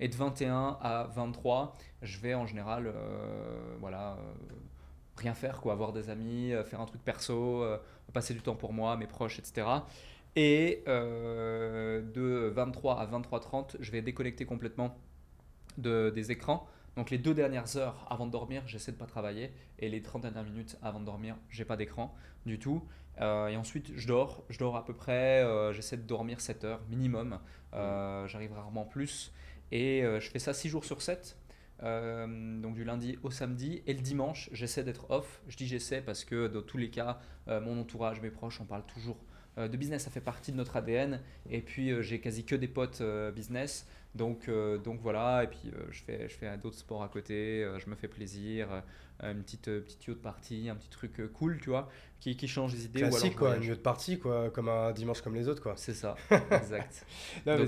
Et 0.00 0.08
de 0.08 0.14
21 0.16 0.78
à 0.80 1.08
23, 1.14 1.76
je 2.02 2.18
vais 2.18 2.34
en 2.34 2.44
général, 2.46 2.86
euh, 2.88 3.76
voilà, 3.80 4.18
rien 5.16 5.34
faire, 5.34 5.60
quoi, 5.60 5.72
avoir 5.72 5.92
des 5.92 6.10
amis, 6.10 6.52
euh, 6.52 6.64
faire 6.64 6.80
un 6.80 6.86
truc 6.86 7.02
perso, 7.02 7.62
euh, 7.62 7.78
passer 8.12 8.34
du 8.34 8.40
temps 8.40 8.54
pour 8.54 8.72
moi, 8.72 8.96
mes 8.96 9.06
proches, 9.06 9.38
etc. 9.38 9.66
Et 10.36 10.84
euh, 10.86 12.02
de 12.02 12.50
23 12.54 13.00
à 13.00 13.06
23h30, 13.06 13.76
je 13.80 13.90
vais 13.90 14.02
déconnecter 14.02 14.44
complètement 14.44 14.96
de, 15.78 16.10
des 16.10 16.30
écrans. 16.30 16.66
Donc 16.96 17.10
les 17.10 17.18
deux 17.18 17.34
dernières 17.34 17.76
heures 17.76 18.06
avant 18.10 18.26
de 18.26 18.32
dormir, 18.32 18.62
j'essaie 18.66 18.92
de 18.92 18.96
pas 18.96 19.06
travailler. 19.06 19.52
Et 19.78 19.88
les 19.88 20.02
30 20.02 20.22
dernières 20.22 20.44
minutes 20.44 20.78
avant 20.82 21.00
de 21.00 21.04
dormir, 21.04 21.36
j'ai 21.50 21.64
pas 21.64 21.76
d'écran 21.76 22.14
du 22.46 22.58
tout. 22.58 22.82
Et 23.18 23.56
ensuite, 23.56 23.92
je 23.96 24.06
dors. 24.06 24.44
Je 24.50 24.58
dors 24.58 24.76
à 24.76 24.84
peu 24.84 24.94
près, 24.94 25.44
j'essaie 25.74 25.96
de 25.98 26.02
dormir 26.02 26.40
7 26.40 26.64
heures 26.64 26.80
minimum. 26.88 27.38
J'arrive 27.72 28.52
rarement 28.54 28.84
plus. 28.84 29.30
Et 29.72 30.02
je 30.02 30.30
fais 30.30 30.38
ça 30.38 30.54
6 30.54 30.70
jours 30.70 30.84
sur 30.86 31.02
7. 31.02 31.36
Euh, 31.82 32.60
donc 32.60 32.74
du 32.74 32.84
lundi 32.84 33.18
au 33.22 33.30
samedi. 33.30 33.82
Et 33.86 33.92
le 33.92 34.00
dimanche 34.00 34.48
j'essaie 34.52 34.84
d'être 34.84 35.10
off. 35.10 35.42
Je 35.48 35.56
dis 35.56 35.66
j'essaie 35.66 36.00
parce 36.00 36.24
que 36.24 36.46
dans 36.46 36.62
tous 36.62 36.78
les 36.78 36.90
cas 36.90 37.20
euh, 37.48 37.60
mon 37.60 37.78
entourage 37.80 38.20
mes 38.20 38.30
proches 38.30 38.60
on 38.60 38.64
parle 38.64 38.84
toujours 38.86 39.18
euh, 39.58 39.68
de 39.68 39.76
business. 39.76 40.04
Ça 40.04 40.10
fait 40.10 40.20
partie 40.20 40.52
de 40.52 40.56
notre 40.56 40.76
ADN 40.76 41.20
et 41.50 41.60
puis 41.60 42.02
j'ai 42.02 42.20
quasi 42.20 42.44
que 42.44 42.54
des 42.54 42.68
potes 42.68 43.02
business 43.34 43.86
donc, 44.16 44.48
euh, 44.48 44.78
donc 44.78 45.00
voilà, 45.00 45.44
et 45.44 45.46
puis 45.46 45.70
euh, 45.74 45.86
je 45.90 46.02
fais, 46.02 46.28
je 46.28 46.34
fais 46.34 46.56
d'autres 46.58 46.78
sports 46.78 47.02
à 47.02 47.08
côté, 47.08 47.62
euh, 47.62 47.78
je 47.78 47.88
me 47.90 47.94
fais 47.94 48.08
plaisir, 48.08 48.82
une 49.22 49.42
petite, 49.42 49.64
petite 49.64 50.06
yacht 50.08 50.18
party, 50.20 50.68
un 50.68 50.74
petit 50.76 50.90
truc 50.90 51.32
cool, 51.32 51.58
tu 51.58 51.70
vois, 51.70 51.88
qui, 52.20 52.36
qui 52.36 52.46
change 52.48 52.72
les 52.74 52.84
idées. 52.84 53.00
ou 53.02 53.06
alors 53.06 53.18
Classique 53.18 53.36
quoi, 53.36 53.56
une 53.56 53.68
de 53.68 53.74
partie 53.74 54.18
quoi, 54.18 54.50
comme 54.50 54.68
un 54.68 54.92
dimanche 54.92 55.22
comme 55.22 55.34
les 55.34 55.48
autres 55.48 55.62
quoi. 55.62 55.72
C'est 55.76 55.94
ça, 55.94 56.16
exact. 56.50 57.06
Non, 57.46 57.56
mais 57.58 57.66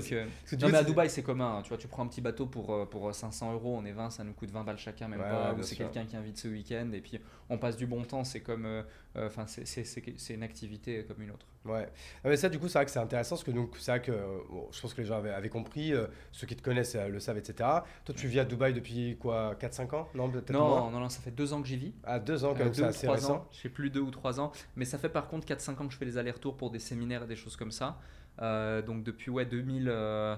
donc, 0.57 0.71
non 0.71 0.77
à 0.77 0.83
Dubaï 0.83 1.09
c'est 1.09 1.23
commun, 1.23 1.57
hein. 1.57 1.61
tu 1.63 1.69
vois, 1.69 1.77
tu 1.77 1.87
prends 1.87 2.03
un 2.03 2.07
petit 2.07 2.21
bateau 2.21 2.45
pour, 2.45 2.87
pour 2.89 3.13
500 3.13 3.53
euros, 3.53 3.75
on 3.77 3.85
est 3.85 3.91
20, 3.91 4.11
ça 4.11 4.23
nous 4.23 4.33
coûte 4.33 4.51
20 4.51 4.63
balles 4.63 4.77
chacun, 4.77 5.07
même 5.07 5.21
Ouais, 5.21 5.27
pas, 5.29 5.53
ou 5.53 5.63
c'est 5.63 5.75
quelqu'un 5.75 6.05
qui 6.05 6.15
invite 6.15 6.37
ce 6.37 6.47
week-end, 6.47 6.91
et 6.93 7.01
puis 7.01 7.19
on 7.49 7.57
passe 7.57 7.77
du 7.77 7.87
bon 7.87 8.03
temps, 8.03 8.23
c'est 8.23 8.41
comme, 8.41 8.65
euh, 8.65 8.83
euh, 9.15 9.27
enfin 9.27 9.45
c'est- 9.47 10.33
une 10.33 10.43
activité 10.43 11.03
comme 11.05 11.21
une 11.21 11.31
autre. 11.31 11.47
Ouais. 11.65 11.89
Mais 12.23 12.37
ça, 12.37 12.47
du 12.47 12.59
coup, 12.59 12.67
c'est 12.67 12.77
vrai 12.77 12.85
que 12.85 12.91
c'est 12.91 12.99
intéressant 12.99 13.35
parce 13.35 13.43
que 13.43 13.51
donc, 13.51 13.75
c'est 13.79 13.91
vrai 13.91 14.01
que 14.01 14.11
bon, 14.49 14.67
je 14.71 14.79
pense 14.79 14.93
que 14.93 15.01
les 15.01 15.07
gens 15.07 15.17
avaient, 15.17 15.31
avaient 15.33 15.49
compris, 15.49 15.93
euh, 15.93 16.05
ceux 16.39 16.47
qui 16.47 16.55
te 16.55 16.61
connaissent 16.61 16.95
euh, 16.95 17.09
le 17.09 17.19
savent, 17.19 17.37
etc. 17.37 17.69
Toi, 18.05 18.15
tu 18.15 18.27
vis 18.27 18.39
à 18.39 18.45
Dubaï 18.45 18.73
depuis 18.73 19.17
quoi 19.19 19.55
4-5 19.55 19.93
ans? 19.95 20.07
Non, 20.15 20.29
peut-être 20.29 20.53
moins 20.53 20.89
Non, 20.89 20.99
non, 21.01 21.09
ça 21.09 21.19
fait 21.19 21.31
deux 21.31 21.51
ans 21.51 21.61
que 21.61 21.67
j'y 21.67 21.75
vis. 21.75 21.93
À 22.05 22.17
2 22.19 22.45
ans, 22.45 22.53
quand 22.53 22.61
Euh, 22.61 22.69
deux 22.69 22.91
c'est 22.93 23.09
récent. 23.09 23.35
ans, 23.35 23.47
je 23.51 23.59
sais 23.59 23.69
plus 23.69 23.89
deux 23.89 23.99
ou 23.99 24.09
trois 24.09 24.39
ans, 24.39 24.53
mais 24.77 24.85
ça 24.85 24.97
fait 24.97 25.09
par 25.09 25.27
contre 25.27 25.45
4-5 25.45 25.81
ans 25.81 25.87
que 25.87 25.93
je 25.93 25.97
fais 25.97 26.05
les 26.05 26.17
allers-retours 26.17 26.55
pour 26.55 26.71
des 26.71 26.79
séminaires 26.79 27.23
et 27.23 27.27
des 27.27 27.35
choses 27.35 27.57
comme 27.57 27.71
ça. 27.71 27.97
Euh, 28.41 28.81
donc 28.81 29.03
depuis 29.03 29.29
ouais, 29.31 29.45
2000, 29.45 29.87
euh, 29.89 30.35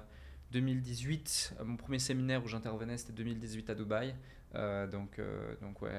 2018, 0.53 1.53
euh, 1.59 1.65
mon 1.65 1.77
premier 1.77 1.99
séminaire 1.99 2.43
où 2.43 2.47
j'intervenais 2.47 2.97
c'était 2.97 3.13
2018 3.13 3.69
à 3.69 3.75
Dubaï. 3.75 4.15
Donc, 4.91 5.21
donc 5.61 5.81
ouais, 5.83 5.91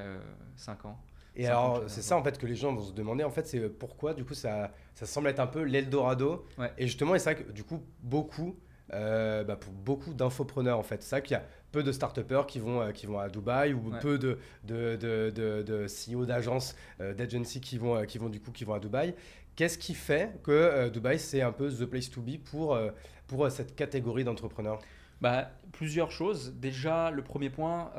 5 0.57 0.85
ans. 0.85 1.01
Et 1.35 1.47
alors, 1.47 1.85
c'est 1.87 2.03
ça 2.03 2.19
en 2.19 2.23
fait 2.23 2.37
que 2.39 2.47
les 2.47 2.55
gens 2.55 2.75
vont 2.75 2.83
se 2.83 2.93
demander, 2.93 3.25
en 3.25 3.31
fait, 3.31 3.47
c'est 3.47 3.67
pourquoi, 3.71 4.13
du 4.13 4.23
coup, 4.25 4.35
ça, 4.35 4.71
ça 4.95 5.07
semble 5.07 5.29
être 5.29 5.41
un 5.41 5.47
peu 5.47 5.63
l'Eldorado. 5.63 6.45
Ouais. 6.59 6.71
Et 6.77 6.87
justement, 6.87 7.15
et 7.15 7.19
c'est 7.19 7.33
vrai 7.33 7.45
que, 7.45 7.53
du 7.53 7.65
coup, 7.65 7.81
beaucoup, 8.03 8.55
euh, 8.95 9.45
bah, 9.45 9.57
pour 9.57 9.73
beaucoup 9.73 10.15
d'infopreneurs, 10.15 10.79
en 10.79 10.83
fait, 10.83 11.03
c'est 11.03 11.17
vrai 11.17 11.23
qu'il 11.23 11.33
y 11.35 11.41
a 11.41 11.45
peu 11.73 11.83
de 11.83 11.91
start-upers 11.93 12.47
qui 12.47 12.59
vont, 12.61 12.81
euh, 12.83 12.93
qui 12.93 13.07
vont 13.07 13.19
à 13.19 13.29
Dubaï 13.29 13.73
ou 13.73 13.91
Ouais. 13.91 13.99
peu 14.01 14.19
de, 14.19 14.39
de, 14.65 14.97
de, 14.97 15.31
de, 15.31 15.63
de 15.63 15.87
CEO 15.87 16.27
d'agences, 16.27 16.77
euh, 17.01 17.15
d'agency 17.15 17.61
qui 17.61 17.79
vont, 17.79 17.97
euh, 17.97 18.05
qui 18.05 18.19
vont, 18.19 18.29
du 18.29 18.41
coup, 18.41 18.51
qui 18.53 18.65
vont 18.65 18.75
à 18.75 18.79
Dubaï. 18.81 19.15
Qu'est-ce 19.57 19.79
qui 19.79 19.95
fait 19.95 20.39
que 20.43 20.89
Dubaï, 20.89 21.19
c'est 21.19 21.43
un 21.43 21.53
peu 21.53 21.71
the 21.71 21.85
place 21.85 22.11
to 22.11 22.23
be 22.23 22.39
pour, 22.39 22.79
pour 23.27 23.51
cette 23.51 23.77
catégorie 23.77 24.25
d'entrepreneurs? 24.25 24.81
Bah, 25.21 25.51
plusieurs 25.73 26.11
choses. 26.11 26.55
Déjà, 26.57 27.11
le 27.11 27.23
premier 27.23 27.51
point, 27.51 27.93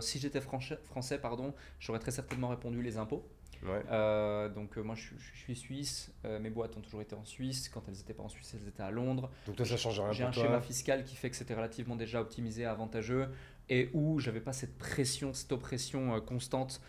si 0.00 0.18
j'étais 0.18 0.40
français, 0.40 0.78
français 0.84 1.18
pardon, 1.18 1.52
j'aurais 1.80 1.98
très 1.98 2.12
certainement 2.12 2.48
répondu 2.48 2.80
les 2.80 2.96
impôts. 2.96 3.28
Euh, 3.64 4.48
donc 4.48 4.76
moi 4.76 4.94
je, 4.94 5.14
suis 5.34 5.56
suisse, 5.56 6.12
mes 6.24 6.50
boîtes 6.50 6.76
ont 6.76 6.80
toujours 6.80 7.02
été 7.02 7.14
en 7.14 7.24
Suisse. 7.24 7.68
Quand 7.68 7.82
elles 7.88 7.94
n'étaient 7.94 8.14
pas 8.14 8.22
en 8.22 8.28
Suisse, 8.28 8.54
elles 8.54 8.68
étaient 8.68 8.82
à 8.82 8.90
Londres. 8.90 9.30
Donc 9.46 9.56
toi 9.56 9.66
ça 9.66 9.76
change 9.76 10.00
rien. 10.00 10.12
J'ai 10.12 10.24
un 10.24 10.32
schéma 10.32 10.60
fiscal 10.60 11.04
qui 11.04 11.16
fait 11.16 11.30
que 11.30 11.36
c'était 11.36 11.54
relativement 11.54 11.96
déjà 11.96 12.20
optimisé, 12.20 12.64
avantageux, 12.64 13.28
et 13.68 13.90
où 13.92 14.20
j'avais 14.20 14.40
pas 14.40 14.52
cette 14.52 14.76
pression, 14.78 15.32
cette 15.32 15.52
oppression 15.52 16.20
constante 16.20 16.80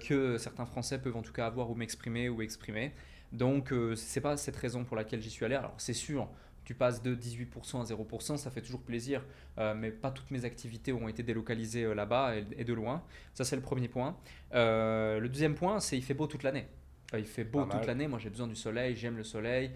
que 0.00 0.38
certains 0.38 0.66
Français 0.66 0.98
peuvent 0.98 1.16
en 1.16 1.22
tout 1.22 1.32
cas 1.32 1.46
avoir 1.46 1.70
ou 1.70 1.74
m'exprimer 1.74 2.28
ou 2.28 2.42
exprimer. 2.42 2.92
Donc 3.32 3.72
c'est 3.96 4.20
pas 4.20 4.36
cette 4.36 4.56
raison 4.56 4.84
pour 4.84 4.96
laquelle 4.96 5.20
j'y 5.20 5.30
suis 5.30 5.44
allé. 5.44 5.54
Alors 5.54 5.74
c'est 5.78 5.94
sûr, 5.94 6.28
tu 6.64 6.74
passes 6.74 7.02
de 7.02 7.14
18% 7.14 7.80
à 7.80 7.84
0%, 7.84 8.36
ça 8.36 8.50
fait 8.50 8.60
toujours 8.60 8.82
plaisir, 8.82 9.24
euh, 9.58 9.74
mais 9.74 9.90
pas 9.90 10.10
toutes 10.10 10.30
mes 10.30 10.44
activités 10.44 10.92
ont 10.92 11.08
été 11.08 11.22
délocalisées 11.22 11.84
euh, 11.84 11.94
là-bas 11.94 12.34
et, 12.56 12.64
de 12.64 12.72
loin. 12.72 13.02
Ça, 13.34 13.44
c'est 13.44 13.56
le 13.56 13.62
premier 13.62 13.88
point. 13.88 14.16
Euh, 14.54 15.18
le 15.18 15.28
deuxième 15.28 15.54
point, 15.54 15.80
c'est 15.80 15.96
il 15.96 16.02
fait 16.02 16.14
beau 16.14 16.26
toute 16.26 16.42
l'année. 16.42 16.66
il 17.14 17.26
fait 17.26 17.44
beau 17.44 17.64
toute 17.64 17.86
l'année, 17.86 18.08
moi 18.08 18.18
j'ai 18.18 18.30
besoin 18.30 18.46
du 18.46 18.54
soleil, 18.54 18.96
j'aime 18.96 19.18
le 19.18 19.24
soleil, 19.24 19.70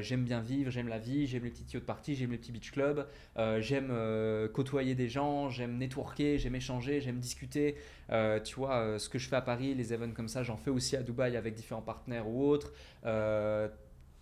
j'aime 0.00 0.24
bien 0.24 0.40
vivre, 0.40 0.70
j'aime 0.70 0.88
la 0.88 0.98
vie, 0.98 1.26
j'aime 1.26 1.44
les 1.44 1.50
petits 1.50 1.66
tuyaux 1.66 1.80
de 1.80 1.84
partie, 1.84 2.14
j'aime 2.14 2.30
les 2.30 2.38
petits 2.38 2.52
beach 2.52 2.70
clubs, 2.70 3.06
j'aime 3.58 3.92
côtoyer 4.54 4.94
des 4.94 5.10
gens, 5.10 5.50
j'aime 5.50 5.76
networker, 5.76 6.38
j'aime 6.38 6.54
échanger, 6.54 7.02
j'aime 7.02 7.18
discuter. 7.18 7.76
tu 8.44 8.54
vois, 8.54 8.98
ce 8.98 9.10
que 9.10 9.18
je 9.18 9.28
fais 9.28 9.36
à 9.36 9.42
Paris, 9.42 9.74
les 9.74 9.92
events 9.92 10.14
comme 10.14 10.28
ça, 10.28 10.42
j'en 10.42 10.56
fais 10.56 10.70
aussi 10.70 10.96
à 10.96 11.02
Dubaï 11.02 11.36
avec 11.36 11.52
différents 11.52 11.82
partenaires 11.82 12.26
ou 12.26 12.48
autres 12.48 12.72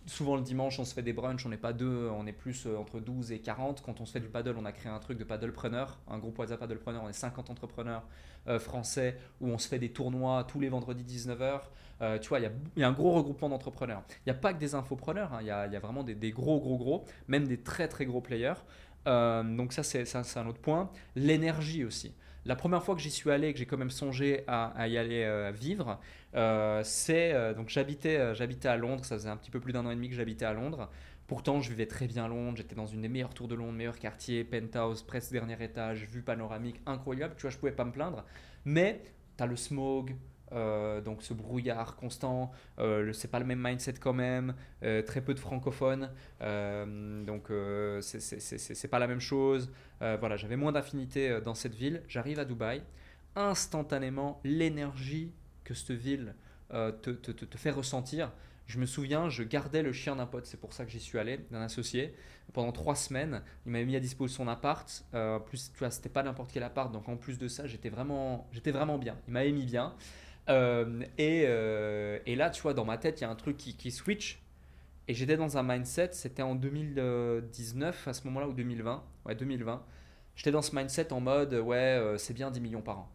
souvent 0.05 0.35
le 0.35 0.41
dimanche, 0.41 0.79
on 0.79 0.85
se 0.85 0.93
fait 0.93 1.01
des 1.01 1.13
brunchs, 1.13 1.45
on 1.45 1.49
n'est 1.49 1.57
pas 1.57 1.73
deux, 1.73 2.09
on 2.09 2.25
est 2.25 2.33
plus 2.33 2.65
euh, 2.65 2.77
entre 2.77 2.99
12 2.99 3.31
et 3.31 3.39
40. 3.39 3.81
Quand 3.81 4.01
on 4.01 4.05
se 4.05 4.11
fait 4.11 4.19
du 4.19 4.27
paddle, 4.27 4.55
on 4.57 4.65
a 4.65 4.71
créé 4.71 4.91
un 4.91 4.99
truc 4.99 5.17
de 5.17 5.23
paddlepreneur, 5.23 5.99
un 6.07 6.17
groupe 6.17 6.37
WhatsApp 6.39 6.59
paddlepreneur, 6.59 7.03
on 7.03 7.09
est 7.09 7.13
50 7.13 7.49
entrepreneurs 7.49 8.03
euh, 8.47 8.59
français 8.59 9.17
où 9.41 9.47
on 9.47 9.57
se 9.57 9.67
fait 9.67 9.79
des 9.79 9.91
tournois 9.91 10.43
tous 10.45 10.59
les 10.59 10.69
vendredis 10.69 11.03
19h. 11.03 11.61
Euh, 12.01 12.17
tu 12.17 12.29
vois, 12.29 12.39
il 12.39 12.51
y, 12.77 12.83
a 12.83 12.87
un 12.87 12.93
gros 12.93 13.11
regroupement 13.11 13.49
d'entrepreneurs. 13.49 14.03
Il 14.25 14.29
n'y 14.29 14.31
a 14.31 14.39
pas 14.39 14.53
que 14.53 14.59
des 14.59 14.73
infopreneurs, 14.73 15.33
hein. 15.33 15.39
il 15.41 15.47
y, 15.47 15.51
a, 15.51 15.79
vraiment 15.79 16.03
des, 16.03 16.15
des, 16.15 16.31
gros, 16.31 16.59
gros, 16.59 16.77
gros, 16.77 17.05
même 17.27 17.45
des 17.45 17.59
très, 17.59 17.89
très 17.89 18.05
gros 18.05 18.21
players. 18.21 18.53
donc 19.05 19.73
ça, 19.73 19.83
c'est 19.83 20.37
un 20.37 20.47
autre 20.47 20.61
point. 20.61 20.89
L'énergie 21.15 21.83
aussi. 21.83 22.13
La 22.45 22.55
première 22.55 22.83
fois 22.83 22.95
que 22.95 23.01
j'y 23.01 23.11
suis 23.11 23.29
allé, 23.31 23.51
que 23.53 23.59
j'ai 23.59 23.65
quand 23.65 23.77
même 23.77 23.89
songé 23.89 24.43
à, 24.47 24.87
y 24.87 24.97
aller 24.97 25.23
euh, 25.23 25.51
vivre, 25.51 25.99
euh, 26.35 26.81
c'est 26.83 27.33
euh, 27.33 27.53
donc 27.53 27.69
j'habitais 27.69 28.33
j'habitais 28.35 28.67
à 28.67 28.77
Londres. 28.77 29.05
Ça 29.05 29.15
faisait 29.15 29.29
un 29.29 29.37
petit 29.37 29.51
peu 29.51 29.59
plus 29.59 29.73
d'un 29.73 29.85
an 29.85 29.91
et 29.91 29.95
demi 29.95 30.09
que 30.09 30.15
j'habitais 30.15 30.45
à 30.45 30.53
Londres. 30.53 30.89
Pourtant, 31.27 31.61
je 31.61 31.69
vivais 31.69 31.85
très 31.85 32.07
bien 32.07 32.25
à 32.25 32.27
Londres. 32.27 32.57
J'étais 32.57 32.75
dans 32.75 32.87
une 32.87 33.01
des 33.01 33.09
meilleures 33.09 33.33
tours 33.33 33.47
de 33.47 33.55
Londres, 33.55 33.73
meilleur 33.73 33.99
quartier, 33.99 34.43
penthouse, 34.43 35.03
presque 35.03 35.31
dernier 35.31 35.61
étage, 35.63 36.05
vue 36.05 36.23
panoramique 36.23 36.81
incroyable. 36.87 37.35
Tu 37.37 37.43
vois, 37.43 37.51
je 37.51 37.57
pouvais 37.57 37.71
pas 37.71 37.85
me 37.85 37.91
plaindre. 37.91 38.25
Mais 38.65 39.03
tu 39.37 39.43
as 39.43 39.45
le 39.45 39.55
smog, 39.55 40.15
euh, 40.51 41.01
donc 41.01 41.21
ce 41.21 41.33
brouillard 41.33 41.95
constant, 41.95 42.51
euh, 42.79 43.13
c'est 43.13 43.29
pas 43.29 43.39
le 43.39 43.45
même 43.45 43.61
mindset 43.61 43.93
quand 43.93 44.13
même, 44.13 44.55
euh, 44.83 45.01
très 45.01 45.21
peu 45.21 45.33
de 45.33 45.39
francophones, 45.39 46.11
euh, 46.41 47.23
donc 47.23 47.51
c'est 48.01 48.87
pas 48.87 48.99
la 48.99 49.07
même 49.07 49.19
chose. 49.19 49.71
Voilà, 49.99 50.37
j'avais 50.37 50.55
moins 50.55 50.71
d'affinité 50.71 51.39
dans 51.43 51.55
cette 51.55 51.75
ville. 51.75 52.01
J'arrive 52.07 52.39
à 52.39 52.45
Dubaï, 52.45 52.81
instantanément 53.35 54.39
l'énergie 54.43 55.33
que 55.63 55.73
cette 55.73 55.91
ville 55.91 56.35
te, 56.71 57.09
te, 57.11 57.31
te, 57.31 57.57
fait 57.57 57.71
ressentir. 57.71 58.31
Je 58.65 58.79
me 58.79 58.85
souviens, 58.85 59.29
je 59.29 59.43
gardais 59.43 59.81
le 59.81 59.91
chien 59.91 60.15
d'un 60.15 60.25
pote, 60.25 60.45
c'est 60.45 60.59
pour 60.59 60.73
ça 60.73 60.85
que 60.85 60.91
j'y 60.91 60.99
suis 60.99 61.17
allé, 61.17 61.39
d'un 61.51 61.61
associé, 61.61 62.13
pendant 62.53 62.71
trois 62.71 62.95
semaines. 62.95 63.41
Il 63.65 63.71
m'avait 63.71 63.85
mis 63.85 63.95
à 63.95 63.99
disposition 63.99 64.45
son 64.45 64.49
appart. 64.49 65.05
en 65.13 65.39
plus, 65.39 65.71
tu 65.73 65.79
vois, 65.79 65.91
c'était 65.91 66.09
pas 66.09 66.23
n'importe 66.23 66.51
quel 66.53 66.63
appart, 66.63 66.91
donc 66.91 67.09
en 67.09 67.17
plus 67.17 67.37
de 67.37 67.47
ça, 67.47 67.67
j'étais 67.67 67.89
vraiment, 67.89 68.47
vraiment 68.65 68.97
bien. 68.97 69.17
Il 69.27 69.33
m'avait 69.33 69.51
mis 69.51 69.65
bien. 69.65 69.95
Euh, 70.49 71.01
et, 71.17 71.43
euh, 71.45 72.19
et, 72.25 72.35
là, 72.35 72.49
tu 72.49 72.61
vois, 72.61 72.73
dans 72.73 72.85
ma 72.85 72.97
tête, 72.97 73.21
il 73.21 73.23
y 73.23 73.27
a 73.27 73.29
un 73.29 73.35
truc 73.35 73.57
qui, 73.57 73.75
qui 73.75 73.91
switch. 73.91 74.41
Et 75.09 75.15
j'étais 75.15 75.37
dans 75.37 75.57
un 75.57 75.63
mindset, 75.63 76.11
c'était 76.13 76.43
en 76.43 76.53
2019 76.53 78.07
à 78.07 78.13
ce 78.13 78.25
moment-là, 78.25 78.47
ou 78.47 78.53
2020. 78.53 79.03
Ouais, 79.25 79.33
2020. 79.33 79.83
J'étais 80.35 80.51
dans 80.51 80.61
ce 80.61 80.75
mindset 80.75 81.11
en 81.11 81.19
mode, 81.19 81.55
ouais, 81.55 81.77
euh, 81.77 82.19
c'est 82.19 82.35
bien 82.35 82.51
10 82.51 82.61
millions 82.61 82.83
par 82.83 82.99
an. 82.99 83.11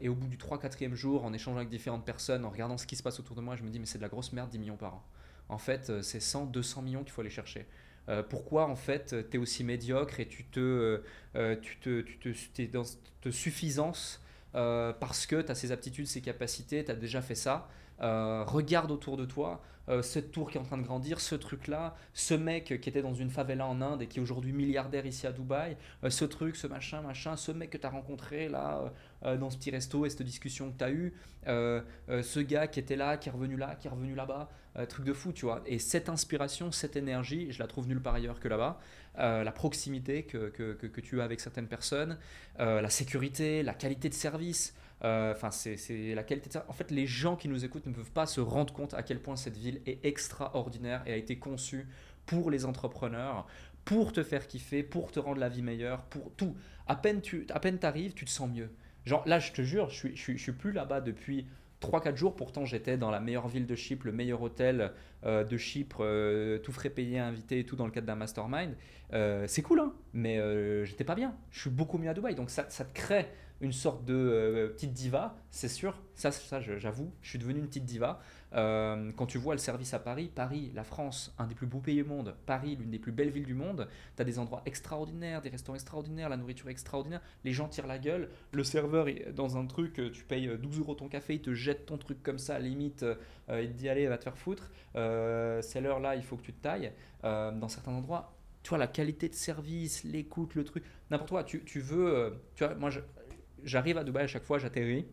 et 0.00 0.08
au 0.08 0.14
bout 0.14 0.28
du 0.28 0.38
3-4e 0.38 0.94
jour, 0.94 1.26
en 1.26 1.34
échangeant 1.34 1.58
avec 1.58 1.68
différentes 1.68 2.06
personnes, 2.06 2.46
en 2.46 2.50
regardant 2.50 2.78
ce 2.78 2.86
qui 2.86 2.96
se 2.96 3.02
passe 3.02 3.20
autour 3.20 3.36
de 3.36 3.42
moi, 3.42 3.54
je 3.54 3.62
me 3.62 3.68
dis, 3.68 3.78
mais 3.78 3.84
c'est 3.84 3.98
de 3.98 4.02
la 4.02 4.08
grosse 4.08 4.32
merde 4.32 4.48
10 4.48 4.58
millions 4.60 4.78
par 4.78 4.94
an. 4.94 5.04
En 5.50 5.58
fait, 5.58 6.00
c'est 6.00 6.20
100, 6.20 6.46
200 6.46 6.80
millions 6.80 7.02
qu'il 7.02 7.12
faut 7.12 7.20
aller 7.20 7.28
chercher. 7.28 7.66
pourquoi 8.30 8.66
en 8.66 8.76
fait 8.76 9.14
tu 9.30 9.36
es 9.36 9.38
aussi 9.38 9.64
médiocre 9.64 10.20
et 10.20 10.26
tu 10.26 10.44
te, 10.44 11.02
tu 11.60 11.76
te, 11.80 12.00
tu 12.00 12.18
te, 12.18 12.62
es 12.62 12.66
dans 12.66 12.84
cette 12.84 13.30
suffisance 13.30 14.22
euh, 14.54 14.92
parce 14.92 15.26
que 15.26 15.40
tu 15.40 15.50
as 15.50 15.54
ces 15.54 15.72
aptitudes, 15.72 16.06
ces 16.06 16.20
capacités, 16.20 16.84
tu 16.84 16.90
as 16.90 16.94
déjà 16.94 17.22
fait 17.22 17.34
ça. 17.34 17.68
Euh, 18.00 18.44
regarde 18.44 18.90
autour 18.90 19.16
de 19.16 19.24
toi, 19.24 19.62
euh, 19.88 20.02
cette 20.02 20.30
tour 20.32 20.50
qui 20.50 20.58
est 20.58 20.60
en 20.60 20.64
train 20.64 20.78
de 20.78 20.82
grandir, 20.82 21.20
ce 21.20 21.34
truc-là, 21.34 21.94
ce 22.14 22.34
mec 22.34 22.80
qui 22.80 22.88
était 22.88 23.02
dans 23.02 23.14
une 23.14 23.30
favela 23.30 23.66
en 23.66 23.80
Inde 23.80 24.02
et 24.02 24.06
qui 24.06 24.18
est 24.18 24.22
aujourd'hui 24.22 24.52
milliardaire 24.52 25.06
ici 25.06 25.26
à 25.26 25.32
Dubaï, 25.32 25.76
ce 26.08 26.24
truc, 26.24 26.56
ce 26.56 26.66
machin, 26.66 27.00
machin, 27.02 27.36
ce 27.36 27.52
mec 27.52 27.70
que 27.70 27.78
tu 27.78 27.86
as 27.86 27.90
rencontré 27.90 28.48
là 28.48 28.92
dans 29.22 29.50
ce 29.50 29.56
petit 29.56 29.70
resto 29.70 30.06
et 30.06 30.10
cette 30.10 30.22
discussion 30.22 30.70
que 30.70 30.78
tu 30.78 30.84
as 30.84 30.90
eue, 30.90 31.14
ce 31.46 32.40
gars 32.40 32.68
qui 32.68 32.78
était 32.78 32.96
là, 32.96 33.16
qui 33.16 33.28
est 33.28 33.32
revenu 33.32 33.56
là, 33.56 33.74
qui 33.74 33.88
est 33.88 33.90
revenu 33.90 34.14
là-bas, 34.14 34.48
truc 34.88 35.04
de 35.04 35.12
fou, 35.12 35.32
tu 35.32 35.46
vois. 35.46 35.62
Et 35.66 35.80
cette 35.80 36.08
inspiration, 36.08 36.70
cette 36.70 36.94
énergie, 36.96 37.50
je 37.50 37.58
la 37.58 37.66
trouve 37.66 37.88
nulle 37.88 38.00
part 38.00 38.14
ailleurs 38.14 38.38
que 38.38 38.48
là-bas. 38.48 38.78
la 39.16 39.52
proximité 39.52 40.22
que, 40.22 40.48
que, 40.48 40.74
que, 40.74 41.00
tu 41.00 41.20
as 41.20 41.24
avec 41.24 41.40
certaines 41.40 41.68
personnes, 41.68 42.18
la 42.58 42.90
sécurité, 42.90 43.64
la 43.64 43.74
qualité 43.74 44.08
de 44.08 44.14
service. 44.14 44.74
Euh, 45.04 45.32
enfin, 45.32 45.50
c'est 45.50 46.14
la 46.14 46.22
qualité 46.22 46.48
de 46.48 46.52
ça. 46.52 46.64
En 46.68 46.72
fait, 46.72 46.90
les 46.90 47.06
gens 47.06 47.36
qui 47.36 47.48
nous 47.48 47.64
écoutent 47.64 47.86
ne 47.86 47.92
peuvent 47.92 48.12
pas 48.12 48.26
se 48.26 48.40
rendre 48.40 48.72
compte 48.72 48.94
à 48.94 49.02
quel 49.02 49.20
point 49.20 49.36
cette 49.36 49.56
ville 49.56 49.80
est 49.86 50.04
extraordinaire 50.04 51.02
et 51.06 51.12
a 51.12 51.16
été 51.16 51.38
conçue 51.38 51.88
pour 52.26 52.50
les 52.50 52.64
entrepreneurs, 52.64 53.46
pour 53.84 54.12
te 54.12 54.22
faire 54.22 54.46
kiffer, 54.46 54.82
pour 54.82 55.10
te 55.10 55.18
rendre 55.18 55.40
la 55.40 55.48
vie 55.48 55.62
meilleure, 55.62 56.02
pour 56.04 56.32
tout. 56.36 56.56
À 56.86 56.94
peine 56.94 57.20
tu 57.20 57.46
à 57.50 57.58
peine 57.58 57.78
tu 58.14 58.24
te 58.24 58.30
sens 58.30 58.48
mieux. 58.48 58.70
Genre 59.04 59.24
là, 59.26 59.40
je 59.40 59.50
te 59.50 59.62
jure, 59.62 59.90
je 59.90 59.96
suis, 59.96 60.16
je 60.16 60.22
suis, 60.22 60.38
je 60.38 60.42
suis 60.42 60.52
plus 60.52 60.70
là-bas 60.70 61.00
depuis 61.00 61.46
3-4 61.80 62.14
jours, 62.14 62.36
pourtant 62.36 62.64
j'étais 62.64 62.96
dans 62.96 63.10
la 63.10 63.18
meilleure 63.18 63.48
ville 63.48 63.66
de 63.66 63.74
Chypre, 63.74 64.06
le 64.06 64.12
meilleur 64.12 64.40
hôtel 64.40 64.92
euh, 65.24 65.42
de 65.42 65.56
Chypre, 65.56 66.04
euh, 66.04 66.58
tout 66.58 66.70
frais 66.70 66.90
payé, 66.90 67.18
invité 67.18 67.58
et 67.58 67.64
tout 67.64 67.74
dans 67.74 67.86
le 67.86 67.90
cadre 67.90 68.06
d'un 68.06 68.14
mastermind. 68.14 68.76
c'est 69.48 69.62
cool, 69.62 69.80
hein 69.80 69.92
mais 70.12 70.38
j'étais 70.84 71.02
pas 71.02 71.16
bien. 71.16 71.34
Je 71.50 71.62
suis 71.62 71.70
beaucoup 71.70 71.98
mieux 71.98 72.08
à 72.08 72.14
Dubaï, 72.14 72.36
donc 72.36 72.50
ça, 72.50 72.66
ça 72.68 72.84
te 72.84 72.94
crée 72.94 73.26
une 73.62 73.72
sorte 73.72 74.04
de 74.04 74.14
euh, 74.14 74.68
petite 74.68 74.92
diva, 74.92 75.36
c'est 75.50 75.68
sûr. 75.68 75.94
Ça, 76.16 76.32
ça 76.32 76.60
j'avoue, 76.60 77.12
je 77.22 77.30
suis 77.30 77.38
devenu 77.38 77.60
une 77.60 77.68
petite 77.68 77.84
diva. 77.84 78.20
Euh, 78.54 79.12
quand 79.16 79.24
tu 79.24 79.38
vois 79.38 79.54
le 79.54 79.58
service 79.58 79.94
à 79.94 80.00
Paris, 80.00 80.30
Paris, 80.34 80.72
la 80.74 80.84
France, 80.84 81.32
un 81.38 81.46
des 81.46 81.54
plus 81.54 81.66
beaux 81.66 81.78
pays 81.78 82.02
au 82.02 82.04
monde, 82.04 82.34
Paris, 82.44 82.76
l'une 82.76 82.90
des 82.90 82.98
plus 82.98 83.12
belles 83.12 83.30
villes 83.30 83.46
du 83.46 83.54
monde, 83.54 83.88
tu 84.16 84.22
as 84.22 84.24
des 84.24 84.38
endroits 84.38 84.62
extraordinaires, 84.66 85.40
des 85.40 85.48
restaurants 85.48 85.76
extraordinaires, 85.76 86.28
la 86.28 86.36
nourriture 86.36 86.68
extraordinaire, 86.68 87.22
les 87.44 87.52
gens 87.52 87.68
tirent 87.68 87.86
la 87.86 87.98
gueule, 87.98 88.28
le 88.52 88.64
serveur 88.64 89.06
dans 89.34 89.56
un 89.56 89.64
truc, 89.66 90.00
euh, 90.00 90.10
tu 90.10 90.24
payes 90.24 90.50
12 90.58 90.80
euros 90.80 90.94
ton 90.94 91.08
café, 91.08 91.34
il 91.34 91.40
te 91.40 91.54
jette 91.54 91.86
ton 91.86 91.96
truc 91.98 92.22
comme 92.22 92.38
ça, 92.38 92.58
limite, 92.58 93.06
il 93.48 93.68
te 93.68 93.72
dit 93.72 93.88
allez, 93.88 94.06
va 94.08 94.18
te 94.18 94.24
faire 94.24 94.36
foutre, 94.36 94.70
c'est 94.94 95.80
l'heure 95.80 96.00
là, 96.00 96.16
il 96.16 96.24
faut 96.24 96.36
que 96.36 96.42
tu 96.42 96.52
te 96.52 96.62
tailles. 96.62 96.92
dans 97.22 97.68
certains 97.68 97.92
endroits, 97.92 98.34
tu 98.62 98.70
vois, 98.70 98.78
la 98.78 98.86
qualité 98.86 99.28
de 99.28 99.34
service, 99.34 100.04
l'écoute, 100.04 100.54
le 100.54 100.64
truc, 100.64 100.84
n'importe 101.10 101.30
quoi. 101.30 101.42
Tu, 101.42 101.64
tu 101.64 101.80
veux, 101.80 102.38
tu 102.54 102.64
vois, 102.64 102.74
moi, 102.76 102.90
je, 102.90 103.00
j'arrive 103.64 103.98
à 103.98 104.04
Dubaï 104.04 104.24
à 104.24 104.26
chaque 104.26 104.44
fois, 104.44 104.58
j'atterris. 104.58 105.06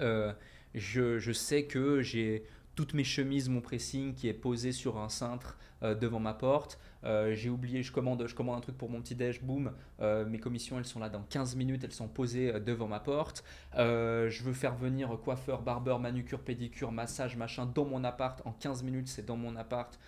Euh, 0.00 0.32
je, 0.74 1.18
je, 1.18 1.32
sais 1.32 1.64
que 1.64 2.02
j'ai 2.02 2.44
toutes 2.74 2.94
mes 2.94 3.04
chemises, 3.04 3.48
mon 3.48 3.60
pressing 3.60 4.14
qui 4.14 4.28
est 4.28 4.34
posé 4.34 4.70
sur 4.70 4.98
un 4.98 5.08
cintre 5.08 5.58
euh, 5.82 5.94
devant 5.94 6.20
ma 6.20 6.34
porte. 6.34 6.78
Euh, 7.04 7.34
j'ai 7.34 7.48
oublié, 7.48 7.82
je 7.82 7.90
commande, 7.90 8.24
je 8.26 8.34
commande 8.34 8.58
un 8.58 8.60
truc 8.60 8.76
pour 8.76 8.90
mon 8.90 9.00
petit 9.00 9.14
déj, 9.14 9.40
boum, 9.42 9.72
mes 10.00 10.38
commissions 10.38 10.78
elles 10.78 10.84
sont 10.84 11.00
là 11.00 11.08
dans 11.08 11.22
15 11.22 11.56
minutes, 11.56 11.82
elles 11.84 11.92
sont 11.92 12.08
posées 12.08 12.60
devant 12.60 12.86
ma 12.86 13.00
porte. 13.00 13.44
je 13.76 14.42
veux 14.42 14.52
faire 14.52 14.74
venir 14.74 15.08
coiffeur, 15.22 15.62
barbeur, 15.62 15.98
manucure, 15.98 16.40
pédicure, 16.40 16.92
massage, 16.92 17.36
machin 17.36 17.66
dans 17.66 17.84
mon 17.84 18.04
appart. 18.04 18.40
En 18.44 18.52
15 18.52 18.82
minutes, 18.82 19.08
c'est 19.08 19.24
dans 19.24 19.36
mon 19.36 19.56
appart. 19.56 19.98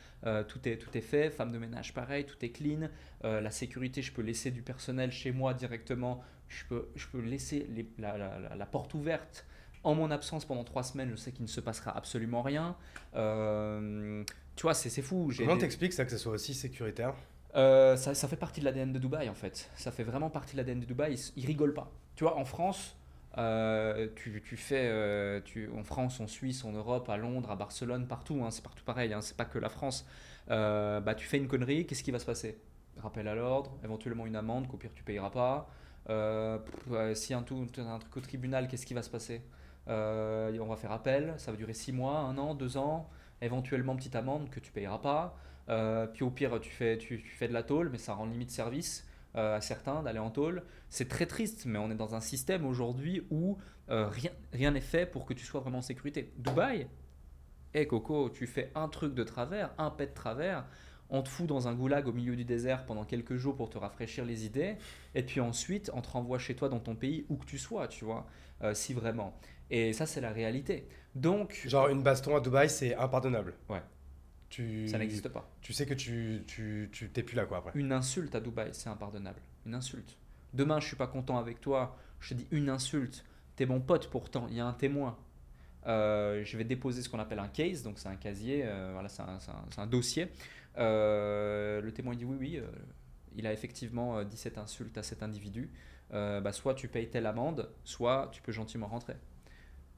tout, 0.48 0.68
est, 0.68 0.76
tout 0.76 0.96
est 0.96 1.00
fait. 1.00 1.30
Femme 1.30 1.52
de 1.52 1.58
ménage, 1.58 1.94
pareil, 1.94 2.26
tout 2.26 2.44
est 2.44 2.50
clean. 2.50 2.88
la 3.22 3.50
sécurité, 3.50 4.02
je 4.02 4.12
peux 4.12 4.22
laisser 4.22 4.50
du 4.50 4.62
personnel 4.62 5.10
chez 5.10 5.32
moi 5.32 5.54
directement 5.54 6.22
je 6.50 6.64
peux, 6.64 6.88
je 6.96 7.06
peux 7.06 7.20
laisser 7.20 7.66
la, 7.98 8.66
porte 8.66 8.92
ouverte 8.94 9.46
en 9.84 9.94
mon 9.94 10.10
absence 10.10 10.44
pendant 10.44 10.64
trois 10.64 10.82
semaines, 10.82 11.10
je 11.10 11.16
sais 11.16 11.32
qu'il 11.32 11.44
ne 11.44 11.48
se 11.48 11.60
passera 11.60 11.96
absolument 11.96 12.42
rien. 12.42 12.76
Euh, 13.14 14.22
tu 14.56 14.62
vois, 14.62 14.74
c'est 14.74 15.00
fou. 15.00 15.32
Comment 15.38 15.56
t'expliques 15.56 15.94
ça 15.94 16.04
que 16.04 16.10
ce 16.10 16.18
soit 16.18 16.32
aussi 16.32 16.52
sécuritaire? 16.52 17.14
Euh, 17.56 17.96
ça, 17.96 18.14
ça, 18.14 18.28
fait 18.28 18.36
partie 18.36 18.60
de 18.60 18.64
l'ADN 18.66 18.92
de 18.92 18.98
Dubaï 18.98 19.28
en 19.28 19.34
fait. 19.34 19.70
Ça 19.74 19.90
fait 19.90 20.02
vraiment 20.02 20.28
partie 20.28 20.52
de 20.52 20.58
l'ADN 20.58 20.80
de 20.80 20.84
Dubaï. 20.84 21.16
Ils, 21.36 21.46
rigolent 21.46 21.72
pas. 21.72 21.90
Tu 22.14 22.24
vois, 22.24 22.36
en 22.36 22.44
France, 22.44 22.96
euh, 23.38 24.08
tu, 24.16 24.42
tu, 24.44 24.56
fais, 24.56 25.40
tu, 25.44 25.70
en 25.70 25.84
France, 25.84 26.20
en 26.20 26.26
Suisse, 26.26 26.64
en 26.64 26.72
Europe, 26.72 27.08
à 27.08 27.16
Londres, 27.16 27.50
à 27.50 27.56
Barcelone, 27.56 28.06
partout, 28.06 28.42
hein, 28.44 28.50
c'est 28.50 28.62
partout 28.62 28.84
pareil, 28.84 29.12
hein, 29.12 29.20
c'est 29.20 29.36
pas 29.36 29.46
que 29.46 29.58
la 29.58 29.68
France. 29.68 30.04
bah, 30.48 31.14
tu 31.16 31.26
fais 31.26 31.38
une 31.38 31.48
connerie, 31.48 31.86
qu'est-ce 31.86 32.02
qui 32.02 32.10
va 32.10 32.18
se 32.18 32.26
passer? 32.26 32.58
Rappel 32.98 33.28
à 33.28 33.34
l'ordre, 33.34 33.72
éventuellement 33.82 34.26
une 34.26 34.36
amende 34.36 34.68
qu'au 34.68 34.76
pire 34.76 34.90
tu 34.92 35.02
payeras 35.02 35.30
pas. 35.30 35.70
Euh, 36.08 36.58
si 37.14 37.34
un, 37.34 37.42
tout, 37.42 37.66
un 37.78 37.98
truc 37.98 38.16
au 38.16 38.20
tribunal, 38.20 38.68
qu'est-ce 38.68 38.86
qui 38.86 38.94
va 38.94 39.02
se 39.02 39.10
passer? 39.10 39.42
Euh, 39.88 40.56
on 40.60 40.66
va 40.66 40.76
faire 40.76 40.92
appel, 40.92 41.34
ça 41.36 41.50
va 41.50 41.56
durer 41.56 41.72
6 41.72 41.92
mois, 41.92 42.18
1 42.20 42.38
an, 42.38 42.54
2 42.54 42.76
ans, 42.76 43.08
éventuellement 43.40 43.96
petite 43.96 44.16
amende 44.16 44.50
que 44.50 44.60
tu 44.60 44.72
payeras 44.72 44.98
pas. 44.98 45.36
Euh, 45.68 46.06
puis 46.06 46.22
au 46.24 46.30
pire, 46.30 46.58
tu 46.60 46.70
fais, 46.70 46.98
tu, 46.98 47.18
fais 47.18 47.48
de 47.48 47.52
la 47.52 47.62
tôle, 47.62 47.90
mais 47.90 47.98
ça 47.98 48.14
rend 48.14 48.26
limite 48.26 48.50
service 48.50 49.06
à 49.34 49.60
certains 49.60 50.02
d'aller 50.02 50.18
en 50.18 50.30
tôle. 50.30 50.64
C'est 50.88 51.08
très 51.08 51.26
triste, 51.26 51.64
mais 51.64 51.78
on 51.78 51.88
est 51.92 51.96
dans 51.96 52.16
un 52.16 52.20
système 52.20 52.66
aujourd'hui 52.66 53.24
où 53.30 53.58
rien 53.88 54.72
n'est 54.72 54.80
fait 54.80 55.06
pour 55.06 55.24
que 55.24 55.34
tu 55.34 55.44
sois 55.44 55.60
vraiment 55.60 55.78
en 55.78 55.82
sécurité. 55.82 56.32
Dubaï, 56.36 56.88
hé 57.74 57.86
Coco, 57.86 58.30
tu 58.30 58.48
fais 58.48 58.72
un 58.74 58.88
truc 58.88 59.14
de 59.14 59.22
travers, 59.22 59.70
un 59.78 59.90
pet 59.90 60.06
de 60.06 60.14
travers, 60.14 60.64
on 61.10 61.22
te 61.22 61.28
fout 61.28 61.46
dans 61.46 61.68
un 61.68 61.74
goulag 61.74 62.06
au 62.08 62.12
milieu 62.12 62.36
du 62.36 62.44
désert 62.44 62.86
pendant 62.86 63.04
quelques 63.04 63.36
jours 63.36 63.56
pour 63.56 63.70
te 63.70 63.78
rafraîchir 63.78 64.24
les 64.24 64.46
idées, 64.46 64.76
et 65.14 65.22
puis 65.22 65.40
ensuite 65.40 65.90
on 65.94 66.00
te 66.00 66.08
renvoie 66.08 66.38
chez 66.38 66.54
toi 66.54 66.68
dans 66.68 66.80
ton 66.80 66.94
pays 66.94 67.26
où 67.28 67.36
que 67.36 67.46
tu 67.46 67.58
sois, 67.58 67.88
tu 67.88 68.04
vois, 68.04 68.26
si 68.74 68.94
vraiment. 68.94 69.34
Et 69.70 69.92
ça, 69.92 70.06
c'est 70.06 70.20
la 70.20 70.32
réalité. 70.32 70.86
Donc. 71.14 71.62
Genre, 71.66 71.88
une 71.88 72.02
baston 72.02 72.36
à 72.36 72.40
Dubaï, 72.40 72.68
c'est 72.68 72.94
impardonnable. 72.96 73.54
Ouais. 73.68 73.82
Tu, 74.48 74.88
ça 74.88 74.98
n'existe 74.98 75.28
pas. 75.28 75.48
Tu 75.60 75.72
sais 75.72 75.86
que 75.86 75.94
tu, 75.94 76.42
tu, 76.46 76.88
tu 76.92 77.08
t'es 77.08 77.22
plus 77.22 77.36
là, 77.36 77.46
quoi, 77.46 77.58
après. 77.58 77.78
Une 77.78 77.92
insulte 77.92 78.34
à 78.34 78.40
Dubaï, 78.40 78.70
c'est 78.72 78.88
impardonnable. 78.88 79.40
Une 79.64 79.74
insulte. 79.74 80.16
Demain, 80.54 80.80
je 80.80 80.86
suis 80.86 80.96
pas 80.96 81.06
content 81.06 81.38
avec 81.38 81.60
toi, 81.60 81.96
je 82.18 82.30
te 82.30 82.34
dis 82.34 82.46
une 82.50 82.68
insulte. 82.68 83.24
T'es 83.54 83.66
mon 83.66 83.80
pote 83.80 84.10
pourtant, 84.10 84.46
il 84.48 84.56
y 84.56 84.60
a 84.60 84.66
un 84.66 84.72
témoin. 84.72 85.16
Euh, 85.86 86.42
je 86.44 86.56
vais 86.56 86.64
déposer 86.64 87.02
ce 87.02 87.08
qu'on 87.08 87.20
appelle 87.20 87.38
un 87.38 87.48
case, 87.48 87.82
donc 87.84 87.98
c'est 87.98 88.08
un 88.08 88.16
casier, 88.16 88.62
euh, 88.64 88.90
voilà, 88.92 89.08
c'est 89.08 89.22
un, 89.22 89.38
un, 89.78 89.86
dossier. 89.86 90.28
Euh, 90.78 91.80
le 91.80 91.92
témoin 91.92 92.14
dit 92.14 92.24
oui, 92.24 92.36
oui, 92.38 92.60
il 93.36 93.46
a 93.46 93.52
effectivement 93.52 94.22
dit 94.24 94.36
cette 94.36 94.58
insulte 94.58 94.96
à 94.98 95.02
cet 95.02 95.22
individu. 95.22 95.70
bah, 96.10 96.52
soit 96.52 96.74
tu 96.74 96.88
payes 96.88 97.10
telle 97.10 97.26
amende, 97.26 97.70
soit 97.84 98.28
tu 98.32 98.42
peux 98.42 98.52
gentiment 98.52 98.86
rentrer 98.86 99.16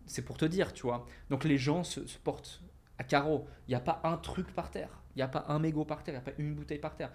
c'est 0.06 0.22
pour 0.22 0.36
te 0.36 0.44
dire, 0.44 0.72
tu 0.72 0.82
vois. 0.82 1.06
Donc 1.30 1.44
les 1.44 1.58
gens 1.58 1.84
se, 1.84 2.00
portent 2.22 2.62
à 2.98 3.04
carreau. 3.04 3.46
Il 3.66 3.70
n'y 3.70 3.74
a 3.74 3.80
pas 3.80 4.00
un 4.04 4.16
truc 4.16 4.52
par 4.54 4.70
terre. 4.70 5.00
Il 5.14 5.18
n'y 5.18 5.22
a 5.22 5.28
pas 5.28 5.44
un 5.48 5.58
mégot 5.58 5.84
par 5.84 6.02
terre. 6.02 6.14
Il 6.14 6.18
n'y 6.18 6.22
a 6.22 6.32
pas 6.32 6.36
une 6.38 6.54
bouteille 6.54 6.78
par 6.78 6.96
terre. 6.96 7.10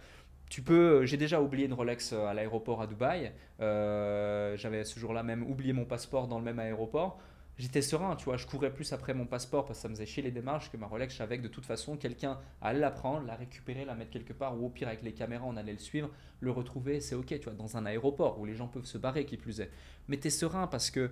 Tu 0.49 0.61
peux. 0.61 1.05
J'ai 1.05 1.17
déjà 1.17 1.41
oublié 1.41 1.65
une 1.65 1.73
Rolex 1.73 2.13
euh, 2.13 2.25
à 2.25 2.33
l'aéroport 2.33 2.81
à 2.81 2.87
Dubaï. 2.87 3.33
Euh, 3.59 4.55
j'avais 4.55 4.83
ce 4.83 4.99
jour-là 4.99 5.23
même 5.23 5.43
oublié 5.43 5.73
mon 5.73 5.85
passeport 5.85 6.27
dans 6.27 6.37
le 6.37 6.45
même 6.45 6.59
aéroport. 6.59 7.19
J'étais 7.57 7.81
serein, 7.81 8.15
tu 8.15 8.25
vois. 8.25 8.37
Je 8.37 8.45
courais 8.45 8.71
plus 8.71 8.93
après 8.93 9.15
mon 9.15 9.25
passeport 9.25 9.65
parce 9.65 9.79
que 9.79 9.81
ça 9.81 9.89
me 9.89 9.95
faisait 9.95 10.05
chier 10.05 10.21
les 10.21 10.31
démarches 10.31 10.71
que 10.71 10.77
ma 10.77 10.85
Rolex. 10.85 11.13
Je 11.13 11.17
savais 11.17 11.37
que 11.37 11.43
de 11.43 11.47
toute 11.47 11.65
façon, 11.65 11.97
quelqu'un 11.97 12.39
allait 12.61 12.79
la 12.79 12.91
prendre, 12.91 13.25
la 13.25 13.35
récupérer, 13.35 13.83
la 13.83 13.95
mettre 13.95 14.11
quelque 14.11 14.33
part, 14.33 14.59
ou 14.59 14.67
au 14.67 14.69
pire 14.69 14.87
avec 14.87 15.01
les 15.01 15.13
caméras, 15.13 15.45
on 15.47 15.57
allait 15.57 15.71
le 15.71 15.79
suivre, 15.79 16.11
le 16.39 16.51
retrouver. 16.51 17.01
C'est 17.01 17.15
ok, 17.15 17.27
tu 17.27 17.43
vois, 17.45 17.53
dans 17.53 17.75
un 17.75 17.85
aéroport 17.87 18.39
où 18.39 18.45
les 18.45 18.53
gens 18.53 18.67
peuvent 18.67 18.85
se 18.85 18.99
barrer, 18.99 19.25
qui 19.25 19.37
plus 19.37 19.59
est. 19.59 19.71
Mais 20.07 20.17
tu 20.17 20.27
es 20.27 20.29
serein 20.29 20.67
parce 20.67 20.91
que 20.91 21.09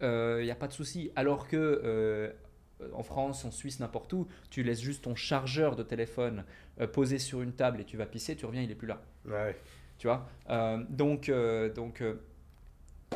il 0.00 0.06
euh, 0.06 0.44
n'y 0.44 0.50
a 0.50 0.54
pas 0.54 0.68
de 0.68 0.72
souci. 0.72 1.10
Alors 1.16 1.48
que 1.48 1.56
euh, 1.56 2.30
en 2.92 3.02
France, 3.02 3.44
en 3.44 3.50
Suisse, 3.50 3.80
n'importe 3.80 4.12
où, 4.12 4.28
tu 4.50 4.62
laisses 4.62 4.80
juste 4.80 5.02
ton 5.04 5.16
chargeur 5.16 5.74
de 5.74 5.82
téléphone 5.82 6.44
euh, 6.80 6.86
posé 6.86 7.18
sur 7.18 7.42
une 7.42 7.52
table 7.52 7.80
et 7.80 7.84
tu 7.84 7.96
vas 7.96 8.06
pisser, 8.06 8.36
tu 8.36 8.46
reviens, 8.46 8.62
il 8.62 8.70
est 8.70 8.76
plus 8.76 8.86
là. 8.86 9.02
Ouais. 9.26 9.56
Tu 9.98 10.06
vois 10.06 10.28
Donc, 10.90 11.28
donc 11.74 12.04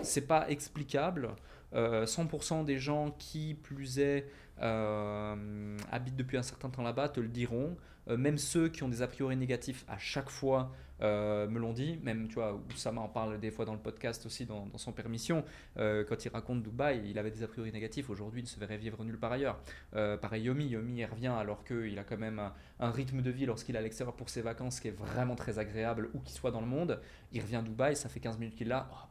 c'est 0.02 0.26
pas 0.26 0.50
explicable. 0.50 1.28
100% 1.74 2.64
des 2.64 2.78
gens 2.78 3.10
qui, 3.18 3.54
plus 3.54 3.98
est, 3.98 4.26
habitent 4.58 6.16
depuis 6.16 6.36
un 6.36 6.42
certain 6.42 6.70
temps 6.70 6.82
là-bas 6.82 7.08
te 7.08 7.20
le 7.20 7.28
diront. 7.28 7.76
même 8.08 8.38
ceux 8.38 8.68
qui 8.68 8.82
ont 8.82 8.88
des 8.88 9.02
a 9.02 9.06
priori 9.06 9.36
négatifs 9.36 9.84
à 9.88 9.98
chaque 9.98 10.30
fois 10.30 10.72
euh, 11.02 11.48
me 11.48 11.58
l'ont 11.58 11.72
dit. 11.72 11.98
Même, 12.02 12.28
tu 12.28 12.34
vois, 12.34 12.60
Oussama 12.72 13.00
en 13.00 13.08
parle 13.08 13.40
des 13.40 13.50
fois 13.50 13.64
dans 13.64 13.72
le 13.72 13.78
podcast 13.78 14.24
aussi, 14.26 14.46
dans, 14.46 14.66
son 14.76 14.92
permission. 14.92 15.44
Euh, 15.78 16.04
quand 16.08 16.24
il 16.24 16.28
raconte 16.28 16.62
Dubaï, 16.62 17.02
il 17.08 17.18
avait 17.18 17.30
des 17.30 17.42
a 17.42 17.48
priori 17.48 17.72
négatifs. 17.72 18.08
Aujourd'hui, 18.10 18.40
il 18.40 18.44
ne 18.44 18.48
se 18.48 18.58
verrait 18.58 18.76
vivre 18.76 19.02
nulle 19.04 19.18
part 19.18 19.32
ailleurs. 19.32 19.60
Euh, 19.94 20.16
pareil, 20.16 20.44
Yomi. 20.44 20.66
Yomi, 20.66 21.00
il 21.00 21.04
revient 21.04 21.28
alors 21.28 21.64
qu'il 21.64 21.98
a 21.98 22.04
quand 22.04 22.18
même 22.18 22.40
un, 22.78 22.90
rythme 22.90 23.22
de 23.22 23.30
vie 23.30 23.46
lorsqu'il 23.46 23.74
est 23.74 23.78
à 23.78 23.82
l'extérieur 23.82 24.14
pour 24.14 24.28
ses 24.28 24.42
vacances 24.42 24.80
qui 24.80 24.88
est 24.88 24.96
vraiment 24.96 25.34
très 25.34 25.58
agréable, 25.58 26.10
où 26.14 26.20
qu'il 26.20 26.36
soit 26.36 26.50
dans 26.50 26.60
le 26.60 26.66
monde. 26.66 27.00
Il 27.32 27.40
revient 27.40 27.56
à 27.56 27.62
Dubaï, 27.62 27.96
ça 27.96 28.08
fait 28.08 28.20
15 28.20 28.38
minutes 28.38 28.54
qu'il 28.54 28.68
là. 28.68 28.88
Oh, 28.92 29.08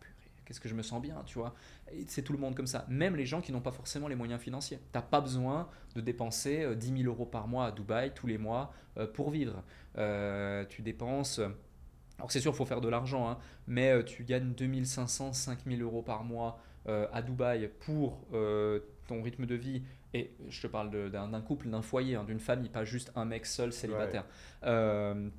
qu'est-ce 0.51 0.59
que 0.61 0.69
je 0.69 0.75
me 0.75 0.83
sens 0.83 1.01
bien, 1.01 1.23
tu 1.25 1.39
vois. 1.39 1.53
C'est 2.07 2.21
tout 2.21 2.33
le 2.33 2.39
monde 2.39 2.55
comme 2.55 2.67
ça, 2.67 2.85
même 2.89 3.15
les 3.15 3.25
gens 3.25 3.39
qui 3.41 3.51
n'ont 3.51 3.61
pas 3.61 3.71
forcément 3.71 4.07
les 4.07 4.15
moyens 4.15 4.41
financiers. 4.41 4.77
Tu 4.77 4.97
n'as 4.97 5.01
pas 5.01 5.21
besoin 5.21 5.69
de 5.95 6.01
dépenser 6.01 6.75
10 6.75 7.03
000 7.03 7.03
euros 7.03 7.25
par 7.25 7.47
mois 7.47 7.67
à 7.67 7.71
Dubaï 7.71 8.13
tous 8.13 8.27
les 8.27 8.37
mois 8.37 8.73
pour 9.13 9.31
vivre. 9.31 9.63
tu 10.67 10.81
dépenses 10.81 11.39
alors 12.21 12.31
c'est 12.31 12.39
sûr, 12.39 12.51
il 12.51 12.55
faut 12.55 12.65
faire 12.65 12.81
de 12.81 12.87
l'argent, 12.87 13.27
hein, 13.27 13.39
mais 13.65 13.89
euh, 13.89 14.03
tu 14.03 14.23
gagnes 14.23 14.53
2500, 14.53 15.33
5000 15.33 15.81
euros 15.81 16.03
par 16.03 16.23
mois 16.23 16.59
euh, 16.87 17.07
à 17.11 17.21
Dubaï 17.21 17.69
pour 17.85 18.25
euh, 18.33 18.79
ton 19.07 19.21
rythme 19.21 19.45
de 19.45 19.55
vie. 19.55 19.83
Et 20.13 20.35
je 20.49 20.61
te 20.61 20.67
parle 20.67 21.09
d'un 21.09 21.41
couple, 21.41 21.69
d'un 21.69 21.81
foyer, 21.81 22.15
hein, 22.15 22.25
d'une 22.25 22.41
famille, 22.41 22.67
pas 22.67 22.83
juste 22.83 23.13
un 23.15 23.23
mec 23.23 23.45
seul 23.45 23.71
célibataire. 23.71 24.25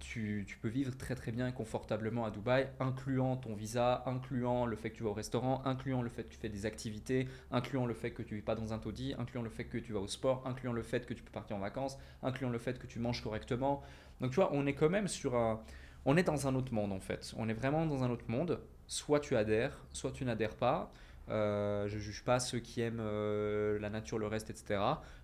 Tu, 0.00 0.44
tu, 0.48 0.56
peux 0.56 0.68
vivre 0.68 0.96
très 0.96 1.14
très 1.14 1.30
bien 1.30 1.46
et 1.46 1.52
confortablement 1.52 2.24
à 2.24 2.30
Dubaï, 2.30 2.70
incluant 2.80 3.36
ton 3.36 3.54
visa, 3.54 4.02
incluant 4.06 4.64
le 4.64 4.76
fait 4.76 4.88
que 4.88 4.96
tu 4.96 5.02
vas 5.02 5.10
au 5.10 5.12
restaurant, 5.12 5.60
incluant 5.66 6.00
le 6.00 6.08
fait 6.08 6.24
que 6.24 6.30
tu 6.30 6.38
fais 6.38 6.48
des 6.48 6.64
activités, 6.64 7.28
incluant 7.50 7.84
le 7.84 7.92
fait 7.92 8.12
que 8.12 8.22
tu 8.22 8.34
vis 8.34 8.40
pas 8.40 8.54
dans 8.54 8.72
un 8.72 8.78
taudis, 8.78 9.14
incluant 9.18 9.42
le 9.42 9.50
fait 9.50 9.64
que 9.64 9.76
tu 9.76 9.92
vas 9.92 10.00
au 10.00 10.08
sport, 10.08 10.42
incluant 10.46 10.72
le 10.72 10.82
fait 10.82 11.04
que 11.04 11.12
tu 11.12 11.22
peux 11.22 11.32
partir 11.32 11.56
en 11.56 11.60
vacances, 11.60 11.98
incluant 12.22 12.48
le 12.48 12.58
fait 12.58 12.78
que 12.78 12.86
tu 12.86 12.98
manges 12.98 13.22
correctement. 13.22 13.82
Donc 14.22 14.30
tu 14.30 14.36
vois, 14.36 14.54
on 14.54 14.66
est 14.66 14.74
quand 14.74 14.88
même 14.88 15.06
sur 15.06 15.36
un 15.36 15.62
on 16.04 16.16
est 16.16 16.22
dans 16.22 16.46
un 16.46 16.54
autre 16.54 16.72
monde 16.72 16.92
en 16.92 17.00
fait. 17.00 17.32
On 17.36 17.48
est 17.48 17.54
vraiment 17.54 17.86
dans 17.86 18.02
un 18.02 18.10
autre 18.10 18.24
monde. 18.28 18.60
Soit 18.86 19.20
tu 19.20 19.36
adhères, 19.36 19.76
soit 19.92 20.12
tu 20.12 20.24
n'adhères 20.24 20.56
pas. 20.56 20.92
Euh, 21.28 21.88
je 21.88 21.96
ne 21.96 22.00
juge 22.00 22.24
pas 22.24 22.40
ceux 22.40 22.58
qui 22.58 22.80
aiment 22.80 23.00
euh, 23.00 23.78
la 23.78 23.90
nature, 23.90 24.18
le 24.18 24.26
reste, 24.26 24.50
etc. 24.50 24.80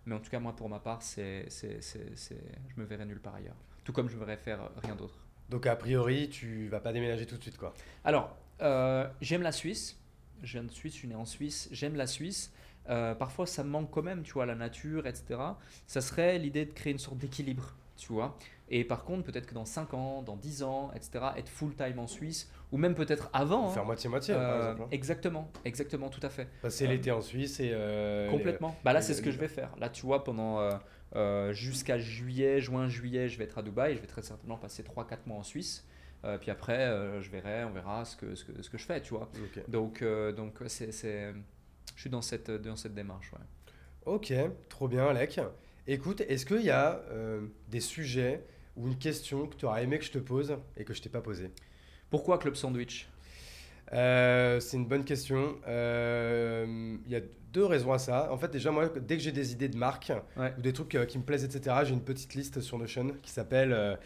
Mais 0.06 0.14
en 0.14 0.20
tout 0.20 0.30
cas, 0.30 0.38
moi, 0.38 0.54
pour 0.54 0.68
ma 0.68 0.78
part, 0.78 1.02
c'est, 1.02 1.46
c'est, 1.48 1.80
je 1.80 2.80
me 2.80 2.84
verrai 2.84 3.04
nulle 3.04 3.20
part 3.20 3.34
ailleurs. 3.34 3.56
Tout 3.84 3.92
comme 3.92 4.08
je 4.08 4.14
ne 4.14 4.20
verrais 4.20 4.36
faire 4.36 4.70
rien 4.82 4.94
d'autre. 4.94 5.18
Donc, 5.48 5.66
a 5.66 5.76
priori, 5.76 6.28
tu 6.28 6.68
vas 6.68 6.80
pas 6.80 6.92
déménager 6.92 7.26
tout 7.26 7.36
de 7.36 7.42
suite, 7.42 7.56
quoi 7.56 7.74
Alors, 8.04 8.36
euh, 8.60 9.08
j'aime 9.20 9.42
la 9.42 9.52
Suisse. 9.52 9.98
Je 10.42 10.52
viens 10.52 10.64
de 10.64 10.70
Suisse, 10.70 10.92
je 10.92 10.98
suis 10.98 11.08
né 11.08 11.14
en 11.14 11.24
Suisse. 11.24 11.68
J'aime 11.72 11.96
la 11.96 12.06
Suisse. 12.06 12.52
parfois, 12.86 13.46
ça 13.46 13.64
me 13.64 13.70
manque 13.70 13.90
quand 13.90 14.02
même, 14.02 14.22
tu 14.22 14.32
vois, 14.32 14.46
la 14.46 14.54
nature, 14.54 15.06
etc. 15.06 15.40
Ça 15.86 16.00
serait 16.00 16.38
l'idée 16.38 16.64
de 16.64 16.72
créer 16.72 16.92
une 16.92 16.98
sorte 16.98 17.18
d'équilibre 17.18 17.74
tu 17.98 18.12
vois. 18.12 18.38
Et 18.70 18.84
par 18.84 19.04
contre, 19.04 19.24
peut-être 19.24 19.46
que 19.46 19.54
dans 19.54 19.64
5 19.64 19.94
ans, 19.94 20.22
dans 20.22 20.36
10 20.36 20.62
ans, 20.62 20.90
etc., 20.94 21.24
être 21.36 21.48
full-time 21.48 21.98
en 21.98 22.06
Suisse, 22.06 22.50
ou 22.70 22.76
même 22.76 22.94
peut-être 22.94 23.30
avant. 23.32 23.70
Faire 23.70 23.82
hein. 23.82 23.86
moitié-moitié, 23.86 24.34
par 24.34 24.42
euh, 24.42 24.56
exemple. 24.58 24.82
Hein. 24.82 24.88
Exactement, 24.90 25.50
exactement, 25.64 26.08
tout 26.10 26.20
à 26.22 26.28
fait. 26.28 26.48
Passer 26.60 26.84
euh, 26.84 26.88
l'été 26.88 27.10
en 27.10 27.22
Suisse 27.22 27.60
et. 27.60 27.70
Euh, 27.72 28.28
complètement. 28.30 28.76
bah 28.84 28.92
là, 28.92 29.00
c'est 29.00 29.14
ce 29.14 29.22
que 29.22 29.30
je 29.30 29.38
vais 29.38 29.48
faire. 29.48 29.74
Là, 29.78 29.88
tu 29.88 30.04
vois, 30.04 30.24
pendant 30.24 30.68
jusqu'à 31.52 31.98
juillet, 31.98 32.60
juin, 32.60 32.88
juillet, 32.88 33.28
je 33.28 33.38
vais 33.38 33.44
être 33.44 33.58
à 33.58 33.62
Dubaï. 33.62 33.96
Je 33.96 34.00
vais 34.00 34.06
très 34.06 34.22
certainement 34.22 34.58
passer 34.58 34.82
3-4 34.82 35.18
mois 35.26 35.38
en 35.38 35.42
Suisse. 35.42 35.86
puis 36.40 36.50
après, 36.50 36.86
je 37.20 37.30
verrai, 37.30 37.64
on 37.64 37.70
verra 37.70 38.04
ce 38.04 38.16
que, 38.16 38.34
ce 38.34 38.44
que, 38.44 38.62
ce 38.62 38.68
que 38.68 38.76
je 38.76 38.84
fais, 38.84 39.00
tu 39.00 39.14
vois. 39.14 39.30
Donc, 39.68 40.04
donc 40.36 40.58
c'est, 40.66 40.92
je 40.92 42.00
suis 42.00 42.10
dans 42.10 42.22
cette, 42.22 42.50
dans 42.50 42.76
cette 42.76 42.94
démarche, 42.94 43.32
ouais. 43.32 43.38
Ok, 44.04 44.32
trop 44.68 44.88
bien, 44.88 45.06
Alec. 45.06 45.40
Écoute, 45.90 46.20
est-ce 46.20 46.44
qu'il 46.44 46.60
y 46.60 46.70
a 46.70 47.02
euh, 47.10 47.46
des 47.68 47.80
sujets 47.80 48.44
ou 48.78 48.86
une 48.86 48.96
question 48.96 49.46
que 49.46 49.56
tu 49.56 49.66
aurais 49.66 49.84
aimé 49.84 49.98
que 49.98 50.04
je 50.04 50.12
te 50.12 50.18
pose 50.18 50.56
et 50.76 50.84
que 50.84 50.94
je 50.94 51.02
t'ai 51.02 51.08
pas 51.08 51.20
posé 51.20 51.50
Pourquoi 52.10 52.38
Club 52.38 52.54
Sandwich? 52.54 53.08
Euh, 53.92 54.60
c'est 54.60 54.76
une 54.76 54.86
bonne 54.86 55.04
question. 55.04 55.56
Euh, 55.66 56.96
il 57.06 57.12
y 57.12 57.16
a 57.16 57.20
deux 57.52 57.64
raisons 57.64 57.92
à 57.92 57.98
ça. 57.98 58.32
En 58.32 58.36
fait, 58.36 58.50
déjà, 58.50 58.70
moi, 58.70 58.88
dès 58.88 59.16
que 59.16 59.22
j'ai 59.22 59.32
des 59.32 59.52
idées 59.52 59.68
de 59.68 59.76
marque 59.76 60.12
ou 60.36 60.60
des 60.60 60.72
trucs 60.72 60.96
qui 61.08 61.18
me 61.18 61.24
plaisent, 61.24 61.44
etc., 61.44 61.76
j'ai 61.84 61.94
une 61.94 62.04
petite 62.04 62.34
liste 62.34 62.60
sur 62.60 62.78
Notion 62.78 63.14
qui 63.22 63.30
s'appelle 63.30 63.98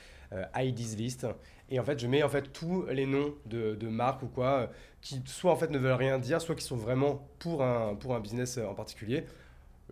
IDs 0.57 0.97
List. 0.97 1.27
Et 1.69 1.81
en 1.81 1.85
fait, 1.85 1.99
je 1.99 2.07
mets 2.07 2.23
en 2.23 2.29
fait 2.29 2.53
tous 2.53 2.87
les 2.87 3.07
noms 3.07 3.35
de, 3.47 3.75
de 3.75 3.89
marques 3.89 4.23
ou 4.23 4.29
quoi 4.29 4.71
qui 5.01 5.21
soit 5.27 5.51
en 5.51 5.57
fait 5.57 5.71
ne 5.71 5.79
veulent 5.79 5.93
rien 5.93 6.19
dire, 6.19 6.41
soit 6.41 6.55
qui 6.55 6.65
sont 6.65 6.77
vraiment 6.77 7.29
pour 7.41 7.63
un, 7.65 7.97
pour 7.97 8.15
un 8.15 8.21
business 8.21 8.59
en 8.59 8.75
particulier. 8.75 9.25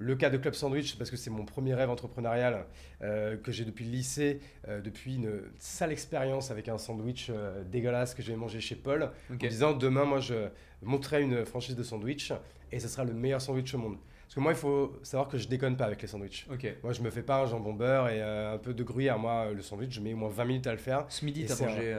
Le 0.03 0.17
cas 0.17 0.31
de 0.31 0.39
Club 0.39 0.55
Sandwich, 0.55 0.97
parce 0.97 1.11
que 1.11 1.17
c'est 1.19 1.29
mon 1.29 1.45
premier 1.45 1.75
rêve 1.75 1.91
entrepreneurial 1.91 2.65
euh, 3.03 3.37
que 3.37 3.53
j'ai 3.53 3.67
depuis 3.67 3.85
le 3.85 3.91
lycée, 3.91 4.41
euh, 4.67 4.81
depuis 4.81 5.17
une 5.17 5.43
sale 5.59 5.93
expérience 5.93 6.51
avec 6.51 6.71
un 6.71 6.79
sandwich 6.79 7.29
euh, 7.29 7.63
dégueulasse 7.65 8.15
que 8.15 8.23
j'ai 8.23 8.35
mangé 8.35 8.61
chez 8.61 8.77
Paul, 8.77 9.11
en 9.31 9.35
disant 9.35 9.75
demain, 9.75 10.07
moi, 10.07 10.21
je 10.21 10.49
monterai 10.81 11.21
une 11.21 11.45
franchise 11.45 11.77
de 11.77 11.83
sandwich 11.83 12.33
et 12.73 12.81
ce 12.81 12.89
sera 12.89 13.05
le 13.05 13.13
meilleur 13.13 13.43
sandwich 13.43 13.75
au 13.75 13.79
monde. 13.79 13.99
Parce 14.23 14.37
que 14.37 14.41
moi, 14.41 14.53
il 14.53 14.59
faut 14.59 14.99
savoir 15.03 15.29
que 15.29 15.37
je 15.37 15.47
déconne 15.49 15.77
pas 15.77 15.85
avec 15.85 16.01
les 16.01 16.09
sandwichs. 16.09 16.47
Moi, 16.83 16.95
je 16.95 17.03
me 17.03 17.11
fais 17.11 17.23
pas 17.23 17.43
un 17.43 17.47
jambon 17.47 17.75
beurre 17.75 18.09
et 18.09 18.23
un 18.23 18.57
peu 18.57 18.73
de 18.73 18.83
gruyère. 18.83 19.19
Moi, 19.19 19.53
le 19.53 19.61
sandwich, 19.61 19.93
je 19.93 20.01
mets 20.01 20.15
au 20.15 20.17
moins 20.17 20.31
20 20.31 20.45
minutes 20.47 20.67
à 20.67 20.73
le 20.73 20.79
faire. 20.79 21.05
Ce 21.11 21.27
midi, 21.27 21.45
tu 21.45 21.53
as 21.53 21.61
mangé. 21.61 21.97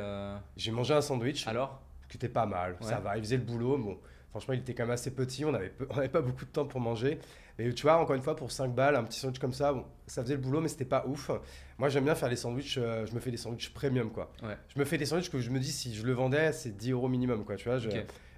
J'ai 0.57 0.71
mangé 0.71 0.95
un 0.95 1.01
sandwich. 1.01 1.45
Alors? 1.45 1.79
Qui 2.11 2.17
était 2.17 2.29
pas 2.29 2.45
mal. 2.45 2.75
Ça 2.81 2.99
va, 2.99 3.15
il 3.17 3.23
faisait 3.23 3.37
le 3.37 3.43
boulot. 3.43 3.77
Bon. 3.77 3.97
Franchement, 4.31 4.53
il 4.53 4.59
était 4.59 4.73
quand 4.73 4.83
même 4.83 4.91
assez 4.91 5.11
petit, 5.11 5.43
on 5.45 5.51
n'avait 5.51 6.09
pas 6.09 6.21
beaucoup 6.21 6.45
de 6.45 6.49
temps 6.51 6.65
pour 6.65 6.79
manger. 6.79 7.19
Mais 7.57 7.71
tu 7.73 7.83
vois, 7.83 7.97
encore 7.97 8.15
une 8.15 8.21
fois, 8.21 8.35
pour 8.35 8.51
5 8.51 8.73
balles, 8.73 8.95
un 8.95 9.03
petit 9.03 9.19
sandwich 9.19 9.39
comme 9.39 9.53
ça, 9.53 9.73
bon, 9.73 9.85
ça 10.07 10.23
faisait 10.23 10.35
le 10.35 10.41
boulot, 10.41 10.61
mais 10.61 10.69
c'était 10.69 10.85
pas 10.85 11.05
ouf. 11.05 11.31
Moi, 11.77 11.89
j'aime 11.89 12.05
bien 12.05 12.15
faire 12.15 12.29
les 12.29 12.35
sandwichs, 12.35 12.77
euh, 12.77 13.05
je 13.05 13.13
me 13.13 13.19
fais 13.19 13.31
des 13.31 13.37
sandwichs 13.37 13.73
premium, 13.73 14.11
quoi. 14.11 14.31
Je 14.73 14.79
me 14.79 14.85
fais 14.85 14.97
des 14.97 15.05
sandwichs 15.05 15.29
que 15.29 15.39
je 15.39 15.49
me 15.49 15.59
dis, 15.59 15.71
si 15.71 15.93
je 15.93 16.05
le 16.05 16.13
vendais, 16.13 16.51
c'est 16.53 16.75
10 16.75 16.91
euros 16.91 17.07
minimum, 17.07 17.45
quoi. 17.45 17.55
Tu 17.55 17.69
vois, 17.69 17.77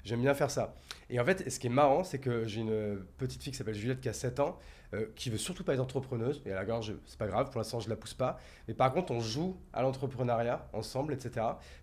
J'aime 0.03 0.21
bien 0.21 0.33
faire 0.33 0.51
ça. 0.51 0.75
Et 1.09 1.19
en 1.19 1.25
fait, 1.25 1.49
ce 1.49 1.59
qui 1.59 1.67
est 1.67 1.69
marrant, 1.69 2.03
c'est 2.03 2.19
que 2.19 2.45
j'ai 2.45 2.61
une 2.61 2.99
petite 3.17 3.41
fille 3.41 3.53
qui 3.53 3.57
s'appelle 3.57 3.75
Juliette 3.75 4.01
qui 4.01 4.09
a 4.09 4.13
7 4.13 4.39
ans, 4.41 4.59
euh, 4.93 5.05
qui 5.15 5.29
veut 5.29 5.37
surtout 5.37 5.63
pas 5.63 5.73
être 5.73 5.79
entrepreneuse. 5.79 6.41
Et 6.45 6.51
à 6.51 6.55
la 6.55 6.65
gorge, 6.65 6.93
c'est 7.07 7.17
pas 7.17 7.25
grave, 7.27 7.49
pour 7.49 7.57
l'instant, 7.59 7.79
je 7.79 7.89
la 7.89 7.95
pousse 7.95 8.13
pas. 8.13 8.37
Mais 8.67 8.73
par 8.75 8.93
contre, 8.93 9.11
on 9.11 9.19
joue 9.19 9.57
à 9.73 9.81
l'entrepreneuriat 9.81 10.67
ensemble, 10.71 11.13
etc. 11.13 11.31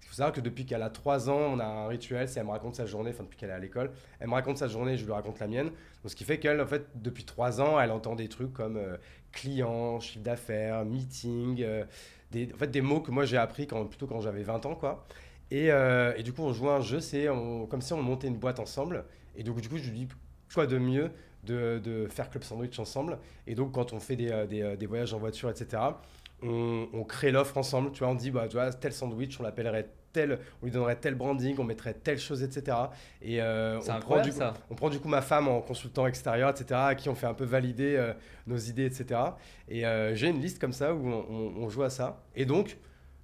Il 0.03 0.07
faut 0.07 0.15
savoir 0.15 0.33
que 0.33 0.41
depuis 0.41 0.65
qu'elle 0.65 0.83
a 0.83 0.91
3 0.91 1.29
ans, 1.29 1.39
on 1.39 1.59
a 1.59 1.65
un 1.65 1.89
rituel, 1.89 2.29
c'est 2.29 2.39
elle 2.39 2.47
me 2.47 2.53
raconte 2.53 2.77
sa 2.77 2.87
journée, 2.87 3.11
enfin 3.11 3.25
depuis 3.25 3.37
qu'elle 3.37 3.51
est 3.51 3.55
à 3.55 3.59
l'école, 3.59 3.91
elle 4.21 4.29
me 4.29 4.35
raconte 4.35 4.59
sa 4.59 4.69
journée, 4.69 4.97
je 4.97 5.05
lui 5.05 5.13
raconte 5.13 5.41
la 5.41 5.49
mienne. 5.49 5.67
Donc, 5.67 6.11
ce 6.11 6.15
qui 6.15 6.25
fait 6.25 6.39
qu'elle, 6.39 6.61
en 6.61 6.67
fait, 6.67 6.87
depuis 6.95 7.25
3 7.25 7.61
ans, 7.61 7.81
elle 7.81 7.91
entend 7.91 8.15
des 8.15 8.29
trucs 8.29 8.53
comme 8.53 8.77
euh, 8.77 8.97
client, 9.33 9.99
chiffre 9.99 10.23
d'affaires, 10.23 10.85
meeting, 10.85 11.63
euh, 11.63 11.85
des, 12.31 12.53
en 12.55 12.59
fait, 12.59 12.71
des 12.71 12.81
mots 12.81 13.01
que 13.01 13.11
moi 13.11 13.25
j'ai 13.25 13.39
appris 13.39 13.67
plutôt 13.67 14.07
quand 14.07 14.21
j'avais 14.21 14.43
20 14.45 14.67
ans, 14.67 14.75
quoi. 14.77 15.05
Et, 15.51 15.73
euh, 15.73 16.13
et, 16.17 16.23
du 16.23 16.33
coup, 16.33 16.43
on 16.43 16.53
joue 16.53 16.69
à 16.69 16.77
un 16.77 16.81
jeu, 16.81 17.01
c'est 17.01 17.27
comme 17.27 17.81
si 17.81 17.93
on 17.93 18.03
montait 18.03 18.29
une 18.29 18.39
boîte 18.39 18.61
ensemble. 18.61 19.05
Et 19.35 19.43
donc, 19.43 19.61
du 19.61 19.69
coup, 19.69 19.79
je 19.79 19.91
lui 19.91 20.07
dis, 20.07 20.09
quoi 20.55 20.67
de 20.67 20.79
mieux 20.79 21.11
de, 21.45 21.79
de, 21.79 22.07
faire 22.09 22.31
Club 22.31 22.43
Sandwich 22.43 22.79
ensemble 22.79 23.19
Et 23.47 23.55
donc, 23.55 23.73
quand 23.73 23.93
on 23.93 24.01
fait 24.01 24.17
des, 24.17 24.31
euh, 24.31 24.47
des, 24.47 24.63
euh, 24.63 24.77
des 24.77 24.87
voyages 24.87 25.15
en 25.15 25.19
voiture, 25.19 25.51
etc., 25.51 25.83
on, 26.43 26.89
on 26.93 27.05
crée 27.05 27.31
l'offre 27.31 27.57
ensemble. 27.59 27.93
Tu 27.93 28.01
vois, 28.01 28.09
on 28.09 28.15
dit, 28.15 28.31
bah, 28.31 28.47
tu 28.49 28.57
vois, 28.57 28.73
tel 28.73 28.93
sandwich, 28.93 29.39
on 29.41 29.43
l'appellerait 29.43 29.89
tel, 30.13 30.39
on 30.61 30.67
lui 30.67 30.73
donnerait 30.73 30.97
tel 30.97 31.15
branding, 31.15 31.57
on 31.59 31.65
mettrait 31.65 31.95
telle 31.95 32.19
chose, 32.19 32.43
etc. 32.43 32.77
Et 33.23 33.41
euh, 33.41 33.79
on, 33.79 34.01
prend 34.01 34.21
du 34.21 34.31
coup, 34.31 34.39
ça. 34.39 34.55
on 34.71 34.75
prend 34.75 34.91
du 34.91 34.99
coup 34.99 35.09
ma 35.09 35.23
femme 35.23 35.49
en 35.49 35.61
consultant 35.61 36.07
extérieur, 36.07 36.51
etc., 36.51 36.67
à 36.73 36.95
qui 36.95 37.09
on 37.09 37.15
fait 37.15 37.27
un 37.27 37.35
peu 37.35 37.45
valider 37.45 37.97
euh, 37.97 38.13
nos 38.47 38.57
idées, 38.57 38.87
etc. 38.87 39.21
Et 39.69 39.87
euh, 39.87 40.15
j'ai 40.15 40.29
une 40.29 40.41
liste 40.41 40.59
comme 40.59 40.73
ça 40.73 40.95
où 40.95 41.07
on, 41.07 41.27
on, 41.29 41.63
on 41.65 41.69
joue 41.69 41.83
à 41.83 41.91
ça. 41.91 42.23
Et 42.35 42.45
donc, 42.45 42.77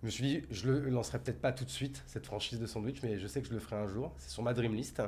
je 0.06 0.08
me 0.08 0.10
suis 0.12 0.22
dit, 0.24 0.42
je 0.52 0.70
le 0.70 0.88
lancerai 0.88 1.18
peut-être 1.18 1.40
pas 1.40 1.50
tout 1.50 1.64
de 1.64 1.70
suite, 1.70 2.04
cette 2.06 2.26
franchise 2.26 2.60
de 2.60 2.66
sandwich, 2.66 2.98
mais 3.02 3.18
je 3.18 3.26
sais 3.26 3.40
que 3.42 3.48
je 3.48 3.52
le 3.52 3.58
ferai 3.58 3.74
un 3.74 3.88
jour. 3.88 4.14
C'est 4.18 4.30
sur 4.30 4.44
ma 4.44 4.54
dream 4.54 4.72
list. 4.72 5.02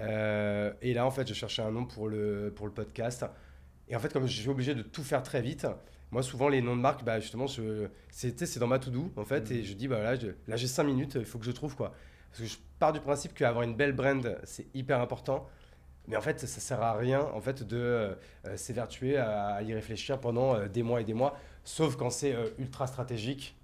Euh, 0.00 0.70
et 0.82 0.92
là, 0.92 1.06
en 1.06 1.10
fait, 1.10 1.26
je 1.26 1.32
cherchais 1.32 1.62
un 1.62 1.70
nom 1.70 1.86
pour 1.86 2.08
le, 2.10 2.52
pour 2.54 2.66
le 2.66 2.72
podcast. 2.72 3.24
Et 3.88 3.96
en 3.96 3.98
fait, 4.00 4.12
comme 4.12 4.26
je 4.26 4.38
suis 4.38 4.48
obligé 4.50 4.74
de 4.74 4.82
tout 4.82 5.02
faire 5.02 5.22
très 5.22 5.40
vite, 5.40 5.66
moi, 6.10 6.22
souvent, 6.22 6.48
les 6.48 6.60
noms 6.60 6.76
de 6.76 6.80
marques, 6.82 7.04
bah, 7.04 7.20
justement, 7.20 7.46
c'est 7.48 8.58
dans 8.58 8.66
ma 8.66 8.78
to-do, 8.78 9.10
en 9.16 9.24
fait. 9.24 9.50
Et 9.50 9.64
je 9.64 9.72
dis, 9.72 9.88
bah, 9.88 10.02
là, 10.02 10.14
je- 10.14 10.28
là 10.46 10.56
j'ai 10.56 10.66
5 10.66 10.84
minutes, 10.84 11.14
il 11.18 11.24
faut 11.24 11.38
que 11.38 11.46
je 11.46 11.50
trouve, 11.52 11.74
quoi. 11.74 11.94
Parce 12.30 12.42
que 12.42 12.46
je 12.46 12.56
pars 12.78 12.92
du 12.92 13.00
principe 13.00 13.32
qu'avoir 13.32 13.62
une 13.64 13.74
belle 13.76 13.92
brand, 13.92 14.38
c'est 14.44 14.66
hyper 14.74 15.00
important. 15.00 15.48
Mais 16.06 16.16
en 16.16 16.20
fait, 16.20 16.38
ça 16.40 16.46
sert 16.60 16.82
à 16.82 16.92
rien, 16.98 17.22
en 17.32 17.40
fait, 17.40 17.62
de 17.62 17.78
euh, 17.78 18.14
euh, 18.46 18.56
s'évertuer 18.58 19.16
à, 19.16 19.54
à 19.54 19.62
y 19.62 19.72
réfléchir 19.72 20.20
pendant 20.20 20.54
euh, 20.54 20.68
des 20.68 20.82
mois 20.82 21.00
et 21.00 21.04
des 21.04 21.14
mois, 21.14 21.34
sauf 21.64 21.96
quand 21.96 22.10
c'est 22.10 22.34
euh, 22.34 22.48
ultra 22.58 22.86
stratégique, 22.86 23.56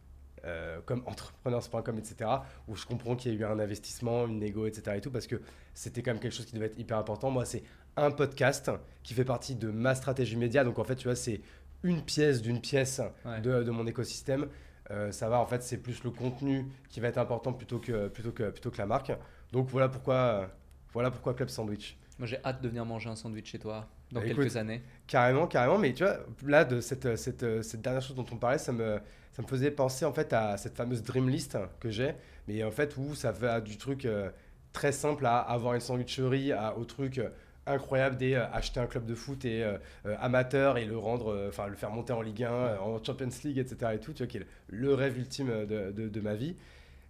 euh, 0.45 0.81
comme 0.87 1.03
entrepreneurs.com, 1.07 1.99
etc., 1.99 2.31
où 2.69 2.77
je 2.77 2.87
comprends 2.87 3.17
qu'il 3.17 3.33
y 3.33 3.37
a 3.37 3.39
eu 3.39 3.45
un 3.45 3.59
investissement, 3.59 4.27
une 4.27 4.39
négo, 4.39 4.67
etc., 4.67 4.97
et 4.97 5.01
tout, 5.01 5.11
parce 5.11 5.27
que 5.27 5.41
c'était 5.75 6.03
quand 6.03 6.13
même 6.13 6.21
quelque 6.21 6.35
chose 6.35 6.47
qui 6.47 6.55
devait 6.55 6.67
être 6.67 6.79
hyper 6.79 6.99
important. 6.99 7.31
Moi, 7.31 7.45
c'est 7.45 7.63
un 7.97 8.11
podcast 8.11 8.71
qui 9.03 9.15
fait 9.15 9.25
partie 9.25 9.55
de 9.55 9.69
ma 9.71 9.95
stratégie 9.95 10.37
média, 10.37 10.65
donc 10.65 10.79
en 10.79 10.85
fait, 10.85 10.97
tu 10.97 11.05
vois, 11.09 11.17
c'est 11.17 11.41
une 11.83 12.03
pièce 12.03 12.43
d'une 12.43 12.61
pièce 12.61 13.01
Ouais. 13.25 13.41
de, 13.41 13.63
de 13.63 13.71
mon 13.71 13.87
écosystème. 13.87 14.49
Euh, 14.91 15.13
ça 15.13 15.29
va, 15.29 15.39
en 15.39 15.47
fait, 15.47 15.63
c'est 15.63 15.79
plus 15.79 16.03
le 16.05 16.11
contenu 16.11 16.67
qui 16.89 17.01
va 17.01 17.09
être 17.09 17.19
important 17.19 17.53
plutôt 17.53 17.79
que, 17.79 18.09
plutôt 18.09 18.33
que, 18.33 18.51
plutôt 18.51 18.71
que 18.71 18.79
la 18.79 18.87
marque. 18.87 19.13
Donc 19.53 19.69
voilà 19.69 19.89
pourquoi, 19.89 20.51
voilà 20.93 21.11
pourquoi 21.11 21.35
Club 21.35 21.49
Sandwich. 21.49 21.97
Moi, 22.19 22.27
j'ai 22.27 22.39
hâte 22.45 22.61
de 22.61 22.69
venir 22.69 22.85
manger 22.85 23.09
un 23.09 23.17
sandwich 23.17 23.51
chez 23.51 23.59
toi 23.59 23.87
dans 24.13 24.21
Bah, 24.21 24.27
quelques 24.27 24.57
écoute, 24.57 24.57
années. 24.57 24.83
Carrément, 25.07 25.47
carrément. 25.47 25.79
Mais 25.79 25.93
tu 25.95 26.05
vois, 26.05 26.19
là, 26.47 26.65
de 26.65 26.81
cette, 26.81 27.17
cette, 27.17 27.63
cette 27.63 27.81
dernière 27.83 28.03
chose 28.03 28.17
dont 28.17 28.27
on 28.33 28.37
parlait, 28.37 28.59
ça 28.59 28.73
me, 28.73 28.99
ça 29.33 29.43
me 29.43 29.47
faisait 29.47 29.71
penser 29.71 30.05
en 30.05 30.13
fait 30.13 30.33
à 30.33 30.57
cette 30.57 30.77
fameuse 30.77 31.03
dream 31.03 31.29
list 31.29 31.57
que 31.81 31.91
j'ai. 31.91 32.15
Mais 32.49 32.63
en 32.65 32.71
fait, 32.71 32.97
où 32.97 33.15
ça 33.15 33.33
va 33.33 33.61
du 33.61 33.77
truc 33.77 34.05
euh, 34.05 34.31
très 34.73 34.93
simple 34.93 35.27
à 35.27 35.39
avoir 35.39 35.75
une 35.75 35.81
sandwicherie, 35.81 36.53
à, 36.53 36.77
au 36.77 36.85
truc 36.85 37.19
euh, 37.19 37.31
incroyable 37.67 38.17
des 38.17 38.35
euh, 38.35 38.47
acheter 38.53 38.81
un 38.81 38.87
club 38.87 39.05
de 39.07 39.15
foot 39.15 39.45
et 39.45 39.63
euh, 39.63 39.79
euh, 40.07 40.17
amateur 40.21 40.79
et 40.79 40.85
le 40.85 40.97
rendre, 40.99 41.33
euh, 41.33 41.49
enfin 41.49 41.69
le 41.69 41.77
faire 41.77 41.91
monter 41.91 42.13
en 42.13 42.23
Ligue 42.23 42.45
1, 42.45 42.53
euh, 42.53 42.79
en 42.79 43.03
Champions 43.03 43.29
League, 43.45 43.59
etc. 43.59 43.93
Et 43.95 43.99
tout, 44.01 44.13
tu 44.13 44.23
vois, 44.23 44.27
qui 44.29 44.39
est 44.39 44.47
le 44.69 44.95
rêve 44.95 45.19
ultime 45.19 45.67
de, 45.67 45.91
de, 45.93 46.09
de 46.09 46.21
ma 46.21 46.35
vie. 46.35 46.57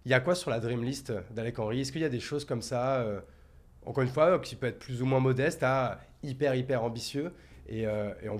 Il 0.05 0.11
y 0.11 0.13
a 0.15 0.19
quoi 0.19 0.35
sur 0.35 0.49
la 0.51 0.59
dream 0.59 0.83
list 0.83 1.13
d'Alec 1.31 1.59
Henry? 1.59 1.81
Est-ce 1.81 1.91
qu'il 1.91 2.01
y 2.01 2.05
a 2.05 2.09
des 2.09 2.19
choses 2.19 2.45
comme 2.45 2.61
ça 2.63 2.97
euh, 3.01 3.19
encore 3.85 4.03
une 4.03 4.09
fois, 4.09 4.39
qui 4.39 4.55
peut 4.55 4.67
être 4.67 4.79
plus 4.79 5.01
ou 5.01 5.05
moins 5.05 5.19
modeste 5.19 5.63
à 5.63 5.99
hyper, 6.23 6.55
hyper 6.55 6.83
ambitieux. 6.83 7.33
Et, 7.67 7.87
euh, 7.87 8.13
on, 8.29 8.37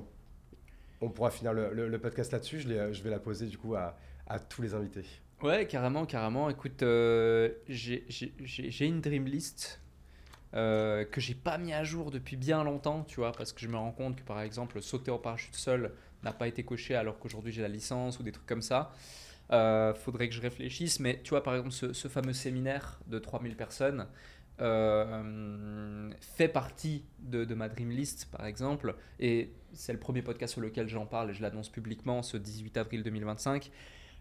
on 1.01 1.09
pourra 1.09 1.31
finir 1.31 1.53
le, 1.53 1.97
podcast 1.99 2.31
là-dessus. 2.31 2.59
Je, 2.59 2.67
l'ai- 2.67 2.93
je 2.93 3.03
vais 3.03 3.09
la 3.09 3.19
poser 3.19 3.47
du 3.47 3.57
coup 3.57 3.75
à, 3.75 3.95
tous 4.49 4.61
les 4.61 4.73
invités. 4.73 5.05
Ouais, 5.41 5.65
carrément, 5.65 6.05
carrément. 6.05 6.49
Écoute, 6.49 6.83
euh, 6.83 7.49
j'ai 7.67 8.85
une 8.85 9.01
dream 9.01 9.25
list 9.25 9.81
euh, 10.53 11.03
que 11.03 11.19
j'ai 11.19 11.33
pas 11.33 11.57
mis 11.57 11.73
à 11.73 11.83
jour 11.83 12.11
depuis 12.11 12.37
bien 12.37 12.63
longtemps, 12.63 13.03
tu 13.03 13.17
vois, 13.17 13.31
parce 13.31 13.51
que 13.51 13.59
je 13.59 13.67
me 13.67 13.75
rends 13.77 13.91
compte 13.91 14.17
que 14.17 14.23
par 14.23 14.41
exemple, 14.41 14.81
sauter 14.81 15.11
en 15.11 15.17
parachute 15.17 15.55
seul 15.55 15.91
n'a 16.23 16.31
pas 16.31 16.47
été 16.47 16.63
coché 16.63 16.93
alors 16.95 17.17
qu'aujourd'hui 17.19 17.51
j'ai 17.51 17.61
la 17.61 17.67
licence 17.67 18.19
ou 18.19 18.23
des 18.23 18.31
trucs 18.31 18.45
comme 18.45 18.61
ça. 18.61 18.91
Euh, 19.51 19.93
faudrait 19.93 20.29
que 20.29 20.35
je 20.35 20.41
réfléchisse, 20.41 20.99
mais 20.99 21.19
tu 21.23 21.31
vois, 21.31 21.43
par 21.43 21.55
exemple, 21.55 21.93
ce 21.93 22.07
fameux 22.07 22.31
séminaire 22.31 22.99
de 23.07 23.19
3000 23.19 23.57
personnes 23.57 24.07
euh, 24.61 26.09
fait 26.19 26.47
partie 26.47 27.03
de, 27.19 27.53
ma 27.53 27.67
dream 27.67 27.89
list, 27.89 28.29
par 28.31 28.45
exemple, 28.45 28.95
et 29.19 29.53
c'est 29.73 29.93
le 29.93 29.99
premier 29.99 30.21
podcast 30.21 30.53
sur 30.53 30.61
lequel 30.61 30.87
j'en 30.87 31.05
parle 31.05 31.31
et 31.31 31.33
je 31.33 31.41
l'annonce 31.41 31.69
publiquement 31.69 32.21
ce 32.21 32.37
18 32.37 32.77
avril 32.77 33.03
2025. 33.03 33.71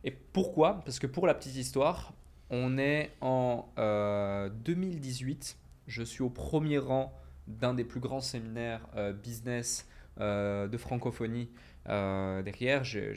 Et 0.05 0.11
pourquoi? 0.11 0.81
Parce 0.85 0.99
que 0.99 1.07
pour 1.07 1.27
la 1.27 1.35
petite 1.35 1.57
histoire, 1.57 2.15
on 2.51 2.79
est 2.79 3.13
en 3.21 3.69
euh, 3.79 4.49
2018. 4.49 5.57
Je 5.87 6.03
suis 6.03 6.23
au 6.23 6.31
premier 6.31 6.79
rang 6.79 7.13
d'un 7.47 7.75
des 7.75 7.85
plus 7.85 8.01
grands 8.01 8.21
séminaires 8.21 8.87
euh, 8.97 9.13
business 9.13 9.89
euh, 10.21 10.69
de 10.69 10.77
francophonie. 10.77 11.51
Euh, 11.89 12.43
derrière, 12.43 12.85
j'ai 12.85 13.15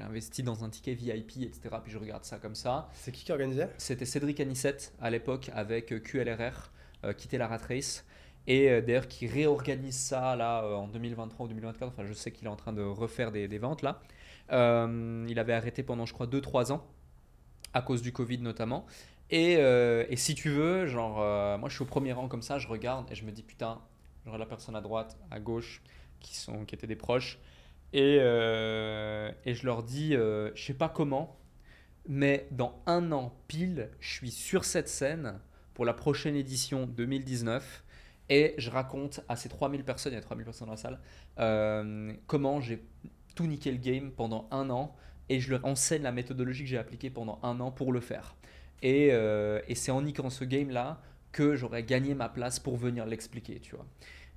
investi 0.00 0.42
dans 0.42 0.64
un 0.64 0.68
ticket 0.68 0.94
VIP, 0.94 1.38
etc. 1.42 1.60
Puis 1.82 1.92
je 1.92 1.98
regarde 1.98 2.24
ça 2.24 2.38
comme 2.38 2.54
ça. 2.54 2.88
C'est 2.92 3.12
qui 3.12 3.24
qui 3.24 3.32
organisait? 3.32 3.70
C'était 3.78 4.04
Cédric 4.04 4.40
Anissette 4.40 4.94
à 5.00 5.10
l'époque 5.10 5.50
avec 5.54 5.92
euh, 5.92 5.98
QLRR, 5.98 6.70
euh, 7.04 7.12
quitter 7.12 7.38
la 7.38 7.48
rat 7.48 7.58
race. 7.58 8.04
Et 8.46 8.70
euh, 8.70 8.80
d'ailleurs, 8.80 9.08
qui 9.08 9.26
réorganise 9.26 9.96
ça 9.96 10.36
là 10.36 10.64
euh, 10.64 10.74
en 10.74 10.88
2023 10.88 11.46
ou 11.46 11.48
2024. 11.48 11.88
Enfin, 11.88 12.04
je 12.06 12.12
sais 12.12 12.30
qu'il 12.30 12.46
est 12.46 12.50
en 12.50 12.56
train 12.56 12.72
de 12.72 12.82
refaire 12.82 13.32
des, 13.32 13.48
des 13.48 13.58
ventes 13.58 13.82
là. 13.82 14.00
Euh, 14.52 15.26
il 15.28 15.38
avait 15.38 15.52
arrêté 15.52 15.82
pendant, 15.82 16.06
je 16.06 16.14
crois, 16.14 16.26
2-3 16.26 16.72
ans, 16.72 16.86
à 17.74 17.82
cause 17.82 18.02
du 18.02 18.12
Covid 18.12 18.38
notamment. 18.38 18.86
Et, 19.30 19.56
euh, 19.58 20.06
et 20.08 20.16
si 20.16 20.34
tu 20.34 20.48
veux, 20.48 20.86
genre, 20.86 21.20
euh, 21.20 21.58
moi 21.58 21.68
je 21.68 21.74
suis 21.74 21.82
au 21.82 21.86
premier 21.86 22.12
rang 22.12 22.28
comme 22.28 22.40
ça, 22.40 22.58
je 22.58 22.66
regarde 22.66 23.10
et 23.10 23.14
je 23.14 23.24
me 23.24 23.30
dis 23.30 23.42
putain, 23.42 23.78
j'aurais 24.24 24.38
la 24.38 24.46
personne 24.46 24.74
à 24.74 24.80
droite, 24.80 25.18
à 25.30 25.38
gauche, 25.38 25.82
qui, 26.20 26.34
sont, 26.34 26.64
qui 26.64 26.74
étaient 26.74 26.86
des 26.86 26.96
proches. 26.96 27.38
Et, 27.92 28.18
euh, 28.20 29.30
et 29.44 29.54
je 29.54 29.64
leur 29.64 29.82
dis, 29.82 30.14
euh, 30.14 30.50
je 30.54 30.62
sais 30.62 30.74
pas 30.74 30.88
comment, 30.88 31.38
mais 32.06 32.46
dans 32.50 32.82
un 32.86 33.12
an 33.12 33.34
pile, 33.48 33.90
je 34.00 34.12
suis 34.12 34.30
sur 34.30 34.64
cette 34.64 34.88
scène 34.88 35.40
pour 35.74 35.84
la 35.84 35.94
prochaine 35.94 36.36
édition 36.36 36.86
2019 36.86 37.84
et 38.28 38.54
je 38.58 38.70
raconte 38.70 39.20
à 39.28 39.36
ces 39.36 39.48
3000 39.48 39.84
personnes, 39.84 40.12
il 40.12 40.16
y 40.16 40.18
a 40.18 40.22
3000 40.22 40.44
personnes 40.44 40.66
dans 40.66 40.72
la 40.72 40.78
salle, 40.78 41.00
euh, 41.38 42.12
comment 42.26 42.60
j'ai 42.60 42.84
tout 43.34 43.46
niqué 43.46 43.70
le 43.72 43.78
game 43.78 44.10
pendant 44.10 44.48
un 44.50 44.68
an 44.68 44.94
et 45.30 45.40
je 45.40 45.50
leur 45.50 45.64
enseigne 45.64 46.02
la 46.02 46.12
méthodologie 46.12 46.64
que 46.64 46.68
j'ai 46.68 46.78
appliquée 46.78 47.08
pendant 47.08 47.38
un 47.42 47.58
an 47.60 47.70
pour 47.70 47.92
le 47.92 48.00
faire. 48.00 48.36
Et, 48.82 49.12
euh, 49.12 49.60
c'est 49.74 49.90
en 49.90 50.02
niquant 50.02 50.30
ce 50.30 50.44
game-là 50.44 51.00
que 51.32 51.56
j'aurais 51.56 51.84
gagné 51.84 52.14
ma 52.14 52.28
place 52.28 52.58
pour 52.58 52.76
venir 52.76 53.06
l'expliquer, 53.06 53.60
tu 53.60 53.76
vois. 53.76 53.86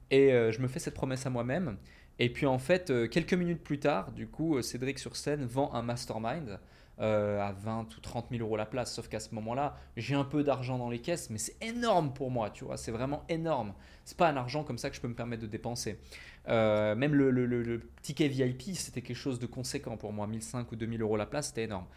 Et 0.09 0.29
je 0.29 0.61
me 0.61 0.67
fais 0.67 0.79
cette 0.79 0.93
promesse 0.93 1.25
à 1.25 1.29
moi-même. 1.29 1.77
Et 2.21 2.29
puis 2.29 2.45
en 2.45 2.59
fait, 2.59 2.91
euh, 2.91 3.07
quelques 3.07 3.33
minutes 3.33 3.63
plus 3.63 3.79
tard, 3.79 4.11
du 4.11 4.27
coup, 4.27 4.55
euh, 4.55 4.61
Cédric 4.61 4.99
sur 4.99 5.15
scène 5.15 5.43
vend 5.43 5.73
un 5.73 5.81
mastermind 5.81 6.59
euh, 6.99 7.41
à 7.41 7.51
20 7.51 7.97
ou 7.97 7.99
30 7.99 8.27
000 8.29 8.43
euros 8.43 8.57
la 8.57 8.67
place. 8.67 8.93
Sauf 8.93 9.07
qu'à 9.07 9.19
ce 9.19 9.33
moment-là, 9.33 9.75
j'ai 9.97 10.13
un 10.13 10.23
peu 10.23 10.43
d'argent 10.43 10.77
dans 10.77 10.91
les 10.91 10.99
caisses, 10.99 11.31
mais 11.31 11.39
c'est 11.39 11.55
énorme 11.63 12.13
pour 12.13 12.29
moi, 12.29 12.51
tu 12.51 12.63
vois. 12.63 12.77
C'est 12.77 12.91
vraiment 12.91 13.23
énorme. 13.27 13.73
C'est 14.05 14.17
pas 14.19 14.29
un 14.29 14.37
argent 14.37 14.63
comme 14.63 14.77
ça 14.77 14.91
que 14.91 14.95
je 14.95 15.01
peux 15.01 15.07
me 15.07 15.15
permettre 15.15 15.41
de 15.41 15.47
dépenser. 15.47 15.97
Même 16.47 17.15
le 17.15 17.89
ticket 18.03 18.27
VIP, 18.27 18.75
c'était 18.75 19.01
quelque 19.01 19.17
chose 19.17 19.39
de 19.39 19.47
conséquent 19.47 19.97
pour 19.97 20.13
moi. 20.13 20.27
1005 20.27 20.71
ou 20.71 20.75
2000 20.75 21.01
euros 21.01 21.17
la 21.17 21.25
place, 21.25 21.47
c'était 21.47 21.63
énorme. 21.63 21.87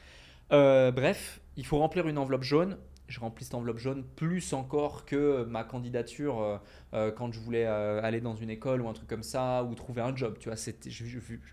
Euh, 0.52 0.90
bref, 0.90 1.40
il 1.56 1.66
faut 1.66 1.78
remplir 1.78 2.06
une 2.08 2.18
enveloppe 2.18 2.42
jaune. 2.42 2.76
Je 3.06 3.20
remplis 3.20 3.44
cette 3.44 3.54
enveloppe 3.54 3.78
jaune 3.78 4.02
plus 4.16 4.54
encore 4.54 5.04
que 5.04 5.44
ma 5.44 5.62
candidature 5.62 6.40
euh, 6.40 6.56
euh, 6.94 7.12
quand 7.12 7.30
je 7.32 7.38
voulais 7.38 7.66
aller 7.66 8.22
dans 8.22 8.34
une 8.34 8.48
école 8.48 8.80
ou 8.80 8.88
un 8.88 8.94
truc 8.94 9.08
comme 9.08 9.22
ça 9.22 9.62
ou 9.62 9.74
trouver 9.74 10.00
un 10.00 10.16
job. 10.16 10.36
Tu 10.38 10.48
vois, 10.48 10.56
c'était, 10.56 10.90
je, 10.90 11.04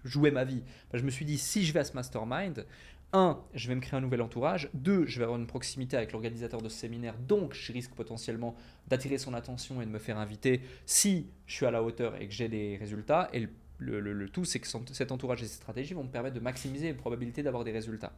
jouais 0.05 0.31
ma 0.31 0.45
vie. 0.45 0.63
Je 0.93 1.03
me 1.03 1.09
suis 1.09 1.25
dit, 1.25 1.37
si 1.37 1.65
je 1.65 1.73
vais 1.73 1.81
à 1.81 1.83
ce 1.83 1.93
mastermind, 1.93 2.65
un, 3.13 3.41
je 3.53 3.67
vais 3.67 3.75
me 3.75 3.81
créer 3.81 3.97
un 3.97 4.01
nouvel 4.01 4.21
entourage. 4.21 4.69
Deux, 4.73 5.05
je 5.05 5.17
vais 5.19 5.25
avoir 5.25 5.37
une 5.37 5.47
proximité 5.47 5.97
avec 5.97 6.13
l'organisateur 6.13 6.61
de 6.61 6.69
ce 6.69 6.77
séminaire, 6.77 7.17
donc 7.17 7.53
je 7.53 7.73
risque 7.73 7.91
potentiellement 7.91 8.55
d'attirer 8.87 9.17
son 9.17 9.33
attention 9.33 9.81
et 9.81 9.85
de 9.85 9.91
me 9.91 9.99
faire 9.99 10.17
inviter 10.17 10.61
si 10.85 11.27
je 11.45 11.55
suis 11.55 11.65
à 11.65 11.71
la 11.71 11.83
hauteur 11.83 12.15
et 12.21 12.27
que 12.27 12.33
j'ai 12.33 12.47
des 12.47 12.77
résultats. 12.77 13.29
Et 13.33 13.41
le, 13.41 13.49
le, 13.81 14.29
tout, 14.29 14.45
c'est 14.45 14.59
que 14.59 14.67
cet 14.91 15.11
entourage 15.11 15.41
et 15.43 15.47
ces 15.47 15.55
stratégies 15.55 15.93
vont 15.93 16.03
me 16.03 16.09
permettre 16.09 16.35
de 16.35 16.39
maximiser 16.39 16.87
les 16.87 16.93
probabilités 16.93 17.43
d'avoir 17.43 17.63
des 17.63 17.71
résultats. 17.71 18.13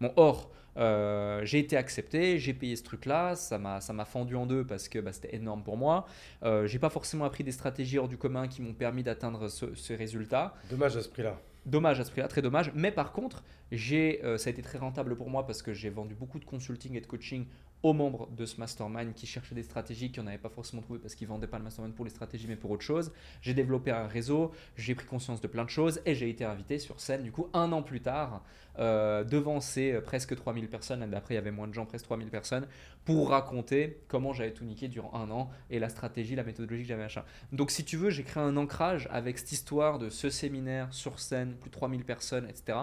Bon, 0.00 0.12
or, 0.16 0.50
euh, 0.76 1.44
j'ai 1.44 1.58
été 1.58 1.76
accepté, 1.76 2.38
j'ai 2.38 2.54
payé 2.54 2.76
ce 2.76 2.84
truc-là, 2.84 3.34
ça 3.34 3.58
m'a, 3.58 4.04
fendu 4.04 4.36
en 4.36 4.46
deux 4.46 4.64
parce 4.64 4.88
que 4.88 4.98
bah, 4.98 5.12
c'était 5.12 5.34
énorme 5.34 5.62
pour 5.62 5.76
moi. 5.76 6.06
Euh, 6.44 6.66
j'ai 6.66 6.78
pas 6.78 6.90
forcément 6.90 7.24
appris 7.24 7.44
des 7.44 7.52
stratégies 7.52 7.98
hors 7.98 8.08
du 8.08 8.16
commun 8.16 8.48
qui 8.48 8.62
m'ont 8.62 8.74
permis 8.74 9.02
d'atteindre 9.02 9.48
ce, 9.48 9.74
ces 9.74 9.96
résultats. 9.96 10.54
Dommage 10.70 10.96
à 10.96 11.02
ce 11.02 11.08
prix-là. 11.08 11.40
Dommage 11.66 12.00
à 12.00 12.04
ce 12.04 12.10
prix-là, 12.10 12.28
très 12.28 12.42
dommage. 12.42 12.72
Mais 12.74 12.92
par 12.92 13.12
contre, 13.12 13.42
j'ai, 13.72 14.24
euh, 14.24 14.38
ça 14.38 14.48
a 14.48 14.52
été 14.52 14.62
très 14.62 14.78
rentable 14.78 15.16
pour 15.16 15.28
moi 15.28 15.46
parce 15.46 15.62
que 15.62 15.74
j'ai 15.74 15.90
vendu 15.90 16.14
beaucoup 16.14 16.38
de 16.38 16.44
consulting 16.44 16.94
et 16.96 17.00
de 17.00 17.06
coaching 17.06 17.46
aux 17.82 17.92
membres 17.92 18.28
de 18.30 18.44
ce 18.44 18.58
mastermind 18.58 19.14
qui 19.14 19.26
cherchaient 19.26 19.54
des 19.54 19.62
stratégies 19.62 20.10
qui 20.10 20.20
n'en 20.20 20.26
avaient 20.26 20.38
pas 20.38 20.48
forcément 20.48 20.82
trouvé 20.82 20.98
parce 20.98 21.14
qu'ils 21.14 21.28
vendaient 21.28 21.46
pas 21.46 21.58
le 21.58 21.64
mastermind 21.64 21.94
pour 21.94 22.04
les 22.04 22.10
stratégies 22.10 22.46
mais 22.48 22.56
pour 22.56 22.70
autre 22.70 22.82
chose. 22.82 23.12
J'ai 23.40 23.54
développé 23.54 23.90
un 23.90 24.06
réseau, 24.06 24.52
j'ai 24.76 24.94
pris 24.94 25.06
conscience 25.06 25.40
de 25.40 25.46
plein 25.46 25.64
de 25.64 25.70
choses 25.70 26.00
et 26.04 26.14
j'ai 26.14 26.28
été 26.28 26.44
invité 26.44 26.78
sur 26.78 27.00
scène 27.00 27.22
du 27.22 27.32
coup 27.32 27.48
un 27.52 27.72
an 27.72 27.82
plus 27.82 28.00
tard 28.00 28.42
euh, 28.78 29.24
devant 29.24 29.60
ces 29.60 29.92
euh, 29.92 30.00
presque 30.00 30.36
3000 30.36 30.68
personnes, 30.68 31.08
d'après 31.10 31.34
il 31.34 31.36
y 31.36 31.40
avait 31.40 31.50
moins 31.50 31.66
de 31.66 31.74
gens, 31.74 31.84
presque 31.84 32.04
3000 32.04 32.28
personnes, 32.28 32.66
pour 33.08 33.30
raconter 33.30 34.02
comment 34.06 34.34
j'avais 34.34 34.52
tout 34.52 34.66
niqué 34.66 34.86
durant 34.86 35.14
un 35.14 35.30
an 35.30 35.48
et 35.70 35.78
la 35.78 35.88
stratégie, 35.88 36.36
la 36.36 36.44
méthodologie 36.44 36.82
que 36.82 36.88
j'avais 36.88 37.04
achat. 37.04 37.24
Donc 37.52 37.70
si 37.70 37.82
tu 37.82 37.96
veux, 37.96 38.10
j'ai 38.10 38.22
créé 38.22 38.42
un 38.42 38.54
ancrage 38.58 39.08
avec 39.10 39.38
cette 39.38 39.50
histoire 39.50 39.98
de 39.98 40.10
ce 40.10 40.28
séminaire 40.28 40.92
sur 40.92 41.18
scène, 41.18 41.54
plus 41.54 41.70
de 41.70 41.74
3000 41.74 42.04
personnes, 42.04 42.46
etc. 42.50 42.80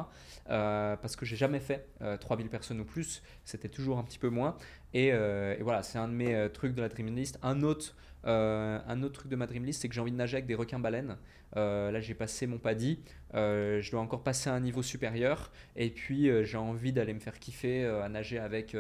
Euh, 0.50 0.96
parce 0.96 1.16
que 1.16 1.28
j'ai 1.28 1.36
jamais 1.36 1.60
fait 1.60 1.88
3000 2.20 2.50
personnes 2.50 2.80
ou 2.80 2.86
plus, 2.86 3.22
c'était 3.44 3.70
toujours 3.70 4.00
un 4.00 4.04
petit 4.04 4.18
peu 4.18 4.30
moins. 4.30 4.58
Euh, 4.96 5.56
et, 5.58 5.64
voilà, 5.64 5.84
c'est 5.84 5.98
un 5.98 6.08
de 6.08 6.14
mes 6.14 6.34
euh, 6.34 6.50
trucs 6.50 6.74
de 6.74 6.82
la 6.82 6.90
Dream 6.90 7.14
List. 7.16 7.40
Un 7.44 7.62
autre, 7.64 7.96
euh, 8.26 8.80
un 8.88 9.04
autre 9.04 9.20
truc 9.20 9.32
de 9.32 9.36
ma 9.36 9.48
Dream 9.48 9.66
List, 9.66 9.82
c'est 9.82 9.90
que 9.90 9.96
j'ai 9.96 10.02
envie 10.02 10.12
de 10.12 10.18
nager 10.18 10.38
avec 10.38 10.46
des 10.46 10.56
requins-baleines. 10.56 11.18
là, 11.56 12.00
j'ai 12.00 12.14
passé 12.14 12.48
mon 12.48 12.58
paddy. 12.58 13.00
je 13.34 13.92
dois 13.92 14.02
encore 14.02 14.24
passer 14.24 14.50
à 14.50 14.54
un 14.54 14.60
niveau 14.60 14.82
supérieur. 14.84 15.52
Et 15.76 15.90
puis, 15.90 16.30
j'ai 16.46 16.58
envie 16.58 16.94
d'aller 16.94 17.14
me 17.14 17.20
faire 17.20 17.40
kiffer 17.40 17.86
à 17.86 18.10
nager 18.10 18.40
avec 18.40 18.76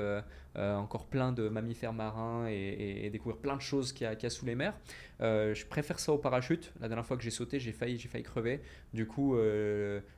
encore 0.57 1.07
plein 1.07 1.31
de 1.31 1.49
mammifères 1.49 1.93
marins 1.93 2.47
et, 2.47 3.09
découvrir 3.11 3.37
plein 3.37 3.55
de 3.55 3.61
choses 3.61 3.93
qu'il 3.93 4.07
y, 4.07 4.25
a 4.25 4.29
sous 4.29 4.45
les 4.45 4.55
mers. 4.55 4.73
je 5.19 5.65
préfère 5.65 5.99
ça 5.99 6.11
au 6.11 6.17
parachute. 6.17 6.73
La 6.79 6.87
dernière 6.87 7.05
fois 7.05 7.17
que 7.17 7.23
j'ai 7.23 7.31
sauté, 7.31 7.59
j'ai 7.59 7.71
failli, 7.71 7.97
j'ai 7.97 8.07
failli 8.07 8.23
crever. 8.23 8.61
Du 8.93 9.07
coup, 9.07 9.37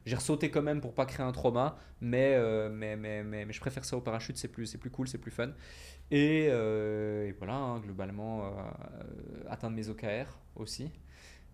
j'ai 0.06 0.16
ressauté 0.16 0.50
quand 0.50 0.62
même 0.62 0.82
pour 0.82 0.94
pas 0.94 1.06
créer 1.06 1.26
un 1.26 1.32
trauma. 1.32 1.78
Mais, 2.02 2.38
mais, 2.70 2.96
mais, 2.96 3.24
mais, 3.24 3.52
je 3.52 3.60
préfère 3.60 3.86
ça 3.86 3.98
au 3.98 4.02
parachute. 4.02 4.38
C'est 4.38 4.48
plus, 4.48 4.78
plus 4.78 4.90
cool, 4.90 5.08
c'est 5.08 5.18
plus 5.18 5.32
fun. 5.32 5.50
Et, 6.12 6.48
euh, 6.50 7.32
voilà, 7.38 7.56
hein, 7.56 7.80
globalement, 7.80 8.46
euh, 8.46 8.50
atteindre 9.50 9.76
mes 9.76 9.90
OKR 9.90 10.40
aussi. 10.56 10.90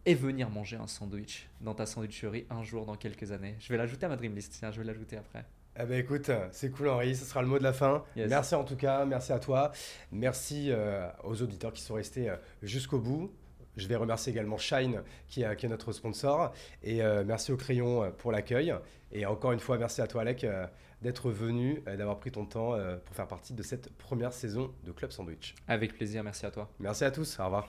Et 0.05 0.15
venir 0.15 0.49
manger 0.49 0.75
un 0.75 0.87
sandwich 0.87 1.47
dans 1.61 1.73
ta 1.73 1.85
sandwicherie 1.85 2.45
un 2.49 2.61
jour 2.63 2.85
dans 2.85 2.95
quelques 2.95 3.31
années. 3.31 3.55
Je 3.59 3.69
vais 3.69 3.77
l'ajouter 3.77 4.05
à 4.05 4.09
ma 4.09 4.17
dream 4.17 4.35
list, 4.35 4.55
tiens, 4.59 4.71
je 4.71 4.79
vais 4.79 4.85
l'ajouter 4.85 5.17
après. 5.17 5.45
Eh 5.79 5.85
ben 5.85 5.97
écoute, 5.97 6.29
c'est 6.51 6.69
cool 6.69 6.89
Henri, 6.89 7.15
ce 7.15 7.25
sera 7.25 7.41
le 7.41 7.47
mot 7.47 7.57
de 7.57 7.63
la 7.63 7.73
fin. 7.73 8.03
Merci 8.15 8.53
en 8.53 8.63
tout 8.63 8.75
cas, 8.75 9.05
merci 9.05 9.33
à 9.33 9.39
toi. 9.39 9.71
Merci 10.11 10.67
euh, 10.69 11.07
aux 11.23 11.41
auditeurs 11.41 11.73
qui 11.73 11.81
sont 11.81 11.95
restés 11.95 12.31
jusqu'au 12.61 12.99
bout. 12.99 13.31
Je 13.75 13.87
vais 13.87 13.95
remercier 13.95 14.31
également 14.31 14.57
Shine 14.57 15.01
qui 15.27 15.41
est, 15.41 15.63
notre 15.67 15.91
sponsor. 15.91 16.53
Et 16.83 17.01
euh, 17.01 17.23
merci 17.25 17.51
au 17.51 17.57
crayon 17.57 18.03
euh, 18.03 18.09
pour 18.09 18.31
l'accueil. 18.31 18.73
Et 19.11 19.25
encore 19.25 19.51
une 19.51 19.59
fois, 19.59 19.77
merci 19.77 20.01
à 20.01 20.07
toi 20.07 20.21
Alec 20.21 20.43
euh, 20.43 20.65
d'être 21.01 21.31
venu, 21.31 21.83
d'avoir 21.85 22.17
pris 22.17 22.31
ton 22.31 22.45
temps 22.45 22.77
pour 23.03 23.13
faire 23.13 23.27
partie 23.27 23.53
de 23.53 23.61
cette 23.61 23.91
première 23.97 24.31
saison 24.31 24.73
de 24.85 24.91
Club 24.93 25.11
Sandwich. 25.11 25.53
Avec 25.67 25.93
plaisir, 25.93 26.23
merci 26.23 26.45
à 26.45 26.51
toi. 26.51 26.69
Merci 26.79 27.03
à 27.03 27.11
tous, 27.11 27.39
au 27.39 27.43
revoir. 27.43 27.61